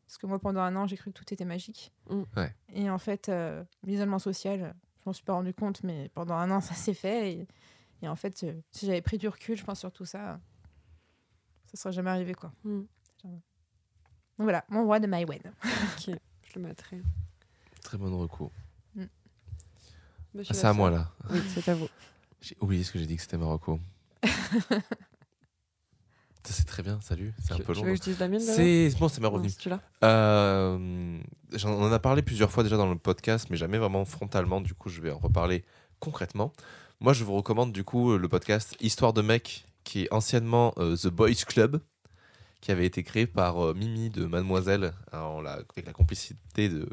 Parce 0.07 0.17
que 0.19 0.27
moi 0.27 0.39
pendant 0.39 0.61
un 0.63 0.75
an 0.77 0.87
j'ai 0.87 0.97
cru 0.97 1.13
que 1.13 1.19
tout 1.19 1.33
était 1.35 1.45
magique. 1.45 1.93
Mm. 2.11 2.23
Ouais. 2.37 2.55
Et 2.73 2.91
en 2.91 2.99
fait 2.99 3.29
euh, 3.29 3.63
l'isolement 3.85 4.19
social, 4.19 4.75
je 5.01 5.03
m'en 5.07 5.13
suis 5.13 5.25
pas 5.25 5.33
rendu 5.33 5.55
compte, 5.55 5.83
mais 5.83 6.11
pendant 6.15 6.35
un 6.35 6.51
an 6.51 6.61
ça 6.61 6.75
s'est 6.75 6.95
fait. 6.95 7.33
Et, 7.33 7.47
et 8.03 8.09
en 8.09 8.17
fait 8.17 8.43
euh, 8.43 8.53
si 8.71 8.87
j'avais 8.87 9.03
pris 9.03 9.19
du 9.19 9.29
recul, 9.29 9.57
je 9.57 9.65
pense 9.65 9.81
sur 9.81 9.93
tout 9.93 10.05
ça, 10.05 10.41
ça 11.67 11.77
serait 11.77 11.93
jamais 11.93 12.11
arrivé 12.11 12.35
quoi. 12.35 12.53
Mm. 12.65 12.83
Donc 13.25 14.45
voilà, 14.45 14.65
mon 14.69 14.85
roi 14.85 15.01
de 15.01 15.09
Maïwen. 15.09 15.41
Ok, 15.65 16.15
je 16.43 16.59
le 16.59 16.61
mettrai. 16.61 17.03
Très 17.83 17.99
bonne 17.99 18.15
recours. 18.15 18.53
Monsieur 20.35 20.53
Ah, 20.53 20.55
c'est 20.55 20.67
à 20.67 20.73
moi 20.73 20.91
là. 20.91 21.11
Oui, 21.31 21.41
c'est 21.49 21.69
à 21.69 21.75
vous. 21.75 21.89
J'ai 22.41 22.57
oublié 22.61 22.85
ce 22.85 22.93
que 22.93 22.99
j'ai 22.99 23.07
dit 23.07 23.17
que 23.17 23.23
c'était 23.23 23.39
Marocco. 23.39 23.81
C'est 26.53 26.65
très 26.67 26.83
bien, 26.83 26.99
salut. 27.03 27.35
C'est 27.43 27.53
un 27.53 27.57
Tu- 27.57 27.63
peu 27.63 27.73
tu 27.75 27.81
long. 27.81 27.87
veux 27.87 27.93
que 27.93 27.99
je 27.99 28.03
dise 28.03 28.19
la 28.19 28.29
mienne 28.29 28.41
C'est 28.41 28.91
bon, 28.99 29.09
c'est 29.09 29.21
ma 29.21 29.29
celui-là. 29.31 29.81
Euh, 30.05 31.19
j'en- 31.53 31.73
on 31.73 31.83
en 31.85 31.93
a 31.93 31.99
parlé 31.99 32.23
plusieurs 32.23 32.51
fois 32.51 32.63
déjà 32.63 32.77
dans 32.77 32.91
le 32.91 32.99
podcast, 32.99 33.47
mais 33.51 33.57
jamais 33.57 33.79
vraiment 33.79 34.05
frontalement. 34.05 34.61
Du 34.61 34.75
coup, 34.75 34.89
je 34.89 35.01
vais 35.01 35.11
en 35.11 35.19
reparler 35.19 35.65
concrètement. 36.01 36.53
Moi, 37.01 37.13
je 37.13 37.25
vous 37.25 37.35
recommande 37.35 37.73
du 37.73 37.85
coup 37.85 38.17
le 38.17 38.29
podcast 38.29 38.77
Histoire 38.81 39.13
de 39.13 39.23
mec, 39.23 39.67
qui 39.85 40.03
est 40.05 40.13
anciennement 40.13 40.73
euh, 40.79 40.97
The 40.97 41.09
Boys 41.09 41.45
Club, 41.47 41.81
qui 42.61 42.73
avait 42.73 42.87
été 42.87 43.03
créé 43.03 43.27
par 43.27 43.65
euh, 43.65 43.75
Mimi 43.75 44.11
de 44.11 44.25
Mademoiselle, 44.27 44.93
la- 45.13 45.53
avec 45.75 45.87
la 45.87 45.93
complicité 45.93 46.69
de, 46.69 46.89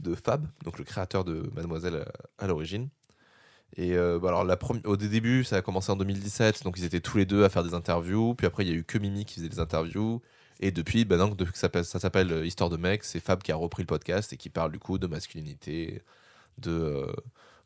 de 0.00 0.14
Fab, 0.14 0.46
donc 0.64 0.78
le 0.78 0.84
créateur 0.84 1.24
de 1.24 1.50
Mademoiselle 1.54 1.94
euh, 1.94 2.04
à 2.38 2.46
l'origine. 2.46 2.88
Et 3.76 3.94
euh, 3.96 4.18
bah 4.18 4.28
alors, 4.28 4.44
la 4.44 4.58
au 4.84 4.96
début, 4.96 5.44
ça 5.44 5.56
a 5.56 5.62
commencé 5.62 5.92
en 5.92 5.96
2017, 5.96 6.64
donc 6.64 6.78
ils 6.78 6.84
étaient 6.84 7.00
tous 7.00 7.18
les 7.18 7.26
deux 7.26 7.44
à 7.44 7.48
faire 7.48 7.64
des 7.64 7.74
interviews. 7.74 8.34
Puis 8.34 8.46
après, 8.46 8.64
il 8.64 8.70
y 8.70 8.72
a 8.72 8.76
eu 8.76 8.84
que 8.84 8.98
Mimi 8.98 9.24
qui 9.24 9.36
faisait 9.36 9.48
des 9.48 9.60
interviews. 9.60 10.22
Et 10.60 10.72
depuis, 10.72 11.04
bah 11.04 11.16
donc, 11.18 11.36
depuis 11.36 11.52
que 11.52 11.58
ça 11.58 11.70
ça 11.84 12.00
s'appelle 12.00 12.32
euh, 12.32 12.46
Histoire 12.46 12.70
de 12.70 12.76
mec, 12.76 13.04
c'est 13.04 13.20
Fab 13.20 13.42
qui 13.42 13.52
a 13.52 13.56
repris 13.56 13.82
le 13.82 13.86
podcast 13.86 14.32
et 14.32 14.36
qui 14.36 14.50
parle 14.50 14.72
du 14.72 14.78
coup 14.78 14.98
de 14.98 15.06
masculinité, 15.06 16.02
de, 16.58 16.72
euh, 16.72 17.12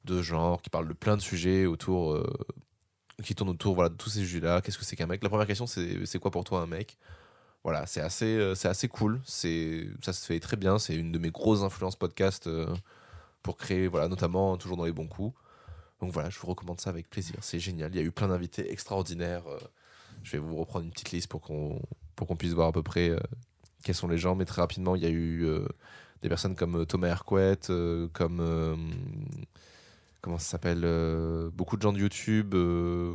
de 0.05 0.22
genre, 0.22 0.61
qui 0.62 0.70
parle 0.70 0.88
de 0.88 0.92
plein 0.94 1.16
de 1.16 1.22
sujets 1.22 1.66
autour, 1.66 2.22
qui 3.24 3.34
tournent 3.34 3.50
autour 3.50 3.74
voilà, 3.74 3.88
de 3.90 3.96
tous 3.96 4.11
ces 4.11 4.20
sujets-là. 4.20 4.61
Qu'est-ce 4.61 4.78
que 4.78 4.84
c'est 4.84 4.96
qu'un 4.96 5.07
mec? 5.07 5.22
La 5.22 5.28
première 5.30 5.46
question, 5.46 5.66
c'est 5.66 6.05
c'est 6.07 6.18
quoi 6.18 6.30
pour 6.30 6.44
toi 6.44 6.61
un 6.62 6.66
mec? 6.66 6.98
Voilà, 7.64 7.86
c'est 7.86 8.00
assez, 8.00 8.53
c'est 8.57 8.68
assez 8.68 8.88
cool. 8.88 9.20
Ça 9.24 10.12
se 10.12 10.26
fait 10.26 10.40
très 10.40 10.57
bien. 10.57 10.78
C'est 10.78 10.96
une 10.96 11.12
de 11.12 11.18
mes 11.18 11.30
grosses 11.30 11.62
influences 11.62 11.96
podcast 11.96 12.48
pour 13.42 13.57
créer, 13.57 13.88
voilà, 13.88 14.09
notamment 14.09 14.57
toujours 14.59 14.76
dans 14.76 14.84
les 14.84 14.92
bons 14.92 15.07
coups. 15.07 15.34
Donc 16.03 16.11
voilà, 16.12 16.28
je 16.28 16.38
vous 16.38 16.48
recommande 16.48 16.80
ça 16.80 16.90
avec 16.90 17.09
plaisir. 17.09 17.36
C'est 17.40 17.59
génial. 17.61 17.90
Il 17.94 17.96
y 17.96 18.00
a 18.00 18.05
eu 18.05 18.11
plein 18.12 18.28
d'invités 18.28 18.70
extraordinaires. 18.70 19.44
euh, 19.48 19.59
je 20.24 20.32
vais 20.32 20.38
vous 20.38 20.57
reprendre 20.57 20.84
une 20.84 20.90
petite 20.90 21.12
liste 21.12 21.28
pour 21.28 21.40
qu'on 21.40 21.80
pour 22.16 22.26
qu'on 22.26 22.36
puisse 22.36 22.53
voir 22.53 22.68
à 22.68 22.72
peu 22.72 22.82
près 22.82 23.09
euh, 23.09 23.18
quels 23.84 23.94
sont 23.94 24.09
les 24.09 24.18
gens. 24.18 24.34
Mais 24.34 24.44
très 24.44 24.61
rapidement, 24.61 24.94
il 24.96 25.03
y 25.03 25.07
a 25.07 25.11
eu 25.11 25.44
euh, 25.46 25.66
des 26.20 26.28
personnes 26.28 26.55
comme 26.57 26.84
Thomas 26.86 27.09
Hercouet, 27.09 27.59
euh, 27.70 28.09
comme. 28.12 28.40
euh, 28.40 28.76
comment 30.20 30.38
ça 30.38 30.50
s'appelle 30.50 30.82
euh, 30.84 31.50
Beaucoup 31.53 31.76
de 31.76 31.82
gens 31.82 31.92
de 31.92 31.98
YouTube. 31.98 32.55
euh, 32.55 33.14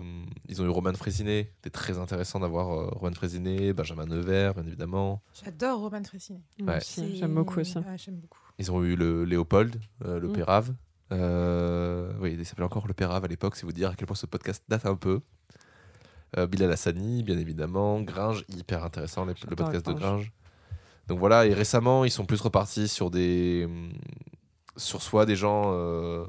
ils 0.50 0.62
ont 0.62 0.66
eu 0.66 0.70
Roman 0.70 0.94
Frésinet. 0.94 1.52
C'était 1.58 1.70
très 1.70 1.98
intéressant 1.98 2.40
d'avoir 2.40 2.70
euh, 2.72 2.88
Roman 2.92 3.14
Frésinet, 3.14 3.74
Benjamin 3.74 4.06
Nevers, 4.06 4.54
bien 4.56 4.66
évidemment. 4.66 5.22
J'adore 5.44 5.80
Roman 5.82 6.04
Fressinet. 6.04 6.42
Moi 6.60 6.76
Ouais. 6.76 6.80
J'aime 7.16 7.34
beaucoup 7.36 7.60
aussi. 7.60 7.78
Ouais, 7.78 7.98
j'aime 7.98 8.16
beaucoup. 8.16 8.40
Ils 8.60 8.72
ont 8.72 8.84
eu 8.84 8.96
le 8.96 9.24
Léopold, 9.24 9.80
euh, 10.06 10.20
le 10.20 10.30
Mm. 10.30 10.34
Pérave. 10.34 10.74
Euh, 11.12 12.12
oui, 12.20 12.36
il 12.38 12.46
s'appelait 12.46 12.66
encore 12.66 12.88
le 12.88 12.94
Pérave 12.94 13.24
à 13.24 13.28
l'époque, 13.28 13.56
c'est 13.56 13.66
vous 13.66 13.72
dire 13.72 13.90
à 13.90 13.96
quel 13.96 14.08
point 14.08 14.16
ce 14.16 14.26
podcast 14.26 14.64
date 14.68 14.86
un 14.86 14.96
peu. 14.96 15.22
Euh, 16.38 16.48
Bilal 16.48 16.72
Hassani, 16.72 17.24
bien 17.24 17.38
évidemment. 17.38 18.02
Gringe, 18.02 18.44
hyper 18.50 18.84
intéressant, 18.84 19.26
le, 19.26 19.34
podcast 19.34 19.86
de 19.86 19.94
Gringe. 19.94 20.32
Donc 21.08 21.20
voilà, 21.20 21.46
et 21.46 21.54
récemment, 21.54 22.04
ils 22.04 22.12
sont 22.12 22.26
plus 22.26 22.42
repartis 22.42 22.88
sur 22.88 23.10
des. 23.10 23.68
sur 24.76 25.02
soit 25.02 25.26
des 25.26 25.36
gens. 25.36 25.72
euh, 25.74 26.26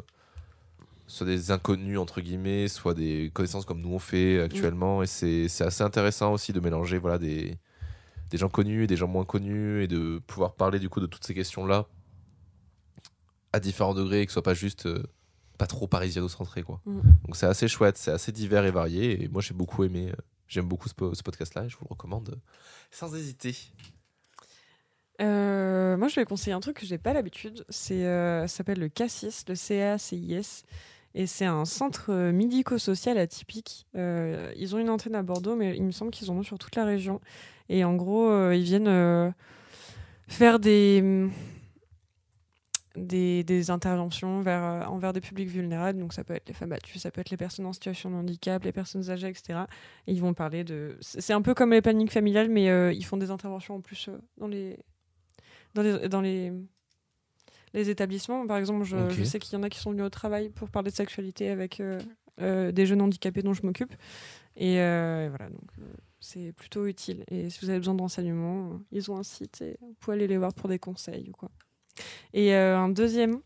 soit 1.08 1.26
des 1.26 1.50
inconnus, 1.50 1.98
entre 1.98 2.20
guillemets, 2.20 2.68
soit 2.68 2.92
des 2.94 3.30
connaissances 3.32 3.64
comme 3.64 3.80
nous 3.80 3.94
on 3.94 3.98
fait 3.98 4.40
actuellement. 4.42 5.02
Et 5.02 5.06
c'est 5.06 5.48
c'est 5.48 5.64
assez 5.64 5.82
intéressant 5.82 6.32
aussi 6.32 6.52
de 6.52 6.60
mélanger 6.60 6.98
voilà, 6.98 7.18
des, 7.18 7.58
des 8.30 8.38
gens 8.38 8.48
connus 8.50 8.84
et 8.84 8.86
des 8.86 8.96
gens 8.96 9.08
moins 9.08 9.24
connus 9.24 9.82
et 9.82 9.88
de 9.88 10.20
pouvoir 10.26 10.54
parler 10.54 10.78
du 10.78 10.88
coup 10.88 11.00
de 11.00 11.06
toutes 11.06 11.24
ces 11.24 11.34
questions-là 11.34 11.86
à 13.52 13.60
différents 13.60 13.94
degrés 13.94 14.20
et 14.22 14.26
que 14.26 14.32
ce 14.32 14.34
soit 14.34 14.42
pas 14.42 14.54
juste 14.54 14.86
euh, 14.86 15.02
pas 15.56 15.66
trop 15.66 15.86
parisiano-centré 15.86 16.62
quoi. 16.62 16.80
Mm. 16.84 17.00
Donc 17.26 17.36
c'est 17.36 17.46
assez 17.46 17.68
chouette, 17.68 17.96
c'est 17.96 18.10
assez 18.10 18.32
divers 18.32 18.64
et 18.64 18.70
varié 18.70 19.24
et 19.24 19.28
moi 19.28 19.40
j'ai 19.42 19.54
beaucoup 19.54 19.84
aimé, 19.84 20.08
euh, 20.10 20.16
j'aime 20.46 20.66
beaucoup 20.66 20.88
ce, 20.88 20.94
po- 20.94 21.14
ce 21.14 21.22
podcast-là 21.22 21.64
et 21.64 21.68
je 21.68 21.76
vous 21.76 21.84
le 21.84 21.92
recommande 21.94 22.30
euh, 22.30 22.36
sans 22.90 23.14
hésiter. 23.14 23.56
Moi, 25.20 26.06
je 26.06 26.14
vais 26.14 26.24
conseiller 26.24 26.52
un 26.52 26.60
truc 26.60 26.78
que 26.78 26.86
j'ai 26.86 26.98
pas 26.98 27.12
l'habitude. 27.12 27.64
C'est, 27.68 28.04
ça 28.04 28.46
s'appelle 28.46 28.78
le 28.78 28.88
CACIS, 28.88 29.42
le 29.48 29.56
CACIS. 29.56 30.62
Et 31.14 31.26
c'est 31.26 31.44
un 31.44 31.64
centre 31.64 32.12
médico-social 32.30 33.18
atypique. 33.18 33.88
Ils 33.94 34.74
ont 34.74 34.78
une 34.78 34.90
antenne 34.90 35.16
à 35.16 35.24
Bordeaux, 35.24 35.56
mais 35.56 35.76
il 35.76 35.82
me 35.82 35.90
semble 35.90 36.12
qu'ils 36.12 36.30
en 36.30 36.36
ont 36.36 36.44
sur 36.44 36.56
toute 36.56 36.76
la 36.76 36.84
région. 36.84 37.20
Et 37.68 37.82
en 37.82 37.96
gros, 37.96 38.52
ils 38.52 38.62
viennent 38.62 39.34
faire 40.28 40.60
des, 40.60 41.28
des, 43.06 43.44
des 43.44 43.70
interventions 43.70 44.40
vers, 44.40 44.64
euh, 44.64 44.84
envers 44.84 45.12
des 45.12 45.20
publics 45.20 45.48
vulnérables. 45.48 45.98
Donc 45.98 46.12
ça 46.12 46.24
peut 46.24 46.34
être 46.34 46.48
les 46.48 46.54
femmes 46.54 46.70
battues, 46.70 46.98
ça 46.98 47.10
peut 47.10 47.20
être 47.20 47.30
les 47.30 47.36
personnes 47.36 47.66
en 47.66 47.72
situation 47.72 48.10
de 48.10 48.16
handicap, 48.16 48.64
les 48.64 48.72
personnes 48.72 49.10
âgées, 49.10 49.28
etc. 49.28 49.60
Et 50.06 50.12
ils 50.12 50.20
vont 50.20 50.34
parler 50.34 50.64
de... 50.64 50.96
C'est 51.00 51.32
un 51.32 51.42
peu 51.42 51.54
comme 51.54 51.72
les 51.72 51.82
plannings 51.82 52.10
familiales, 52.10 52.48
mais 52.48 52.68
euh, 52.68 52.92
ils 52.92 53.04
font 53.04 53.16
des 53.16 53.30
interventions 53.30 53.76
en 53.76 53.80
plus 53.80 54.08
euh, 54.08 54.18
dans 54.36 54.48
les 54.48 54.78
dans 55.74 55.82
les, 55.82 56.08
dans 56.08 56.20
les, 56.20 56.52
les 57.74 57.90
établissements. 57.90 58.46
Par 58.46 58.56
exemple, 58.56 58.84
je, 58.84 59.24
sais 59.24 59.38
qu'il 59.38 59.54
y 59.54 59.56
en 59.56 59.62
a 59.62 59.70
qui 59.70 59.78
sont 59.78 59.90
venus 59.90 60.04
au 60.04 60.10
travail 60.10 60.50
pour 60.50 60.70
parler 60.70 60.90
de 60.90 60.96
sexualité 60.96 61.50
avec 61.50 61.80
euh, 61.80 61.98
euh, 62.40 62.72
des 62.72 62.86
jeunes 62.86 63.02
handicapés 63.02 63.42
dont 63.42 63.54
je 63.54 63.64
m'occupe. 63.64 63.94
Et 64.56 64.80
euh, 64.80 65.28
voilà, 65.30 65.50
donc 65.50 65.70
c'est 66.20 66.52
plutôt 66.52 66.86
utile. 66.86 67.24
Et 67.28 67.50
si 67.50 67.60
vous 67.60 67.70
avez 67.70 67.78
besoin 67.78 67.94
de 67.94 68.02
renseignements, 68.02 68.80
ils 68.90 69.10
ont 69.10 69.16
un 69.16 69.22
site 69.22 69.62
et 69.62 69.76
vous 69.80 69.94
pouvez 70.00 70.16
aller 70.16 70.26
les 70.26 70.38
voir 70.38 70.52
pour 70.52 70.68
des 70.68 70.78
conseils 70.78 71.28
ou 71.28 71.32
quoi. 71.32 71.50
Et 72.34 72.54
euh, 72.54 72.78
un 72.78 72.88
deuxième 72.88 73.40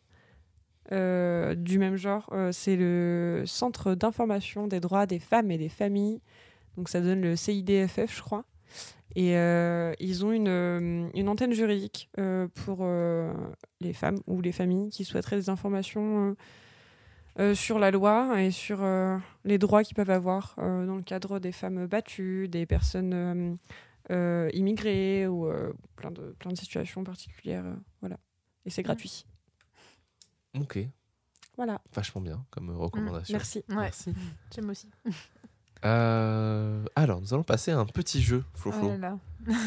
euh, 0.91 1.55
du 1.55 1.79
même 1.79 1.97
genre, 1.97 2.29
euh, 2.33 2.53
c'est 2.53 2.77
le 2.77 3.45
Centre 3.47 3.95
d'information 3.95 4.67
des 4.67 4.81
droits 4.81 5.07
des 5.07 5.21
femmes 5.21 5.51
et 5.51 5.59
des 5.59 5.69
familles. 5.69 6.21
Donc 6.77 6.89
ça 6.89 7.01
donne 7.01 7.21
le 7.21 7.37
CIDFF, 7.37 8.17
je 8.17 8.23
crois. 8.23 8.45
Et 9.15 9.33
ils 10.01 10.25
ont 10.25 10.33
une, 10.33 11.29
antenne 11.29 11.53
juridique 11.53 12.11
pour 12.65 12.87
les 13.81 13.93
femmes 13.93 14.19
ou 14.27 14.41
les 14.41 14.53
familles 14.53 14.89
qui 14.89 15.05
souhaiteraient 15.05 15.37
des 15.37 15.51
informations 15.51 16.35
sur 17.53 17.79
la 17.79 17.91
loi 17.91 18.43
et 18.43 18.51
sur 18.51 18.81
les 19.45 19.59
droits 19.59 19.85
qu'ils 19.85 19.97
peuvent 19.97 20.09
avoir 20.09 20.55
dans 20.57 20.97
le 20.97 21.03
cadre 21.03 21.41
des 21.41 21.53
femmes 21.53 21.85
battues, 21.85 22.49
des 22.49 22.65
personnes 22.65 23.59
immigrées 24.09 25.27
ou 25.27 25.47
plein, 25.97 26.11
de, 26.11 26.35
plein 26.39 26.53
de 26.53 26.57
situations 26.57 27.05
particulières. 27.05 27.67
voilà. 28.01 28.17
Et 28.65 28.71
c'est 28.71 28.83
gratuit. 28.83 29.25
Ok, 30.59 30.79
Voilà. 31.57 31.81
vachement 31.95 32.21
bien 32.21 32.45
comme 32.51 32.71
euh, 32.71 32.77
recommandation. 32.77 33.33
Merci. 33.35 33.59
Ouais, 33.71 33.77
Merci. 33.77 34.13
j'aime 34.55 34.69
aussi. 34.71 34.89
Euh, 35.85 36.85
alors, 36.95 37.21
nous 37.21 37.33
allons 37.35 37.43
passer 37.43 37.71
à 37.73 37.79
un 37.79 37.87
petit 37.87 38.23
jeu, 38.23 38.45
Flo 38.55 38.73
Oh. 38.81 39.19
Il 39.49 39.59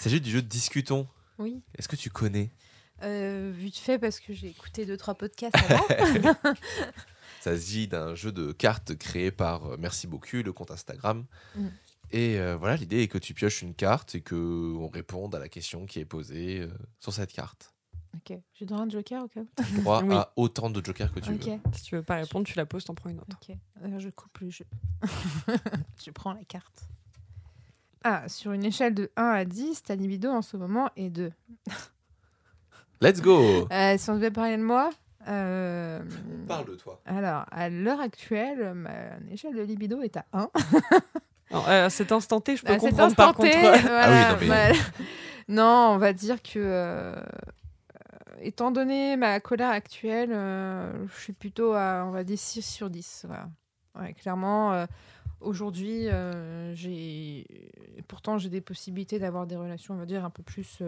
s'agit 0.00 0.20
du 0.20 0.30
jeu 0.30 0.42
Discutons. 0.42 1.06
Oui. 1.38 1.62
Est-ce 1.76 1.88
que 1.88 1.96
tu 1.96 2.10
connais? 2.10 2.50
Euh, 3.02 3.52
vite 3.54 3.76
fait 3.76 3.98
parce 3.98 4.20
que 4.20 4.32
j'ai 4.32 4.48
écouté 4.48 4.86
deux 4.86 4.96
trois 4.96 5.14
podcasts 5.14 5.54
avant. 5.56 5.86
Ça 7.40 7.56
s'agit 7.56 7.86
d'un 7.88 8.14
jeu 8.14 8.32
de 8.32 8.52
cartes 8.52 8.94
créé 8.94 9.30
par 9.30 9.66
euh, 9.66 9.76
Merci 9.78 10.06
beaucoup, 10.06 10.36
le 10.36 10.52
compte 10.52 10.70
Instagram. 10.70 11.26
Mm. 11.56 11.66
Et 12.10 12.38
euh, 12.38 12.56
voilà, 12.56 12.76
l'idée 12.76 13.02
est 13.02 13.08
que 13.08 13.18
tu 13.18 13.34
pioches 13.34 13.62
une 13.62 13.74
carte 13.74 14.14
et 14.14 14.20
que 14.20 14.34
on 14.78 14.88
réponde 14.88 15.34
à 15.34 15.38
la 15.38 15.48
question 15.48 15.86
qui 15.86 15.98
est 16.00 16.04
posée 16.04 16.60
euh, 16.60 16.68
sur 17.00 17.12
cette 17.12 17.32
carte. 17.32 17.74
ok. 18.14 18.38
J'ai 18.54 18.64
droit 18.66 18.80
à 18.80 18.82
un 18.84 18.88
joker 18.88 19.24
au 19.24 19.28
cas 19.28 19.40
où. 19.40 19.48
Tu 19.56 19.62
as 19.62 19.80
droit 19.80 20.02
Oui. 20.04 20.14
à 20.14 20.32
autant 20.36 20.70
de 20.70 20.84
jokers 20.84 21.12
que 21.12 21.20
tu 21.20 21.32
Ok. 21.32 21.46
veux. 21.46 21.58
Si 21.72 21.82
tu 21.84 21.96
veux 21.96 22.02
pas 22.02 22.16
répondre, 22.16 22.46
tu 22.46 22.56
la 22.56 22.66
poses, 22.66 22.84
t'en 22.84 22.94
prends 22.94 23.10
une 23.10 23.18
autre. 23.18 23.36
Ok. 23.42 23.56
Euh, 23.82 23.98
je 23.98 24.08
coupe 24.10 24.38
le 24.38 24.50
jeu. 24.50 24.66
je 26.04 26.10
prends 26.12 26.32
la 26.34 26.44
carte. 26.44 26.88
Ah, 28.04 28.28
sur 28.28 28.52
une 28.52 28.64
échelle 28.64 28.94
de 28.94 29.10
1 29.16 29.24
à 29.24 29.44
10, 29.44 29.82
ta 29.84 29.96
libido 29.96 30.28
en 30.30 30.42
ce 30.42 30.56
moment 30.56 30.90
est 30.94 31.10
2. 31.10 31.32
Let's 33.00 33.20
go 33.20 33.66
Euh, 33.72 33.96
si 33.98 34.10
on 34.10 34.14
devait 34.14 34.30
parler 34.30 34.56
de 34.56 34.62
moi, 34.62 34.90
euh, 35.26 36.02
Parle 36.46 36.66
de 36.66 36.74
toi. 36.74 37.00
alors 37.06 37.44
à 37.50 37.68
l'heure 37.70 38.00
actuelle, 38.00 38.74
ma 38.74 39.18
échelle 39.30 39.54
de 39.56 39.62
libido 39.62 40.00
est 40.02 40.16
à 40.18 40.26
1. 40.32 40.50
Alors, 41.50 41.68
euh, 41.68 41.88
cet 41.88 42.12
instant 42.12 42.40
T, 42.40 42.56
je 42.56 42.62
peux 42.62 42.72
cet 42.72 42.80
comprendre 42.80 43.14
par 43.14 43.34
contre. 43.34 43.48
non, 43.54 44.38
mais- 44.40 44.46
voilà. 44.46 44.72
non, 45.48 45.90
on 45.94 45.98
va 45.98 46.12
dire 46.12 46.42
que, 46.42 46.58
euh, 46.58 47.14
étant 48.40 48.70
donné 48.70 49.16
ma 49.16 49.40
colère 49.40 49.70
actuelle, 49.70 50.30
euh, 50.32 51.06
je 51.14 51.20
suis 51.20 51.32
plutôt 51.32 51.72
à, 51.74 52.04
on 52.06 52.10
va 52.10 52.24
dire, 52.24 52.38
6 52.38 52.62
sur 52.62 52.90
10. 52.90 53.24
Voilà. 53.28 53.48
Ouais, 54.00 54.12
clairement, 54.14 54.72
euh, 54.72 54.86
aujourd'hui, 55.40 56.08
euh, 56.08 56.74
j'ai, 56.74 57.46
pourtant, 58.08 58.38
j'ai 58.38 58.48
des 58.48 58.60
possibilités 58.60 59.18
d'avoir 59.18 59.46
des 59.46 59.56
relations, 59.56 59.94
on 59.94 59.98
va 59.98 60.06
dire, 60.06 60.24
un 60.24 60.30
peu 60.30 60.42
plus 60.42 60.82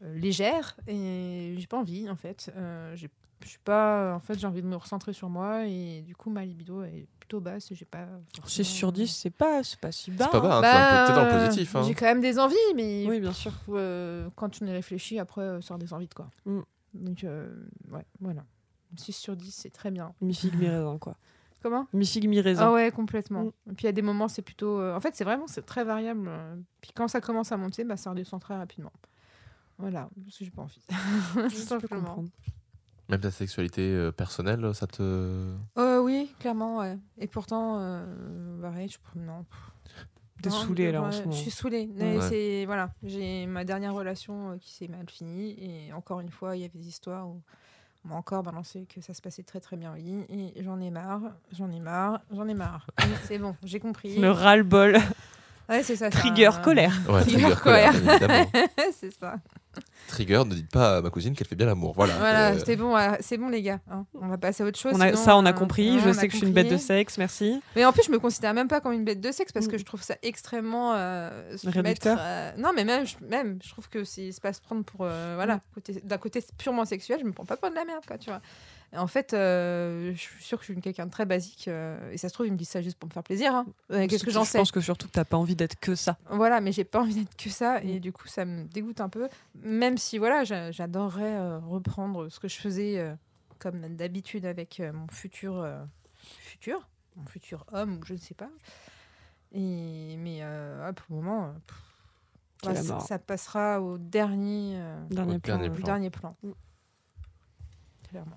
légères, 0.00 0.76
et 0.88 1.54
j'ai 1.56 1.66
pas 1.66 1.78
envie, 1.78 2.10
en 2.10 2.16
fait. 2.16 2.52
Euh, 2.56 2.94
j'ai 2.96 3.08
je 3.44 3.48
suis 3.48 3.58
pas 3.58 4.14
en 4.14 4.20
fait 4.20 4.38
j'ai 4.38 4.46
envie 4.46 4.62
de 4.62 4.68
me 4.68 4.76
recentrer 4.76 5.12
sur 5.12 5.28
moi 5.28 5.66
et 5.66 6.02
du 6.02 6.14
coup 6.14 6.30
ma 6.30 6.44
libido 6.44 6.84
est 6.84 7.08
plutôt 7.32 7.40
basse 7.40 7.68
j'ai 7.72 7.84
pas 7.86 8.06
6 8.44 8.64
sur 8.64 8.92
10, 8.92 9.06
c'est 9.08 9.30
pas, 9.30 9.62
c'est 9.64 9.78
pas 9.80 9.90
si 9.90 10.10
bas. 10.10 10.24
C'est 10.26 10.30
pas 10.32 10.40
bas, 10.40 10.56
hein, 10.56 10.60
bah, 10.60 10.70
c'est 10.70 10.76
un 10.76 10.90
peu- 10.90 11.12
peut-être 11.12 11.16
dans 11.16 11.24
le 11.36 11.42
euh, 11.42 11.46
positif. 11.46 11.76
hein. 11.76 11.82
J'ai 11.84 11.94
quand 11.94 12.04
même 12.06 12.20
des 12.20 12.38
envies, 12.38 12.56
mais 12.76 13.06
Oui, 13.08 13.20
bien 13.20 13.32
sûr. 13.32 13.52
euh, 13.70 14.28
quand 14.36 14.50
tu 14.50 14.66
y 14.66 14.70
réfléchis, 14.70 15.18
après, 15.18 15.40
euh, 15.42 15.60
sort 15.62 15.78
des 15.78 15.92
envies 15.94 16.08
de 16.08 16.14
quoi. 16.14 16.28
Mm. 16.44 16.60
Donc, 16.94 17.24
euh, 17.24 17.48
ouais, 17.90 18.04
voilà. 18.20 18.44
6 18.96 19.12
sur 19.14 19.34
10, 19.34 19.50
c'est 19.50 19.70
très 19.70 19.90
bien. 19.90 20.12
Mi-figue, 20.20 20.54
mi-raisin, 20.58 20.98
quoi. 20.98 21.16
Comment? 21.62 21.86
Mi-figue, 21.94 22.28
mi-raisin. 22.28 22.66
Ah 22.66 22.72
ouais, 22.72 22.90
complètement. 22.90 23.44
Mm. 23.44 23.70
Et 23.70 23.72
puis, 23.74 23.82
il 23.84 23.86
y 23.86 23.88
a 23.88 23.92
des 23.92 24.02
moments, 24.02 24.28
c'est 24.28 24.42
plutôt... 24.42 24.78
euh, 24.78 24.94
En 24.94 25.00
fait, 25.00 25.14
c'est 25.16 25.24
vraiment, 25.24 25.46
c'est 25.46 25.64
très 25.64 25.84
variable. 25.84 26.28
Puis 26.82 26.92
quand 26.94 27.08
ça 27.08 27.22
commence 27.22 27.50
à 27.52 27.56
monter, 27.56 27.84
bah, 27.84 27.96
ça 27.96 28.10
redescend 28.10 28.40
très 28.42 28.56
rapidement. 28.56 28.92
Voilà, 29.78 30.10
parce 30.24 30.36
que 30.38 30.44
j'ai 30.44 30.50
pas 30.50 30.62
envie. 30.62 30.80
Tout 30.86 30.94
Je 31.36 31.40
peux 31.42 31.48
simplement. 31.50 32.00
comprendre. 32.04 32.28
Même 33.08 33.20
ta 33.20 33.30
sexualité 33.30 33.82
euh, 33.82 34.12
personnelle, 34.12 34.74
ça 34.74 34.86
te. 34.86 35.02
Euh, 35.02 35.54
oui, 36.02 36.34
clairement, 36.38 36.78
ouais. 36.78 36.96
Et 37.18 37.26
pourtant, 37.26 37.78
euh, 37.78 38.60
pareil, 38.60 38.88
je... 38.88 38.98
non. 39.20 39.44
T'es 40.42 40.50
saoulée, 40.50 40.90
là, 40.90 41.02
en 41.02 41.06
ouais, 41.06 41.12
ce 41.12 41.20
moment. 41.20 41.32
Je 41.32 41.36
suis 41.38 41.50
saoulée. 41.52 41.88
Mais 41.94 42.18
Ouais. 42.18 42.28
c'est 42.28 42.64
voilà, 42.66 42.90
j'ai 43.04 43.46
ma 43.46 43.64
dernière 43.64 43.94
relation 43.94 44.50
euh, 44.52 44.56
qui 44.58 44.72
s'est 44.72 44.88
mal 44.88 45.06
finie 45.08 45.54
et 45.58 45.92
encore 45.92 46.18
une 46.20 46.30
fois, 46.30 46.56
il 46.56 46.62
y 46.62 46.64
avait 46.64 46.78
des 46.78 46.88
histoires 46.88 47.28
où 47.28 47.40
on 48.04 48.08
m'a 48.08 48.16
encore 48.16 48.42
balancé 48.42 48.84
que 48.92 49.00
ça 49.00 49.14
se 49.14 49.22
passait 49.22 49.44
très 49.44 49.60
très 49.60 49.76
bien 49.76 49.92
oui 49.94 50.24
et 50.28 50.60
j'en 50.64 50.80
ai 50.80 50.90
marre, 50.90 51.20
j'en 51.52 51.70
ai 51.70 51.78
marre, 51.78 52.20
j'en 52.32 52.48
ai 52.48 52.54
marre. 52.54 52.88
C'est 53.28 53.38
bon, 53.38 53.54
j'ai 53.62 53.78
compris. 53.78 54.18
Le 54.18 54.32
ras-le-bol. 54.32 54.98
Ouais, 55.68 55.84
c'est 55.84 55.94
ça. 55.94 56.10
Trigger, 56.10 56.46
un- 56.46 56.60
colère. 56.60 56.92
Ouais, 57.08 57.22
Trigger 57.22 57.50
trigger 57.54 57.60
colère, 57.62 57.94
c'est 58.92 59.12
ça. 59.12 59.36
Trigger, 60.08 60.42
ne 60.46 60.54
dites 60.54 60.70
pas 60.70 60.98
à 60.98 61.02
ma 61.02 61.10
cousine 61.10 61.34
qu'elle 61.34 61.46
fait 61.46 61.54
bien 61.56 61.66
l'amour. 61.66 61.94
Voilà. 61.94 62.14
Voilà, 62.18 62.50
Euh, 62.52 62.58
c'est 62.64 62.76
bon, 62.76 62.94
ouais, 62.94 63.16
c'est 63.20 63.36
bon 63.38 63.48
les 63.48 63.62
gars. 63.62 63.80
hein. 63.90 64.04
On 64.20 64.28
va 64.28 64.36
passer 64.38 64.62
à 64.62 64.66
autre 64.66 64.78
chose. 64.78 64.92
On 64.94 65.00
a, 65.00 65.08
sinon, 65.10 65.22
ça, 65.24 65.36
on 65.36 65.46
a 65.46 65.50
euh, 65.50 65.52
compris. 65.52 65.98
je 66.00 66.08
on 66.08 66.12
sais 66.12 66.20
a 66.20 66.26
que 66.26 66.32
je 66.32 66.38
suis 66.38 66.46
une 66.46 66.52
bête 66.52 66.68
de 66.68 66.76
sexe, 66.76 67.16
merci. 67.18 67.62
Mais 67.76 67.84
en 67.84 67.92
plus, 67.92 68.02
je 68.06 68.10
me 68.10 68.18
considère 68.18 68.52
même 68.54 68.68
pas 68.68 68.80
comme 68.80 68.92
une 68.92 69.04
bête 69.04 69.20
de 69.20 69.32
sexe 69.32 69.52
parce 69.52 69.68
que 69.68 69.76
Mm. 69.76 69.78
je 69.78 69.84
trouve 69.84 70.02
ça 70.02 70.16
extrêmement 70.22 70.92
euh, 70.94 71.30
Réducteur. 71.64 72.16
mettre, 72.16 72.22
euh, 72.22 72.52
non, 72.58 72.70
mais 72.74 72.84
même, 72.84 73.06
je, 73.06 73.14
même, 73.26 73.58
je 73.64 73.70
trouve 73.70 73.88
que 73.88 74.04
c'est 74.04 74.32
c'est 74.32 74.42
pas 74.42 74.52
se 74.52 74.60
prendre 74.60 74.84
pour 74.84 75.00
euh, 75.06 75.32
voilà, 75.36 75.60
d'un 76.04 76.18
côté 76.18 76.42
purement 76.58 76.84
sexuel, 76.84 77.18
je 77.20 77.24
me 77.26 77.32
prends 77.32 77.44
pas 77.44 77.56
pour 77.56 77.70
de 77.70 77.74
la 77.74 77.84
merde, 77.84 78.04
quoi, 78.06 78.18
tu 78.18 78.28
vois. 78.30 78.40
En 78.94 79.06
fait, 79.06 79.32
euh, 79.32 80.12
je 80.12 80.18
suis 80.18 80.42
sûre 80.44 80.58
que 80.58 80.66
je 80.66 80.72
suis 80.72 80.80
quelqu'un 80.82 81.06
de 81.06 81.10
très 81.10 81.24
basique 81.24 81.66
euh, 81.68 82.10
et 82.12 82.18
ça 82.18 82.28
se 82.28 82.34
trouve, 82.34 82.46
ils 82.46 82.52
me 82.52 82.58
disent 82.58 82.68
ça 82.68 82.82
juste 82.82 82.98
pour 82.98 83.08
me 83.08 83.12
faire 83.12 83.22
plaisir. 83.22 83.54
hein. 83.54 83.64
Euh, 83.90 84.06
Qu'est-ce 84.06 84.22
que 84.24 84.30
j'en 84.30 84.44
Je 84.44 84.50
sais 84.50 84.58
pense 84.58 84.70
que 84.70 84.82
surtout 84.82 85.06
que 85.08 85.12
t'as 85.12 85.24
pas 85.24 85.38
envie 85.38 85.56
d'être 85.56 85.80
que 85.80 85.94
ça. 85.94 86.18
Voilà, 86.28 86.60
mais 86.60 86.72
j'ai 86.72 86.84
pas 86.84 87.00
envie 87.00 87.14
d'être 87.14 87.34
que 87.36 87.48
ça 87.48 87.80
Mm. 87.80 87.88
et 87.88 88.00
du 88.00 88.12
coup, 88.12 88.28
ça 88.28 88.44
me 88.44 88.64
dégoûte 88.64 89.00
un 89.00 89.08
peu. 89.08 89.28
Même 89.62 89.96
si 89.96 90.18
voilà, 90.18 90.44
j'a- 90.44 90.70
j'adorerais 90.72 91.36
euh, 91.36 91.58
reprendre 91.60 92.28
ce 92.28 92.38
que 92.38 92.48
je 92.48 92.56
faisais 92.58 92.98
euh, 92.98 93.14
comme 93.58 93.80
d'habitude 93.96 94.44
avec 94.44 94.78
euh, 94.80 94.92
mon 94.92 95.08
futur 95.08 95.56
euh, 95.56 95.82
futur, 96.40 96.86
mon 97.16 97.24
futur 97.24 97.64
homme 97.72 97.94
ou 97.98 98.04
je 98.04 98.12
ne 98.12 98.18
sais 98.18 98.34
pas. 98.34 98.50
Et 99.52 100.16
mais 100.18 100.40
euh, 100.42 100.86
ah, 100.86 100.92
pour 100.92 101.06
le 101.16 101.22
moment, 101.22 101.46
euh, 101.46 101.52
pff, 101.66 102.76
ça, 102.76 102.92
mort. 102.92 103.02
ça 103.06 103.18
passera 103.18 103.80
au 103.80 103.96
dernier 103.96 104.74
euh, 104.76 105.02
Dernier 105.08 105.36
Au 105.36 105.38
plan. 105.38 105.56
dernier 105.58 105.70
plan. 105.74 105.84
dernier 105.86 106.10
plan. 106.10 106.36
Mm. 106.42 106.50
Clairement. 108.10 108.36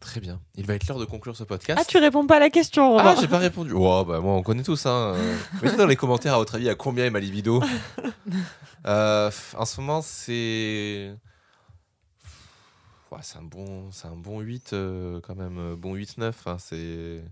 Très 0.00 0.18
bien. 0.20 0.40
Il 0.56 0.64
va 0.66 0.74
être 0.74 0.88
l'heure 0.88 0.98
de 0.98 1.04
conclure 1.04 1.36
ce 1.36 1.44
podcast. 1.44 1.78
Ah, 1.80 1.84
tu 1.86 1.98
réponds 1.98 2.26
pas 2.26 2.36
à 2.36 2.40
la 2.40 2.48
question, 2.50 2.98
Ah, 2.98 3.10
Romain. 3.10 3.20
j'ai 3.20 3.28
pas 3.28 3.36
répondu. 3.38 3.72
Oh, 3.74 4.02
bah, 4.04 4.20
moi, 4.20 4.32
on 4.34 4.42
connaît 4.42 4.62
tous. 4.62 4.86
Hein. 4.86 5.14
Mettez 5.62 5.76
dans 5.76 5.86
les 5.86 5.96
commentaires, 5.96 6.34
à 6.34 6.38
votre 6.38 6.54
avis, 6.54 6.68
à 6.70 6.74
combien 6.74 7.04
est 7.04 7.10
ma 7.10 7.20
libido 7.20 7.62
Euh, 8.86 9.30
En 9.56 9.64
ce 9.66 9.80
moment, 9.80 10.00
c'est. 10.00 11.14
Ouais, 13.12 13.18
c'est 13.22 13.38
un 13.38 13.42
bon, 13.42 13.90
un 14.04 14.16
bon 14.16 14.40
8 14.40 14.72
euh, 14.72 15.20
quand 15.20 15.34
même, 15.34 15.58
euh, 15.58 15.76
bon 15.76 15.94
8-9. 15.96 16.32
hein, 16.46 16.56
c'est. 16.58 16.76
Ouais, 16.76 17.22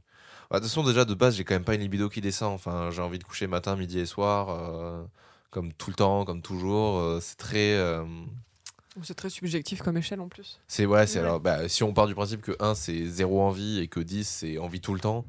de 0.53 0.59
toute 0.59 0.65
façon, 0.65 0.83
déjà 0.83 1.05
de 1.07 1.15
base, 1.15 1.37
j'ai 1.37 1.45
quand 1.45 1.55
même 1.55 1.65
pas 1.65 1.75
une 1.75 1.81
libido 1.81 2.09
qui 2.11 2.21
descend. 2.21 2.53
Enfin, 2.53 2.91
j'ai 2.91 3.01
envie 3.01 3.19
de 3.19 3.25
coucher 3.25 3.47
matin, 3.47 3.77
midi 3.77 3.99
et 3.99 4.07
soir, 4.07 4.49
euh, 4.51 5.03
comme 5.51 5.73
tout 5.73 5.89
le 5.91 5.97
temps, 5.97 6.25
comme 6.27 6.43
toujours. 6.43 7.19
c'est 7.23 7.37
très. 7.37 7.79
C'est 9.03 9.15
très 9.15 9.31
subjectif 9.31 9.83
comme 9.83 9.97
échelle 9.97 10.21
en 10.21 10.29
plus. 10.29 10.61
c'est 10.69 10.87
ouais, 10.87 11.07
c'est 11.07 11.19
Ouais. 11.19 11.25
alors 11.25 11.41
bah, 11.41 11.69
si 11.69 11.83
on 11.83 11.93
part 11.93 12.07
du 12.07 12.15
principe 12.15 12.41
que 12.43 12.53
1 12.61 12.75
c'est 12.75 13.07
zéro 13.07 13.41
envie 13.43 13.79
et 13.81 13.89
que 13.89 14.01
10 14.01 14.27
c'est 14.29 14.59
envie 14.59 14.81
tout 14.81 14.95
le 14.95 15.01
temps, 15.01 15.25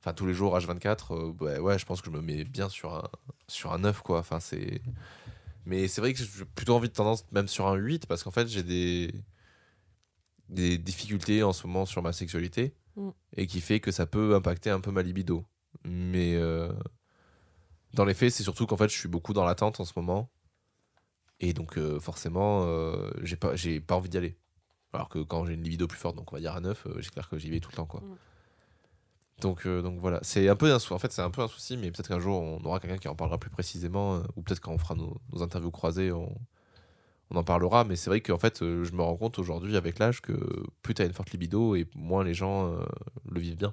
enfin 0.00 0.12
tous 0.12 0.26
les 0.26 0.34
jours 0.34 0.56
H24, 0.56 1.14
euh, 1.14 1.32
ouais, 1.44 1.58
ouais, 1.58 1.78
je 1.78 1.86
pense 1.86 2.00
que 2.00 2.10
je 2.10 2.16
me 2.16 2.20
mets 2.22 2.44
bien 2.44 2.68
sur 2.68 2.94
un 2.94 3.08
sur 3.48 3.72
un 3.72 3.78
9 3.78 4.02
quoi. 4.02 4.18
Enfin 4.20 4.40
c'est 4.40 4.82
mais 5.66 5.88
c'est 5.88 6.00
vrai 6.00 6.12
que 6.14 6.18
j'ai 6.18 6.44
plutôt 6.44 6.74
envie 6.74 6.88
de 6.88 6.94
tendance 6.94 7.24
même 7.32 7.48
sur 7.48 7.66
un 7.66 7.74
8 7.74 8.06
parce 8.06 8.22
qu'en 8.22 8.30
fait, 8.30 8.48
j'ai 8.48 8.62
des 8.62 9.12
des 10.48 10.78
difficultés 10.78 11.42
en 11.42 11.52
ce 11.52 11.66
moment 11.66 11.86
sur 11.86 12.02
ma 12.02 12.12
sexualité 12.12 12.74
Mm. 12.96 13.10
et 13.36 13.46
qui 13.46 13.60
fait 13.60 13.78
que 13.78 13.92
ça 13.92 14.04
peut 14.04 14.34
impacter 14.34 14.68
un 14.70 14.80
peu 14.80 14.90
ma 14.90 15.02
libido. 15.02 15.44
Mais 15.84 16.34
euh, 16.34 16.72
dans 17.94 18.04
les 18.04 18.14
faits, 18.14 18.32
c'est 18.32 18.42
surtout 18.42 18.66
qu'en 18.66 18.76
fait, 18.76 18.88
je 18.88 18.98
suis 18.98 19.08
beaucoup 19.08 19.32
dans 19.32 19.44
l'attente 19.44 19.78
en 19.78 19.84
ce 19.84 19.92
moment. 19.94 20.28
Et 21.40 21.52
donc, 21.54 21.78
euh, 21.78 21.98
forcément, 22.00 22.64
euh, 22.66 23.10
j'ai 23.22 23.36
pas, 23.36 23.56
j'ai 23.56 23.80
pas 23.80 23.96
envie 23.96 24.08
d'y 24.10 24.18
aller. 24.18 24.36
Alors 24.92 25.08
que 25.08 25.20
quand 25.20 25.46
j'ai 25.46 25.54
une 25.54 25.62
libido 25.62 25.86
plus 25.86 25.98
forte, 25.98 26.16
donc 26.16 26.32
on 26.32 26.36
va 26.36 26.40
dire 26.40 26.54
à 26.54 26.60
9, 26.60 26.86
euh, 26.86 27.00
j'ai 27.00 27.10
clair 27.10 27.28
que 27.28 27.38
j'y 27.38 27.48
vais 27.50 27.60
tout 27.60 27.70
le 27.70 27.76
temps. 27.76 27.86
Quoi. 27.86 28.00
Mm. 28.00 28.16
Donc, 29.40 29.66
euh, 29.66 29.80
donc 29.80 29.98
voilà. 30.00 30.18
C'est 30.22 30.48
un 30.48 30.56
peu 30.56 30.70
un 30.72 30.78
sou- 30.78 30.92
En 30.94 30.98
fait, 30.98 31.12
c'est 31.12 31.22
un 31.22 31.30
peu 31.30 31.40
un 31.40 31.48
souci, 31.48 31.76
mais 31.78 31.90
peut-être 31.90 32.08
qu'un 32.08 32.18
jour, 32.20 32.40
on 32.42 32.62
aura 32.64 32.78
quelqu'un 32.80 32.98
qui 32.98 33.08
en 33.08 33.14
parlera 33.14 33.38
plus 33.38 33.50
précisément. 33.50 34.16
euh, 34.16 34.22
ou 34.36 34.42
peut-être 34.42 34.60
quand 34.60 34.72
on 34.72 34.78
fera 34.78 34.94
nos, 34.94 35.16
nos 35.32 35.42
interviews 35.42 35.70
croisées, 35.70 36.12
on, 36.12 36.34
on 37.30 37.36
en 37.36 37.44
parlera. 37.44 37.84
Mais 37.84 37.96
c'est 37.96 38.10
vrai 38.10 38.20
qu'en 38.20 38.38
fait, 38.38 38.58
je 38.60 38.92
me 38.92 39.00
rends 39.02 39.16
compte 39.16 39.38
aujourd'hui, 39.38 39.76
avec 39.76 39.98
l'âge, 39.98 40.20
que 40.20 40.34
plus 40.82 40.92
tu 40.94 41.00
as 41.02 41.06
une 41.06 41.14
forte 41.14 41.30
libido, 41.30 41.74
et 41.76 41.86
moins 41.94 42.22
les 42.24 42.34
gens 42.34 42.76
le 43.30 43.40
vivent 43.40 43.56
bien. 43.56 43.72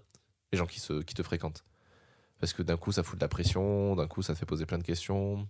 Les 0.53 0.57
gens 0.57 0.67
qui, 0.67 0.79
se, 0.79 1.01
qui 1.01 1.15
te 1.15 1.23
fréquentent. 1.23 1.65
Parce 2.39 2.53
que 2.53 2.61
d'un 2.63 2.77
coup, 2.77 2.91
ça 2.93 3.03
fout 3.03 3.17
de 3.19 3.23
la 3.25 3.27
pression, 3.27 3.95
d'un 3.95 4.07
coup, 4.07 4.21
ça 4.21 4.33
te 4.33 4.39
fait 4.39 4.45
poser 4.45 4.65
plein 4.65 4.77
de 4.77 4.83
questions 4.83 5.47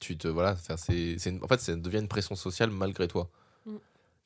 tu 0.00 0.18
te 0.18 0.26
voilà 0.26 0.56
c'est 0.56 0.72
en 1.42 1.46
fait 1.48 1.60
ça 1.60 1.76
devient 1.76 1.98
une 1.98 2.08
pression 2.08 2.34
sociale 2.34 2.70
malgré 2.70 3.06
toi 3.06 3.30
Mm. 3.66 3.76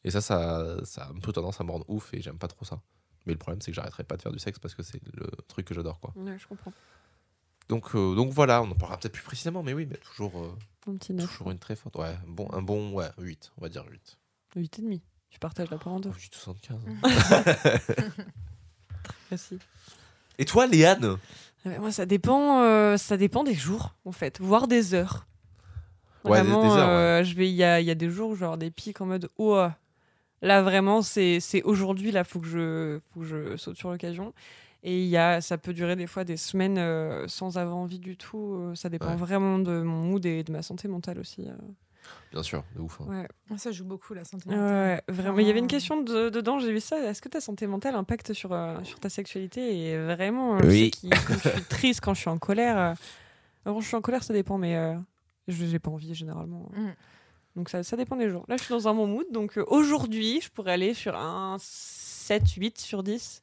et 0.05 0.11
ça, 0.13 0.21
ça 0.21 0.77
ça 0.85 1.03
a 1.05 1.09
un 1.11 1.19
peu 1.21 1.33
tendance 1.33 1.61
à 1.61 1.65
me 1.65 1.71
rendre 1.73 1.85
ouf 1.89 2.15
et 2.15 2.23
j'aime 2.23 2.39
pas 2.39 2.47
trop 2.49 2.65
ça 2.65 2.81
mais 3.27 3.33
le 3.33 3.39
problème 3.39 3.61
c'est 3.61 3.73
que 3.73 3.75
j'arrêterai 3.75 4.05
pas 4.05 4.17
de 4.17 4.23
faire 4.23 4.31
du 4.33 4.39
sexe 4.39 4.59
parce 4.61 4.75
que 4.75 4.83
c'est 4.85 5.01
le 5.13 5.27
truc 5.49 5.67
que 5.67 5.75
j'adore 5.75 5.99
quoi 6.01 6.13
Ouais, 6.17 6.39
je 6.39 6.47
comprends. 6.47 6.73
donc 7.69 7.95
euh, 7.97 8.15
donc 8.15 8.33
voilà 8.33 8.63
on 8.63 8.71
en 8.71 8.75
parlera 8.77 8.99
peut-être 8.99 9.13
plus 9.13 9.23
précisément 9.25 9.63
mais 9.65 9.73
oui 9.75 9.87
mais 9.91 9.97
toujours 9.97 10.39
euh, 10.41 10.57
Un 10.89 10.97
petit 10.97 11.13
9. 11.15 11.29
toujours 11.29 11.51
une 11.51 11.59
très 11.59 11.75
forte 11.75 11.97
ouais 11.97 12.17
un 12.27 12.31
bon 12.31 12.49
un 12.53 12.63
bon 12.63 12.93
ouais 12.93 13.09
8 13.19 13.53
on 13.59 13.63
va 13.63 13.69
dire 13.69 13.85
8 13.91 14.19
8 14.57 14.79
et 14.79 14.83
demi. 14.83 15.03
Tu 15.31 15.41
partages 15.41 15.69
la 15.71 15.79
part 15.79 15.93
en 15.95 15.99
deux. 15.99 16.11
oh, 16.13 16.17
j'ai 16.17 16.29
75 16.31 16.79
Précis. 19.27 19.59
et 20.39 20.45
toi 20.45 20.67
Léane? 20.69 21.17
Euh, 21.67 21.79
Moi, 21.81 21.91
ça 21.91 22.07
dépend, 22.07 22.61
euh, 22.63 22.97
ça 22.97 23.17
dépend 23.17 23.43
des 23.43 23.55
jours, 23.55 23.95
en 24.05 24.13
fait, 24.13 24.39
voire 24.41 24.69
des 24.69 24.95
heures. 24.95 25.27
Ouais, 26.25 26.41
des- 26.43 26.49
Vraiment, 26.49 26.63
des 26.75 26.81
heures, 26.81 26.89
euh, 26.89 27.23
je 27.25 27.35
vais, 27.35 27.49
il 27.49 27.55
y 27.55 27.65
a, 27.65 27.81
il 27.81 27.87
y 27.87 27.91
a 27.91 27.95
des 27.95 28.09
jours, 28.11 28.31
où 28.31 28.35
genre 28.35 28.57
des 28.57 28.71
pics 28.71 29.01
en 29.01 29.07
mode, 29.07 29.29
oh, 29.39 29.67
là 30.43 30.63
vraiment, 30.63 31.03
c'est, 31.03 31.39
c'est 31.41 31.63
aujourd'hui, 31.63 32.11
là, 32.13 32.25
faut 32.25 32.41
que 32.41 32.47
je, 32.47 32.99
faut 33.13 33.21
que 33.21 33.27
je 33.27 33.57
saute 33.57 33.77
sur 33.77 33.91
l'occasion. 33.91 34.33
Et 34.83 35.01
il 35.03 35.09
y 35.09 35.17
a, 35.17 35.41
ça 35.41 35.57
peut 35.57 35.73
durer 35.73 35.97
des 35.97 36.07
fois 36.07 36.25
des 36.25 36.37
semaines 36.37 36.77
euh, 36.79 37.27
sans 37.27 37.57
avoir 37.57 37.77
envie 37.77 37.99
du 37.99 38.17
tout. 38.19 38.55
euh, 38.55 38.75
ça 38.75 38.91
dépend 38.91 39.09
Ouais. 39.11 39.17
vraiment 39.17 39.59
de 39.59 39.81
mon 39.83 40.03
mood 40.03 40.25
et 40.27 40.43
de 40.45 40.53
ma 40.53 40.61
santé 40.61 40.89
mentale 40.89 41.19
aussi. 41.19 41.47
euh. 41.49 41.53
Bien 42.33 42.43
sûr, 42.43 42.63
de 42.77 42.83
ouf. 42.83 43.01
hein. 43.01 43.27
Ouais. 43.51 43.57
Ça 43.59 43.73
joue 43.73 43.87
beaucoup 43.87 44.13
la 44.13 44.25
santé 44.25 44.51
mentale. 44.51 44.63
ouais, 44.63 45.03
vraiment. 45.15 45.39
Il 45.39 45.47
y 45.47 45.51
avait 45.51 45.59
une 45.61 45.65
Ah. 45.65 45.69
question 45.69 46.03
de- 46.03 46.29
dedans, 46.29 46.59
j'ai 46.59 46.71
vu 46.71 46.81
ça. 46.81 46.99
Est-ce 46.99 47.23
que 47.23 47.31
ta 47.31 47.41
santé 47.41 47.67
mentale 47.67 47.95
impacte 47.95 48.35
sur, 48.35 48.53
euh, 48.53 48.77
sur 48.83 49.01
ta 49.01 49.09
sexualité? 49.09 49.89
Et 49.93 49.97
vraiment, 50.05 50.59
Oui. 50.59 50.61
je 50.63 50.71
sais 50.85 50.91
qu'il- 50.91 51.11
quand 51.11 51.35
je 51.43 51.49
suis 51.49 51.63
triste, 51.65 52.01
quand 52.03 52.13
je 52.13 52.21
suis 52.21 52.31
en 52.31 52.39
colère. 52.39 52.77
euh, 52.79 52.95
quand 53.65 53.81
je 53.81 53.87
suis 53.87 53.97
en 53.97 54.03
colère, 54.03 54.23
ça 54.23 54.35
dépend, 54.35 54.59
mais 54.59 54.77
euh, 54.77 54.95
je 55.49 55.65
j'ai 55.67 55.79
pas 55.79 55.91
envie 55.91 56.15
généralement. 56.15 56.71
Mm. 56.75 56.91
Donc 57.57 57.69
ça, 57.69 57.83
ça 57.83 57.97
dépend 57.97 58.17
des 58.17 58.29
jours. 58.31 58.45
Là, 58.49 58.57
je 58.57 58.65
suis 58.65 58.73
dans 58.73 58.89
un 58.89 58.95
bon 58.95 59.07
mood. 59.07 59.27
Donc 59.33 59.59
euh, 59.59 59.65
aujourd'hui, 59.69 60.41
je 60.41 60.51
pourrais 60.51 60.73
aller 60.73 60.95
sur 60.95 61.17
un 61.17 61.57
7, 61.61 62.49
8 62.57 62.79
sur 62.79 63.03
10. 63.03 63.43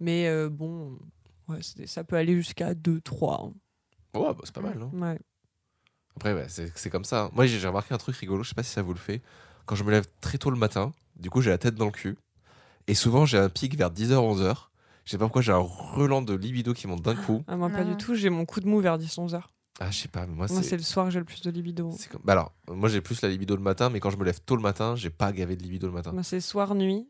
Mais 0.00 0.28
euh, 0.28 0.48
bon, 0.48 0.98
ouais, 1.48 1.58
ça 1.86 2.04
peut 2.04 2.16
aller 2.16 2.34
jusqu'à 2.36 2.74
2, 2.74 3.00
3. 3.00 3.44
Ouais, 4.14 4.20
bah, 4.22 4.36
c'est 4.44 4.54
pas 4.54 4.60
mal, 4.60 4.78
non 4.78 4.90
Ouais. 4.94 5.18
Après, 6.16 6.32
ouais, 6.32 6.46
c'est 6.48 6.70
c'est 6.78 6.90
comme 6.90 7.04
ça. 7.04 7.30
Moi, 7.32 7.46
j'ai 7.46 7.58
j'ai 7.58 7.66
remarqué 7.66 7.92
un 7.92 7.98
truc 7.98 8.14
rigolo, 8.16 8.44
je 8.44 8.50
sais 8.50 8.54
pas 8.54 8.62
si 8.62 8.70
ça 8.70 8.82
vous 8.82 8.92
le 8.92 8.98
fait. 9.00 9.20
Quand 9.66 9.74
je 9.74 9.82
me 9.82 9.90
lève 9.90 10.06
très 10.20 10.38
tôt 10.38 10.50
le 10.50 10.56
matin, 10.58 10.92
du 11.16 11.30
coup, 11.30 11.40
j'ai 11.40 11.50
la 11.50 11.58
tête 11.58 11.74
dans 11.74 11.86
le 11.86 11.90
cul. 11.90 12.16
Et 12.86 12.94
souvent, 12.94 13.24
j'ai 13.24 13.38
un 13.38 13.48
pic 13.48 13.76
vers 13.76 13.90
10h, 13.90 14.12
11h. 14.14 14.68
Je 15.04 15.10
sais 15.10 15.18
pas 15.18 15.24
pourquoi 15.24 15.42
j'ai 15.42 15.52
un 15.52 15.58
relan 15.58 16.22
de 16.22 16.34
libido 16.34 16.72
qui 16.72 16.86
monte 16.86 17.02
d'un 17.02 17.16
coup. 17.16 17.42
Ah, 17.48 17.56
moi, 17.56 17.68
pas 17.70 17.82
Non. 17.84 17.90
du 17.92 17.96
tout. 17.96 18.14
J'ai 18.14 18.30
mon 18.30 18.44
coup 18.44 18.60
de 18.60 18.68
mou 18.68 18.78
vers 18.80 18.96
10, 18.98 19.18
11 19.18 19.34
heures. 19.34 19.53
Ah, 19.80 19.90
je 19.90 19.98
sais 20.02 20.08
pas, 20.08 20.26
mais 20.26 20.34
moi, 20.34 20.46
Moi, 20.50 20.62
c'est. 20.62 20.76
le 20.76 20.82
soir 20.82 21.06
que 21.06 21.12
j'ai 21.12 21.18
le 21.18 21.24
plus 21.24 21.42
de 21.42 21.50
libido. 21.50 21.90
comme... 22.10 22.20
bah 22.24 22.32
alors, 22.34 22.52
moi, 22.68 22.88
j'ai 22.88 23.00
plus 23.00 23.20
la 23.22 23.28
libido 23.28 23.56
le 23.56 23.62
matin, 23.62 23.90
mais 23.90 23.98
quand 24.00 24.10
je 24.10 24.16
me 24.16 24.24
lève 24.24 24.40
tôt 24.40 24.54
le 24.56 24.62
matin, 24.62 24.94
j'ai 24.94 25.10
pas 25.10 25.32
gavé 25.32 25.56
de 25.56 25.62
libido 25.62 25.88
le 25.88 25.92
matin. 25.92 26.12
Moi, 26.12 26.22
c'est 26.22 26.40
soir, 26.40 26.74
nuit. 26.74 27.08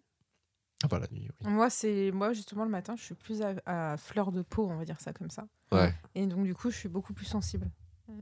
Ah, 0.83 0.89
pas 0.89 0.99
la 0.99 1.07
nuit, 1.11 1.29
oui. 1.41 1.51
Moi, 1.51 1.71
c'est 1.71 2.11
moi 2.12 2.33
justement 2.33 2.65
le 2.65 2.71
matin, 2.71 2.95
je 2.97 3.03
suis 3.03 3.15
plus 3.15 3.43
à, 3.43 3.55
à 3.65 3.97
fleur 3.97 4.33
de 4.33 4.43
peau, 4.43 4.67
on 4.71 4.77
va 4.77 4.85
dire 4.85 5.01
ça 5.01 5.12
comme 5.12 5.31
ça. 5.31 5.47
Ouais. 5.73 5.95
Et 6.15 6.27
donc 6.27 6.45
du 6.45 6.55
coup, 6.55 6.71
je 6.71 6.77
suis 6.77 6.89
beaucoup 6.91 7.15
plus 7.15 7.25
sensible. 7.25 7.71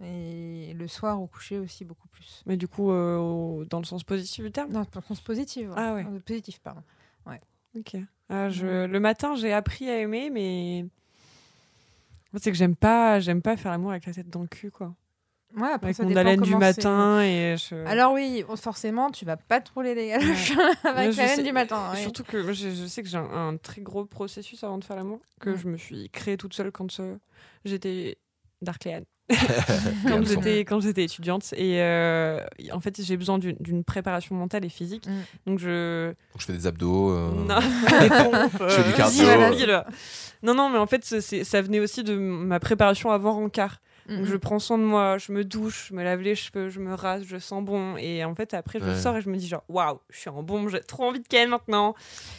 Et 0.01 0.73
le 0.75 0.87
soir 0.87 1.21
au 1.21 1.27
coucher 1.27 1.59
aussi 1.59 1.85
beaucoup 1.85 2.07
plus. 2.09 2.43
Mais 2.47 2.57
du 2.57 2.69
coup, 2.69 2.93
euh, 2.93 3.17
au- 3.17 3.65
dans 3.65 3.81
le 3.81 3.85
sens 3.85 4.05
positif 4.05 4.45
du 4.45 4.53
terme? 4.53 4.71
Dans 4.71 4.81
le 4.81 4.87
sens 5.03 5.21
positif. 5.21 5.69
Ah 5.75 5.95
ouais. 5.95 6.05
Euh, 6.07 6.21
Positif, 6.21 6.61
pardon. 6.61 6.83
Ok. 7.75 7.97
Ah, 8.29 8.51
je... 8.51 8.85
Le 8.87 9.01
matin, 9.01 9.35
j'ai 9.35 9.53
appris 9.53 9.89
à 9.89 9.99
aimer, 9.99 10.29
mais. 10.31 10.85
C'est 12.37 12.51
que 12.51 12.57
j'aime 12.57 12.77
pas, 12.77 13.21
j'aime 13.21 13.43
pas 13.43 13.57
faire 13.57 13.73
l'amour 13.73 13.91
avec 13.91 14.07
la 14.07 14.13
tête 14.13 14.29
dans 14.31 14.41
le 14.43 14.49
cul, 14.49 14.71
quoi. 14.71 14.95
Ouais, 15.55 15.69
après, 15.69 15.89
Avec 15.89 15.97
ça 15.97 16.05
mon 16.05 16.17
haleine 16.17 16.41
du 16.41 16.57
matin 16.57 17.21
et 17.23 17.57
je. 17.59 17.75
Alors 17.87 18.15
oui, 18.15 18.43
forcément, 18.57 19.11
tu 19.11 19.27
vas 19.27 19.37
pas 19.37 19.61
te 19.61 19.71
rouler 19.75 19.95
les 19.95 20.09
galoches 20.09 20.57
Ouais, 20.57 20.65
avec 20.89 21.15
la 21.17 21.29
sais- 21.29 21.43
du 21.43 21.53
matin. 21.53 21.95
Surtout 21.97 22.25
que 22.25 22.39
moi, 22.43 22.53
je, 22.53 22.71
je 22.71 22.87
sais 22.87 23.03
que 23.03 23.09
j'ai 23.11 23.19
un, 23.19 23.49
un 23.49 23.57
très 23.59 23.83
gros 23.83 24.07
processus 24.07 24.65
avant 24.65 24.79
de 24.79 24.85
faire 24.85 24.97
l'amour, 24.97 25.21
que 25.41 25.51
Mm. 25.51 25.57
je 25.59 25.69
me 25.69 25.77
suis 25.77 26.09
créée 26.09 26.39
toute 26.39 26.55
seule 26.55 26.73
quand 26.73 26.99
euh, 27.01 27.17
j'étais 27.67 28.17
Darkléane. 28.63 29.05
Quand 30.09 30.25
j'étais 30.27 30.61
quand 30.61 30.81
j'étais 30.81 31.05
étudiante 31.05 31.53
et 31.57 31.81
euh, 31.83 32.41
en 32.73 32.81
fait 32.81 33.01
j'ai 33.03 33.17
besoin 33.17 33.39
d'une- 33.39 33.85
préparation 33.85 34.35
mentale 34.35 34.65
et 34.65 34.69
physique 34.69 35.07
Mm. 35.07 35.11
donc 35.51 35.59
je 35.59 36.09
Donc, 36.09 36.15
je 36.41 36.45
fais 36.47 36.53
des 36.53 36.67
abdos. 36.67 37.11
euh, 37.11 37.31
non 37.49 37.59
des 38.01 38.09
pompes 38.09 38.69
Je 38.69 38.75
fais 38.75 38.89
du 38.91 38.95
cardio. 38.95 39.25
non 40.43 40.55
non 40.55 40.69
mais 40.71 40.79
en 40.79 40.87
fait 40.87 41.05
ça 41.05 41.63
venait 41.63 41.81
aussi 41.81 42.03
de 42.05 42.15
ma 42.17 42.61
préparation 42.61 43.11
avant 43.11 43.33
rencard 43.35 43.81
donc 44.09 44.25
je 44.25 44.37
prends 44.37 44.59
soin 44.59 44.79
de 44.79 44.83
moi 44.85 45.17
je 45.19 45.31
me 45.33 45.45
douche 45.45 45.89
je 45.91 45.95
me 45.95 46.03
lave 46.03 46.21
les 46.21 46.35
cheveux 46.35 46.69
je 46.71 46.81
me 46.81 46.93
rase 46.95 47.25
je 47.25 47.37
sens 47.39 47.63
bon 47.65 47.97
et 47.97 48.25
en 48.25 48.35
fait 48.35 48.53
après 48.55 48.79
je 48.81 48.85
Ouais. 48.85 48.99
sors 48.99 49.17
et 49.17 49.21
je 49.23 49.29
me 49.31 49.37
dis 49.37 49.47
genre 49.47 49.63
waouh 49.69 50.01
je 50.11 50.19
suis 50.19 50.29
en 50.31 50.43
bon 50.43 50.69
j'ai 50.69 50.81
trop 50.81 51.05
envie 51.05 51.21
de 51.21 51.29
Ken 51.29 51.49
maintenant 51.49 51.95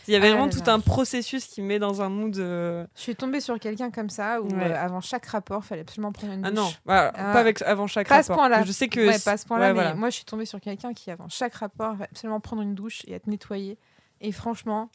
il 0.07 0.13
y 0.13 0.17
avait 0.17 0.27
Ah 0.27 0.31
vraiment 0.31 0.45
là 0.47 0.51
tout 0.51 0.63
là. 0.65 0.73
un 0.73 0.79
processus 0.79 1.45
qui 1.45 1.61
me 1.61 1.67
met 1.67 1.79
dans 1.79 2.01
un 2.01 2.09
mood 2.09 2.37
euh, 2.37 2.85
Je 2.95 3.01
suis 3.01 3.15
tombée 3.15 3.39
sur 3.39 3.57
quelqu'un 3.59 3.91
comme 3.91 4.09
ça 4.09 4.41
où 4.41 4.47
Ouais. 4.47 4.71
euh, 4.71 4.75
avant 4.77 4.99
chaque 5.01 5.25
rapport, 5.27 5.63
fallait 5.63 5.81
absolument 5.81 6.11
prendre 6.11 6.33
une 6.33 6.45
ah 6.45 6.49
douche. 6.51 6.59
non 6.59 6.71
voilà, 6.85 7.11
Ah. 7.15 7.33
pas 7.33 7.39
avec 7.39 7.61
avant 7.61 7.87
chaque 7.87 8.07
Pas 8.09 8.15
à 8.17 8.23
ce 8.23 8.27
rapport 8.31 8.43
point-là. 8.43 8.59
Mais 8.59 8.65
je 8.65 8.71
sais 8.73 8.87
que 8.89 8.99
Ouais, 8.99 9.19
pas 9.23 9.31
à 9.31 9.37
ce 9.37 9.45
point-là, 9.45 9.67
ouais, 9.67 9.73
mais 9.73 9.79
voilà. 9.81 9.95
moi 9.95 10.09
je 10.09 10.15
suis 10.15 10.25
tombée 10.25 10.45
sur 10.45 10.59
quelqu'un 10.59 10.93
qui 10.93 11.11
avant 11.11 11.29
chaque 11.29 11.53
rapport 11.55 11.95
va 11.95 12.05
absolument 12.05 12.39
prendre 12.41 12.61
une 12.61 12.75
douche 12.75 13.03
et 13.07 13.13
être 13.13 13.27
nettoyé. 13.27 13.77
Et 14.21 14.31
franchement, 14.31 14.89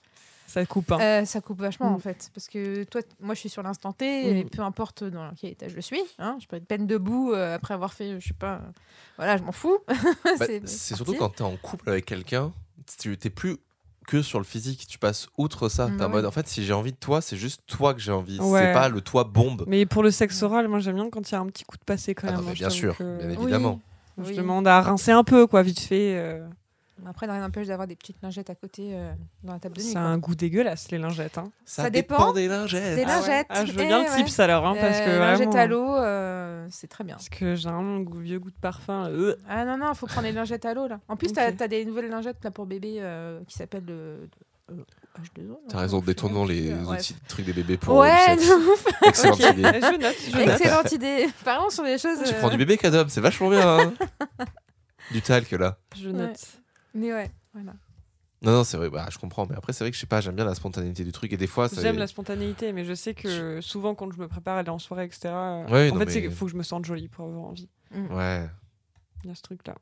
ça 0.49 0.67
coupe 0.67 0.91
hein. 0.91 0.99
euh, 1.01 1.25
ça 1.25 1.41
coupe 1.41 1.61
vachement 1.61 1.91
Mm. 1.91 1.95
en 1.95 1.99
fait. 1.99 2.31
Parce 2.35 2.49
que 2.49 2.83
toi, 2.85 3.01
moi 3.21 3.35
je 3.35 3.41
suis 3.41 3.49
sur 3.49 3.63
l'instant 3.63 3.93
T, 3.93 4.31
et 4.39 4.45
Mm. 4.45 4.49
peu 4.51 4.63
importe 4.63 5.05
dans 5.05 5.31
quel 5.41 5.51
étage 5.51 5.73
je 5.77 5.81
suis, 5.81 6.01
hein, 6.19 6.37
je 6.41 6.47
peux 6.47 6.57
être 6.57 6.67
peine 6.67 6.87
debout 6.87 7.33
euh, 7.33 7.55
après 7.55 7.75
avoir 7.75 7.93
fait, 7.93 8.19
je 8.21 8.29
sais 8.29 8.35
pas, 8.35 8.55
euh, 8.55 8.59
voilà, 9.17 9.37
je 9.37 9.43
m'en 9.45 9.53
fous. 9.53 9.79
Bah, 10.39 10.47
c'est 10.47 10.67
surtout 10.97 11.15
quand 11.15 11.29
t'es 11.37 11.43
en 11.43 11.57
couple 11.57 11.91
avec 11.91 12.05
quelqu'un, 12.07 12.53
tu 12.99 13.17
t'es 13.17 13.31
plus 13.31 13.57
que 14.07 14.23
sur 14.23 14.39
le 14.39 14.45
physique, 14.47 14.87
tu 14.87 14.99
passes 14.99 15.29
outre 15.37 15.69
ça. 15.69 15.87
Mm, 15.89 15.97
T'es 15.99 16.03
en 16.03 16.07
ouais. 16.07 16.13
mode, 16.13 16.25
en 16.25 16.31
fait, 16.31 16.49
si 16.49 16.65
j'ai 16.65 16.73
envie 16.73 16.93
de 16.93 16.97
toi, 16.97 17.21
c'est 17.21 17.37
juste 17.37 17.61
toi 17.67 17.93
que 17.93 18.01
j'ai 18.01 18.11
envie. 18.13 18.41
Ouais. 18.41 18.61
C'est 18.61 18.73
pas 18.73 18.89
le 18.89 19.03
toi 19.03 19.25
bombe. 19.25 19.65
Mais 19.67 19.85
pour 19.85 20.03
le 20.03 20.11
sexe 20.11 20.43
oral, 20.43 20.67
moi 20.67 20.79
j'aime 20.79 20.95
bien 20.95 21.11
quand 21.11 21.29
il 21.31 21.33
y 21.33 21.37
a 21.37 21.41
un 21.41 21.47
petit 21.47 21.65
coup 21.65 21.77
de 21.77 21.85
passé 21.85 22.15
quand 22.15 22.27
Ah 22.27 22.31
même. 22.31 22.41
non, 22.41 22.47
mais 22.47 22.55
je 22.55 22.61
bien 22.61 22.71
sûr, 22.71 22.97
que- 22.97 23.19
bien 23.19 23.29
Oui. 23.29 23.35
évidemment. 23.43 23.81
Je 24.17 24.31
Oui. 24.31 24.37
demande 24.37 24.67
à 24.67 24.81
rincer 24.81 25.13
un 25.13 25.25
peu, 25.25 25.47
quoi, 25.47 25.63
vite 25.63 25.79
fait. 25.81 26.41
Après, 27.07 27.27
rien 27.27 27.41
n'empêche 27.41 27.67
d'avoir 27.69 27.87
des 27.87 27.97
petites 27.97 28.17
lingettes 28.23 28.51
à 28.51 28.55
côté 28.55 28.91
euh, 28.93 29.13
dans 29.45 29.53
la 29.53 29.59
table 29.59 29.77
de 29.77 29.81
nuit. 29.83 29.87
C'est 29.89 29.93
quoi. 29.95 30.03
un 30.03 30.19
goût 30.19 30.35
dégueulasse, 30.35 30.91
les 30.91 30.99
lingettes. 30.99 31.39
Hein. 31.39 31.51
Ça 31.65 31.91
dépend 31.91 32.33
des 32.33 32.49
lingettes. 32.49 32.97
des 32.97 33.03
Ah 33.05 33.07
ouais. 33.07 33.15
lingettes. 33.29 33.47
Ah, 33.51 33.65
je 33.65 33.73
veux 33.73 33.81
Eh 33.83 33.87
bien 33.87 34.03
le 34.05 34.11
ouais. 34.11 34.17
tips 34.25 34.41
alors, 34.41 34.67
hein, 34.67 34.75
parce 34.81 34.99
que 35.01 35.09
Euh, 35.09 35.19
lingettes 35.21 35.47
vraiment, 35.49 35.63
à 35.63 35.67
l'eau, 35.67 35.95
euh, 35.97 36.67
c'est 36.71 36.89
très 36.89 37.05
bien. 37.05 37.15
Parce 37.17 37.29
que 37.29 37.55
j'ai 37.55 37.69
un 37.69 38.01
goût- 38.01 38.19
vieux 38.21 38.39
goût 38.39 38.51
de 38.51 38.57
parfum. 38.61 39.09
euh, 39.09 39.37
Ah 39.49 39.65
non, 39.65 39.79
non, 39.79 39.95
faut 39.95 40.07
prendre 40.07 40.27
les 40.27 40.33
lingettes 40.33 40.65
à 40.67 40.75
l'eau 40.75 40.87
là. 40.89 41.01
En 41.09 41.17
plus, 41.17 41.33
t'as 41.33 41.51
Ok. 41.51 41.61
as 41.63 41.69
des 41.69 41.85
nouvelles 41.85 42.09
lingettes 42.09 42.43
là 42.43 42.51
pour 42.51 42.67
bébé 42.67 42.97
euh, 42.99 43.41
qui 43.47 43.55
s'appellent 43.55 43.87
le. 43.87 44.29
euh, 44.71 44.75
H2O. 45.19 45.43
non 45.49 45.61
T'as 45.69 45.79
raison, 45.79 46.01
détournons 46.01 46.45
les 46.45 46.71
euh, 46.71 46.85
outils, 46.85 47.17
trucs 47.27 47.47
des 47.47 47.53
bébés 47.53 47.77
pour 47.77 47.97
Ouais, 47.97 48.37
le. 48.37 48.77
Excellente 49.09 49.39
idée. 49.41 49.63
Je 49.63 49.71
note, 49.99 50.15
je 50.31 50.37
note. 50.39 50.49
excellente 50.49 50.93
idée. 50.93 51.27
Parlons 51.45 51.71
sur 51.71 51.85
des 51.85 51.97
choses. 51.99 52.19
Tu 52.25 52.35
euh, 52.35 52.39
prends 52.39 52.51
du 52.51 52.57
bébé 52.59 52.77
cadom, 52.77 53.07
c'est 53.09 53.21
vachement 53.21 53.51
bien. 53.51 53.79
hein. 53.79 53.93
du 55.11 55.23
talc 55.23 55.51
là. 55.53 55.79
Je 55.97 56.11
note. 56.11 56.39
Mais 56.95 57.13
ouais, 57.13 57.31
voilà. 57.55 57.73
Non, 58.41 58.53
non, 58.53 58.65
c'est 58.65 58.77
vrai, 58.77 58.89
bah, 58.89 59.07
je 59.11 59.19
comprends. 59.19 59.47
Mais 59.47 59.57
après, 59.57 59.73
c'est 59.73 59.83
vrai 59.83 59.91
que 59.91 59.97
je 59.97 60.01
sais 60.01 60.07
pas, 60.07 60.21
j'aime 60.21 60.37
bien 60.37 60.45
la 60.45 60.55
spontanéité 60.55 61.03
du 61.05 61.11
truc. 61.13 61.33
Et 61.33 61.37
des 61.37 61.49
fois, 61.49 61.69
ça- 61.69 61.83
J'aime 61.83 61.99
la 61.99 62.07
spontanéité, 62.07 62.73
mais 62.73 62.85
je 62.85 62.95
sais 62.95 63.13
que 63.15 63.61
souvent 63.61 63.95
quand 63.97 64.13
je 64.13 64.19
me 64.21 64.29
prépare 64.29 64.57
à 64.57 64.61
aller 64.61 64.69
en 64.71 64.79
soirée, 64.79 65.05
etc., 65.07 65.23
Ouais, 65.25 65.91
en 65.91 65.95
non, 65.95 66.01
fait, 66.01 66.11
c'est 66.11 66.21
mais- 66.21 66.23
qu'il 66.29 66.31
faut 66.33 66.45
que 66.47 66.53
je 66.53 66.57
me 66.57 66.63
sente 66.63 66.85
jolie 66.85 67.09
pour 67.09 67.25
avoir 67.27 67.45
envie. 67.45 67.69
Ouais. 68.11 68.47
Il 69.25 69.29
y 69.29 69.33
a 69.33 69.35
ce 69.35 69.43
truc-là. 69.43 69.75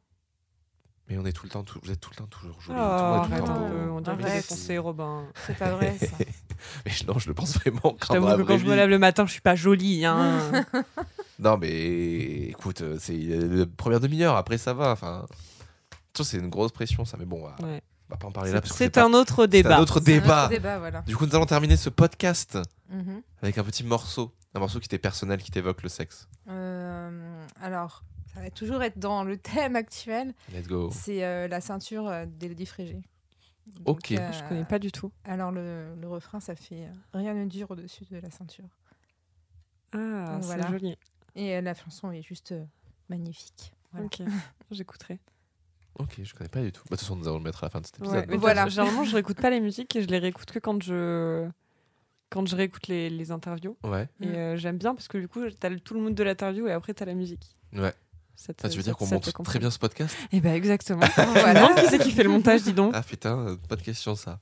Mais 1.08 1.18
on 1.18 1.24
est 1.26 1.32
tout 1.32 1.44
le 1.44 1.50
temps, 1.50 1.62
tout- 1.62 1.78
vous 1.84 1.90
êtes 1.92 2.00
tout 2.00 2.10
le 2.10 2.16
temps 2.16 2.26
toujours 2.26 2.56
Oh, 2.58 2.62
joli. 2.62 2.78
tout 2.78 2.82
le 2.82 2.88
monde 2.88 2.96
est 3.20 3.22
tout 3.24 3.30
le 3.30 3.34
arrête 3.36 3.44
temps 3.44 3.52
un 3.54 3.68
beau. 3.68 3.74
peu, 3.84 3.90
on 3.90 4.00
dirait 4.16 4.40
que 4.42 4.54
c'est 4.54 4.78
Robin. 4.78 5.24
C'est 5.46 5.56
pas 5.58 5.70
vrai 5.72 5.96
ça. 5.98 6.06
Mais 6.86 6.92
non, 7.06 7.18
je 7.18 7.28
le 7.28 7.34
pense 7.34 7.54
vraiment. 7.58 7.96
Je 8.00 8.06
Quand 8.08 8.14
la 8.24 8.36
que 8.38 8.42
quand 8.42 8.58
je 8.58 8.64
me 8.64 8.74
lève 8.74 8.88
le 8.88 8.98
matin, 8.98 9.24
je 9.26 9.32
suis 9.32 9.40
pas 9.42 9.54
jolie. 9.54 10.04
Hein. 10.06 10.40
Non, 11.38 11.58
mais 11.58 12.46
écoute, 12.48 12.80
euh, 12.80 12.96
c'est 12.98 13.12
euh, 13.14 13.58
la 13.58 13.66
première 13.66 14.00
demi-heure. 14.00 14.36
Après, 14.36 14.56
ça 14.56 14.72
va. 14.72 14.92
Enfin, 14.92 15.26
c'est 16.24 16.38
une 16.38 16.48
grosse 16.48 16.72
pression, 16.72 17.04
ça. 17.04 17.16
Mais 17.18 17.24
bon, 17.24 17.40
on 17.40 17.46
va, 17.48 17.56
Ouais. 17.68 17.82
on 18.08 18.14
va 18.14 18.16
pas 18.16 18.26
en 18.28 18.32
parler 18.32 18.52
là. 18.52 18.60
parce 18.60 18.72
que 18.72 18.78
C'est 18.78 18.90
pas- 18.90 19.04
un 19.04 19.12
autre 19.12 19.46
débat. 19.46 19.76
un 19.76 19.80
autre 19.80 20.00
C'est 20.04 20.14
un 20.14 20.18
autre 20.18 20.48
débat. 20.48 20.78
voilà. 20.78 21.02
Du 21.02 21.16
coup, 21.16 21.26
nous 21.26 21.34
allons 21.34 21.46
terminer 21.46 21.76
ce 21.76 21.88
podcast 21.90 22.58
Mhm. 22.90 23.22
avec 23.42 23.58
un 23.58 23.64
petit 23.64 23.84
morceau. 23.84 24.32
Un 24.54 24.58
morceau 24.60 24.80
qui 24.80 24.88
t'est 24.88 24.98
personnel, 24.98 25.42
qui 25.42 25.50
t'évoque 25.50 25.82
le 25.82 25.88
sexe. 25.90 26.28
Euh, 26.48 27.44
alors, 27.60 28.02
ça 28.34 28.40
va 28.40 28.50
toujours 28.50 28.82
être 28.82 28.98
dans 28.98 29.22
le 29.24 29.36
thème 29.36 29.76
actuel. 29.76 30.32
Let's 30.52 30.66
go. 30.66 30.90
C'est 30.92 31.24
euh, 31.24 31.46
la 31.48 31.60
ceinture 31.60 32.08
euh, 32.08 32.24
d'Élodie 32.26 32.64
Frégé. 32.66 33.02
Ok. 33.84 34.12
euh, 34.12 34.32
Je 34.32 34.48
connais 34.48 34.64
pas 34.64 34.78
du 34.78 34.92
tout. 34.92 35.10
Alors, 35.24 35.50
le, 35.52 35.94
le 36.00 36.08
refrain, 36.08 36.40
ça 36.40 36.54
fait 36.54 36.84
euh, 36.84 36.92
Rien 37.14 37.34
ne 37.34 37.44
dure 37.46 37.70
au-dessus 37.70 38.04
de 38.10 38.18
la 38.18 38.30
ceinture. 38.30 38.64
Ah, 39.92 40.38
c'est 40.40 40.46
voilà. 40.46 40.70
joli. 40.70 40.96
Et 41.34 41.56
euh, 41.56 41.60
la 41.60 41.74
chanson 41.74 42.10
est 42.12 42.22
juste 42.22 42.52
euh, 42.52 42.64
magnifique. 43.08 43.72
Voilà. 43.92 44.06
Ok, 44.06 44.20
j'écouterai. 44.70 45.18
Ok, 45.98 46.20
je 46.22 46.34
connais 46.34 46.48
pas 46.50 46.60
du 46.62 46.72
tout. 46.72 46.82
Bah, 46.84 46.96
de 46.96 46.96
toute 46.96 47.00
façon, 47.00 47.16
nous 47.16 47.26
allons 47.26 47.38
le 47.38 47.44
mettre 47.44 47.64
à 47.64 47.66
la 47.66 47.70
fin 47.70 47.80
de 47.80 47.86
cet 47.86 47.98
Ouais, 48.00 48.06
épisode. 48.06 48.26
mais 48.28 48.36
Voilà. 48.36 48.68
Généralement, 48.68 49.04
je 49.04 49.14
réécoute 49.14 49.40
pas 49.40 49.50
les 49.50 49.60
musiques 49.60 49.94
et 49.96 50.02
je 50.02 50.08
les 50.08 50.18
réécoute 50.18 50.50
que 50.50 50.58
quand 50.58 50.82
je 50.82 51.48
quand 52.28 52.44
je 52.46 52.56
réécoute 52.56 52.88
les, 52.88 53.08
les 53.08 53.30
interviews. 53.30 53.76
Ouais. 53.84 54.08
Et 54.20 54.26
euh, 54.28 54.56
j'aime 54.56 54.78
bien 54.78 54.94
parce 54.94 55.06
que 55.08 55.16
du 55.16 55.28
coup, 55.28 55.40
t'as 55.60 55.70
tout 55.76 55.94
le 55.94 56.00
mood 56.00 56.14
de 56.14 56.22
l'interview 56.24 56.66
et 56.66 56.72
après 56.72 56.92
t'as 56.92 57.04
la 57.04 57.14
musique. 57.14 57.54
Ouais. 57.72 57.94
Ça 58.34 58.52
te- 58.52 58.66
Ah, 58.66 58.68
tu 58.68 58.76
veux 58.76 58.82
ça- 58.82 58.90
dire 58.90 58.96
qu'on 58.96 59.06
monte 59.06 59.32
très 59.44 59.58
bien 59.58 59.70
ce 59.70 59.78
podcast? 59.78 60.14
Eh 60.32 60.40
ben 60.40 60.52
exactement. 60.54 61.00
Voilà. 61.16 61.72
qui 61.74 61.86
c'est 61.86 61.98
qui 61.98 62.10
fait 62.10 62.24
le 62.24 62.28
montage, 62.30 62.62
dis 62.64 62.72
donc. 62.74 62.92
Ah 62.94 63.02
putain, 63.02 63.56
pas 63.68 63.76
de 63.76 63.82
question 63.82 64.14
ça. 64.16 64.40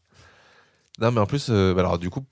Non, 0.98 1.12
mais 1.12 1.20
en 1.20 1.26
plus, 1.26 1.48
euh, 1.50 1.74
bah, 1.74 1.80
alors 1.82 1.98
du 1.98 2.08
coup, 2.10 2.24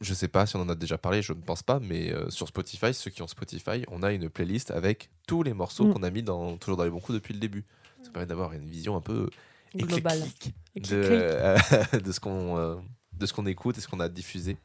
je 0.00 0.12
sais 0.14 0.28
pas 0.28 0.44
si 0.46 0.54
on 0.56 0.60
en 0.60 0.68
a 0.68 0.74
déjà 0.74 0.98
parlé, 0.98 1.22
je 1.22 1.32
ne 1.32 1.40
pense 1.40 1.62
pas, 1.62 1.80
mais 1.80 2.12
euh, 2.12 2.28
sur 2.28 2.46
Spotify, 2.48 2.92
ceux 2.92 3.10
qui 3.10 3.22
ont 3.22 3.26
Spotify, 3.28 3.84
on 3.88 4.02
a 4.02 4.12
une 4.12 4.28
playlist 4.28 4.70
avec 4.70 5.08
tous 5.26 5.42
les 5.42 5.54
morceaux 5.54 5.86
Mm. 5.86 5.94
qu'on 5.94 6.02
a 6.02 6.10
mis 6.10 6.22
dans, 6.22 6.56
toujours 6.58 6.76
dans 6.76 6.84
les 6.84 6.90
bons 6.90 7.00
coups 7.00 7.14
depuis 7.16 7.32
le 7.34 7.40
début. 7.40 7.64
Ça 8.04 8.10
permet 8.10 8.26
d'avoir 8.26 8.52
une 8.52 8.68
vision 8.68 8.96
un 8.96 9.00
peu 9.00 9.28
Global. 9.74 10.18
éclectique 10.18 10.54
Et 10.76 10.80
de, 10.80 11.02
euh, 11.04 11.56
ce 12.12 12.20
qu'on 12.20 12.56
euh, 12.58 12.76
de 13.12 13.26
ce 13.26 13.32
qu'on 13.32 13.46
écoute 13.46 13.78
et 13.78 13.80
ce 13.80 13.88
qu'on 13.88 14.00
a 14.00 14.08
diffusé. 14.08 14.56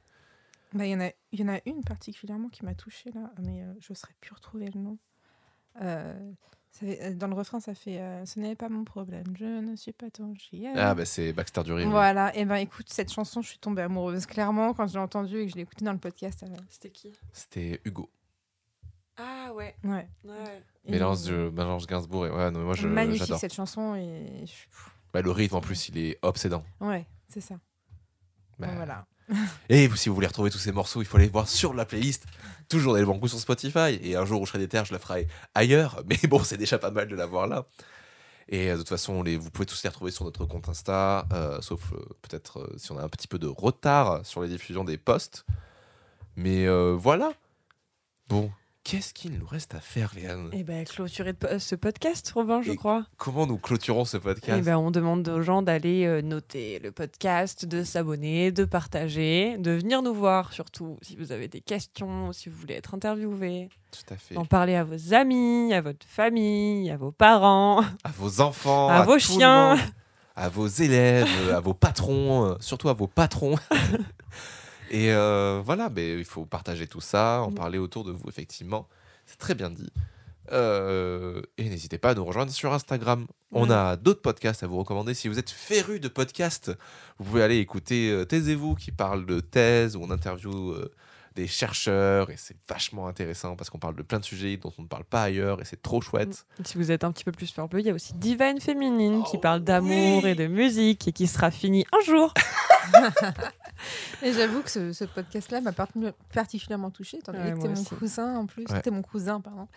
Bah, 0.73 0.85
Il 0.85 0.91
y, 0.91 0.95
en 0.95 1.01
a- 1.01 1.11
il 1.31 1.39
y 1.39 1.43
en 1.43 1.47
a 1.53 1.59
une 1.65 1.83
particulièrement 1.83 2.47
qui 2.49 2.63
m'a 2.63 2.75
touchée 2.75 3.11
là, 3.11 3.31
mais 3.41 3.63
euh, 3.63 3.73
je 3.79 3.91
ne 3.91 3.95
saurais 3.95 4.13
plus 4.21 4.33
retrouver 4.33 4.69
le 4.69 4.79
nom. 4.79 4.97
Euh, 5.81 6.31
Ça 6.71 6.85
fait- 6.85 7.01
euh, 7.03 7.13
dans 7.15 7.25
le 7.27 7.33
refrain, 7.33 7.59
ça 7.59 7.73
fait 7.73 7.99
euh, 7.99 8.23
Ce 8.27 8.39
n'est 8.39 8.55
pas 8.55 8.69
mon 8.69 8.83
problème, 8.83 9.23
je 9.39 9.45
ne 9.45 9.75
suis 9.75 9.91
pas 9.93 10.11
ton 10.11 10.35
chien. 10.35 10.73
Ah, 10.75 10.93
bah 10.93 11.05
c'est 11.05 11.33
Baxter 11.33 11.63
Dury. 11.63 11.85
Voilà, 11.85 12.35
et 12.35 12.45
ben 12.45 12.57
écoute, 12.57 12.89
cette 12.89 13.11
chanson, 13.11 13.41
je 13.41 13.49
suis 13.49 13.57
tombée 13.57 13.81
amoureuse. 13.81 14.27
Clairement, 14.27 14.73
quand 14.75 14.85
je 14.85 14.93
l'ai 14.93 14.99
entendue 14.99 15.39
et 15.39 15.45
que 15.45 15.51
je 15.51 15.55
l'ai 15.55 15.63
écoutée 15.63 15.85
dans 15.85 15.93
le 15.93 15.97
podcast. 15.99 16.43
euh, 16.43 16.55
C'était 16.69 16.91
qui? 16.91 17.11
C'était 17.33 17.81
Hugo. 17.85 18.07
Ah 19.19 19.51
ouais. 19.53 19.75
ouais. 19.83 20.07
Mélange 20.87 21.23
de 21.23 21.49
mélange 21.49 21.85
Gainsbourg 21.87 22.25
et 22.25 22.29
ouais, 22.31 22.51
non, 22.51 22.59
mais 22.59 22.65
moi 22.65 22.73
je- 22.75 22.87
Magnifique 22.87 23.21
j'adore. 23.23 23.39
cette 23.39 23.53
chanson 23.53 23.95
et 23.95 24.45
je- 24.45 24.53
Bah, 25.13 25.21
le 25.21 25.31
rythme 25.31 25.55
en 25.55 25.61
plus, 25.61 25.89
il 25.89 25.97
est 25.97 26.17
obsédant. 26.21 26.63
ouais, 26.81 27.05
c'est 27.27 27.41
ça. 27.41 27.55
Bah, 28.57 28.67
voilà. 28.75 29.05
Et 29.69 29.87
vous- 29.87 29.95
si 29.95 30.09
vous 30.09 30.15
voulez 30.15 30.27
retrouver 30.27 30.49
tous 30.49 30.57
ces 30.57 30.71
morceaux, 30.71 31.01
il 31.01 31.05
faut 31.05 31.17
aller 31.17 31.27
voir 31.27 31.47
sur 31.47 31.73
la 31.73 31.85
playlist. 31.85 32.25
Toujours 32.67 32.93
dans 32.93 32.99
les 32.99 33.05
bons 33.05 33.19
coups 33.19 33.31
sur 33.31 33.39
Spotify. 33.39 33.99
Et 34.01 34.15
un 34.15 34.25
jour 34.25 34.41
où 34.41 34.45
je 34.45 34.49
serai 34.49 34.59
des 34.59 34.67
terres, 34.67 34.85
je 34.85 34.93
la 34.93 34.99
ferai 34.99 35.27
ailleurs. 35.53 36.03
Mais 36.07 36.17
bon, 36.27 36.43
c'est 36.43 36.57
déjà 36.57 36.77
pas 36.79 36.89
mal 36.91 37.07
de 37.07 37.15
l'avoir 37.15 37.45
là. 37.47 37.65
Et 38.49 38.69
euh, 38.69 38.73
de 38.73 38.77
toute 38.79 38.89
façon, 38.89 39.21
les, 39.21 39.37
vous 39.37 39.51
pouvez 39.51 39.67
tous 39.67 39.81
les 39.83 39.89
retrouver 39.89 40.09
sur 40.11 40.25
notre 40.25 40.45
compte 40.45 40.67
Insta, 40.67 41.27
euh, 41.31 41.61
sauf 41.61 41.93
euh, 41.93 41.97
peut-être 42.23 42.59
euh, 42.61 42.73
si 42.77 42.91
on 42.91 42.97
a 42.97 43.03
un 43.03 43.07
petit 43.09 43.27
peu 43.27 43.37
de 43.37 43.45
retard 43.47 44.25
sur 44.25 44.41
les 44.41 44.49
diffusions 44.49 44.83
des 44.83 44.97
posts. 44.97 45.45
Mais 46.35 46.65
euh, 46.65 46.95
voilà. 46.97 47.31
Bon, 48.27 48.51
qu'est-ce 48.83 49.13
qu'il 49.13 49.37
nous 49.37 49.45
reste 49.45 49.75
à 49.75 49.79
faire, 49.79 50.11
Léane? 50.15 50.49
Et 50.51 50.63
ben 50.63 50.83
clôturer 50.85 51.33
ce 51.59 51.75
podcast, 51.75 52.31
Robin, 52.33 52.61
je 52.61 52.71
Et 52.71 52.75
crois. 52.75 53.05
Comment 53.17 53.45
nous 53.45 53.57
clôturons 53.57 54.05
ce 54.05 54.17
podcast? 54.17 54.63
Ben 54.63 54.77
on 54.77 54.89
demande 54.91 55.27
aux 55.29 55.41
gens 55.41 55.61
d'aller 55.61 56.05
euh, 56.05 56.21
noter 56.21 56.79
le 56.79 56.91
podcast, 56.91 57.65
de 57.65 57.83
s'abonner, 57.83 58.51
de 58.51 58.65
partager, 58.65 59.57
de 59.57 59.71
venir 59.71 60.01
nous 60.01 60.13
voir 60.13 60.53
surtout 60.53 60.97
si 61.01 61.15
vous 61.15 61.31
avez 61.31 61.47
des 61.47 61.61
questions, 61.61 62.33
si 62.33 62.49
vous 62.49 62.57
voulez 62.57 62.75
être 62.75 62.93
interviewé, 62.95 63.69
Tout 63.91 64.13
à 64.13 64.17
fait. 64.17 64.35
d'en 64.35 64.45
parler 64.45 64.75
à 64.75 64.83
vos 64.83 65.13
amis, 65.13 65.73
à 65.73 65.81
votre 65.81 66.05
famille, 66.07 66.89
à 66.89 66.97
vos 66.97 67.11
parents, 67.11 67.81
À 68.03 68.09
vos 68.17 68.41
enfants, 68.41 68.87
à 68.89 69.03
vos 69.03 69.19
chiens. 69.19 69.77
à 70.35 70.49
vos 70.49 70.67
élèves, 70.67 71.27
à 71.53 71.59
vos 71.59 71.73
patrons, 71.73 72.45
euh, 72.45 72.55
surtout 72.59 72.89
à 72.89 72.93
vos 72.93 73.07
patrons. 73.07 73.55
Et 74.89 75.11
euh, 75.13 75.61
voilà, 75.63 75.89
mais 75.89 76.17
il 76.17 76.25
faut 76.25 76.45
partager 76.45 76.87
tout 76.87 77.01
ça, 77.01 77.41
en 77.41 77.51
Mm. 77.51 77.55
parler 77.55 77.77
autour 77.77 78.03
de 78.03 78.11
vous, 78.11 78.27
effectivement. 78.27 78.87
C'est 79.25 79.37
très 79.37 79.55
bien 79.55 79.69
dit. 79.69 79.91
Euh, 80.51 81.41
et 81.59 81.69
n'hésitez 81.69 81.99
pas 81.99 82.09
à 82.11 82.13
nous 82.15 82.25
rejoindre 82.25 82.51
sur 82.51 82.73
Instagram. 82.73 83.27
On 83.51 83.67
Ouais. 83.69 83.75
a 83.75 83.95
d'autres 83.97 84.21
podcasts 84.21 84.63
à 84.63 84.67
vous 84.67 84.77
recommander. 84.77 85.13
Si 85.13 85.27
vous 85.27 85.37
êtes 85.37 85.49
féru 85.51 85.99
de 85.99 86.07
podcasts, 86.07 86.71
vous 87.19 87.25
pouvez 87.25 87.43
aller 87.43 87.57
écouter 87.57 88.09
euh, 88.09 88.25
Taisez-vous 88.25 88.73
qui 88.75 88.91
parle 88.91 89.25
de 89.27 89.39
thèse, 89.41 89.95
où 89.95 90.01
on 90.01 90.09
interview 90.09 90.71
euh, 90.71 90.91
des 91.35 91.47
chercheurs. 91.47 92.29
Et 92.29 92.35
c'est 92.37 92.55
vachement 92.67 93.07
intéressant 93.07 93.55
parce 93.55 93.69
qu'on 93.69 93.79
parle 93.79 93.95
de 93.95 94.03
plein 94.03 94.19
de 94.19 94.25
sujets 94.25 94.57
dont 94.57 94.71
on 94.77 94.83
ne 94.83 94.87
parle 94.87 95.05
pas 95.05 95.23
ailleurs. 95.23 95.61
Et 95.61 95.65
c'est 95.65 95.81
trop 95.81 96.01
chouette. 96.01 96.45
Si 96.63 96.77
vous 96.77 96.91
êtes 96.91 97.03
un 97.03 97.11
petit 97.11 97.23
peu 97.23 97.31
plus 97.31 97.51
fleur-bleue, 97.51 97.79
il 97.81 97.85
y 97.85 97.89
a 97.89 97.93
aussi 97.93 98.13
Divine 98.15 98.59
Féminine 98.59 99.23
qui 99.23 99.37
Oh 99.37 99.39
parle 99.39 99.61
d'amour 99.61 100.23
oui. 100.23 100.29
et 100.31 100.35
de 100.35 100.47
musique 100.47 101.07
et 101.07 101.11
qui 101.11 101.27
sera 101.27 101.51
fini 101.51 101.85
un 101.93 102.03
jour. 102.05 102.33
Et 104.23 104.33
j'avoue 104.33 104.61
que 104.61 104.69
ce, 104.69 104.91
ce 104.91 105.05
podcast-là 105.05 105.61
m'a 105.61 105.71
parti- 105.71 105.99
particulièrement 106.33 106.89
touchée, 106.89 107.17
étant 107.17 107.31
donné 107.31 107.45
Ouais, 107.45 107.51
que 107.53 107.61
t'es 107.61 107.67
mon 107.69 107.73
aussi. 107.73 107.95
cousin 107.95 108.35
en 108.35 108.45
plus. 108.45 108.65
Ouais. 108.69 108.81
T'es 108.81 108.91
mon 108.91 109.01
cousin, 109.01 109.39
pardon. 109.39 109.67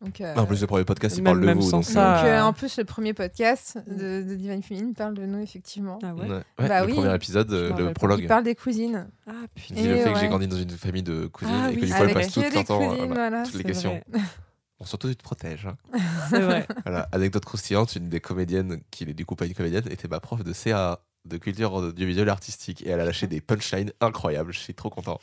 Donc, 0.00 0.20
euh, 0.20 0.34
En 0.34 0.46
plus, 0.46 0.60
le 0.60 0.66
premier 0.66 0.84
podcast, 0.84 1.16
il 1.18 1.22
parle 1.22 1.40
de 1.40 1.52
vous. 1.52 1.62
sans 1.62 1.70
donc, 1.78 1.84
ça, 1.84 2.16
donc, 2.16 2.24
euh, 2.24 2.38
euh, 2.38 2.42
en 2.42 2.52
plus, 2.52 2.76
le 2.78 2.84
premier 2.84 3.14
podcast 3.14 3.78
de, 3.86 4.22
de 4.22 4.34
Divine 4.34 4.62
Féminine 4.62 4.94
parle 4.94 5.14
de 5.14 5.24
nous, 5.26 5.40
effectivement. 5.40 6.00
Ah 6.02 6.12
ouais. 6.14 6.22
Ouais. 6.28 6.42
Ouais, 6.58 6.68
Bah 6.68 6.80
le 6.80 6.86
oui. 6.86 6.94
premier 6.94 7.14
épisode, 7.14 7.52
euh, 7.52 7.72
le 7.76 7.92
prologue. 7.92 8.20
Il 8.20 8.26
parle 8.26 8.42
des 8.44 8.56
cousines. 8.56 9.08
Ah 9.28 9.32
putain. 9.54 9.74
Qui 9.76 9.82
le 9.84 9.96
Et 9.96 10.00
fait 10.02 10.12
que 10.12 10.18
j'ai 10.18 10.28
grandi 10.28 10.48
dans 10.48 10.56
une 10.58 10.70
famille 10.70 11.01
de 11.02 11.26
cousines 11.26 11.54
Ah 11.54 11.70
et 11.70 11.74
que 11.76 11.80
oui, 11.80 11.86
du 11.86 11.92
coup, 11.92 12.02
elle 12.02 12.14
passe 12.14 12.32
tout 12.32 12.40
le 12.40 12.50
temps 12.50 12.64
cousines, 12.78 13.06
voilà, 13.06 13.28
voilà. 13.30 13.42
toutes 13.44 13.54
les 13.54 13.64
questions. 13.64 14.02
vrai. 14.12 14.22
Bon, 14.78 14.86
surtout, 14.86 15.08
tu 15.08 15.14
te 15.16 15.22
protèges. 15.22 15.66
hein. 15.66 15.76
C'est 16.30 16.40
vrai. 16.40 16.66
Voilà. 16.84 17.08
Anecdote 17.12 17.44
croustillante, 17.44 17.94
une 17.94 18.08
des 18.08 18.20
comédiennes, 18.20 18.80
qui 18.90 19.06
n'est 19.06 19.14
du 19.14 19.24
coup 19.24 19.36
pas 19.36 19.46
une 19.46 19.54
comédienne, 19.54 19.84
était 19.90 20.08
ma 20.08 20.18
prof 20.18 20.42
de 20.42 20.52
CA, 20.52 21.00
de 21.24 21.36
culture 21.36 21.72
audiovisuelle 21.74 22.28
artistique. 22.28 22.82
Et 22.84 22.88
elle 22.88 22.98
a 22.98 23.04
lâché 23.04 23.28
des 23.28 23.40
punchlines 23.40 23.92
incroyables. 24.00 24.52
Je 24.52 24.58
suis 24.58 24.74
trop 24.74 24.90
content. 24.90 25.20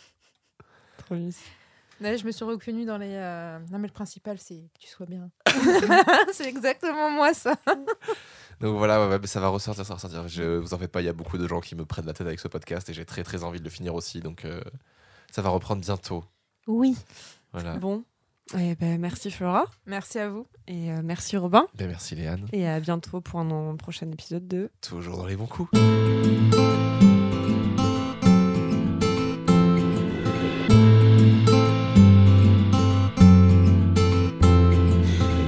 Trop. 1.00 1.16
Là, 2.00 2.16
je 2.16 2.24
me 2.24 2.32
suis 2.32 2.46
reconnue 2.46 2.86
dans 2.86 2.98
les. 2.98 3.12
euh, 3.12 3.60
Non, 3.72 3.80
mais 3.80 3.88
le 3.90 3.94
principal, 3.94 4.38
c'est 4.40 4.56
que 4.74 4.80
tu 4.80 4.88
sois 4.88 5.06
bien. 5.06 5.30
c'est 6.32 6.48
exactement 6.48 7.12
moi, 7.12 7.34
ça. 7.34 7.58
Donc 8.62 8.78
voilà, 8.78 9.02
ouais, 9.04 9.10
ouais, 9.12 9.20
mais 9.20 9.28
ça 9.28 9.42
va 9.42 9.50
ressortir, 9.50 9.86
ça 9.86 9.90
va 9.90 9.96
ressortir. 9.96 10.26
Je, 10.30 10.58
vous 10.58 10.74
en 10.74 10.78
faites 10.78 10.92
pas, 10.92 11.02
il 11.02 11.06
y 11.06 11.10
a 11.10 11.14
beaucoup 11.14 11.38
de 11.38 11.46
gens 11.48 11.60
qui 11.60 11.76
me 11.76 11.84
prennent 11.86 12.06
la 12.06 12.14
tête 12.14 12.28
avec 12.28 12.40
ce 12.40 12.48
podcast 12.48 12.88
et 12.90 12.94
j'ai 12.94 13.04
très 13.06 13.24
très 13.24 13.44
envie 13.44 13.60
de 13.60 13.66
le 13.66 13.70
finir 13.70 13.94
aussi. 13.96 14.22
Donc 14.22 14.46
euh, 14.46 14.62
ça 15.32 15.42
va 15.42 15.50
reprendre 15.50 15.82
bientôt. 15.82 16.24
Oui. 16.68 16.96
Voilà. 17.54 17.78
Bon. 17.78 18.04
Eh 18.58 18.74
ben, 18.76 19.00
merci 19.00 19.30
Flora 19.30 19.66
Merci 19.86 20.18
à 20.18 20.28
vous. 20.30 20.48
et 20.68 20.92
euh, 20.92 21.02
merci 21.04 21.38
Robin. 21.38 21.68
Ben, 21.76 21.88
merci 21.88 22.16
Léane. 22.16 22.48
Et 22.52 22.68
à 22.68 22.80
bientôt 22.80 23.22
pour 23.22 23.40
un, 23.40 23.70
un 23.72 23.76
prochain 23.76 24.10
épisode 24.12 24.48
de 24.48 24.72
Toujours 24.82 25.18
dans 25.18 25.28
les 25.28 25.36
bons 25.36 25.46
coups. 25.46 25.70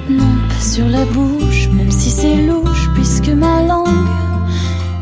Non, 0.10 0.36
pas 0.48 0.60
sur 0.60 0.88
la 0.88 1.06
bouche, 1.06 1.68
même 1.70 1.92
si 1.92 2.10
c'est 2.10 2.46
louche, 2.46 2.90
puisque 2.94 3.30
ma 3.30 3.62
langue 3.64 3.88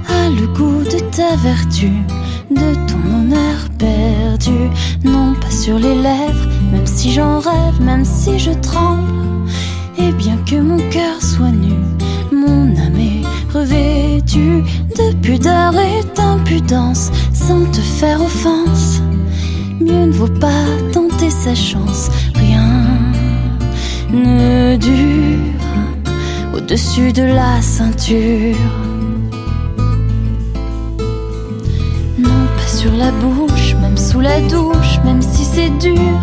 a 0.08 0.30
le 0.30 0.48
goût 0.48 0.84
de 0.84 1.00
ta 1.16 1.36
vertu, 1.38 1.92
de 2.52 2.74
ton 2.88 3.02
honneur 3.16 3.58
perdu. 3.78 4.70
Non, 5.04 5.34
pas 5.40 5.52
sur 5.52 5.78
les 5.78 5.96
lèvres, 5.96 6.48
même 6.72 6.86
si 6.86 7.12
j'en 7.12 7.40
rêve, 7.40 7.82
même 7.82 8.06
si 8.06 8.40
je 8.40 8.52
tremble. 8.52 9.04
Et 9.98 10.12
bien 10.14 10.38
que 10.50 10.56
mon 10.56 10.78
cœur 10.90 11.22
soit 11.22 11.52
nu, 11.52 11.74
mon 12.32 12.76
âme 12.78 13.00
est 13.00 13.54
revêtue 13.54 14.64
de 14.98 15.14
pudeur 15.22 15.74
et 15.76 16.04
d'impudence, 16.16 17.12
sans 17.34 17.66
te 17.72 17.82
faire 17.82 18.22
offense. 18.22 19.02
Mieux 19.80 20.06
ne 20.06 20.12
vaut 20.12 20.40
pas 20.40 20.66
tenter 20.94 21.30
sa 21.30 21.56
chance, 21.56 22.10
rien 22.36 22.66
ne 24.12 24.76
dure 24.78 25.60
au-dessus 26.56 27.14
de 27.14 27.24
la 27.24 27.62
ceinture. 27.62 28.89
Sur 32.80 32.94
la 32.94 33.12
bouche, 33.12 33.76
même 33.82 33.98
sous 33.98 34.22
la 34.22 34.40
douche, 34.40 35.00
même 35.04 35.22
si 35.22 35.44
c'est 35.44 35.70
dur. 35.80 36.22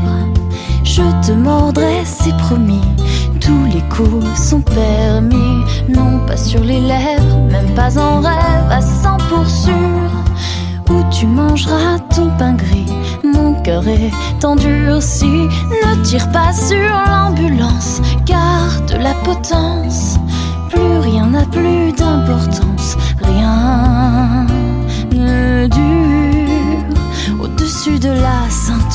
Je 0.85 1.03
te 1.27 1.33
mordrai, 1.33 2.03
c'est 2.07 2.35
promis. 2.39 2.81
Tous 3.43 3.67
les 3.67 3.83
coups 3.95 4.25
sont 4.41 4.63
permis. 4.63 5.65
Non, 5.87 6.21
pas 6.27 6.39
sur 6.39 6.61
les 6.61 6.81
lèvres, 6.81 7.43
même 7.51 7.75
pas 7.75 7.99
en 7.99 8.21
rêve, 8.21 8.71
à 8.71 8.81
100 8.81 9.19
pour 9.29 9.47
sûr. 9.47 10.11
Où 10.89 11.03
tu 11.11 11.27
mangeras 11.27 11.99
ton 12.15 12.31
pain 12.39 12.55
gris? 12.55 12.91
Mon 13.23 13.61
cœur 13.61 13.87
est 13.87 14.43
endurci. 14.43 15.27
Ne 15.27 16.03
tire 16.05 16.31
pas 16.33 16.55
sur 16.55 16.89
l'ambulance, 17.13 18.01
garde 18.25 18.99
la 18.99 19.13
potence. 19.25 19.76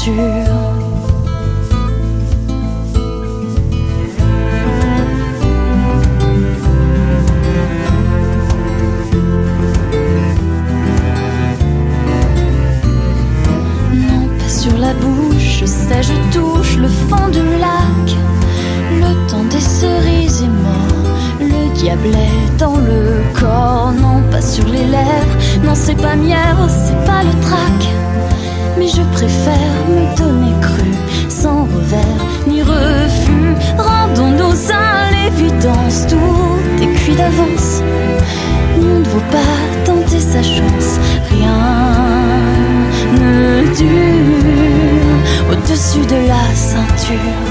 Non, 0.07 0.15
pas 14.39 14.49
sur 14.49 14.75
la 14.79 14.93
bouche, 14.95 15.65
sais, 15.65 16.01
je 16.01 16.13
touche 16.31 16.77
le 16.77 16.87
fond 16.87 17.27
du 17.31 17.43
lac. 17.59 18.15
Le 18.99 19.29
temps 19.29 19.43
des 19.43 19.59
cerises 19.59 20.41
est 20.41 20.47
mort, 20.47 21.11
le 21.39 21.71
diable 21.75 22.07
est 22.07 22.57
dans 22.57 22.77
le 22.77 23.21
corps. 23.39 23.93
Non, 24.01 24.23
pas 24.31 24.41
sur 24.41 24.65
les 24.65 24.85
lèvres, 24.85 25.37
non, 25.63 25.75
c'est 25.75 26.01
pas 26.01 26.15
mièvre, 26.15 26.67
c'est 26.67 27.05
pas 27.05 27.21
le 27.21 27.39
trac. 27.41 27.91
Mais 28.81 28.87
je 28.87 29.03
préfère 29.13 29.85
me 29.89 30.17
donner 30.17 30.59
cru, 30.59 30.89
sans 31.29 31.65
revers 31.65 32.25
ni 32.47 32.63
refus. 32.63 33.53
Rendons-nous 33.77 34.71
à 34.71 35.11
l'évidence, 35.11 36.07
tout 36.09 36.81
est 36.81 36.91
cuit 36.95 37.13
d'avance. 37.13 37.83
Mieux 38.79 38.97
ne 38.97 39.03
vaut 39.03 39.29
pas 39.29 39.85
tenter 39.85 40.19
sa 40.19 40.41
chance, 40.41 40.99
rien 41.29 41.59
ne 43.19 43.61
dure 43.75 45.51
au-dessus 45.51 46.07
de 46.07 46.27
la 46.27 46.55
ceinture. 46.55 47.50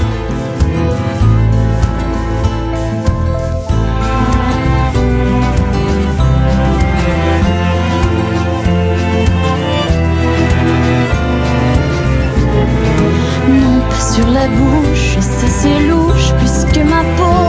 la 14.33 14.47
bouche, 14.47 15.17
ça 15.19 15.47
c'est 15.47 15.79
louche, 15.87 16.31
puisque 16.39 16.77
ma 16.77 17.03
peau 17.17 17.47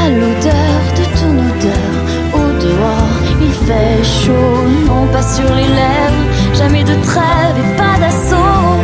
a 0.00 0.08
l'odeur 0.10 0.80
de 0.98 1.04
ton 1.18 1.32
odeur. 1.48 1.92
Au 2.34 2.48
dehors, 2.64 3.18
il 3.40 3.52
fait 3.66 4.02
chaud, 4.04 4.62
non 4.86 5.06
pas 5.12 5.22
sur 5.22 5.48
les 5.54 5.70
lèvres, 5.80 6.26
jamais 6.54 6.84
de 6.84 6.94
trêve 7.02 7.56
et 7.58 7.76
pas 7.76 7.98
d'assaut. 8.00 8.76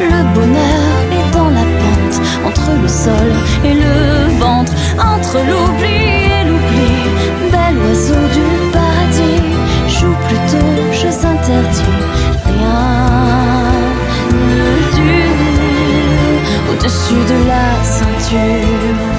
Le 0.00 0.20
bonheur 0.34 0.92
est 1.18 1.34
dans 1.34 1.50
la 1.58 1.66
pente, 1.80 2.20
entre 2.46 2.70
le 2.82 2.88
sol 2.88 3.30
et 3.64 3.74
le 3.74 4.38
ventre, 4.38 4.72
entre 4.98 5.36
l'oubli 5.48 6.02
et 6.36 6.44
l'oubli. 6.48 6.92
Bel 7.52 7.74
oiseau 7.84 8.22
du 8.36 8.46
paradis, 8.72 9.42
joue 9.88 10.16
plutôt, 10.28 10.74
je 10.92 11.08
interdis. 11.26 12.16
au-dessus 16.86 17.14
de 17.14 17.48
la 17.48 17.82
ceinture. 17.82 19.15